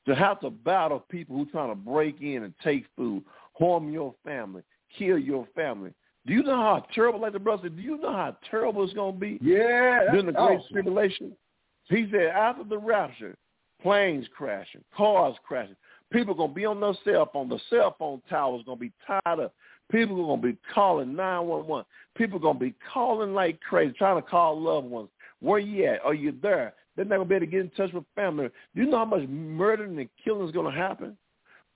to 0.06 0.14
have 0.14 0.40
to 0.40 0.50
battle 0.50 1.04
people 1.08 1.36
who 1.36 1.46
trying 1.46 1.70
to 1.70 1.76
break 1.76 2.20
in 2.20 2.42
and 2.42 2.54
take 2.62 2.86
food, 2.96 3.22
harm 3.58 3.92
your 3.92 4.14
family, 4.24 4.62
kill 4.98 5.18
your 5.18 5.46
family? 5.54 5.92
Do 6.26 6.32
you 6.32 6.42
know 6.42 6.56
how 6.56 6.84
terrible, 6.92 7.20
like 7.20 7.32
the 7.32 7.38
brother 7.38 7.62
said, 7.64 7.76
do 7.76 7.82
you 7.82 7.98
know 7.98 8.12
how 8.12 8.36
terrible 8.50 8.82
it's 8.82 8.92
going 8.92 9.14
to 9.14 9.20
be? 9.20 9.38
Yeah. 9.40 10.06
during 10.10 10.26
the 10.26 10.32
great 10.32 10.58
awesome. 10.58 10.72
tribulation. 10.72 11.36
He 11.84 12.08
said 12.10 12.26
after 12.26 12.64
the 12.64 12.78
rapture, 12.78 13.36
planes 13.82 14.26
crashing, 14.36 14.82
cars 14.96 15.36
crashing, 15.46 15.76
people 16.12 16.34
gonna 16.34 16.52
be 16.52 16.64
on 16.64 16.80
their 16.80 16.94
cell 17.04 17.28
phone. 17.32 17.48
The 17.48 17.60
cell 17.70 17.94
phone 17.98 18.22
towers 18.28 18.62
gonna 18.64 18.78
be 18.78 18.92
tied 19.06 19.40
up. 19.40 19.54
People 19.90 20.20
are 20.22 20.36
gonna 20.36 20.52
be 20.52 20.58
calling 20.74 21.14
nine 21.14 21.46
one 21.46 21.66
one. 21.66 21.84
People 22.16 22.38
are 22.38 22.42
gonna 22.42 22.58
be 22.58 22.74
calling 22.92 23.34
like 23.34 23.60
crazy, 23.60 23.94
trying 23.96 24.20
to 24.20 24.28
call 24.28 24.60
loved 24.60 24.88
ones. 24.88 25.08
Where 25.40 25.58
you 25.58 25.84
at? 25.86 26.04
Are 26.04 26.14
you 26.14 26.34
there? 26.42 26.74
They're 26.96 27.04
not 27.04 27.16
gonna 27.16 27.28
be 27.28 27.34
able 27.36 27.46
to 27.46 27.50
get 27.50 27.60
in 27.60 27.70
touch 27.70 27.92
with 27.92 28.04
family. 28.14 28.48
Do 28.74 28.82
you 28.82 28.90
know 28.90 28.98
how 28.98 29.04
much 29.04 29.28
murdering 29.28 29.98
and 29.98 30.08
killing 30.24 30.46
is 30.46 30.52
gonna 30.52 30.70
happen? 30.70 31.16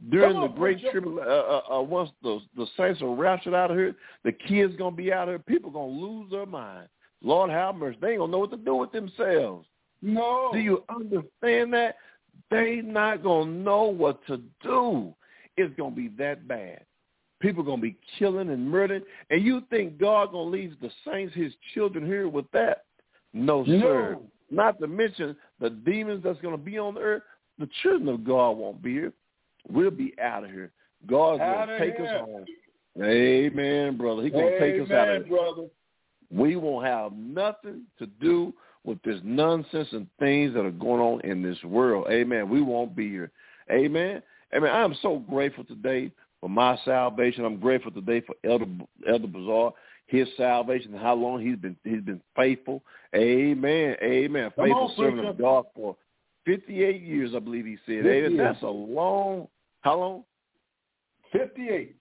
During 0.08 0.32
Come 0.32 0.42
the 0.42 0.48
great 0.48 0.80
tribulation, 0.80 1.28
uh, 1.28 1.30
uh, 1.30 1.78
uh, 1.78 1.82
once 1.82 2.10
the 2.22 2.40
the 2.56 2.66
saints 2.76 3.02
are 3.02 3.14
raptured 3.14 3.52
out 3.52 3.70
of 3.70 3.76
here, 3.76 3.94
the 4.24 4.32
kids 4.32 4.74
gonna 4.76 4.96
be 4.96 5.12
out 5.12 5.28
of 5.28 5.32
here. 5.32 5.38
People 5.38 5.70
gonna 5.70 5.92
lose 5.92 6.30
their 6.30 6.46
mind. 6.46 6.88
Lord 7.22 7.50
have 7.50 7.74
mercy. 7.74 7.98
They 8.00 8.12
ain't 8.12 8.20
gonna 8.20 8.32
know 8.32 8.38
what 8.38 8.50
to 8.52 8.56
do 8.56 8.76
with 8.76 8.92
themselves. 8.92 9.66
No. 10.02 10.50
Do 10.52 10.58
you 10.58 10.84
understand 10.88 11.72
that? 11.74 11.96
They 12.50 12.76
not 12.82 13.22
gonna 13.22 13.50
know 13.50 13.84
what 13.84 14.24
to 14.26 14.38
do. 14.62 15.14
It's 15.56 15.74
gonna 15.76 15.94
be 15.94 16.08
that 16.18 16.48
bad. 16.48 16.84
People 17.40 17.62
gonna 17.62 17.80
be 17.80 17.96
killing 18.18 18.50
and 18.50 18.68
murdering, 18.68 19.02
and 19.30 19.42
you 19.42 19.62
think 19.70 19.98
God 19.98 20.32
gonna 20.32 20.50
leave 20.50 20.78
the 20.80 20.90
saints, 21.04 21.34
His 21.34 21.54
children, 21.74 22.04
here 22.04 22.28
with 22.28 22.50
that? 22.52 22.84
No, 23.32 23.62
No. 23.62 23.80
sir. 23.80 24.18
Not 24.50 24.80
to 24.80 24.88
mention 24.88 25.36
the 25.60 25.70
demons 25.70 26.24
that's 26.24 26.40
gonna 26.40 26.58
be 26.58 26.78
on 26.78 26.94
the 26.94 27.00
earth. 27.00 27.22
The 27.58 27.68
children 27.82 28.08
of 28.08 28.24
God 28.24 28.52
won't 28.52 28.82
be 28.82 28.92
here. 28.94 29.12
We'll 29.68 29.90
be 29.90 30.18
out 30.18 30.44
of 30.44 30.50
here. 30.50 30.72
God's 31.06 31.40
Outta 31.40 31.66
gonna 31.66 31.78
take 31.78 31.96
here. 31.96 32.06
us 32.06 32.20
home. 32.22 32.44
Amen, 33.02 33.96
brother. 33.96 34.22
He's 34.22 34.32
gonna 34.32 34.58
take 34.58 34.80
us 34.80 34.90
out 34.90 35.08
of 35.08 35.26
here. 35.26 35.36
brother. 35.36 35.68
We 36.30 36.56
won't 36.56 36.86
have 36.86 37.12
nothing 37.12 37.86
to 37.98 38.06
do 38.06 38.54
with 38.84 39.00
this 39.02 39.20
nonsense 39.22 39.88
and 39.92 40.06
things 40.18 40.54
that 40.54 40.64
are 40.64 40.70
going 40.70 41.00
on 41.00 41.20
in 41.22 41.42
this 41.42 41.62
world. 41.64 42.06
Amen. 42.10 42.48
We 42.48 42.62
won't 42.62 42.96
be 42.96 43.08
here. 43.08 43.30
Amen. 43.70 44.22
Amen. 44.54 44.70
I 44.70 44.82
am 44.82 44.96
so 45.02 45.18
grateful 45.18 45.64
today 45.64 46.10
for 46.40 46.48
my 46.48 46.78
salvation. 46.84 47.44
I'm 47.44 47.60
grateful 47.60 47.90
today 47.90 48.22
for 48.22 48.34
Elder 48.44 48.66
Elder 49.08 49.26
Bazaar. 49.26 49.72
his 50.10 50.26
salvation 50.36 50.92
and 50.92 51.02
how 51.02 51.14
long 51.14 51.40
he's 51.40 51.56
been 51.56 51.76
he's 51.84 52.02
been 52.02 52.20
faithful. 52.36 52.82
Amen. 53.14 53.96
Amen. 54.02 54.50
Come 54.56 54.64
faithful 54.66 54.82
on, 54.82 54.96
servant 54.96 55.26
of 55.26 55.38
God 55.38 55.66
for 55.74 55.96
58 56.46 57.02
years, 57.02 57.32
I 57.34 57.38
believe 57.38 57.66
he 57.66 57.76
said. 57.86 58.06
Amen. 58.06 58.36
That's 58.36 58.62
a 58.62 58.66
long. 58.66 59.48
How 59.82 59.98
long? 59.98 60.24
58. 61.32 61.94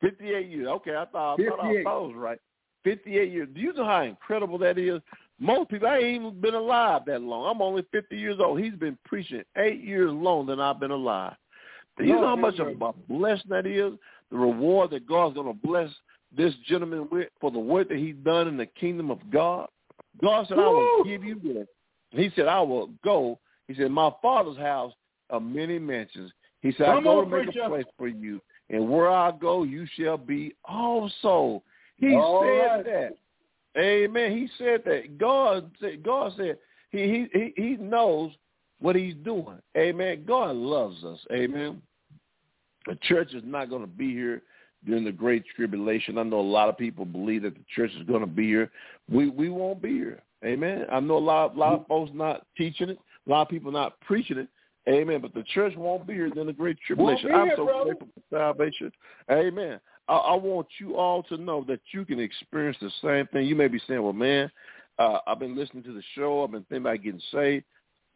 58 0.00 0.48
years. 0.48 0.68
Okay, 0.68 0.92
I 0.92 1.04
thought, 1.06 1.40
I 1.40 1.48
thought, 1.48 1.60
I 1.60 1.82
thought 1.82 1.96
I 1.96 2.06
was 2.06 2.14
right. 2.16 2.38
58 2.84 3.32
years. 3.32 3.48
Do 3.52 3.60
you 3.60 3.72
know 3.74 3.84
how 3.84 4.02
incredible 4.02 4.58
that 4.58 4.78
is? 4.78 5.00
Most 5.40 5.70
people, 5.70 5.88
I 5.88 5.98
ain't 5.98 6.22
even 6.22 6.40
been 6.40 6.54
alive 6.54 7.02
that 7.06 7.22
long. 7.22 7.48
I'm 7.48 7.62
only 7.62 7.84
50 7.92 8.16
years 8.16 8.38
old. 8.40 8.60
He's 8.60 8.74
been 8.74 8.98
preaching 9.04 9.42
eight 9.56 9.82
years 9.82 10.10
longer 10.10 10.52
than 10.52 10.60
I've 10.60 10.80
been 10.80 10.90
alive. 10.90 11.34
Do 11.96 12.04
you 12.04 12.14
know 12.14 12.26
how 12.28 12.36
much 12.36 12.58
of 12.58 12.68
a 12.68 12.92
blessing 13.08 13.50
that 13.50 13.66
is? 13.66 13.92
The 14.30 14.36
reward 14.36 14.90
that 14.90 15.06
God's 15.06 15.34
going 15.34 15.46
to 15.46 15.66
bless 15.66 15.90
this 16.36 16.54
gentleman 16.66 17.08
with 17.10 17.28
for 17.40 17.50
the 17.50 17.58
work 17.58 17.88
that 17.88 17.98
he's 17.98 18.16
done 18.24 18.48
in 18.48 18.56
the 18.56 18.66
kingdom 18.66 19.10
of 19.10 19.18
God. 19.30 19.68
God 20.22 20.46
said, 20.48 20.58
I 20.58 20.68
will 20.68 21.04
give 21.04 21.24
you 21.24 21.40
this. 21.42 21.66
He 22.10 22.30
said, 22.34 22.46
I 22.46 22.60
will 22.60 22.90
go. 23.04 23.38
He 23.68 23.74
said, 23.74 23.90
my 23.90 24.10
father's 24.20 24.56
house 24.56 24.92
are 25.30 25.40
many 25.40 25.78
mansions. 25.78 26.32
He 26.60 26.72
said, 26.76 26.88
I 26.88 27.00
go 27.00 27.22
to 27.22 27.28
make 27.28 27.44
preacher. 27.44 27.62
a 27.62 27.68
place 27.68 27.86
for 27.96 28.08
you. 28.08 28.40
And 28.70 28.88
where 28.90 29.10
I 29.10 29.30
go, 29.32 29.62
you 29.62 29.86
shall 29.98 30.18
be 30.18 30.54
also. 30.64 31.62
He 31.96 32.14
All 32.14 32.42
said 32.42 32.66
right. 32.66 32.84
that. 32.84 33.12
Amen. 33.76 34.32
He 34.32 34.48
said 34.58 34.82
that. 34.86 35.18
God 35.18 35.70
said. 35.80 36.02
God 36.02 36.32
said 36.36 36.58
he 36.90 37.26
he 37.32 37.52
he 37.56 37.76
knows 37.76 38.32
what 38.80 38.96
he's 38.96 39.14
doing. 39.24 39.58
Amen. 39.76 40.24
God 40.26 40.56
loves 40.56 41.04
us. 41.04 41.18
Amen. 41.32 41.82
The 42.86 42.96
church 43.02 43.34
is 43.34 43.42
not 43.44 43.68
going 43.68 43.82
to 43.82 43.88
be 43.88 44.12
here 44.12 44.42
during 44.86 45.04
the 45.04 45.12
great 45.12 45.44
tribulation. 45.54 46.18
I 46.18 46.22
know 46.22 46.40
a 46.40 46.42
lot 46.42 46.68
of 46.68 46.78
people 46.78 47.04
believe 47.04 47.42
that 47.42 47.54
the 47.54 47.64
church 47.74 47.90
is 47.98 48.06
going 48.06 48.20
to 48.20 48.26
be 48.26 48.46
here. 48.46 48.70
We 49.10 49.28
we 49.28 49.48
won't 49.50 49.82
be 49.82 49.90
here. 49.90 50.22
Amen. 50.44 50.86
I 50.90 51.00
know 51.00 51.18
a 51.18 51.18
lot 51.18 51.50
of, 51.50 51.56
a 51.56 51.60
lot 51.60 51.74
of 51.74 51.86
folks 51.86 52.12
not 52.14 52.46
teaching 52.56 52.90
it. 52.90 52.98
A 53.26 53.30
lot 53.30 53.42
of 53.42 53.48
people 53.48 53.72
not 53.72 54.00
preaching 54.00 54.38
it. 54.38 54.48
Amen. 54.88 55.20
But 55.20 55.34
the 55.34 55.42
church 55.54 55.76
won't 55.76 56.06
be 56.06 56.14
here 56.14 56.30
during 56.30 56.46
the 56.46 56.52
great 56.52 56.78
tribulation. 56.86 57.32
I'm 57.32 57.46
here, 57.46 57.56
so 57.56 57.64
brother. 57.66 57.84
grateful 57.84 58.08
for 58.14 58.36
salvation. 58.36 58.92
Amen. 59.30 59.80
I, 60.08 60.16
I 60.16 60.34
want 60.34 60.66
you 60.78 60.96
all 60.96 61.22
to 61.24 61.36
know 61.36 61.64
that 61.68 61.80
you 61.92 62.04
can 62.04 62.20
experience 62.20 62.78
the 62.80 62.90
same 63.02 63.26
thing. 63.28 63.46
You 63.46 63.54
may 63.54 63.68
be 63.68 63.80
saying, 63.86 64.02
"Well, 64.02 64.12
man, 64.12 64.50
uh, 64.98 65.18
I've 65.26 65.38
been 65.38 65.56
listening 65.56 65.84
to 65.84 65.92
the 65.92 66.02
show. 66.14 66.44
I've 66.44 66.50
been 66.50 66.64
thinking 66.64 66.86
about 66.86 67.02
getting 67.02 67.22
saved. 67.32 67.64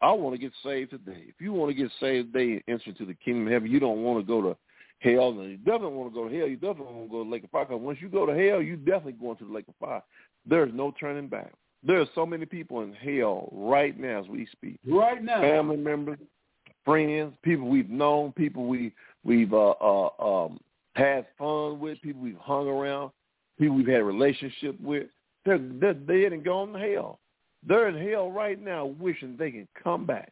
I 0.01 0.11
want 0.11 0.35
to 0.35 0.41
get 0.41 0.51
saved 0.63 0.91
today. 0.91 1.25
If 1.27 1.35
you 1.39 1.53
want 1.53 1.69
to 1.69 1.81
get 1.81 1.91
saved 1.99 2.33
today 2.33 2.53
and 2.53 2.63
enter 2.67 2.89
into 2.89 3.05
the 3.05 3.13
kingdom 3.13 3.47
of 3.47 3.53
heaven, 3.53 3.71
you 3.71 3.79
don't 3.79 4.03
want 4.03 4.19
to 4.19 4.27
go 4.27 4.41
to 4.41 4.57
hell. 4.99 5.29
And 5.29 5.51
you 5.51 5.57
definitely 5.57 5.95
want 5.95 6.13
to 6.13 6.19
go 6.19 6.27
to 6.27 6.37
hell. 6.37 6.47
You 6.47 6.57
definitely 6.57 6.93
want 6.93 7.07
to 7.07 7.11
go 7.11 7.23
to 7.23 7.29
the 7.29 7.31
lake 7.31 7.43
of 7.45 7.51
fire. 7.51 7.65
Because 7.65 7.81
once 7.81 7.99
you 8.01 8.09
go 8.09 8.25
to 8.25 8.33
hell, 8.33 8.61
you 8.61 8.75
definitely 8.75 9.13
going 9.13 9.37
to 9.37 9.45
the 9.45 9.53
lake 9.53 9.67
of 9.69 9.75
fire. 9.79 10.03
There's 10.45 10.73
no 10.73 10.93
turning 10.99 11.27
back. 11.27 11.53
There 11.85 12.01
are 12.01 12.07
so 12.15 12.25
many 12.25 12.45
people 12.45 12.81
in 12.81 12.93
hell 12.93 13.49
right 13.51 13.97
now 13.97 14.21
as 14.21 14.27
we 14.27 14.47
speak. 14.51 14.79
Right 14.85 15.23
now. 15.23 15.41
Family 15.41 15.77
members, 15.77 16.19
friends, 16.83 17.33
people 17.43 17.67
we've 17.67 17.89
known, 17.89 18.33
people 18.33 18.65
we 18.67 18.93
we've 19.23 19.53
uh, 19.53 19.71
uh, 19.81 20.09
um, 20.19 20.59
had 20.93 21.25
fun 21.37 21.79
with, 21.79 22.01
people 22.01 22.21
we've 22.21 22.37
hung 22.37 22.67
around, 22.67 23.11
people 23.59 23.75
we've 23.75 23.87
had 23.87 24.01
a 24.01 24.03
relationship 24.03 24.79
with. 24.81 25.07
They're, 25.45 25.59
they're 25.59 25.93
dead 25.93 26.33
and 26.33 26.43
gone 26.43 26.73
to 26.73 26.79
hell. 26.79 27.19
They're 27.67 27.89
in 27.89 28.09
hell 28.09 28.31
right 28.31 28.61
now, 28.61 28.85
wishing 28.85 29.35
they 29.37 29.51
can 29.51 29.67
come 29.81 30.05
back. 30.05 30.31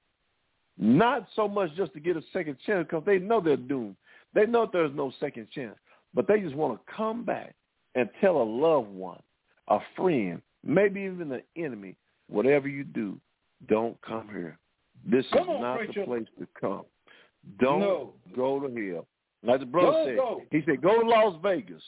Not 0.78 1.28
so 1.36 1.48
much 1.48 1.74
just 1.76 1.94
to 1.94 2.00
get 2.00 2.18
a 2.18 2.22
second 2.34 2.58
chance, 2.66 2.88
because 2.90 3.04
they 3.06 3.20
know 3.20 3.42
they're 3.42 3.58
doomed. 3.58 3.96
They 4.34 4.46
know 4.46 4.70
there's 4.72 4.96
no 4.96 5.12
second 5.20 5.48
chance, 5.54 5.76
but 6.14 6.28
they 6.28 6.40
just 6.40 6.56
want 6.56 6.80
to 6.80 6.94
come 6.94 7.24
back 7.26 7.56
and 7.96 8.10
tell 8.22 8.42
a 8.42 8.44
loved 8.44 8.90
one, 8.90 9.20
a 9.68 9.80
friend, 9.96 10.42
maybe 10.64 11.02
even 11.02 11.32
an 11.32 11.44
enemy, 11.58 11.98
whatever 12.30 12.68
you 12.68 12.84
do, 12.84 13.20
don't 13.68 14.00
come 14.02 14.28
here. 14.30 14.58
This 15.06 15.26
Come 15.34 15.44
is 15.44 15.50
on, 15.50 15.62
not 15.62 15.78
preacher. 15.78 16.02
the 16.02 16.06
place 16.06 16.28
to 16.40 16.48
come. 16.60 16.84
Don't 17.60 17.80
No. 17.80 18.14
go 18.36 18.60
to 18.60 18.94
hell. 18.94 19.08
Like 19.44 19.60
the 19.60 19.66
brother 19.66 19.92
Don't 19.92 20.06
said, 20.08 20.16
go. 20.18 20.42
he 20.52 20.62
said, 20.66 20.82
go 20.82 21.02
to 21.02 21.08
Las 21.08 21.36
Vegas, 21.42 21.82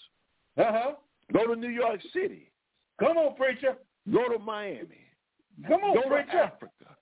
Uh-huh. 0.58 0.94
go 1.32 1.48
to 1.48 1.56
New 1.56 1.70
York 1.70 2.00
City, 2.14 2.52
Come 3.00 3.18
on, 3.18 3.36
preacher. 3.36 3.76
go 4.12 4.28
to 4.30 4.40
Miami, 4.40 4.98
Come 5.68 5.82
on, 5.84 5.96
go 5.96 6.10
to. 6.10 6.16
Africa, 6.36 6.98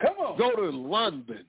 Come 0.00 0.16
on. 0.18 0.38
go 0.38 0.50
to 0.56 0.70
London. 0.76 1.44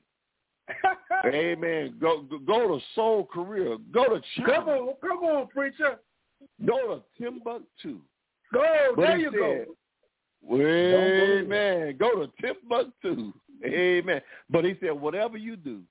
Amen. 1.26 1.96
Go 2.00 2.22
go, 2.22 2.38
go 2.40 2.68
to 2.70 2.84
Seoul, 2.96 3.26
Korea. 3.26 3.76
Go 3.92 4.06
to 4.06 4.22
China. 4.38 4.54
come 4.54 4.70
on, 4.70 4.94
come 5.02 5.18
on, 5.24 5.48
preacher. 5.48 6.00
Go 6.66 6.96
to 6.96 7.02
Timbuktu. 7.22 8.00
Go. 8.54 8.94
But 8.96 9.02
there 9.02 9.18
you 9.18 9.32
said, 9.32 9.40
go. 9.40 9.66
Well, 10.42 10.60
Amen. 11.42 11.98
Go 11.98 12.12
to 12.26 12.32
Timbuktu. 12.42 13.34
Amen. 13.66 14.22
But 14.50 14.64
he 14.66 14.76
said, 14.80 14.92
whatever 14.92 15.38
you 15.38 15.56
do, 15.58 15.82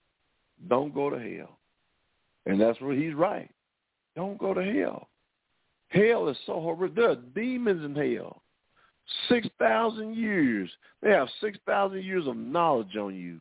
don't 0.68 0.94
go 0.94 1.10
to 1.10 1.18
hell. 1.18 1.58
And 2.46 2.60
that's 2.60 2.80
where 2.80 2.94
he's 2.94 3.14
right. 3.14 3.50
Don't 4.16 4.38
go 4.38 4.52
to 4.54 4.62
hell. 4.62 5.08
Hell 5.88 6.28
is 6.28 6.36
so 6.46 6.54
horrible. 6.54 6.94
There 6.94 7.10
are 7.10 7.16
demons 7.16 7.84
in 7.84 7.94
hell. 7.94 8.42
6,000 9.28 10.14
years. 10.14 10.70
They 11.02 11.10
have 11.10 11.28
6,000 11.40 12.02
years 12.02 12.26
of 12.26 12.36
knowledge 12.36 12.96
on 12.96 13.14
you. 13.14 13.40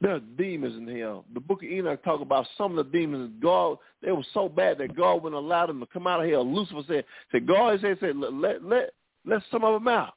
There 0.00 0.14
are 0.14 0.20
demons 0.20 0.76
in 0.76 0.98
hell. 0.98 1.24
The 1.32 1.40
book 1.40 1.62
of 1.62 1.70
Enoch 1.70 2.02
talk 2.04 2.20
about 2.20 2.46
some 2.58 2.76
of 2.76 2.84
the 2.84 2.98
demons. 2.98 3.32
God, 3.40 3.78
they 4.02 4.12
were 4.12 4.26
so 4.34 4.48
bad 4.48 4.78
that 4.78 4.94
God 4.94 5.22
wouldn't 5.22 5.42
allow 5.42 5.66
them 5.66 5.80
to 5.80 5.86
come 5.86 6.06
out 6.06 6.22
of 6.22 6.30
hell. 6.30 6.44
Lucifer 6.46 6.82
said, 6.86 7.04
said 7.32 7.46
God 7.46 7.78
said, 7.80 7.96
said 8.00 8.16
let, 8.16 8.34
let, 8.34 8.64
let, 8.64 8.90
let 9.24 9.42
some 9.50 9.64
of 9.64 9.74
them 9.74 9.88
out. 9.88 10.14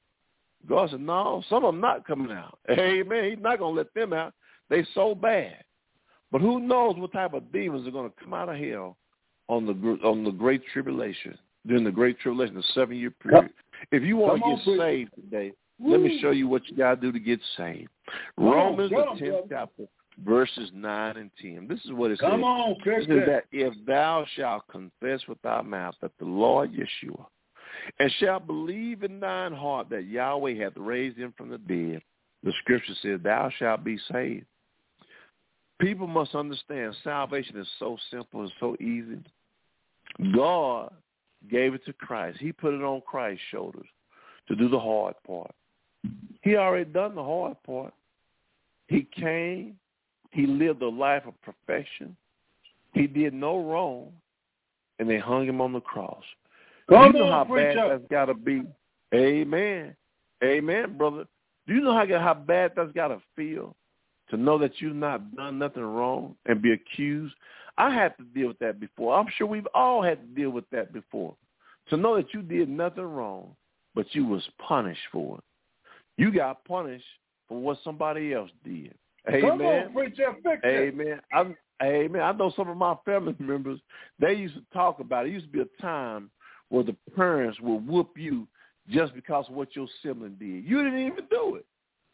God 0.67 0.89
said, 0.89 0.99
no, 0.99 1.43
some 1.49 1.63
of 1.63 1.73
them 1.73 1.81
not 1.81 2.05
coming 2.05 2.31
out. 2.31 2.59
Amen. 2.69 3.29
He's 3.29 3.41
not 3.41 3.59
going 3.59 3.75
to 3.75 3.77
let 3.77 3.93
them 3.93 4.11
out. 4.11 4.33
They 4.69 4.85
so 4.93 5.15
bad. 5.15 5.63
But 6.31 6.41
who 6.41 6.59
knows 6.59 6.95
what 6.97 7.11
type 7.11 7.33
of 7.33 7.51
demons 7.51 7.87
are 7.87 7.91
going 7.91 8.09
to 8.09 8.15
come 8.23 8.33
out 8.33 8.49
of 8.49 8.57
hell 8.57 8.97
on 9.47 9.65
the 9.65 9.73
gr- 9.73 10.03
on 10.05 10.23
the 10.23 10.31
great 10.31 10.61
tribulation, 10.71 11.37
during 11.65 11.83
the 11.83 11.91
great 11.91 12.19
tribulation, 12.19 12.55
the 12.55 12.63
seven-year 12.73 13.11
period. 13.11 13.49
If 13.91 14.03
you 14.03 14.17
want 14.17 14.43
to 14.43 14.73
get 14.73 14.79
saved 14.79 15.11
today, 15.15 15.53
let 15.79 16.01
me 16.01 16.19
show 16.21 16.31
you 16.31 16.47
what 16.47 16.67
you 16.67 16.75
got 16.77 16.95
to 16.95 17.01
do 17.01 17.11
to 17.11 17.19
get 17.19 17.39
saved. 17.57 17.89
Come 18.37 18.45
Romans, 18.45 18.91
'em, 18.91 19.17
the 19.17 19.25
10th 19.25 19.49
chapter, 19.49 19.83
verses 20.23 20.69
9 20.73 21.17
and 21.17 21.31
10. 21.41 21.67
This 21.67 21.83
is 21.85 21.91
what 21.93 22.11
it 22.11 22.19
Come 22.19 22.41
says. 22.41 22.43
on, 22.43 22.71
It 22.71 23.07
says 23.07 23.07
that 23.25 23.45
if 23.51 23.73
thou 23.85 24.25
shalt 24.35 24.67
confess 24.67 25.25
with 25.27 25.41
thy 25.41 25.61
mouth 25.61 25.95
that 26.01 26.11
the 26.19 26.25
Lord 26.25 26.71
Yeshua, 26.73 27.25
and 27.99 28.11
shalt 28.19 28.45
believe 28.45 29.03
in 29.03 29.19
thine 29.19 29.53
heart 29.53 29.89
that 29.89 30.03
Yahweh 30.03 30.55
hath 30.55 30.75
raised 30.75 31.17
him 31.17 31.31
from 31.37 31.49
the 31.49 31.57
dead, 31.57 32.03
the 32.43 32.51
scripture 32.59 32.93
says, 33.01 33.19
thou 33.23 33.49
shalt 33.57 33.83
be 33.83 33.97
saved. 34.11 34.45
People 35.79 36.07
must 36.07 36.35
understand 36.35 36.95
salvation 37.03 37.57
is 37.57 37.67
so 37.79 37.97
simple 38.11 38.41
and 38.41 38.51
so 38.59 38.75
easy. 38.81 39.19
God 40.35 40.91
gave 41.49 41.73
it 41.73 41.85
to 41.85 41.93
Christ. 41.93 42.37
He 42.39 42.51
put 42.51 42.73
it 42.73 42.83
on 42.83 43.01
Christ's 43.01 43.43
shoulders 43.49 43.87
to 44.47 44.55
do 44.55 44.67
the 44.67 44.79
hard 44.79 45.15
part. 45.25 45.51
He 46.41 46.55
already 46.55 46.89
done 46.89 47.15
the 47.15 47.23
hard 47.23 47.61
part. 47.63 47.93
He 48.87 49.07
came. 49.15 49.75
He 50.31 50.45
lived 50.45 50.81
a 50.81 50.89
life 50.89 51.23
of 51.25 51.33
perfection. 51.41 52.15
He 52.93 53.07
did 53.07 53.33
no 53.33 53.63
wrong, 53.63 54.11
and 54.97 55.09
they 55.09 55.17
hung 55.17 55.45
him 55.45 55.61
on 55.61 55.73
the 55.73 55.81
cross. 55.81 56.23
Come 56.89 57.13
you 57.13 57.19
know 57.19 57.25
on, 57.25 57.31
how 57.31 57.53
preacher. 57.53 57.75
bad 57.75 57.91
that's 57.91 58.11
got 58.11 58.25
to 58.25 58.33
be. 58.33 58.63
Amen. 59.13 59.95
Amen, 60.43 60.97
brother. 60.97 61.25
Do 61.67 61.73
you 61.73 61.81
know 61.81 61.93
how, 61.93 62.05
how 62.19 62.33
bad 62.33 62.71
that's 62.75 62.91
got 62.93 63.09
to 63.09 63.21
feel 63.35 63.75
to 64.29 64.37
know 64.37 64.57
that 64.57 64.79
you've 64.79 64.95
not 64.95 65.35
done 65.35 65.59
nothing 65.59 65.83
wrong 65.83 66.35
and 66.45 66.61
be 66.61 66.73
accused? 66.73 67.33
I 67.77 67.93
had 67.93 68.15
to 68.17 68.23
deal 68.23 68.47
with 68.49 68.59
that 68.59 68.79
before. 68.79 69.17
I'm 69.17 69.27
sure 69.37 69.47
we've 69.47 69.67
all 69.73 70.01
had 70.03 70.19
to 70.21 70.41
deal 70.41 70.49
with 70.49 70.69
that 70.71 70.91
before. 70.93 71.35
To 71.89 71.97
know 71.97 72.15
that 72.17 72.33
you 72.33 72.41
did 72.41 72.69
nothing 72.69 73.03
wrong, 73.03 73.55
but 73.95 74.05
you 74.11 74.25
was 74.25 74.43
punished 74.67 74.99
for 75.11 75.37
it. 75.37 75.43
You 76.17 76.31
got 76.31 76.65
punished 76.65 77.05
for 77.47 77.59
what 77.59 77.79
somebody 77.83 78.33
else 78.33 78.51
did. 78.63 78.93
Come 79.25 79.61
Amen. 79.61 79.85
on, 79.87 79.93
preacher. 79.93 80.35
Fix 80.43 80.61
it. 80.63 80.93
Amen. 80.93 81.19
I'm, 81.33 81.55
amen. 81.81 82.21
I 82.21 82.31
know 82.33 82.51
some 82.55 82.69
of 82.69 82.77
my 82.77 82.95
family 83.05 83.35
members, 83.39 83.79
they 84.19 84.33
used 84.33 84.55
to 84.55 84.63
talk 84.73 84.99
about 84.99 85.25
it. 85.25 85.29
It 85.29 85.33
used 85.33 85.45
to 85.47 85.51
be 85.51 85.61
a 85.61 85.81
time 85.81 86.29
where 86.69 86.83
the 86.83 86.95
parents 87.15 87.59
would 87.61 87.87
whoop 87.87 88.11
you 88.17 88.47
just 88.89 89.13
because 89.13 89.45
of 89.49 89.55
what 89.55 89.75
your 89.75 89.87
sibling 90.03 90.35
did. 90.39 90.65
You 90.65 90.83
didn't 90.83 90.99
even 90.99 91.25
do 91.29 91.55
it. 91.55 91.65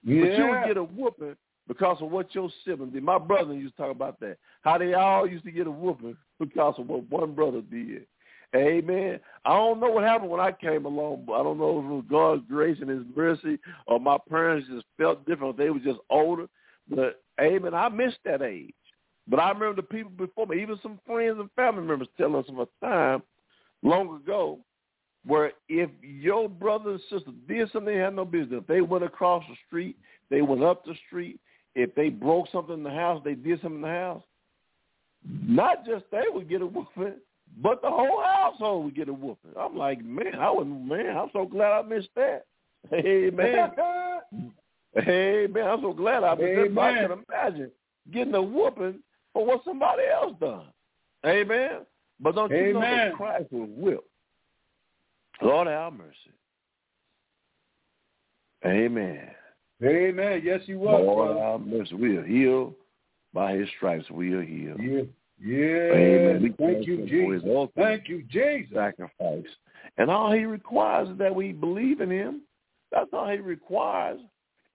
But 0.03 0.37
you 0.37 0.47
would 0.47 0.65
get 0.67 0.77
a 0.77 0.83
whooping 0.83 1.35
because 1.67 1.97
of 2.01 2.11
what 2.11 2.33
your 2.35 2.49
sibling 2.63 2.91
did. 2.91 3.03
My 3.03 3.17
brother 3.17 3.53
used 3.53 3.75
to 3.75 3.81
talk 3.81 3.91
about 3.91 4.19
that. 4.19 4.37
How 4.61 4.77
they 4.77 4.93
all 4.93 5.27
used 5.27 5.45
to 5.45 5.51
get 5.51 5.67
a 5.67 5.71
whooping 5.71 6.17
because 6.39 6.75
of 6.77 6.87
what 6.87 7.09
one 7.09 7.33
brother 7.33 7.61
did. 7.61 8.05
Amen. 8.55 9.19
I 9.43 9.49
don't 9.49 9.81
know 9.81 9.89
what 9.89 10.03
happened 10.03 10.29
when 10.29 10.39
I 10.39 10.51
came 10.51 10.85
along, 10.85 11.25
but 11.27 11.33
I 11.33 11.43
don't 11.43 11.59
know 11.59 11.79
if 11.79 11.85
it 11.85 11.87
was 11.87 12.05
God's 12.09 12.43
grace 12.47 12.77
and 12.79 12.89
his 12.89 13.03
mercy 13.15 13.59
or 13.87 13.99
my 13.99 14.17
parents 14.29 14.67
just 14.71 14.85
felt 14.97 15.25
different. 15.25 15.57
They 15.57 15.69
were 15.69 15.79
just 15.79 15.99
older. 16.09 16.47
But 16.89 17.21
amen, 17.41 17.73
I 17.73 17.89
missed 17.89 18.19
that 18.23 18.41
age. 18.41 18.73
But 19.27 19.39
I 19.39 19.49
remember 19.49 19.81
the 19.81 19.87
people 19.87 20.11
before 20.11 20.45
me, 20.45 20.61
even 20.61 20.79
some 20.81 20.99
friends 21.05 21.37
and 21.39 21.49
family 21.55 21.83
members 21.83 22.07
telling 22.17 22.35
us 22.35 22.45
of 22.47 22.59
a 22.59 22.67
time 22.85 23.23
long 23.81 24.15
ago 24.15 24.59
where 25.25 25.53
if 25.67 25.89
your 26.01 26.47
brother 26.47 26.91
and 26.91 26.99
sister 27.09 27.31
did 27.47 27.69
something 27.71 27.93
they 27.93 27.99
had 27.99 28.15
no 28.15 28.25
business, 28.25 28.61
if 28.61 28.67
they 28.67 28.81
went 28.81 29.03
across 29.03 29.43
the 29.49 29.55
street, 29.65 29.97
they 30.29 30.41
went 30.41 30.63
up 30.63 30.85
the 30.85 30.93
street, 31.07 31.39
if 31.75 31.93
they 31.95 32.09
broke 32.09 32.47
something 32.51 32.73
in 32.73 32.83
the 32.83 32.89
house, 32.89 33.21
they 33.23 33.35
did 33.35 33.61
something 33.61 33.77
in 33.77 33.81
the 33.81 33.87
house, 33.87 34.23
not 35.27 35.85
just 35.85 36.05
they 36.11 36.23
would 36.29 36.49
get 36.49 36.61
a 36.61 36.65
whooping, 36.65 37.15
but 37.61 37.81
the 37.81 37.89
whole 37.89 38.21
household 38.23 38.85
would 38.85 38.95
get 38.95 39.09
a 39.09 39.13
whooping. 39.13 39.51
I'm 39.59 39.77
like, 39.77 40.03
man, 40.03 40.35
I 40.39 40.49
was 40.49 40.65
man, 40.67 41.17
I'm 41.17 41.29
so 41.33 41.45
glad 41.45 41.71
I 41.71 41.81
missed 41.83 42.09
that. 42.15 42.45
Hey 42.91 43.31
man. 43.33 43.71
hey 45.03 45.47
man, 45.51 45.67
I'm 45.67 45.81
so 45.81 45.91
glad 45.91 46.23
I 46.23 46.35
missed 46.35 46.75
that. 46.75 46.79
I 46.79 47.07
can 47.07 47.23
imagine 47.27 47.71
getting 48.13 48.35
a 48.35 48.41
whooping 48.41 48.99
for 49.33 49.43
what 49.43 49.63
somebody 49.65 50.03
else 50.03 50.35
done. 50.39 50.67
Amen. 51.25 51.79
But 52.19 52.35
don't 52.35 52.51
you 52.51 52.73
know 52.73 52.81
that 52.81 53.15
Christ 53.15 53.51
was 53.51 53.69
whipped? 53.75 54.07
Lord 55.41 55.67
have 55.67 55.93
mercy. 55.93 56.15
Amen. 58.65 59.34
Amen. 59.85 60.41
Yes, 60.43 60.61
he 60.65 60.75
was. 60.75 61.03
Lord 61.05 61.37
have 61.37 61.61
mercy. 61.61 61.95
We 61.95 62.17
are 62.17 62.25
healed 62.25 62.73
by 63.33 63.53
his 63.53 63.67
stripes. 63.77 64.09
We 64.09 64.33
are 64.33 64.41
healed. 64.41 64.79
Yeah. 64.81 65.01
Yeah. 65.43 65.93
Amen. 65.93 66.39
We 66.41 66.53
Thank 66.57 66.87
you, 66.87 67.03
him 67.03 67.07
for 67.07 67.33
his 67.33 67.43
Jesus. 67.43 67.69
Thank 67.75 68.07
you, 68.07 68.23
Jesus. 68.29 68.73
sacrifice. 68.73 69.45
And 69.97 70.09
all 70.09 70.31
he 70.31 70.45
requires 70.45 71.09
is 71.09 71.17
that 71.17 71.33
we 71.33 71.51
believe 71.51 72.01
in 72.01 72.09
him. 72.09 72.41
That's 72.91 73.09
all 73.13 73.29
he 73.29 73.37
requires. 73.37 74.19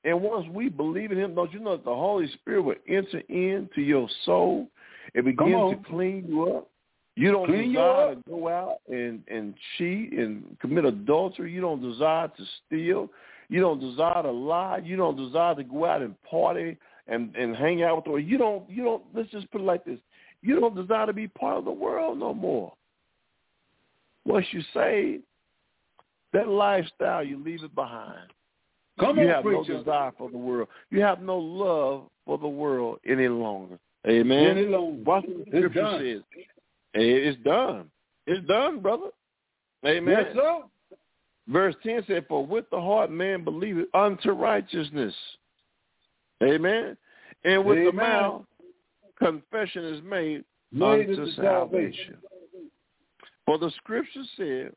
And 0.04 0.22
once 0.22 0.46
we 0.50 0.68
believe 0.68 1.12
in 1.12 1.18
him, 1.18 1.34
don't 1.34 1.52
you 1.52 1.60
know 1.60 1.76
that 1.76 1.84
the 1.84 1.94
Holy 1.94 2.30
Spirit 2.32 2.62
will 2.62 2.74
enter 2.88 3.18
into 3.28 3.82
your 3.82 4.08
soul 4.24 4.66
and 5.14 5.24
begin 5.24 5.50
to 5.50 5.78
clean 5.88 6.26
you 6.26 6.56
up? 6.56 6.70
You 7.16 7.32
don't 7.32 7.46
Clean 7.46 7.72
desire 7.72 8.14
to 8.14 8.22
go 8.28 8.48
out 8.48 8.76
and, 8.88 9.22
and 9.28 9.54
cheat 9.76 10.12
and 10.12 10.56
commit 10.60 10.86
adultery. 10.86 11.52
You 11.52 11.60
don't 11.60 11.82
desire 11.82 12.28
to 12.28 12.44
steal. 12.66 13.10
You 13.50 13.60
don't 13.60 13.80
desire 13.80 14.22
to 14.22 14.30
lie. 14.30 14.80
You 14.82 14.96
don't 14.96 15.16
desire 15.16 15.56
to 15.56 15.64
go 15.64 15.84
out 15.84 16.02
and 16.02 16.14
party 16.22 16.78
and, 17.08 17.34
and 17.34 17.56
hang 17.56 17.82
out 17.82 17.96
with 17.96 18.04
the 18.04 18.12
You 18.22 18.38
don't 18.38 18.70
you 18.70 18.84
don't 18.84 19.02
let's 19.12 19.28
just 19.30 19.50
put 19.50 19.60
it 19.60 19.64
like 19.64 19.84
this. 19.84 19.98
You 20.40 20.58
don't 20.58 20.74
desire 20.74 21.06
to 21.06 21.12
be 21.12 21.26
part 21.26 21.58
of 21.58 21.64
the 21.64 21.72
world 21.72 22.18
no 22.18 22.32
more. 22.32 22.72
Once 24.24 24.46
you 24.52 24.62
say 24.72 25.18
that 26.32 26.46
lifestyle, 26.48 27.24
you 27.24 27.42
leave 27.42 27.64
it 27.64 27.74
behind. 27.74 28.30
Come 29.00 29.18
you 29.18 29.24
on, 29.24 29.28
have 29.30 29.42
preacher. 29.42 29.72
no 29.72 29.78
desire 29.80 30.12
for 30.16 30.30
the 30.30 30.38
world. 30.38 30.68
You 30.90 31.00
have 31.02 31.20
no 31.20 31.36
love 31.38 32.04
for 32.24 32.38
the 32.38 32.48
world 32.48 33.00
any 33.04 33.28
longer. 33.28 33.78
Amen. 34.08 34.58
Any 34.58 34.66
longer. 34.66 35.02
Watch 35.02 35.24
what 35.26 35.36
the 35.38 35.42
It's 35.42 35.50
scripture 35.50 35.80
done. 35.82 36.00
says. 36.00 36.44
It's 36.94 37.42
done. 37.42 37.90
It's 38.26 38.46
done, 38.46 38.80
brother. 38.80 39.08
Amen. 39.84 40.14
Yes, 40.26 40.36
sir. 40.36 40.60
Verse 41.50 41.74
10 41.82 42.04
said, 42.06 42.26
For 42.28 42.46
with 42.46 42.70
the 42.70 42.80
heart 42.80 43.10
man 43.10 43.42
believeth 43.42 43.88
unto 43.92 44.30
righteousness. 44.30 45.14
Amen. 46.42 46.96
And 47.44 47.64
with 47.64 47.84
the 47.84 47.92
mouth 47.92 48.44
confession 49.18 49.84
is 49.84 50.02
made 50.02 50.44
Made 50.72 51.08
unto 51.10 51.22
unto 51.22 51.32
salvation. 51.34 52.16
For 53.44 53.58
the 53.58 53.70
scripture 53.78 54.22
said, 54.36 54.72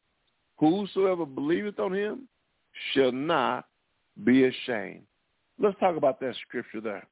Whosoever 0.57 1.25
believeth 1.25 1.79
on 1.79 1.93
him 1.93 2.27
shall 2.93 3.11
not 3.11 3.65
be 4.23 4.45
ashamed. 4.45 5.03
Let's 5.59 5.79
talk 5.79 5.95
about 5.95 6.19
that 6.21 6.35
scripture 6.47 6.81
there. 6.81 7.07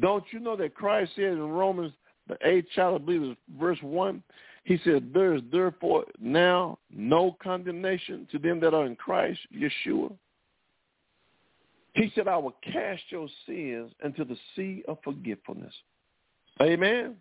Don't 0.00 0.24
you 0.32 0.40
know 0.40 0.56
that 0.56 0.74
Christ 0.74 1.12
said 1.14 1.24
in 1.24 1.48
Romans, 1.48 1.92
the 2.26 2.36
eighth 2.44 2.68
chapter, 2.74 2.96
I 2.96 2.98
believe 2.98 3.36
verse 3.58 3.78
1, 3.82 4.22
he 4.64 4.78
said, 4.82 5.10
There 5.12 5.34
is 5.34 5.42
therefore 5.52 6.04
now 6.18 6.78
no 6.90 7.36
condemnation 7.42 8.26
to 8.32 8.38
them 8.38 8.60
that 8.60 8.74
are 8.74 8.86
in 8.86 8.96
Christ, 8.96 9.40
Yeshua. 9.54 10.12
He 11.94 12.10
said, 12.14 12.26
I 12.26 12.36
will 12.36 12.56
cast 12.62 13.02
your 13.10 13.28
sins 13.46 13.92
into 14.02 14.24
the 14.24 14.36
sea 14.56 14.82
of 14.88 14.98
forgetfulness. 15.04 15.72
Amen. 16.60 17.16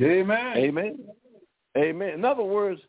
Amen. 0.00 0.56
Amen. 0.56 0.98
Amen. 1.76 2.08
In 2.10 2.24
other 2.24 2.42
words, 2.42 2.80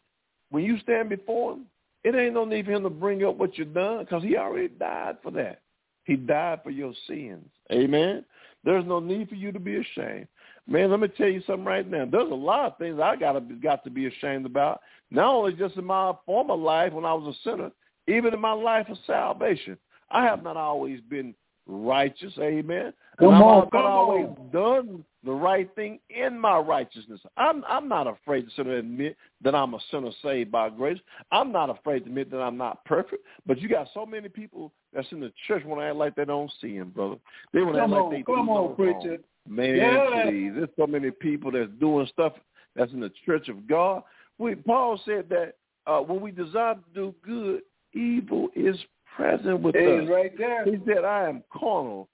when 0.50 0.64
you 0.64 0.78
stand 0.80 1.10
before 1.10 1.54
him, 1.54 1.66
it 2.04 2.16
ain't 2.16 2.34
no 2.34 2.46
need 2.46 2.66
for 2.66 2.72
him 2.72 2.84
to 2.84 2.90
bring 2.90 3.24
up 3.24 3.36
what 3.38 3.58
you've 3.58 3.74
done 3.74 4.00
because 4.00 4.24
he 4.24 4.36
already 4.36 4.68
died 4.68 5.18
for 5.24 5.32
that. 5.32 5.62
He 6.04 6.16
died 6.16 6.62
for 6.64 6.70
your 6.70 6.94
sins. 7.08 7.50
Amen. 7.72 8.26
There's 8.64 8.86
no 8.86 9.00
need 9.00 9.30
for 9.30 9.36
you 9.36 9.52
to 9.52 9.60
be 9.60 9.78
ashamed. 9.78 10.28
Man, 10.68 10.90
let 10.90 11.00
me 11.00 11.08
tell 11.10 11.28
you 11.28 11.44
something 11.46 11.66
right 11.66 11.90
now. 11.90 12.06
There's 12.06 12.32
a 12.32 12.36
lot 12.36 12.66
of 12.66 12.78
things 12.78 13.00
I 13.00 13.16
got 13.16 13.34
to 13.34 13.40
got 13.40 13.84
to 13.84 13.90
be 13.90 14.08
ashamed 14.08 14.46
about. 14.46 14.82
Not 15.12 15.34
only 15.34 15.54
just 15.54 15.76
in 15.76 15.86
my 15.86 16.14
former 16.26 16.56
life 16.56 16.94
when 16.94 17.06
I 17.06 17.14
was 17.14 17.36
a 17.36 17.50
sinner, 17.50 17.72
even 18.08 18.34
in 18.34 18.40
my 18.40 18.54
life 18.54 18.88
of 18.90 18.98
salvation. 19.06 19.78
I 20.12 20.24
have 20.24 20.44
not 20.44 20.58
always 20.58 21.02
been 21.02 21.34
righteous. 21.68 22.34
Amen. 22.40 22.94
Come 23.20 23.34
and 23.34 23.44
I've 23.44 23.74
not 23.74 23.86
always 23.86 24.28
on. 24.28 24.50
done 24.52 25.06
the 25.24 25.32
right 25.32 25.74
thing 25.76 26.00
in 26.10 26.40
my 26.40 26.58
righteousness. 26.58 27.20
I'm 27.38 27.64
I'm 27.68 27.88
not 27.88 28.08
afraid 28.08 28.48
to 28.56 28.76
admit 28.76 29.18
that 29.42 29.56
I'm 29.56 29.74
a 29.74 29.80
sinner 29.90 30.12
saved 30.22 30.52
by 30.52 30.70
grace. 30.70 31.00
I'm 31.32 31.52
not 31.52 31.70
afraid 31.70 32.00
to 32.02 32.06
admit 32.06 32.30
that 32.32 32.42
I'm 32.42 32.58
not 32.58 32.84
perfect. 32.86 33.24
But 33.46 33.60
you 33.60 33.70
got 33.70 33.88
so 33.94 34.06
many 34.06 34.30
people 34.30 34.72
that's 34.94 35.12
in 35.12 35.20
the 35.20 35.32
church 35.48 35.64
want 35.66 35.82
to 35.82 35.86
act 35.86 35.96
like 35.96 36.16
they 36.16 36.26
don't 36.26 36.52
see 36.62 36.76
him, 36.76 36.90
brother. 36.90 37.16
They 37.54 37.62
want 37.62 37.76
to 37.76 37.82
act 37.82 37.90
like 37.90 38.12
they 38.12 38.24
come 38.24 38.46
do 38.46 38.52
on, 38.52 38.78
no 38.78 38.86
wrong. 38.86 39.18
Man, 39.48 39.76
Yeah. 39.76 40.24
please. 40.24 40.54
There's 40.56 40.70
so 40.78 40.88
many 40.88 41.12
people 41.12 41.52
that's 41.52 41.72
doing 41.80 42.08
stuff 42.08 42.34
that's 42.76 42.92
in 42.94 43.00
the 43.00 43.12
church 43.26 43.48
of 43.50 43.68
God. 43.68 44.04
We, 44.38 44.56
Paul 44.56 45.00
said 45.06 45.30
that 45.30 45.54
uh, 45.88 46.00
when 46.00 46.20
we 46.20 46.32
desire 46.32 46.76
to 46.76 46.82
do 46.94 47.16
good, 47.24 47.62
evil 47.94 48.50
is 48.56 48.76
present 49.16 49.62
with 49.62 49.76
It 49.76 49.88
us. 49.88 50.04
is 50.04 50.10
right 50.10 50.38
there. 50.38 50.66
He 50.66 50.78
said, 50.86 51.06
I 51.06 51.30
am 51.30 51.44
carnal, 51.54 52.10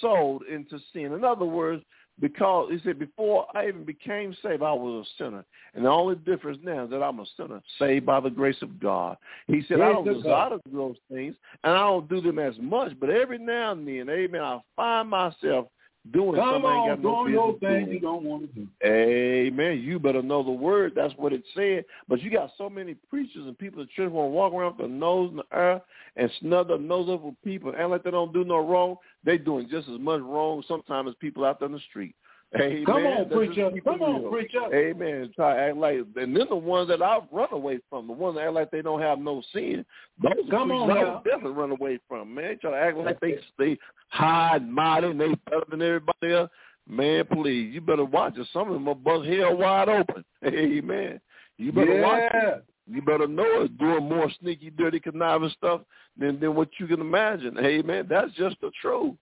sold 0.00 0.44
into 0.50 0.78
sin. 0.92 1.12
In 1.12 1.24
other 1.24 1.44
words, 1.44 1.82
because 2.18 2.70
he 2.70 2.78
said, 2.82 2.98
before 2.98 3.46
I 3.54 3.68
even 3.68 3.84
became 3.84 4.34
saved, 4.42 4.62
I 4.62 4.72
was 4.72 5.06
a 5.06 5.22
sinner. 5.22 5.44
And 5.74 5.84
the 5.84 5.90
only 5.90 6.14
difference 6.14 6.58
now 6.62 6.84
is 6.84 6.90
that 6.90 7.02
I'm 7.02 7.20
a 7.20 7.26
sinner, 7.36 7.60
saved 7.78 8.06
by 8.06 8.20
the 8.20 8.30
grace 8.30 8.56
of 8.62 8.80
God. 8.80 9.18
He 9.48 9.62
said, 9.68 9.82
I 9.82 9.92
don't 9.92 10.14
desire 10.14 10.50
to 10.50 10.60
do 10.70 10.76
those 10.76 10.96
things, 11.12 11.34
and 11.62 11.74
I 11.74 11.80
don't 11.80 12.08
do 12.08 12.22
them 12.22 12.38
as 12.38 12.54
much. 12.58 12.98
But 12.98 13.10
every 13.10 13.38
now 13.38 13.72
and 13.72 13.86
then, 13.86 14.08
amen, 14.08 14.40
I 14.40 14.60
find 14.76 15.10
myself 15.10 15.66
doing 16.12 16.34
Come 16.36 16.54
something 16.54 16.70
on, 16.70 16.90
ain't 16.90 17.02
got 17.02 17.08
no 17.08 17.24
doing 17.24 17.34
those 17.34 17.54
business 17.60 17.84
doing. 17.84 17.92
you 17.92 18.00
don't 18.00 18.24
want 18.24 18.54
to 18.54 18.60
do. 18.60 18.68
Amen. 18.84 19.80
You 19.80 19.98
better 19.98 20.22
know 20.22 20.42
the 20.42 20.50
word. 20.50 20.92
That's 20.94 21.14
what 21.16 21.32
it 21.32 21.42
said. 21.54 21.84
But 22.08 22.20
you 22.22 22.30
got 22.30 22.50
so 22.58 22.68
many 22.70 22.94
preachers 22.94 23.46
and 23.46 23.58
people 23.58 23.82
in 23.82 23.88
church 23.94 24.10
want 24.10 24.26
to 24.26 24.30
walk 24.30 24.52
around 24.52 24.76
with 24.76 24.88
their 24.88 24.88
nose 24.88 25.30
in 25.30 25.36
the 25.36 25.56
air 25.56 25.80
and 26.16 26.30
snub 26.40 26.68
their 26.68 26.78
nose 26.78 27.08
up 27.10 27.22
with 27.22 27.34
people 27.44 27.70
and 27.70 27.80
act 27.80 27.90
like 27.90 28.02
they 28.04 28.10
don't 28.10 28.32
do 28.32 28.44
no 28.44 28.66
wrong. 28.66 28.96
They 29.24 29.38
doing 29.38 29.68
just 29.70 29.88
as 29.88 29.98
much 30.00 30.20
wrong 30.20 30.62
sometimes 30.68 31.08
as 31.10 31.14
people 31.20 31.44
out 31.44 31.58
there 31.60 31.66
in 31.66 31.74
the 31.74 31.80
street. 31.90 32.14
Amen. 32.54 32.84
Come 32.86 33.06
on, 33.06 33.28
preacher. 33.28 33.70
Come 33.84 34.02
on, 34.02 34.22
real. 34.22 34.30
preacher. 34.30 34.74
Amen. 34.74 35.30
Try 35.34 35.54
to 35.54 35.60
act 35.62 35.76
like, 35.76 35.96
and 36.16 36.36
then 36.36 36.46
the 36.48 36.56
ones 36.56 36.88
that 36.88 37.02
I've 37.02 37.22
run 37.32 37.48
away 37.50 37.80
from, 37.90 38.06
the 38.06 38.12
ones 38.12 38.36
that 38.36 38.44
act 38.44 38.52
like 38.52 38.70
they 38.70 38.82
don't 38.82 39.00
have 39.00 39.18
no 39.18 39.42
sin, 39.52 39.84
those 40.22 40.32
are 40.46 40.50
Come 40.50 40.70
on 40.70 40.90
I 40.90 41.20
definitely 41.24 41.50
run 41.52 41.72
away 41.72 41.98
from, 42.08 42.32
man. 42.34 42.58
Try 42.60 42.70
to 42.70 42.76
act 42.76 42.96
like 42.98 43.20
they 43.20 43.38
they 43.58 43.76
high 44.08 44.56
and 44.56 44.72
mighty 44.72 45.08
and 45.08 45.20
they 45.20 45.28
better 45.50 45.64
than 45.70 45.82
everybody 45.82 46.32
else. 46.32 46.50
Man, 46.88 47.24
please, 47.32 47.74
you 47.74 47.80
better 47.80 48.04
watch 48.04 48.38
it. 48.38 48.46
Some 48.52 48.68
of 48.68 48.74
them 48.74 48.86
will 48.86 48.94
bust 48.94 49.26
hell 49.28 49.56
wide 49.56 49.88
open. 49.88 50.24
Amen. 50.46 51.20
You 51.58 51.72
better 51.72 52.00
watch 52.00 52.30
it. 52.32 52.64
You 52.88 53.02
better 53.02 53.26
know 53.26 53.62
it's 53.62 53.74
doing 53.80 54.08
more 54.08 54.30
sneaky, 54.40 54.70
dirty, 54.70 55.00
conniving 55.00 55.50
stuff 55.50 55.80
than 56.16 56.38
than 56.38 56.54
what 56.54 56.68
you 56.78 56.86
can 56.86 57.00
imagine. 57.00 57.58
Amen. 57.58 58.06
That's 58.08 58.32
just 58.34 58.56
the 58.60 58.70
truth. 58.80 59.14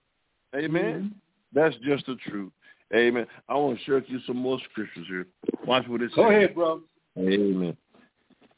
Amen. 0.54 1.10
Mhm. 1.10 1.12
That's 1.54 1.74
just 1.76 2.04
the 2.06 2.16
truth. 2.28 2.52
Amen. 2.94 3.26
I 3.48 3.54
want 3.54 3.78
to 3.78 3.84
share 3.84 3.96
with 3.96 4.04
you 4.08 4.20
some 4.26 4.36
more 4.36 4.58
scriptures 4.70 5.06
here. 5.08 5.26
Watch 5.66 5.86
what 5.88 6.02
it 6.02 6.10
says. 6.10 6.16
Go 6.16 6.30
ahead, 6.30 6.54
bro. 6.54 6.80
Amen. 7.18 7.76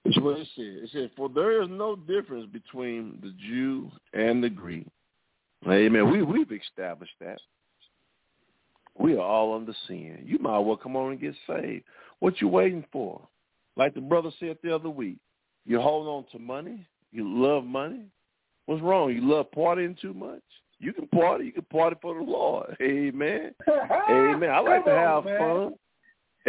That's 0.04 0.18
what 0.20 0.38
it 0.38 0.48
says. 0.56 0.84
It 0.84 0.90
says, 0.92 1.10
For 1.16 1.28
there 1.28 1.62
is 1.62 1.68
no 1.70 1.96
difference 1.96 2.46
between 2.52 3.18
the 3.22 3.32
Jew 3.48 3.90
and 4.12 4.42
the 4.42 4.50
Greek. 4.50 4.86
Amen. 5.68 6.10
We 6.10 6.22
we've 6.22 6.52
established 6.52 7.14
that. 7.20 7.38
We 8.98 9.14
are 9.14 9.20
all 9.20 9.54
under 9.54 9.74
sin. 9.86 10.22
You 10.24 10.38
might 10.38 10.60
as 10.60 10.66
well 10.66 10.76
come 10.76 10.96
on 10.96 11.12
and 11.12 11.20
get 11.20 11.34
saved. 11.46 11.84
What 12.20 12.40
you 12.40 12.48
waiting 12.48 12.84
for? 12.92 13.26
Like 13.76 13.94
the 13.94 14.00
brother 14.00 14.30
said 14.40 14.56
the 14.62 14.74
other 14.74 14.88
week. 14.88 15.18
You 15.66 15.80
hold 15.80 16.06
on 16.06 16.24
to 16.32 16.38
money. 16.38 16.86
You 17.12 17.28
love 17.28 17.64
money. 17.64 18.06
What's 18.66 18.82
wrong? 18.82 19.12
You 19.12 19.28
love 19.28 19.46
partying 19.54 19.98
too 20.00 20.14
much. 20.14 20.42
You 20.78 20.92
can 20.92 21.06
party. 21.08 21.46
You 21.46 21.52
can 21.52 21.64
party 21.64 21.96
for 22.00 22.14
the 22.14 22.22
Lord. 22.22 22.76
Amen. 22.82 23.54
Amen. 24.10 24.50
I 24.50 24.60
like 24.60 24.84
Come 24.84 24.94
to 24.94 24.98
have 24.98 25.24
man. 25.24 25.38
fun. 25.38 25.74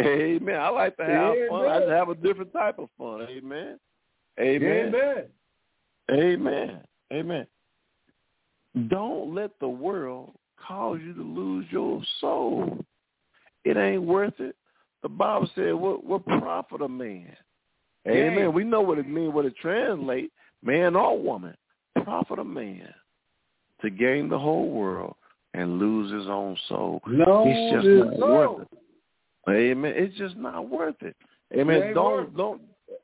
Amen. 0.00 0.60
I 0.60 0.68
like 0.68 0.96
to 0.98 1.04
have 1.04 1.34
fun. 1.48 1.62
I 1.62 1.76
Amen. 1.76 1.80
just 1.80 1.90
have 1.90 2.08
a 2.08 2.14
different 2.14 2.52
type 2.52 2.78
of 2.78 2.88
fun. 2.96 3.22
Amen. 3.22 3.78
Amen. 4.40 4.94
Amen. 4.94 5.24
Amen. 6.10 6.80
Amen. 7.12 7.46
Don't 8.88 9.34
let 9.34 9.50
the 9.60 9.68
world 9.68 10.32
cause 10.66 10.98
you 11.02 11.14
to 11.14 11.22
lose 11.22 11.66
your 11.70 12.02
soul. 12.20 12.78
It 13.64 13.76
ain't 13.76 14.02
worth 14.02 14.38
it. 14.38 14.54
The 15.02 15.08
Bible 15.08 15.50
said, 15.54 15.72
what, 15.72 16.04
what 16.04 16.24
profit 16.26 16.82
a 16.82 16.88
man 16.88 17.36
Amen. 18.06 18.52
We 18.52 18.64
know 18.64 18.80
what 18.80 18.98
it 18.98 19.08
means, 19.08 19.34
what 19.34 19.44
it 19.44 19.56
translates, 19.56 20.32
man 20.62 20.96
or 20.96 21.18
woman. 21.18 21.54
Profit 22.04 22.38
a 22.38 22.44
man 22.44 22.88
to 23.82 23.90
gain 23.90 24.28
the 24.28 24.38
whole 24.38 24.70
world 24.70 25.14
and 25.54 25.78
lose 25.78 26.12
his 26.12 26.28
own 26.28 26.56
soul. 26.68 27.00
No, 27.06 27.44
it's 27.46 27.74
just 27.74 27.86
not 27.86 28.18
no. 28.18 28.34
worth 28.34 28.62
it. 28.62 28.78
Amen. 29.50 29.92
It's 29.96 30.16
just 30.16 30.36
not 30.36 30.68
worth 30.68 31.00
it. 31.00 31.16
Amen. 31.56 31.82
ain't 31.82 31.94
Don't 31.94 32.24
it. 32.24 32.36
don't 32.36 32.62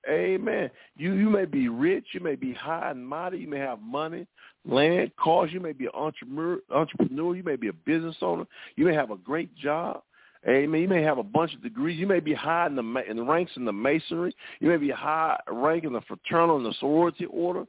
Amen. 0.09 0.70
You 0.96 1.14
you 1.14 1.30
may 1.30 1.44
be 1.46 1.68
rich, 1.68 2.06
you 2.12 2.20
may 2.20 2.34
be 2.34 2.52
high 2.52 2.90
and 2.90 3.06
mighty, 3.06 3.38
you 3.38 3.48
may 3.48 3.59
have 3.59 3.80
money, 3.80 4.26
land, 4.66 5.10
cars, 5.16 5.51
you 5.52 5.60
may 5.60 5.72
be 5.72 5.86
an 5.86 5.92
entrepreneur 5.94 6.59
entrepreneur, 6.70 7.34
you 7.34 7.42
may 7.42 7.56
be 7.56 7.68
a 7.68 7.72
business 7.72 8.16
owner, 8.20 8.44
you 8.76 8.84
may 8.84 8.94
have 8.94 9.10
a 9.10 9.16
great 9.16 9.55
job. 9.56 10.02
Amen. 10.46 10.82
You 10.82 10.88
may 10.88 11.02
have 11.02 11.16
a 11.16 11.22
bunch 11.22 11.55
of 11.55 11.62
degrees. 11.62 11.98
You 11.98 12.06
may 12.06 12.20
be 12.20 12.34
high 12.34 12.66
in 12.66 12.76
the 12.76 13.02
in 13.09 13.16
the 13.16 13.22
ranks 13.22 13.52
in 13.56 13.64
the 13.64 13.72
masonry. 13.72 14.36
You 14.60 14.68
may 14.68 14.76
be 14.76 14.90
high 14.90 15.40
rank 15.51 15.84
in 15.84 15.94
the 15.94 16.02
fraternal 16.02 16.59
and 16.59 16.66
the 16.66 16.74
sorority 16.80 17.24
order. 17.26 17.64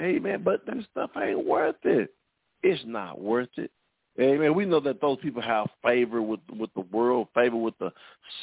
Amen. 0.00 0.42
But 0.44 0.64
that 0.66 0.76
stuff 0.92 1.10
ain't 1.20 1.44
worth 1.44 1.74
it. 1.82 2.14
It's 2.62 2.82
not 2.86 3.20
worth 3.20 3.50
it. 3.56 3.70
Amen. 4.20 4.54
We 4.54 4.66
know 4.66 4.80
that 4.80 5.00
those 5.00 5.18
people 5.22 5.42
have 5.42 5.68
favor 5.82 6.20
with 6.20 6.40
with 6.50 6.72
the 6.74 6.82
world, 6.82 7.28
favor 7.34 7.56
with 7.56 7.78
the 7.78 7.92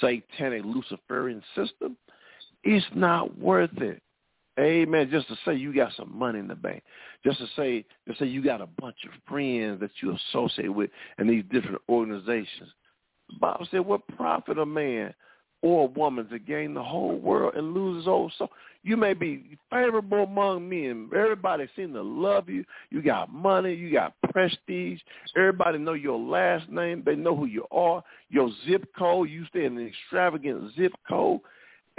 satanic 0.01 0.63
Luciferian 0.65 1.43
system. 1.55 1.95
It's 2.63 2.85
not 2.95 3.37
worth 3.37 3.77
it. 3.77 4.01
Amen. 4.59 5.09
Just 5.11 5.27
to 5.27 5.35
say 5.45 5.55
you 5.55 5.73
got 5.73 5.93
some 5.95 6.17
money 6.17 6.39
in 6.39 6.47
the 6.47 6.55
bank. 6.55 6.83
Just 7.23 7.37
to 7.39 7.45
say 7.55 7.85
just 8.07 8.19
say 8.19 8.25
you 8.25 8.43
got 8.43 8.61
a 8.61 8.67
bunch 8.67 8.97
of 9.05 9.11
friends 9.27 9.79
that 9.79 9.91
you 10.01 10.17
associate 10.31 10.73
with 10.73 10.89
in 11.19 11.27
these 11.27 11.43
different 11.51 11.81
organizations. 11.87 12.69
The 13.29 13.37
Bible 13.39 13.67
said, 13.69 13.81
What 13.81 14.07
profit 14.17 14.57
a 14.57 14.65
man 14.65 15.13
or 15.61 15.85
a 15.85 15.91
woman 15.91 16.27
to 16.29 16.39
gain 16.39 16.73
the 16.73 16.83
whole 16.83 17.17
world 17.17 17.55
and 17.55 17.73
lose 17.73 17.97
his 17.97 18.07
own 18.07 18.31
soul? 18.37 18.49
You 18.81 18.95
may 18.95 19.13
be 19.13 19.57
favorable 19.69 20.23
among 20.23 20.69
men. 20.69 21.09
Everybody 21.13 21.67
seem 21.75 21.93
to 21.93 22.01
love 22.01 22.47
you. 22.47 22.63
You 22.89 23.01
got 23.01 23.31
money. 23.31 23.73
You 23.73 23.91
got 23.91 24.13
prestige. 24.31 24.99
Everybody 25.35 25.79
know 25.79 25.93
your 25.93 26.17
last 26.17 26.69
name. 26.69 27.03
They 27.05 27.15
know 27.15 27.35
who 27.35 27.45
you 27.45 27.65
are. 27.71 28.03
Your 28.29 28.49
zip 28.65 28.85
code. 28.97 29.29
You 29.29 29.45
stay 29.47 29.65
in 29.65 29.77
an 29.77 29.87
extravagant 29.87 30.73
zip 30.75 30.93
code. 31.07 31.41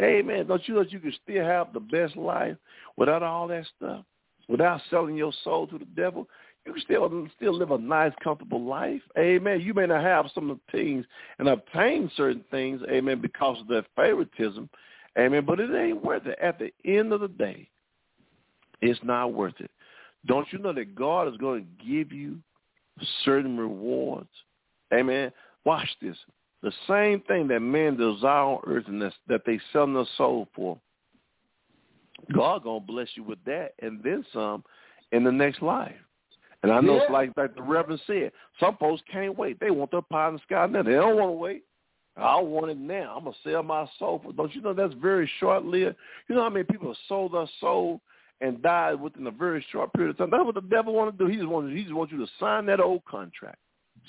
Amen. 0.00 0.46
Don't 0.46 0.66
you 0.66 0.74
know 0.74 0.84
you 0.88 0.98
can 0.98 1.12
still 1.22 1.44
have 1.44 1.74
the 1.74 1.80
best 1.80 2.16
life 2.16 2.56
without 2.96 3.22
all 3.22 3.46
that 3.48 3.66
stuff? 3.76 4.04
Without 4.48 4.80
selling 4.88 5.16
your 5.16 5.32
soul 5.44 5.66
to 5.66 5.78
the 5.78 5.84
devil? 5.84 6.26
You 6.66 6.74
still 6.80 7.28
still 7.36 7.56
live 7.56 7.70
a 7.70 7.78
nice, 7.78 8.12
comfortable 8.22 8.62
life. 8.62 9.00
Amen. 9.18 9.60
You 9.60 9.74
may 9.74 9.86
not 9.86 10.02
have 10.02 10.26
some 10.34 10.50
of 10.50 10.58
the 10.58 10.78
things 10.78 11.06
and 11.38 11.48
obtain 11.48 12.10
certain 12.16 12.44
things, 12.50 12.82
amen, 12.90 13.20
because 13.20 13.60
of 13.60 13.68
that 13.68 13.86
favoritism. 13.96 14.68
Amen. 15.18 15.44
But 15.46 15.58
it 15.58 15.74
ain't 15.74 16.04
worth 16.04 16.26
it. 16.26 16.38
At 16.40 16.58
the 16.58 16.70
end 16.84 17.12
of 17.12 17.20
the 17.20 17.28
day, 17.28 17.68
it's 18.82 19.00
not 19.02 19.32
worth 19.32 19.58
it. 19.58 19.70
Don't 20.26 20.46
you 20.52 20.58
know 20.58 20.72
that 20.72 20.94
God 20.94 21.28
is 21.28 21.36
going 21.38 21.64
to 21.64 21.84
give 21.84 22.12
you 22.12 22.38
certain 23.24 23.56
rewards? 23.56 24.28
Amen. 24.92 25.32
Watch 25.64 25.88
this. 26.02 26.16
The 26.62 26.72
same 26.86 27.20
thing 27.20 27.48
that 27.48 27.60
men 27.60 27.96
desire 27.96 28.44
on 28.44 28.60
earth 28.66 28.84
and 28.86 29.00
that 29.00 29.42
they 29.46 29.58
sell 29.72 29.86
their 29.92 30.04
soul 30.18 30.46
for, 30.54 30.78
God 32.34 32.64
gonna 32.64 32.80
bless 32.80 33.08
you 33.14 33.22
with 33.22 33.42
that 33.46 33.72
and 33.80 34.02
then 34.02 34.24
some 34.32 34.62
in 35.10 35.24
the 35.24 35.32
next 35.32 35.62
life. 35.62 35.94
And 36.62 36.72
I 36.72 36.80
know 36.80 36.96
it's 36.96 37.10
like 37.10 37.32
like 37.36 37.54
the 37.54 37.62
Reverend 37.62 38.00
said, 38.06 38.32
some 38.58 38.76
folks 38.76 39.02
can't 39.10 39.38
wait. 39.38 39.58
They 39.60 39.70
want 39.70 39.90
their 39.90 40.02
pie 40.02 40.28
in 40.28 40.34
the 40.34 40.40
sky 40.40 40.66
now. 40.66 40.82
They 40.82 40.92
don't 40.92 41.16
want 41.16 41.28
to 41.30 41.36
wait. 41.36 41.64
I 42.16 42.38
want 42.40 42.70
it 42.70 42.78
now. 42.78 43.14
I'm 43.16 43.24
gonna 43.24 43.36
sell 43.42 43.62
my 43.62 43.88
soul 43.98 44.20
for. 44.22 44.32
Don't 44.32 44.54
you 44.54 44.60
know 44.60 44.74
that's 44.74 44.94
very 44.94 45.30
short 45.38 45.64
lived? 45.64 45.96
You 46.28 46.34
know 46.34 46.42
how 46.42 46.50
many 46.50 46.64
people 46.64 46.88
have 46.88 46.96
sold 47.08 47.32
their 47.32 47.48
soul 47.60 48.00
and 48.42 48.62
died 48.62 49.00
within 49.00 49.26
a 49.26 49.30
very 49.30 49.64
short 49.70 49.92
period 49.94 50.10
of 50.10 50.18
time? 50.18 50.30
That's 50.30 50.44
what 50.44 50.54
the 50.54 50.60
devil 50.62 50.92
want 50.92 51.16
to 51.16 51.24
do. 51.24 51.30
He 51.30 51.36
just 51.36 51.48
wants 51.48 51.74
he 51.74 51.82
just 51.82 51.94
wants 51.94 52.12
you 52.12 52.18
to 52.18 52.30
sign 52.38 52.66
that 52.66 52.80
old 52.80 53.04
contract. 53.06 53.58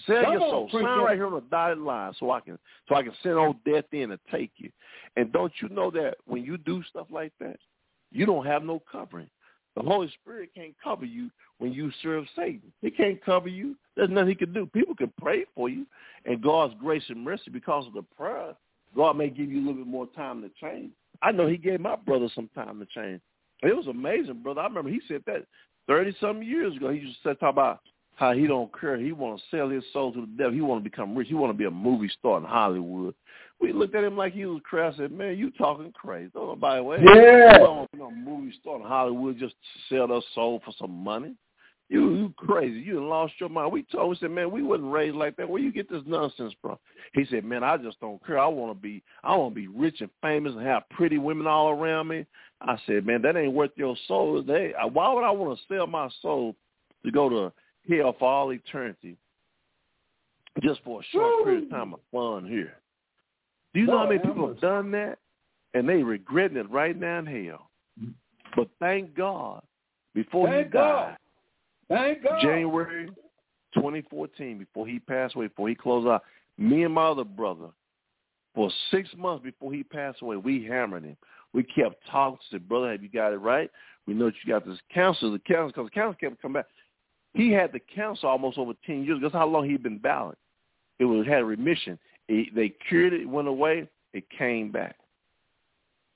Sell 0.06 0.24
Come 0.24 0.34
your 0.34 0.42
on, 0.42 0.50
soul. 0.50 0.70
Sign 0.74 0.84
right 0.84 1.16
here 1.16 1.28
on 1.28 1.34
the 1.34 1.42
dotted 1.42 1.78
line 1.78 2.14
so 2.20 2.32
I 2.32 2.40
can 2.42 2.58
so 2.90 2.96
I 2.96 3.04
can 3.04 3.14
send 3.24 3.36
old 3.36 3.64
death 3.64 3.86
in 3.92 4.12
and 4.12 4.20
take 4.30 4.52
you. 4.58 4.72
And 5.16 5.32
don't 5.32 5.54
you 5.62 5.70
know 5.70 5.92
that 5.92 6.16
when 6.26 6.44
you 6.44 6.58
do 6.58 6.84
stuff 6.90 7.08
like 7.10 7.34
that, 7.40 7.58
you 8.12 8.26
don't 8.26 8.46
have 8.46 8.64
no 8.64 8.82
covering. 8.92 9.30
The 9.76 9.84
Holy 9.84 10.12
Spirit 10.22 10.50
can't 10.54 10.74
cover 10.84 11.06
you 11.06 11.30
when 11.60 11.72
you 11.72 11.92
serve 12.04 12.26
Satan. 12.36 12.74
He 12.82 12.92
can't 12.92 13.24
cover 13.24 13.48
you. 13.48 13.76
There's 13.96 14.10
nothing 14.10 14.30
he 14.30 14.36
can 14.36 14.54
do. 14.54 14.66
People 14.66 14.96
can 14.96 15.14
pray 15.22 15.46
for 15.56 15.70
you, 15.70 15.86
and 16.26 16.42
God's 16.42 16.74
grace 16.80 17.04
and 17.10 17.24
mercy 17.24 17.52
because 17.52 17.88
of 17.88 17.94
the 17.94 18.04
prayer, 18.18 18.54
God 18.96 19.18
may 19.18 19.30
give 19.30 19.50
you 19.50 19.60
a 19.60 19.64
little 19.66 19.76
bit 19.76 19.88
more 19.88 20.08
time 20.08 20.42
to 20.42 20.52
change. 20.60 20.92
I 21.22 21.32
know 21.32 21.48
he 21.48 21.58
gave 21.58 21.80
my 21.80 21.96
brother 21.96 22.28
some 22.34 22.50
time 22.54 22.80
to 22.80 22.86
change. 22.86 23.22
It 23.64 23.76
was 23.76 23.88
amazing, 23.88 24.42
brother. 24.42 24.62
I 24.62 24.66
remember 24.66 24.90
he 24.90 25.02
said 25.08 25.22
that 25.28 25.46
thirty 25.88 26.16
some 26.20 26.42
years 26.44 26.76
ago. 26.76 26.90
He 26.90 27.00
used 27.00 27.22
to 27.24 27.36
talk 27.36 27.54
about 27.54 27.80
how 28.16 28.34
he 28.34 28.48
don't 28.48 28.72
care. 28.78 28.98
He 28.98 29.12
want 29.12 29.40
to 29.40 29.56
sell 29.56 29.70
his 29.70 29.84
soul 29.94 30.12
to 30.14 30.22
the 30.22 30.28
devil. 30.38 30.54
He 30.54 30.62
want 30.62 30.84
to 30.84 30.90
become 30.90 31.16
rich. 31.16 31.28
He 31.28 31.34
want 31.36 31.52
to 31.54 31.58
be 31.58 31.66
a 31.66 31.72
movie 31.72 32.12
star 32.20 32.38
in 32.38 32.44
Hollywood. 32.44 33.16
We 33.62 33.74
looked 33.74 33.96
at 33.96 34.04
him 34.04 34.18
like 34.18 34.34
he 34.34 34.46
was 34.46 34.62
crazy. 34.64 34.98
Said, 34.98 35.12
man, 35.12 35.38
you 35.38 35.52
talking 35.52 35.92
crazy. 35.92 36.32
Oh, 36.36 36.48
don't 36.48 36.50
nobody 36.50 36.82
wait. 36.82 37.00
Yeah. 37.04 37.60
You 37.60 37.60
don't 37.60 37.90
a 38.02 38.12
movie 38.12 38.54
star 38.60 38.78
in 38.78 38.82
Hollywood 38.82 39.38
just 39.38 39.54
to 39.54 39.96
sell 39.96 40.08
their 40.08 40.22
soul 40.34 40.62
for 40.66 40.74
some 40.80 40.92
money. 40.92 41.36
You 41.90 42.16
you 42.16 42.34
crazy. 42.38 42.80
You 42.80 43.06
lost 43.06 43.34
your 43.38 43.50
mind. 43.50 43.74
We 43.74 43.84
told 43.84 44.04
him, 44.04 44.10
we 44.12 44.16
said, 44.16 44.32
man, 44.32 44.50
we 44.50 44.64
wasn't 44.64 44.92
raised 44.92 45.16
like 45.16 45.36
that. 45.36 45.50
Where 45.50 45.62
you 45.62 45.74
get 45.74 45.90
this 45.90 46.04
nonsense 46.06 46.54
from? 46.62 46.78
He 47.14 47.26
said, 47.26 47.44
man, 47.44 47.66
I 47.66 47.76
just 47.76 48.00
don't 48.00 48.26
care. 48.26 48.40
I 48.40 48.48
want 48.48 48.76
to 48.76 48.82
be 48.82 49.04
I 49.24 49.36
want 49.36 49.54
to 49.54 49.60
be 49.60 49.68
rich 49.68 50.00
and 50.00 50.10
famous 50.22 50.54
and 50.56 50.66
have 50.66 50.90
pretty 50.90 51.18
women 51.18 51.48
all 51.48 51.70
around 51.70 52.08
me. 52.08 52.26
I 52.62 52.78
said, 52.88 53.06
man, 53.06 53.22
that 53.24 53.36
ain't 53.36 53.54
worth 53.54 53.72
your 53.76 53.98
soul. 54.08 54.42
They, 54.42 54.74
why 54.94 55.14
would 55.14 55.26
I 55.26 55.32
want 55.32 55.58
to 55.60 55.74
sell 55.74 55.86
my 55.86 56.10
soul 56.22 56.56
to 57.04 57.12
go 57.12 57.28
to 57.28 57.52
hell 57.94 58.16
for 58.18 58.30
all 58.30 58.54
eternity 58.54 59.18
just 60.62 60.82
for 60.84 61.02
a 61.02 61.04
short 61.12 61.44
period 61.44 61.64
of 61.66 61.70
time 61.72 61.94
of 61.94 62.00
fun 62.12 62.48
here? 62.48 62.78
Do 63.74 63.80
you 63.80 63.88
know 63.88 64.00
how 64.00 64.08
many 64.08 64.20
people 64.20 64.48
have 64.48 64.60
done 64.60 64.92
that 64.92 65.20
and 65.74 65.88
they 65.88 66.04
regretting 66.04 66.58
it 66.58 66.70
right 66.70 66.98
now 66.98 67.20
in 67.20 67.26
hell? 67.26 67.70
But 68.56 68.68
thank 68.80 69.16
God, 69.16 69.62
before 70.14 70.48
Thank 70.48 70.68
he 70.68 70.72
died, 70.72 70.72
God. 70.72 71.18
Thank 71.90 72.24
God. 72.24 72.42
January 72.42 73.08
2014, 73.74 74.60
before 74.60 74.88
he 74.88 75.00
passed 75.00 75.36
away, 75.36 75.48
before 75.48 75.70
he 75.70 75.76
closed 75.76 76.08
out, 76.08 76.24
me 76.58 76.84
and 76.84 76.94
my 76.94 77.08
other 77.08 77.24
brother, 77.24 77.68
for 78.54 78.70
six 78.92 79.10
months 79.18 79.44
before 79.44 79.72
he 79.72 79.84
passed 79.84 80.22
away, 80.22 80.36
we 80.36 80.66
hammered 80.66 81.04
him. 81.04 81.16
We 81.54 81.64
kept 81.64 81.96
talking. 82.10 82.38
Said, 82.50 82.68
"Brother, 82.68 82.92
have 82.92 83.02
you 83.02 83.10
got 83.10 83.34
it 83.34 83.38
right? 83.38 83.70
We 84.08 84.14
know 84.14 84.26
that 84.26 84.36
you 84.44 84.52
got 84.52 84.66
this 84.66 84.80
counsel. 84.94 85.32
The 85.32 85.40
counsel, 85.40 85.68
because 85.68 85.86
the 85.86 85.92
counsel 85.92 86.18
kept 86.20 86.42
coming 86.42 86.56
back. 86.56 86.68
He 87.34 87.52
had 87.52 87.72
the 87.72 87.80
counsel 87.80 88.30
almost 88.30 88.58
over 88.58 88.74
ten 88.86 89.06
years. 89.06 89.20
That's 89.22 89.34
how 89.34 89.48
long 89.48 89.70
he'd 89.70 89.84
been 89.84 89.98
battling. 89.98 90.36
It 91.00 91.06
was 91.06 91.26
had 91.26 91.46
remission. 91.46 91.98
It, 92.28 92.56
they 92.56 92.74
cured 92.88 93.14
it, 93.14 93.28
went 93.28 93.48
away. 93.48 93.88
It 94.14 94.30
came 94.30 94.72
back. 94.72 94.96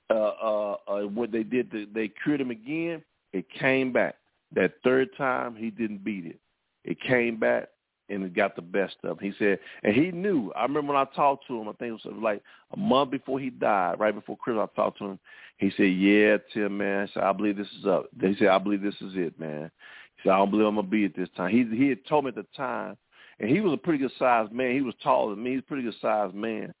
Uh, 0.08 0.14
uh, 0.14 0.76
uh, 0.86 1.00
what 1.02 1.32
they 1.32 1.42
did, 1.42 1.70
the, 1.70 1.88
they 1.92 2.10
cured 2.22 2.40
him 2.40 2.50
again. 2.50 3.02
It 3.32 3.46
came 3.50 3.92
back. 3.92 4.16
That 4.54 4.74
third 4.84 5.08
time, 5.16 5.56
he 5.56 5.70
didn't 5.70 6.04
beat 6.04 6.26
it. 6.26 6.38
It 6.84 7.00
came 7.00 7.38
back 7.38 7.68
and 8.08 8.22
it 8.24 8.34
got 8.34 8.54
the 8.54 8.62
best 8.62 8.96
of 9.02 9.18
him. 9.18 9.32
He 9.32 9.38
said, 9.38 9.58
and 9.82 9.94
he 9.94 10.12
knew. 10.12 10.52
I 10.54 10.62
remember 10.62 10.92
when 10.92 11.02
I 11.02 11.16
talked 11.16 11.46
to 11.48 11.60
him. 11.60 11.68
I 11.68 11.72
think 11.72 11.90
it 11.90 12.08
was 12.08 12.22
like 12.22 12.42
a 12.72 12.76
month 12.76 13.10
before 13.10 13.40
he 13.40 13.50
died, 13.50 13.98
right 13.98 14.14
before 14.14 14.36
Christmas. 14.36 14.68
I 14.72 14.76
talked 14.76 14.98
to 14.98 15.04
him. 15.06 15.18
He 15.58 15.72
said, 15.76 15.92
"Yeah, 15.92 16.36
Tim, 16.52 16.78
man. 16.78 17.08
I 17.08 17.12
said, 17.12 17.22
I 17.24 17.32
believe 17.32 17.56
this 17.56 17.68
is 17.78 17.86
up." 17.86 18.06
He 18.20 18.36
said, 18.38 18.48
"I 18.48 18.58
believe 18.58 18.82
this 18.82 19.00
is 19.00 19.14
it, 19.16 19.38
man." 19.40 19.70
He 20.16 20.22
said, 20.22 20.32
"I 20.32 20.38
don't 20.38 20.50
believe 20.50 20.66
I'm 20.66 20.76
gonna 20.76 20.86
be 20.86 21.04
it 21.04 21.16
this 21.16 21.28
time." 21.36 21.50
He 21.50 21.64
he 21.76 21.88
had 21.88 22.06
told 22.06 22.24
me 22.24 22.28
at 22.28 22.36
the 22.36 22.46
time, 22.56 22.96
and 23.38 23.50
he 23.50 23.60
was 23.60 23.72
a 23.72 23.76
pretty 23.76 23.98
good 23.98 24.12
sized 24.18 24.52
man. 24.52 24.72
He 24.72 24.80
was 24.80 24.94
taller 25.02 25.34
than 25.34 25.44
me. 25.44 25.52
He's 25.52 25.60
a 25.60 25.62
pretty 25.62 25.82
good 25.82 25.94
sized 26.00 26.34
man. 26.34 26.72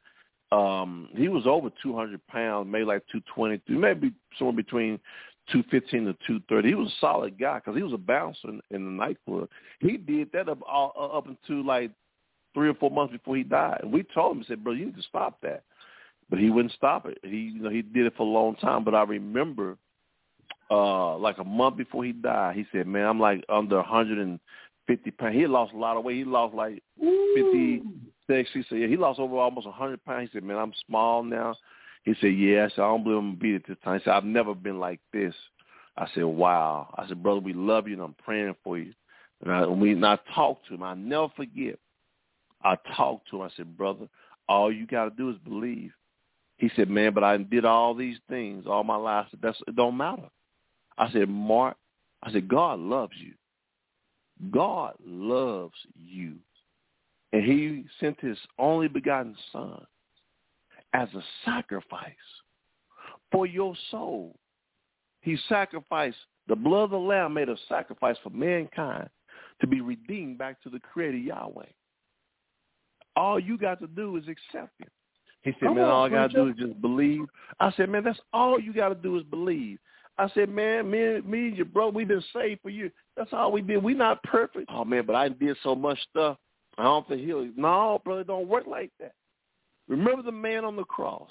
Um, 0.52 1.08
he 1.14 1.28
was 1.28 1.46
over 1.46 1.70
200 1.82 2.24
pounds, 2.28 2.68
maybe 2.70 2.84
like 2.84 3.02
220, 3.12 3.62
maybe 3.78 4.12
somewhere 4.38 4.56
between 4.56 4.98
215 5.52 6.06
to 6.06 6.12
230. 6.12 6.68
He 6.68 6.74
was 6.74 6.88
a 6.88 7.00
solid 7.00 7.38
guy 7.38 7.58
because 7.58 7.76
he 7.76 7.82
was 7.82 7.92
a 7.92 7.98
bouncer 7.98 8.48
in, 8.48 8.60
in 8.70 8.84
the 8.84 8.90
nightclub. 8.90 9.48
He 9.80 9.96
did 9.96 10.30
that 10.32 10.48
up 10.48 10.58
all, 10.66 11.12
up 11.14 11.26
until 11.26 11.64
like 11.64 11.90
three 12.54 12.68
or 12.68 12.74
four 12.74 12.90
months 12.90 13.12
before 13.12 13.36
he 13.36 13.42
died. 13.42 13.80
And 13.82 13.92
we 13.92 14.02
told 14.02 14.36
him, 14.36 14.44
said, 14.46 14.62
bro, 14.62 14.72
you 14.72 14.86
need 14.86 14.96
to 14.96 15.02
stop 15.02 15.40
that. 15.42 15.64
But 16.30 16.38
he 16.38 16.50
wouldn't 16.50 16.74
stop 16.74 17.06
it. 17.06 17.18
He, 17.22 17.52
you 17.54 17.62
know, 17.62 17.70
he 17.70 17.82
did 17.82 18.06
it 18.06 18.14
for 18.16 18.22
a 18.22 18.30
long 18.30 18.56
time. 18.56 18.82
But 18.82 18.94
I 18.94 19.02
remember, 19.02 19.76
uh, 20.70 21.16
like 21.18 21.38
a 21.38 21.44
month 21.44 21.76
before 21.76 22.04
he 22.04 22.12
died, 22.12 22.56
he 22.56 22.66
said, 22.72 22.86
man, 22.86 23.06
I'm 23.06 23.20
like 23.20 23.44
under 23.48 23.82
150 24.88 25.10
pounds. 25.12 25.34
He 25.34 25.46
lost 25.46 25.72
a 25.72 25.78
lot 25.78 25.96
of 25.96 26.04
weight. 26.04 26.16
He 26.18 26.24
lost 26.24 26.54
like 26.54 26.82
50, 26.98 27.82
60. 28.28 28.66
So 28.68 28.74
yeah, 28.74 28.86
he 28.86 28.96
lost 28.96 29.18
over 29.18 29.36
almost 29.36 29.66
a 29.66 29.70
100 29.70 30.04
pounds. 30.04 30.28
He 30.30 30.36
said, 30.36 30.44
man, 30.44 30.56
I'm 30.56 30.72
small 30.86 31.22
now. 31.22 31.54
He 32.04 32.14
said, 32.20 32.28
yeah. 32.28 32.66
I 32.66 32.68
said, 32.68 32.82
I 32.82 32.88
don't 32.88 33.02
believe 33.02 33.18
I'm 33.18 33.24
going 33.24 33.36
to 33.36 33.40
beat 33.40 33.54
it 33.56 33.64
this 33.68 33.76
time. 33.84 33.98
He 33.98 34.04
said, 34.04 34.14
I've 34.14 34.24
never 34.24 34.54
been 34.54 34.78
like 34.78 35.00
this. 35.12 35.34
I 35.96 36.06
said, 36.14 36.24
wow. 36.24 36.94
I 36.96 37.08
said, 37.08 37.22
brother, 37.22 37.40
we 37.40 37.52
love 37.52 37.88
you 37.88 37.94
and 37.94 38.02
I'm 38.02 38.14
praying 38.22 38.54
for 38.62 38.78
you. 38.78 38.92
And 39.42 39.52
I, 39.52 39.66
when 39.66 39.80
we, 39.80 39.92
and 39.92 40.06
I 40.06 40.18
talked 40.34 40.68
to 40.68 40.74
him. 40.74 40.82
I 40.82 40.94
never 40.94 41.28
forget. 41.36 41.78
I 42.62 42.76
talked 42.96 43.30
to 43.30 43.36
him. 43.36 43.42
I 43.42 43.50
said, 43.56 43.76
brother, 43.76 44.08
all 44.48 44.72
you 44.72 44.86
got 44.86 45.04
to 45.04 45.10
do 45.10 45.30
is 45.30 45.36
believe. 45.44 45.92
He 46.58 46.70
said, 46.74 46.88
man, 46.88 47.12
but 47.12 47.24
I 47.24 47.36
did 47.36 47.64
all 47.64 47.94
these 47.94 48.18
things 48.28 48.64
all 48.66 48.84
my 48.84 48.96
life. 48.96 49.26
That's 49.42 49.58
it 49.66 49.76
don't 49.76 49.96
matter. 49.96 50.28
I 50.96 51.10
said, 51.12 51.28
Mark, 51.28 51.76
I 52.22 52.32
said, 52.32 52.48
God 52.48 52.78
loves 52.78 53.12
you. 53.18 53.32
God 54.50 54.94
loves 55.04 55.74
you. 55.94 56.36
And 57.32 57.44
he 57.44 57.84
sent 58.00 58.20
his 58.20 58.38
only 58.58 58.88
begotten 58.88 59.36
son 59.52 59.84
as 60.92 61.08
a 61.14 61.22
sacrifice 61.44 62.12
for 63.32 63.46
your 63.46 63.74
soul. 63.90 64.36
He 65.20 65.36
sacrificed 65.48 66.16
the 66.48 66.56
blood 66.56 66.84
of 66.84 66.90
the 66.90 66.98
lamb 66.98 67.34
made 67.34 67.48
a 67.48 67.56
sacrifice 67.68 68.16
for 68.22 68.30
mankind 68.30 69.08
to 69.60 69.66
be 69.66 69.80
redeemed 69.80 70.38
back 70.38 70.62
to 70.62 70.70
the 70.70 70.78
creator 70.78 71.16
Yahweh. 71.16 71.66
All 73.16 73.40
you 73.40 73.58
got 73.58 73.80
to 73.80 73.86
do 73.86 74.16
is 74.16 74.24
accept 74.24 74.72
it. 74.80 74.92
He 75.42 75.52
said, 75.52 75.68
Come 75.68 75.76
man, 75.76 75.84
on, 75.84 75.90
all 75.90 76.04
I 76.04 76.08
got 76.08 76.30
to 76.30 76.34
do 76.34 76.48
is 76.48 76.56
just 76.56 76.80
believe. 76.80 77.24
I 77.60 77.72
said, 77.76 77.88
man, 77.88 78.04
that's 78.04 78.18
all 78.32 78.60
you 78.60 78.72
got 78.72 78.90
to 78.90 78.94
do 78.94 79.16
is 79.16 79.22
believe. 79.24 79.78
I 80.18 80.30
said, 80.34 80.48
man, 80.48 80.90
me, 80.90 81.20
me 81.20 81.48
and 81.48 81.56
your 81.56 81.66
brother, 81.66 81.92
we've 81.92 82.08
been 82.08 82.24
saved 82.32 82.62
for 82.62 82.70
you. 82.70 82.90
That's 83.16 83.32
all 83.32 83.52
we 83.52 83.60
did. 83.60 83.82
We 83.82 83.92
not 83.94 84.22
perfect. 84.22 84.70
Oh, 84.70 84.84
man, 84.84 85.04
but 85.06 85.14
I 85.14 85.28
did 85.28 85.56
so 85.62 85.74
much 85.74 85.98
stuff. 86.10 86.38
I 86.78 86.84
don't 86.84 87.06
think 87.06 87.22
he'll. 87.22 87.48
No, 87.56 88.00
brother, 88.04 88.24
don't 88.24 88.48
work 88.48 88.66
like 88.66 88.90
that. 89.00 89.12
Remember 89.88 90.22
the 90.22 90.32
man 90.32 90.64
on 90.64 90.76
the 90.76 90.84
cross 90.84 91.30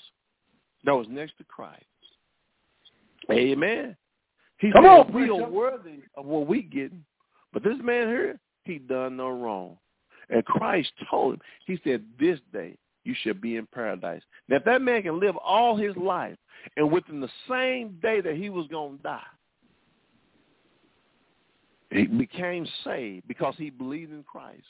that 0.84 0.94
was 0.94 1.08
next 1.10 1.38
to 1.40 1.44
Christ. 1.46 1.84
Amen. 3.32 3.96
He 4.60 4.72
Come 4.72 4.84
said, 4.84 4.90
on, 4.90 5.14
we 5.14 5.24
are 5.24 5.28
preacher. 5.28 5.50
worthy 5.50 6.00
of 6.16 6.26
what 6.26 6.48
we 6.48 6.62
getting. 6.62 7.04
But 7.54 7.64
this 7.64 7.78
man 7.82 8.08
here, 8.08 8.40
he 8.64 8.78
done 8.78 9.18
no 9.18 9.30
wrong. 9.30 9.78
And 10.30 10.46
Christ 10.46 10.92
told 11.10 11.36
him, 11.36 11.42
he 11.66 11.80
said, 11.84 12.04
this 12.20 12.40
day 12.54 12.78
you 13.06 13.16
shall 13.22 13.36
be 13.36 13.56
in 13.56 13.68
paradise. 13.68 14.22
Now, 14.50 14.58
if 14.58 14.66
that 14.66 14.82
man 14.82 15.04
can 15.04 15.20
live 15.20 15.38
all 15.38 15.78
his 15.78 15.96
life, 15.96 16.38
and 16.76 16.92
within 16.92 17.22
the 17.22 17.30
same 17.48 17.98
day 18.02 18.20
that 18.22 18.36
he 18.36 18.50
was 18.50 18.68
going 18.68 18.98
to 18.98 19.04
die, 19.04 19.22
he 21.92 22.08
became 22.08 22.68
saved 22.84 23.28
because 23.28 23.54
he 23.58 23.70
believed 23.70 24.12
in 24.12 24.24
Christ. 24.24 24.66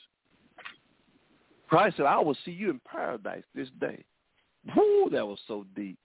Christ 1.67 1.97
said, 1.97 2.05
I 2.05 2.19
will 2.19 2.37
see 2.45 2.51
you 2.51 2.69
in 2.69 2.79
paradise 2.85 3.43
this 3.55 3.69
day. 3.79 4.03
Whoo, 4.75 5.09
that 5.11 5.25
was 5.25 5.39
so 5.47 5.65
deep. 5.75 5.97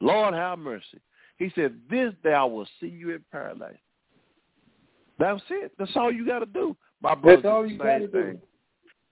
Lord, 0.00 0.34
have 0.34 0.58
mercy. 0.58 1.00
He 1.38 1.50
said, 1.54 1.76
this 1.90 2.14
day 2.22 2.32
I 2.32 2.44
will 2.44 2.66
see 2.80 2.88
you 2.88 3.10
in 3.10 3.24
paradise. 3.30 3.76
That's 5.18 5.42
it. 5.50 5.72
That's 5.78 5.90
all 5.96 6.12
you 6.12 6.26
got 6.26 6.40
to 6.40 6.46
do. 6.46 6.76
My 7.02 7.14
brother, 7.14 7.42
That's 7.42 7.52
all 7.52 7.66
you 7.66 7.76
got 7.78 7.98
to 7.98 8.06
do. 8.06 8.38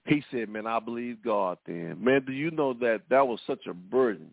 He 0.07 0.23
said, 0.31 0.49
man, 0.51 0.67
I 0.67 0.81
believe 0.81 1.23
God 1.25 1.59
then. 1.67 1.97
Man, 1.99 2.25
do 2.27 2.33
you 2.33 2.51
know 2.51 2.75
that 2.75 3.03
that 3.09 3.27
was 3.27 3.41
such 3.47 3.67
a 3.67 3.75
burden? 3.75 4.31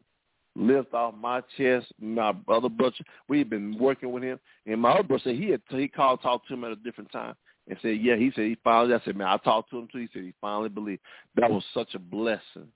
Lift 0.53 0.93
off 0.93 1.15
my 1.15 1.41
chest. 1.57 1.88
My 1.99 2.34
other 2.49 2.68
brother, 2.68 2.95
we've 3.30 3.49
been 3.49 3.77
working 3.80 4.11
with 4.11 4.22
him. 4.22 4.38
And 4.65 4.81
my 4.81 4.91
other 4.91 5.03
brother 5.03 5.22
said 5.23 5.35
he 5.38 5.49
had 5.49 5.61
he 5.69 5.88
called, 5.88 6.22
talked 6.22 6.48
to 6.49 6.53
him 6.56 6.65
at 6.65 6.72
a 6.72 6.76
different 6.76 7.11
time 7.11 7.35
and 7.69 7.77
said, 7.81 8.02
yeah, 8.02 8.18
he 8.18 8.31
said 8.35 8.45
he 8.45 8.57
finally, 8.64 8.93
I 8.93 8.99
said, 9.06 9.15
man, 9.15 9.27
I 9.27 9.38
talked 9.38 9.69
to 9.72 9.77
him 9.80 9.88
too. 9.89 9.99
He 9.99 10.10
said 10.11 10.23
he 10.23 10.34
finally 10.41 10.68
believed. 10.68 11.02
That 11.35 11.49
was 11.49 11.64
such 11.73 11.95
a 11.95 11.99
blessing 11.99 12.68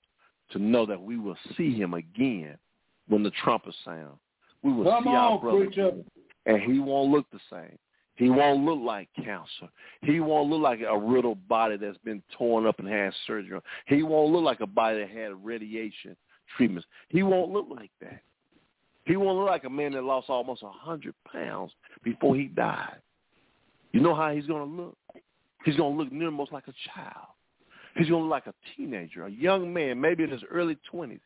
to 0.52 0.58
know 0.58 0.86
that 0.86 1.00
we 1.02 1.18
will 1.18 1.36
see 1.56 1.74
him 1.74 1.92
again 1.92 2.56
when 3.08 3.22
the 3.22 3.32
trumpet 3.44 3.74
sound. 3.84 4.16
We 4.62 4.72
will 4.72 4.84
Come 4.84 5.04
see 5.04 5.10
our 5.10 5.32
on, 5.32 5.40
brother 5.40 5.66
preacher. 5.66 5.92
and 6.46 6.62
he 6.62 6.78
won't 6.78 7.10
look 7.10 7.26
the 7.30 7.40
same. 7.50 7.76
He 8.16 8.30
won't 8.30 8.64
look 8.64 8.80
like 8.80 9.08
cancer. 9.14 9.68
He 10.02 10.20
won't 10.20 10.48
look 10.48 10.62
like 10.62 10.80
a 10.80 10.98
riddled 10.98 11.46
body 11.48 11.76
that's 11.76 11.98
been 11.98 12.22
torn 12.36 12.66
up 12.66 12.78
and 12.78 12.88
had 12.88 13.12
surgery. 13.26 13.60
He 13.86 14.02
won't 14.02 14.32
look 14.32 14.42
like 14.42 14.60
a 14.60 14.66
body 14.66 15.00
that 15.00 15.10
had 15.10 15.44
radiation 15.44 16.16
treatments. 16.56 16.88
He 17.08 17.22
won't 17.22 17.52
look 17.52 17.66
like 17.70 17.90
that. 18.00 18.20
He 19.04 19.16
won't 19.16 19.38
look 19.38 19.48
like 19.48 19.64
a 19.64 19.70
man 19.70 19.92
that 19.92 20.02
lost 20.02 20.30
almost 20.30 20.62
a 20.62 20.70
hundred 20.70 21.14
pounds 21.30 21.72
before 22.02 22.34
he 22.34 22.46
died. 22.46 22.96
You 23.92 24.00
know 24.00 24.14
how 24.14 24.34
he's 24.34 24.46
going 24.46 24.68
to 24.68 24.82
look? 24.82 24.98
He's 25.64 25.76
going 25.76 25.96
to 25.96 26.02
look 26.02 26.12
near 26.12 26.30
most 26.30 26.52
like 26.52 26.68
a 26.68 26.74
child. 26.94 27.28
He's 27.96 28.08
going 28.08 28.22
to 28.22 28.28
look 28.28 28.30
like 28.30 28.46
a 28.46 28.54
teenager, 28.76 29.26
a 29.26 29.30
young 29.30 29.72
man, 29.72 30.00
maybe 30.00 30.24
in 30.24 30.30
his 30.30 30.42
early 30.50 30.76
twenties. 30.90 31.20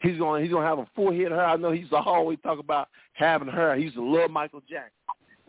He's 0.00 0.18
going. 0.18 0.42
He's 0.42 0.52
going 0.52 0.64
to 0.64 0.68
have 0.68 0.78
a 0.78 0.86
full 0.96 1.12
head 1.12 1.32
of 1.32 1.38
hair. 1.38 1.46
I 1.46 1.56
know 1.56 1.70
he 1.70 1.80
used 1.80 1.92
to 1.92 1.96
always 1.96 2.38
talk 2.42 2.58
about 2.58 2.88
having 3.12 3.48
hair. 3.48 3.76
He 3.76 3.84
used 3.84 3.94
to 3.94 4.04
love 4.04 4.30
Michael 4.30 4.62
Jackson. 4.68 4.90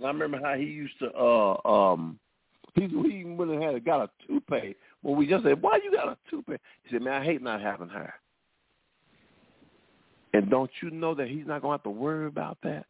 I 0.04 0.08
remember 0.08 0.40
how 0.42 0.56
he 0.56 0.66
used 0.66 0.98
to. 1.00 1.12
uh 1.14 1.58
um 1.68 2.20
He 2.76 2.88
he 2.88 3.20
even 3.20 3.38
went 3.38 3.52
and 3.52 3.64
had 3.64 3.86
got 3.86 4.02
a 4.02 4.10
toupee. 4.28 4.76
When 5.02 5.18
we 5.18 5.28
just 5.28 5.44
said, 5.44 5.62
"Why 5.62 5.80
you 5.84 5.92
got 5.92 6.08
a 6.08 6.18
toupee?" 6.30 6.58
He 6.84 6.92
said, 6.92 7.02
"Man, 7.02 7.22
I 7.22 7.26
hate 7.26 7.42
not 7.42 7.62
having 7.62 7.90
hair." 7.90 8.16
And 10.34 10.50
don't 10.50 10.72
you 10.82 10.90
know 10.90 11.14
that 11.14 11.28
he's 11.28 11.46
not 11.46 11.62
going 11.62 11.78
to 11.78 11.84
have 11.84 11.84
to 11.84 11.90
worry 11.92 12.26
about 12.26 12.58
that? 12.64 12.86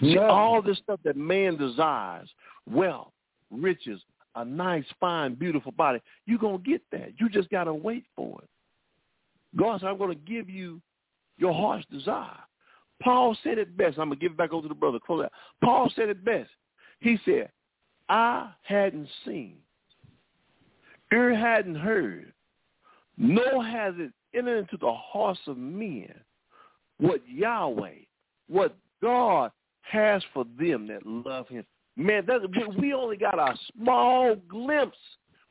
See, 0.00 0.18
all 0.18 0.60
this 0.60 0.78
stuff 0.78 0.98
that 1.04 1.16
man 1.16 1.56
desires, 1.56 2.28
wealth, 2.68 3.12
riches, 3.50 4.00
a 4.34 4.44
nice, 4.44 4.84
fine, 4.98 5.34
beautiful 5.34 5.72
body, 5.72 6.00
you're 6.26 6.38
going 6.38 6.62
to 6.62 6.70
get 6.70 6.82
that. 6.90 7.12
You 7.18 7.28
just 7.28 7.48
got 7.50 7.64
to 7.64 7.74
wait 7.74 8.04
for 8.16 8.40
it. 8.42 8.48
God 9.56 9.80
said, 9.80 9.88
I'm 9.88 9.98
going 9.98 10.10
to 10.10 10.24
give 10.24 10.50
you 10.50 10.80
your 11.38 11.54
heart's 11.54 11.86
desire. 11.92 12.40
Paul 13.04 13.36
said 13.44 13.58
it 13.58 13.76
best. 13.76 13.98
I'm 13.98 14.08
going 14.08 14.18
to 14.18 14.24
give 14.24 14.32
it 14.32 14.38
back 14.38 14.52
over 14.52 14.62
to 14.62 14.68
the 14.68 14.74
brother. 14.74 14.98
Close 15.04 15.24
out. 15.24 15.32
Paul 15.62 15.92
said 15.94 16.08
it 16.08 16.24
best. 16.24 16.50
He 17.00 17.18
said, 17.24 17.50
I 18.08 18.50
hadn't 18.62 19.08
seen, 19.24 19.56
ear 21.12 21.34
hadn't 21.36 21.74
heard, 21.76 22.32
nor 23.18 23.64
has 23.64 23.94
it 23.98 24.12
entered 24.36 24.58
into 24.58 24.76
the 24.78 24.92
hearts 24.92 25.40
of 25.46 25.56
men 25.58 26.12
what 26.98 27.20
Yahweh, 27.28 28.04
what 28.48 28.76
God 29.02 29.50
has 29.82 30.22
for 30.32 30.44
them 30.58 30.86
that 30.88 31.06
love 31.06 31.46
him. 31.48 31.64
Man, 31.96 32.24
that, 32.26 32.40
we- 32.50 32.80
we 32.80 32.94
only 32.94 33.16
got 33.16 33.38
a 33.38 33.56
small 33.76 34.34
glimpse. 34.48 34.96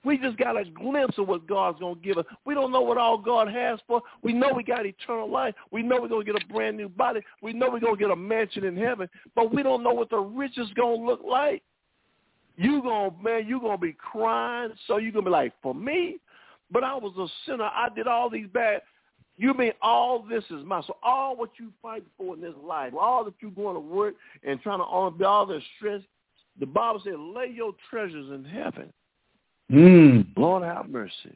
We 0.03 0.17
just 0.17 0.37
got 0.37 0.57
a 0.57 0.65
glimpse 0.65 1.17
of 1.17 1.27
what 1.27 1.47
God's 1.47 1.79
going 1.79 1.95
to 1.95 2.01
give 2.01 2.17
us. 2.17 2.25
We 2.45 2.53
don't 2.53 2.71
know 2.71 2.81
what 2.81 2.97
all 2.97 3.17
God 3.17 3.47
has 3.47 3.79
for. 3.87 3.97
us. 3.97 4.03
We 4.21 4.33
know 4.33 4.51
we 4.53 4.63
got 4.63 4.85
eternal 4.85 5.31
life. 5.31 5.55
We 5.71 5.81
know 5.81 6.01
we're 6.01 6.09
going 6.09 6.25
to 6.25 6.31
get 6.33 6.43
a 6.43 6.53
brand 6.53 6.75
new 6.75 6.89
body. 6.89 7.21
We 7.41 7.53
know 7.53 7.69
we're 7.71 7.79
going 7.79 7.95
to 7.95 8.01
get 8.01 8.11
a 8.11 8.15
mansion 8.15 8.65
in 8.65 8.75
heaven. 8.75 9.07
But 9.35 9.53
we 9.53 9.63
don't 9.63 9.83
know 9.83 9.93
what 9.93 10.09
the 10.09 10.17
riches 10.17 10.67
going 10.75 10.99
to 10.99 11.05
look 11.05 11.21
like. 11.25 11.63
You 12.57 12.81
going 12.81 13.11
to, 13.11 13.23
man, 13.23 13.47
you're 13.47 13.59
going 13.59 13.77
to 13.77 13.81
be 13.81 13.93
crying. 13.93 14.71
So 14.87 14.97
you're 14.97 15.11
going 15.11 15.25
to 15.25 15.29
be 15.29 15.33
like, 15.33 15.53
for 15.61 15.73
me? 15.73 16.17
But 16.69 16.83
I 16.83 16.95
was 16.95 17.13
a 17.17 17.27
sinner. 17.49 17.63
I 17.63 17.87
did 17.95 18.07
all 18.07 18.29
these 18.29 18.47
bad. 18.53 18.81
You 19.37 19.53
mean 19.53 19.71
all 19.81 20.23
this 20.29 20.43
is 20.51 20.63
mine? 20.65 20.83
So 20.85 20.97
all 21.01 21.35
what 21.35 21.51
you 21.59 21.71
fight 21.81 22.03
for 22.17 22.35
in 22.35 22.41
this 22.41 22.53
life, 22.63 22.93
all 22.99 23.23
that 23.25 23.33
you're 23.39 23.51
going 23.51 23.75
to 23.75 23.79
work 23.79 24.15
and 24.43 24.61
trying 24.61 24.79
to 24.79 24.83
all 24.83 25.09
the 25.11 25.59
stress, 25.77 26.01
the 26.59 26.65
Bible 26.65 27.01
said, 27.03 27.17
lay 27.17 27.51
your 27.51 27.73
treasures 27.89 28.29
in 28.31 28.45
heaven. 28.45 28.93
Mm. 29.71 30.27
Lord 30.37 30.63
have 30.63 30.89
mercy. 30.89 31.35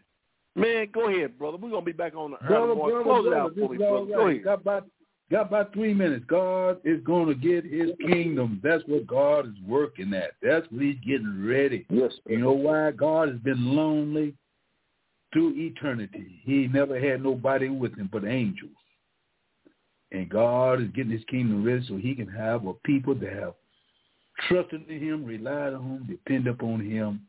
Man, 0.55 0.87
go 0.91 1.07
ahead, 1.07 1.37
brother. 1.37 1.57
We're 1.57 1.69
going 1.69 1.83
to 1.83 1.85
be 1.85 1.91
back 1.91 2.15
on 2.15 2.31
the 2.31 2.37
Brother, 2.37 2.73
brother, 2.73 3.03
Close 3.03 3.27
it 3.27 3.33
out 3.33 3.53
for 3.53 3.69
me, 3.69 3.77
brother. 3.77 4.05
Go 4.07 4.27
ahead. 4.27 4.43
Got 4.43 4.61
about, 4.61 4.87
got 5.31 5.47
about 5.47 5.73
three 5.73 5.93
minutes. 5.93 6.25
God 6.27 6.79
is 6.83 6.99
going 7.03 7.27
to 7.27 7.35
get 7.35 7.63
his 7.63 7.91
kingdom. 8.07 8.59
That's 8.63 8.83
what 8.87 9.05
God 9.05 9.45
is 9.47 9.53
working 9.67 10.13
at. 10.15 10.31
That's 10.41 10.65
what 10.71 10.81
he's 10.81 10.99
getting 11.05 11.45
ready. 11.45 11.85
Yes, 11.89 12.11
You 12.27 12.39
know 12.39 12.53
why? 12.53 12.91
God 12.91 13.29
has 13.29 13.37
been 13.39 13.75
lonely 13.75 14.33
through 15.31 15.53
eternity. 15.55 16.41
He 16.43 16.67
never 16.67 16.99
had 16.99 17.21
nobody 17.21 17.69
with 17.69 17.95
him 17.95 18.09
but 18.11 18.25
angels. 18.25 18.71
And 20.11 20.29
God 20.29 20.81
is 20.81 20.87
getting 20.95 21.11
his 21.11 21.23
kingdom 21.29 21.63
ready 21.63 21.85
so 21.87 21.97
he 21.97 22.15
can 22.15 22.27
have 22.27 22.65
a 22.65 22.73
people 22.85 23.13
that 23.15 23.33
have 23.33 23.53
trusted 24.47 24.89
in 24.89 24.99
him, 24.99 25.25
relied 25.25 25.73
on 25.73 25.83
him, 25.83 26.07
depend 26.09 26.47
upon 26.47 26.79
him. 26.79 27.21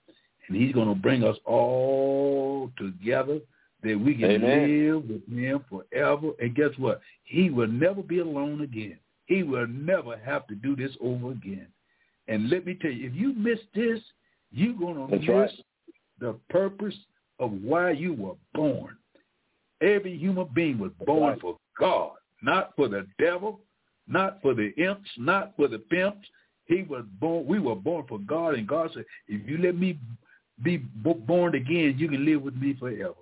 And 0.48 0.56
he's 0.56 0.72
going 0.72 0.88
to 0.88 0.94
bring 0.94 1.24
us 1.24 1.36
all 1.44 2.70
together 2.78 3.40
that 3.82 3.98
we 3.98 4.14
can 4.14 4.30
Amen. 4.30 4.86
live 4.86 5.08
with 5.08 5.28
him 5.28 5.64
forever. 5.68 6.30
And 6.40 6.54
guess 6.54 6.70
what? 6.78 7.00
He 7.24 7.50
will 7.50 7.68
never 7.68 8.02
be 8.02 8.18
alone 8.18 8.62
again. 8.62 8.98
He 9.26 9.42
will 9.42 9.66
never 9.66 10.16
have 10.16 10.46
to 10.48 10.54
do 10.54 10.74
this 10.74 10.92
over 11.00 11.30
again. 11.32 11.68
And 12.28 12.50
let 12.50 12.66
me 12.66 12.74
tell 12.74 12.90
you, 12.90 13.08
if 13.08 13.14
you 13.14 13.34
miss 13.34 13.58
this, 13.74 14.00
you're 14.50 14.74
going 14.74 14.94
to 14.94 15.06
That's 15.10 15.20
miss 15.22 15.30
right. 15.30 15.50
the 16.20 16.34
purpose 16.50 16.94
of 17.38 17.52
why 17.52 17.90
you 17.90 18.14
were 18.14 18.34
born. 18.54 18.96
Every 19.80 20.16
human 20.16 20.48
being 20.54 20.78
was 20.78 20.90
born 21.06 21.32
right. 21.32 21.40
for 21.40 21.56
God, 21.78 22.12
not 22.42 22.72
for 22.74 22.88
the 22.88 23.06
devil, 23.18 23.60
not 24.08 24.40
for 24.42 24.54
the 24.54 24.74
imps, 24.76 25.08
not 25.18 25.52
for 25.56 25.68
the 25.68 25.78
pimps. 25.78 26.26
He 26.64 26.82
was 26.82 27.04
born. 27.20 27.46
We 27.46 27.60
were 27.60 27.76
born 27.76 28.04
for 28.08 28.18
God, 28.18 28.54
and 28.54 28.66
God 28.66 28.90
said, 28.92 29.04
"If 29.28 29.48
you 29.48 29.58
let 29.58 29.76
me 29.76 29.98
be 30.62 30.78
born 30.78 31.54
again, 31.54 31.94
you 31.98 32.08
can 32.08 32.24
live 32.24 32.42
with 32.42 32.56
me 32.56 32.74
forever." 32.74 33.14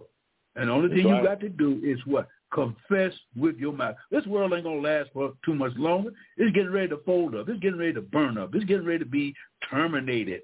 And 0.56 0.68
the 0.68 0.72
only 0.72 0.88
thing 0.88 1.06
right. 1.06 1.22
you 1.22 1.28
got 1.28 1.40
to 1.40 1.48
do 1.48 1.80
is 1.84 1.98
what? 2.06 2.28
Confess 2.52 3.12
with 3.36 3.56
your 3.58 3.72
mouth. 3.72 3.96
This 4.10 4.26
world 4.26 4.52
ain't 4.54 4.64
gonna 4.64 4.80
last 4.80 5.10
for 5.12 5.34
too 5.44 5.54
much 5.54 5.72
longer. 5.76 6.10
It's 6.36 6.54
getting 6.54 6.72
ready 6.72 6.88
to 6.88 6.98
fold 6.98 7.34
up. 7.34 7.48
It's 7.48 7.60
getting 7.60 7.78
ready 7.78 7.92
to 7.94 8.00
burn 8.00 8.38
up. 8.38 8.54
It's 8.54 8.64
getting 8.64 8.86
ready 8.86 9.00
to 9.00 9.10
be 9.10 9.34
terminated 9.70 10.42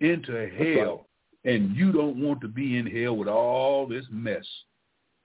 into 0.00 0.50
hell. 0.56 1.06
And 1.44 1.74
you 1.74 1.92
don't 1.92 2.20
want 2.22 2.40
to 2.42 2.48
be 2.48 2.76
in 2.76 2.86
hell 2.86 3.16
with 3.16 3.28
all 3.28 3.86
this 3.86 4.04
mess. 4.10 4.44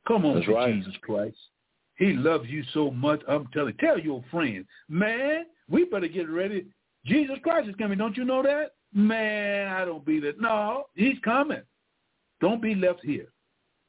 Come 0.07 0.25
on 0.25 0.41
to 0.41 0.53
right. 0.53 0.73
Jesus 0.73 0.93
Christ. 1.01 1.37
He 1.97 2.13
loves 2.13 2.47
you 2.47 2.63
so 2.73 2.91
much. 2.91 3.21
I'm 3.27 3.47
telling. 3.53 3.73
You, 3.79 3.87
tell 3.87 3.99
your 3.99 4.23
friends, 4.31 4.65
man. 4.87 5.45
We 5.67 5.85
better 5.85 6.07
get 6.07 6.29
ready. 6.29 6.65
Jesus 7.05 7.37
Christ 7.43 7.69
is 7.69 7.75
coming. 7.75 7.97
Don't 7.97 8.15
you 8.15 8.23
know 8.23 8.41
that? 8.43 8.73
Man, 8.93 9.67
I 9.67 9.85
don't 9.85 10.05
be 10.05 10.19
that. 10.21 10.39
No, 10.39 10.85
he's 10.95 11.17
coming. 11.23 11.61
Don't 12.41 12.61
be 12.61 12.75
left 12.75 13.01
here. 13.03 13.27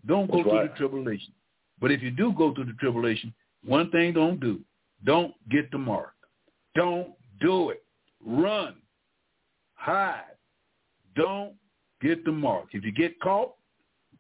Don't 0.06 0.30
go 0.30 0.38
That's 0.38 0.48
through 0.48 0.58
right. 0.58 0.70
the 0.72 0.76
tribulation. 0.78 1.32
But 1.80 1.90
if 1.92 2.02
you 2.02 2.10
do 2.10 2.32
go 2.36 2.54
through 2.54 2.66
the 2.66 2.72
tribulation, 2.74 3.32
one 3.64 3.90
thing 3.90 4.12
don't 4.12 4.40
do. 4.40 4.60
Don't 5.04 5.32
get 5.50 5.70
the 5.70 5.78
mark. 5.78 6.14
Don't 6.74 7.10
do 7.40 7.70
it. 7.70 7.82
Run. 8.24 8.74
Hide. 9.74 10.22
Don't 11.14 11.54
get 12.02 12.24
the 12.24 12.32
mark. 12.32 12.66
If 12.72 12.84
you 12.84 12.92
get 12.92 13.18
caught, 13.20 13.54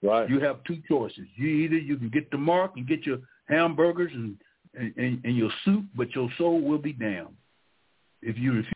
Right. 0.00 0.30
you 0.30 0.38
have 0.38 0.62
two 0.62 0.80
choices. 0.88 1.26
You 1.34 1.48
either 1.48 1.76
you 1.76 1.96
can 1.96 2.08
get 2.08 2.30
the 2.30 2.38
mark 2.38 2.72
and 2.76 2.86
get 2.86 3.04
your 3.04 3.18
hamburgers 3.48 4.12
and 4.14 4.36
and, 4.74 4.94
and, 4.96 5.20
and 5.24 5.36
your 5.36 5.50
soup, 5.64 5.84
but 5.96 6.14
your 6.14 6.28
soul 6.38 6.60
will 6.60 6.78
be 6.78 6.92
damned. 6.92 7.34
If 8.22 8.36
you 8.38 8.52
refuse 8.52 8.72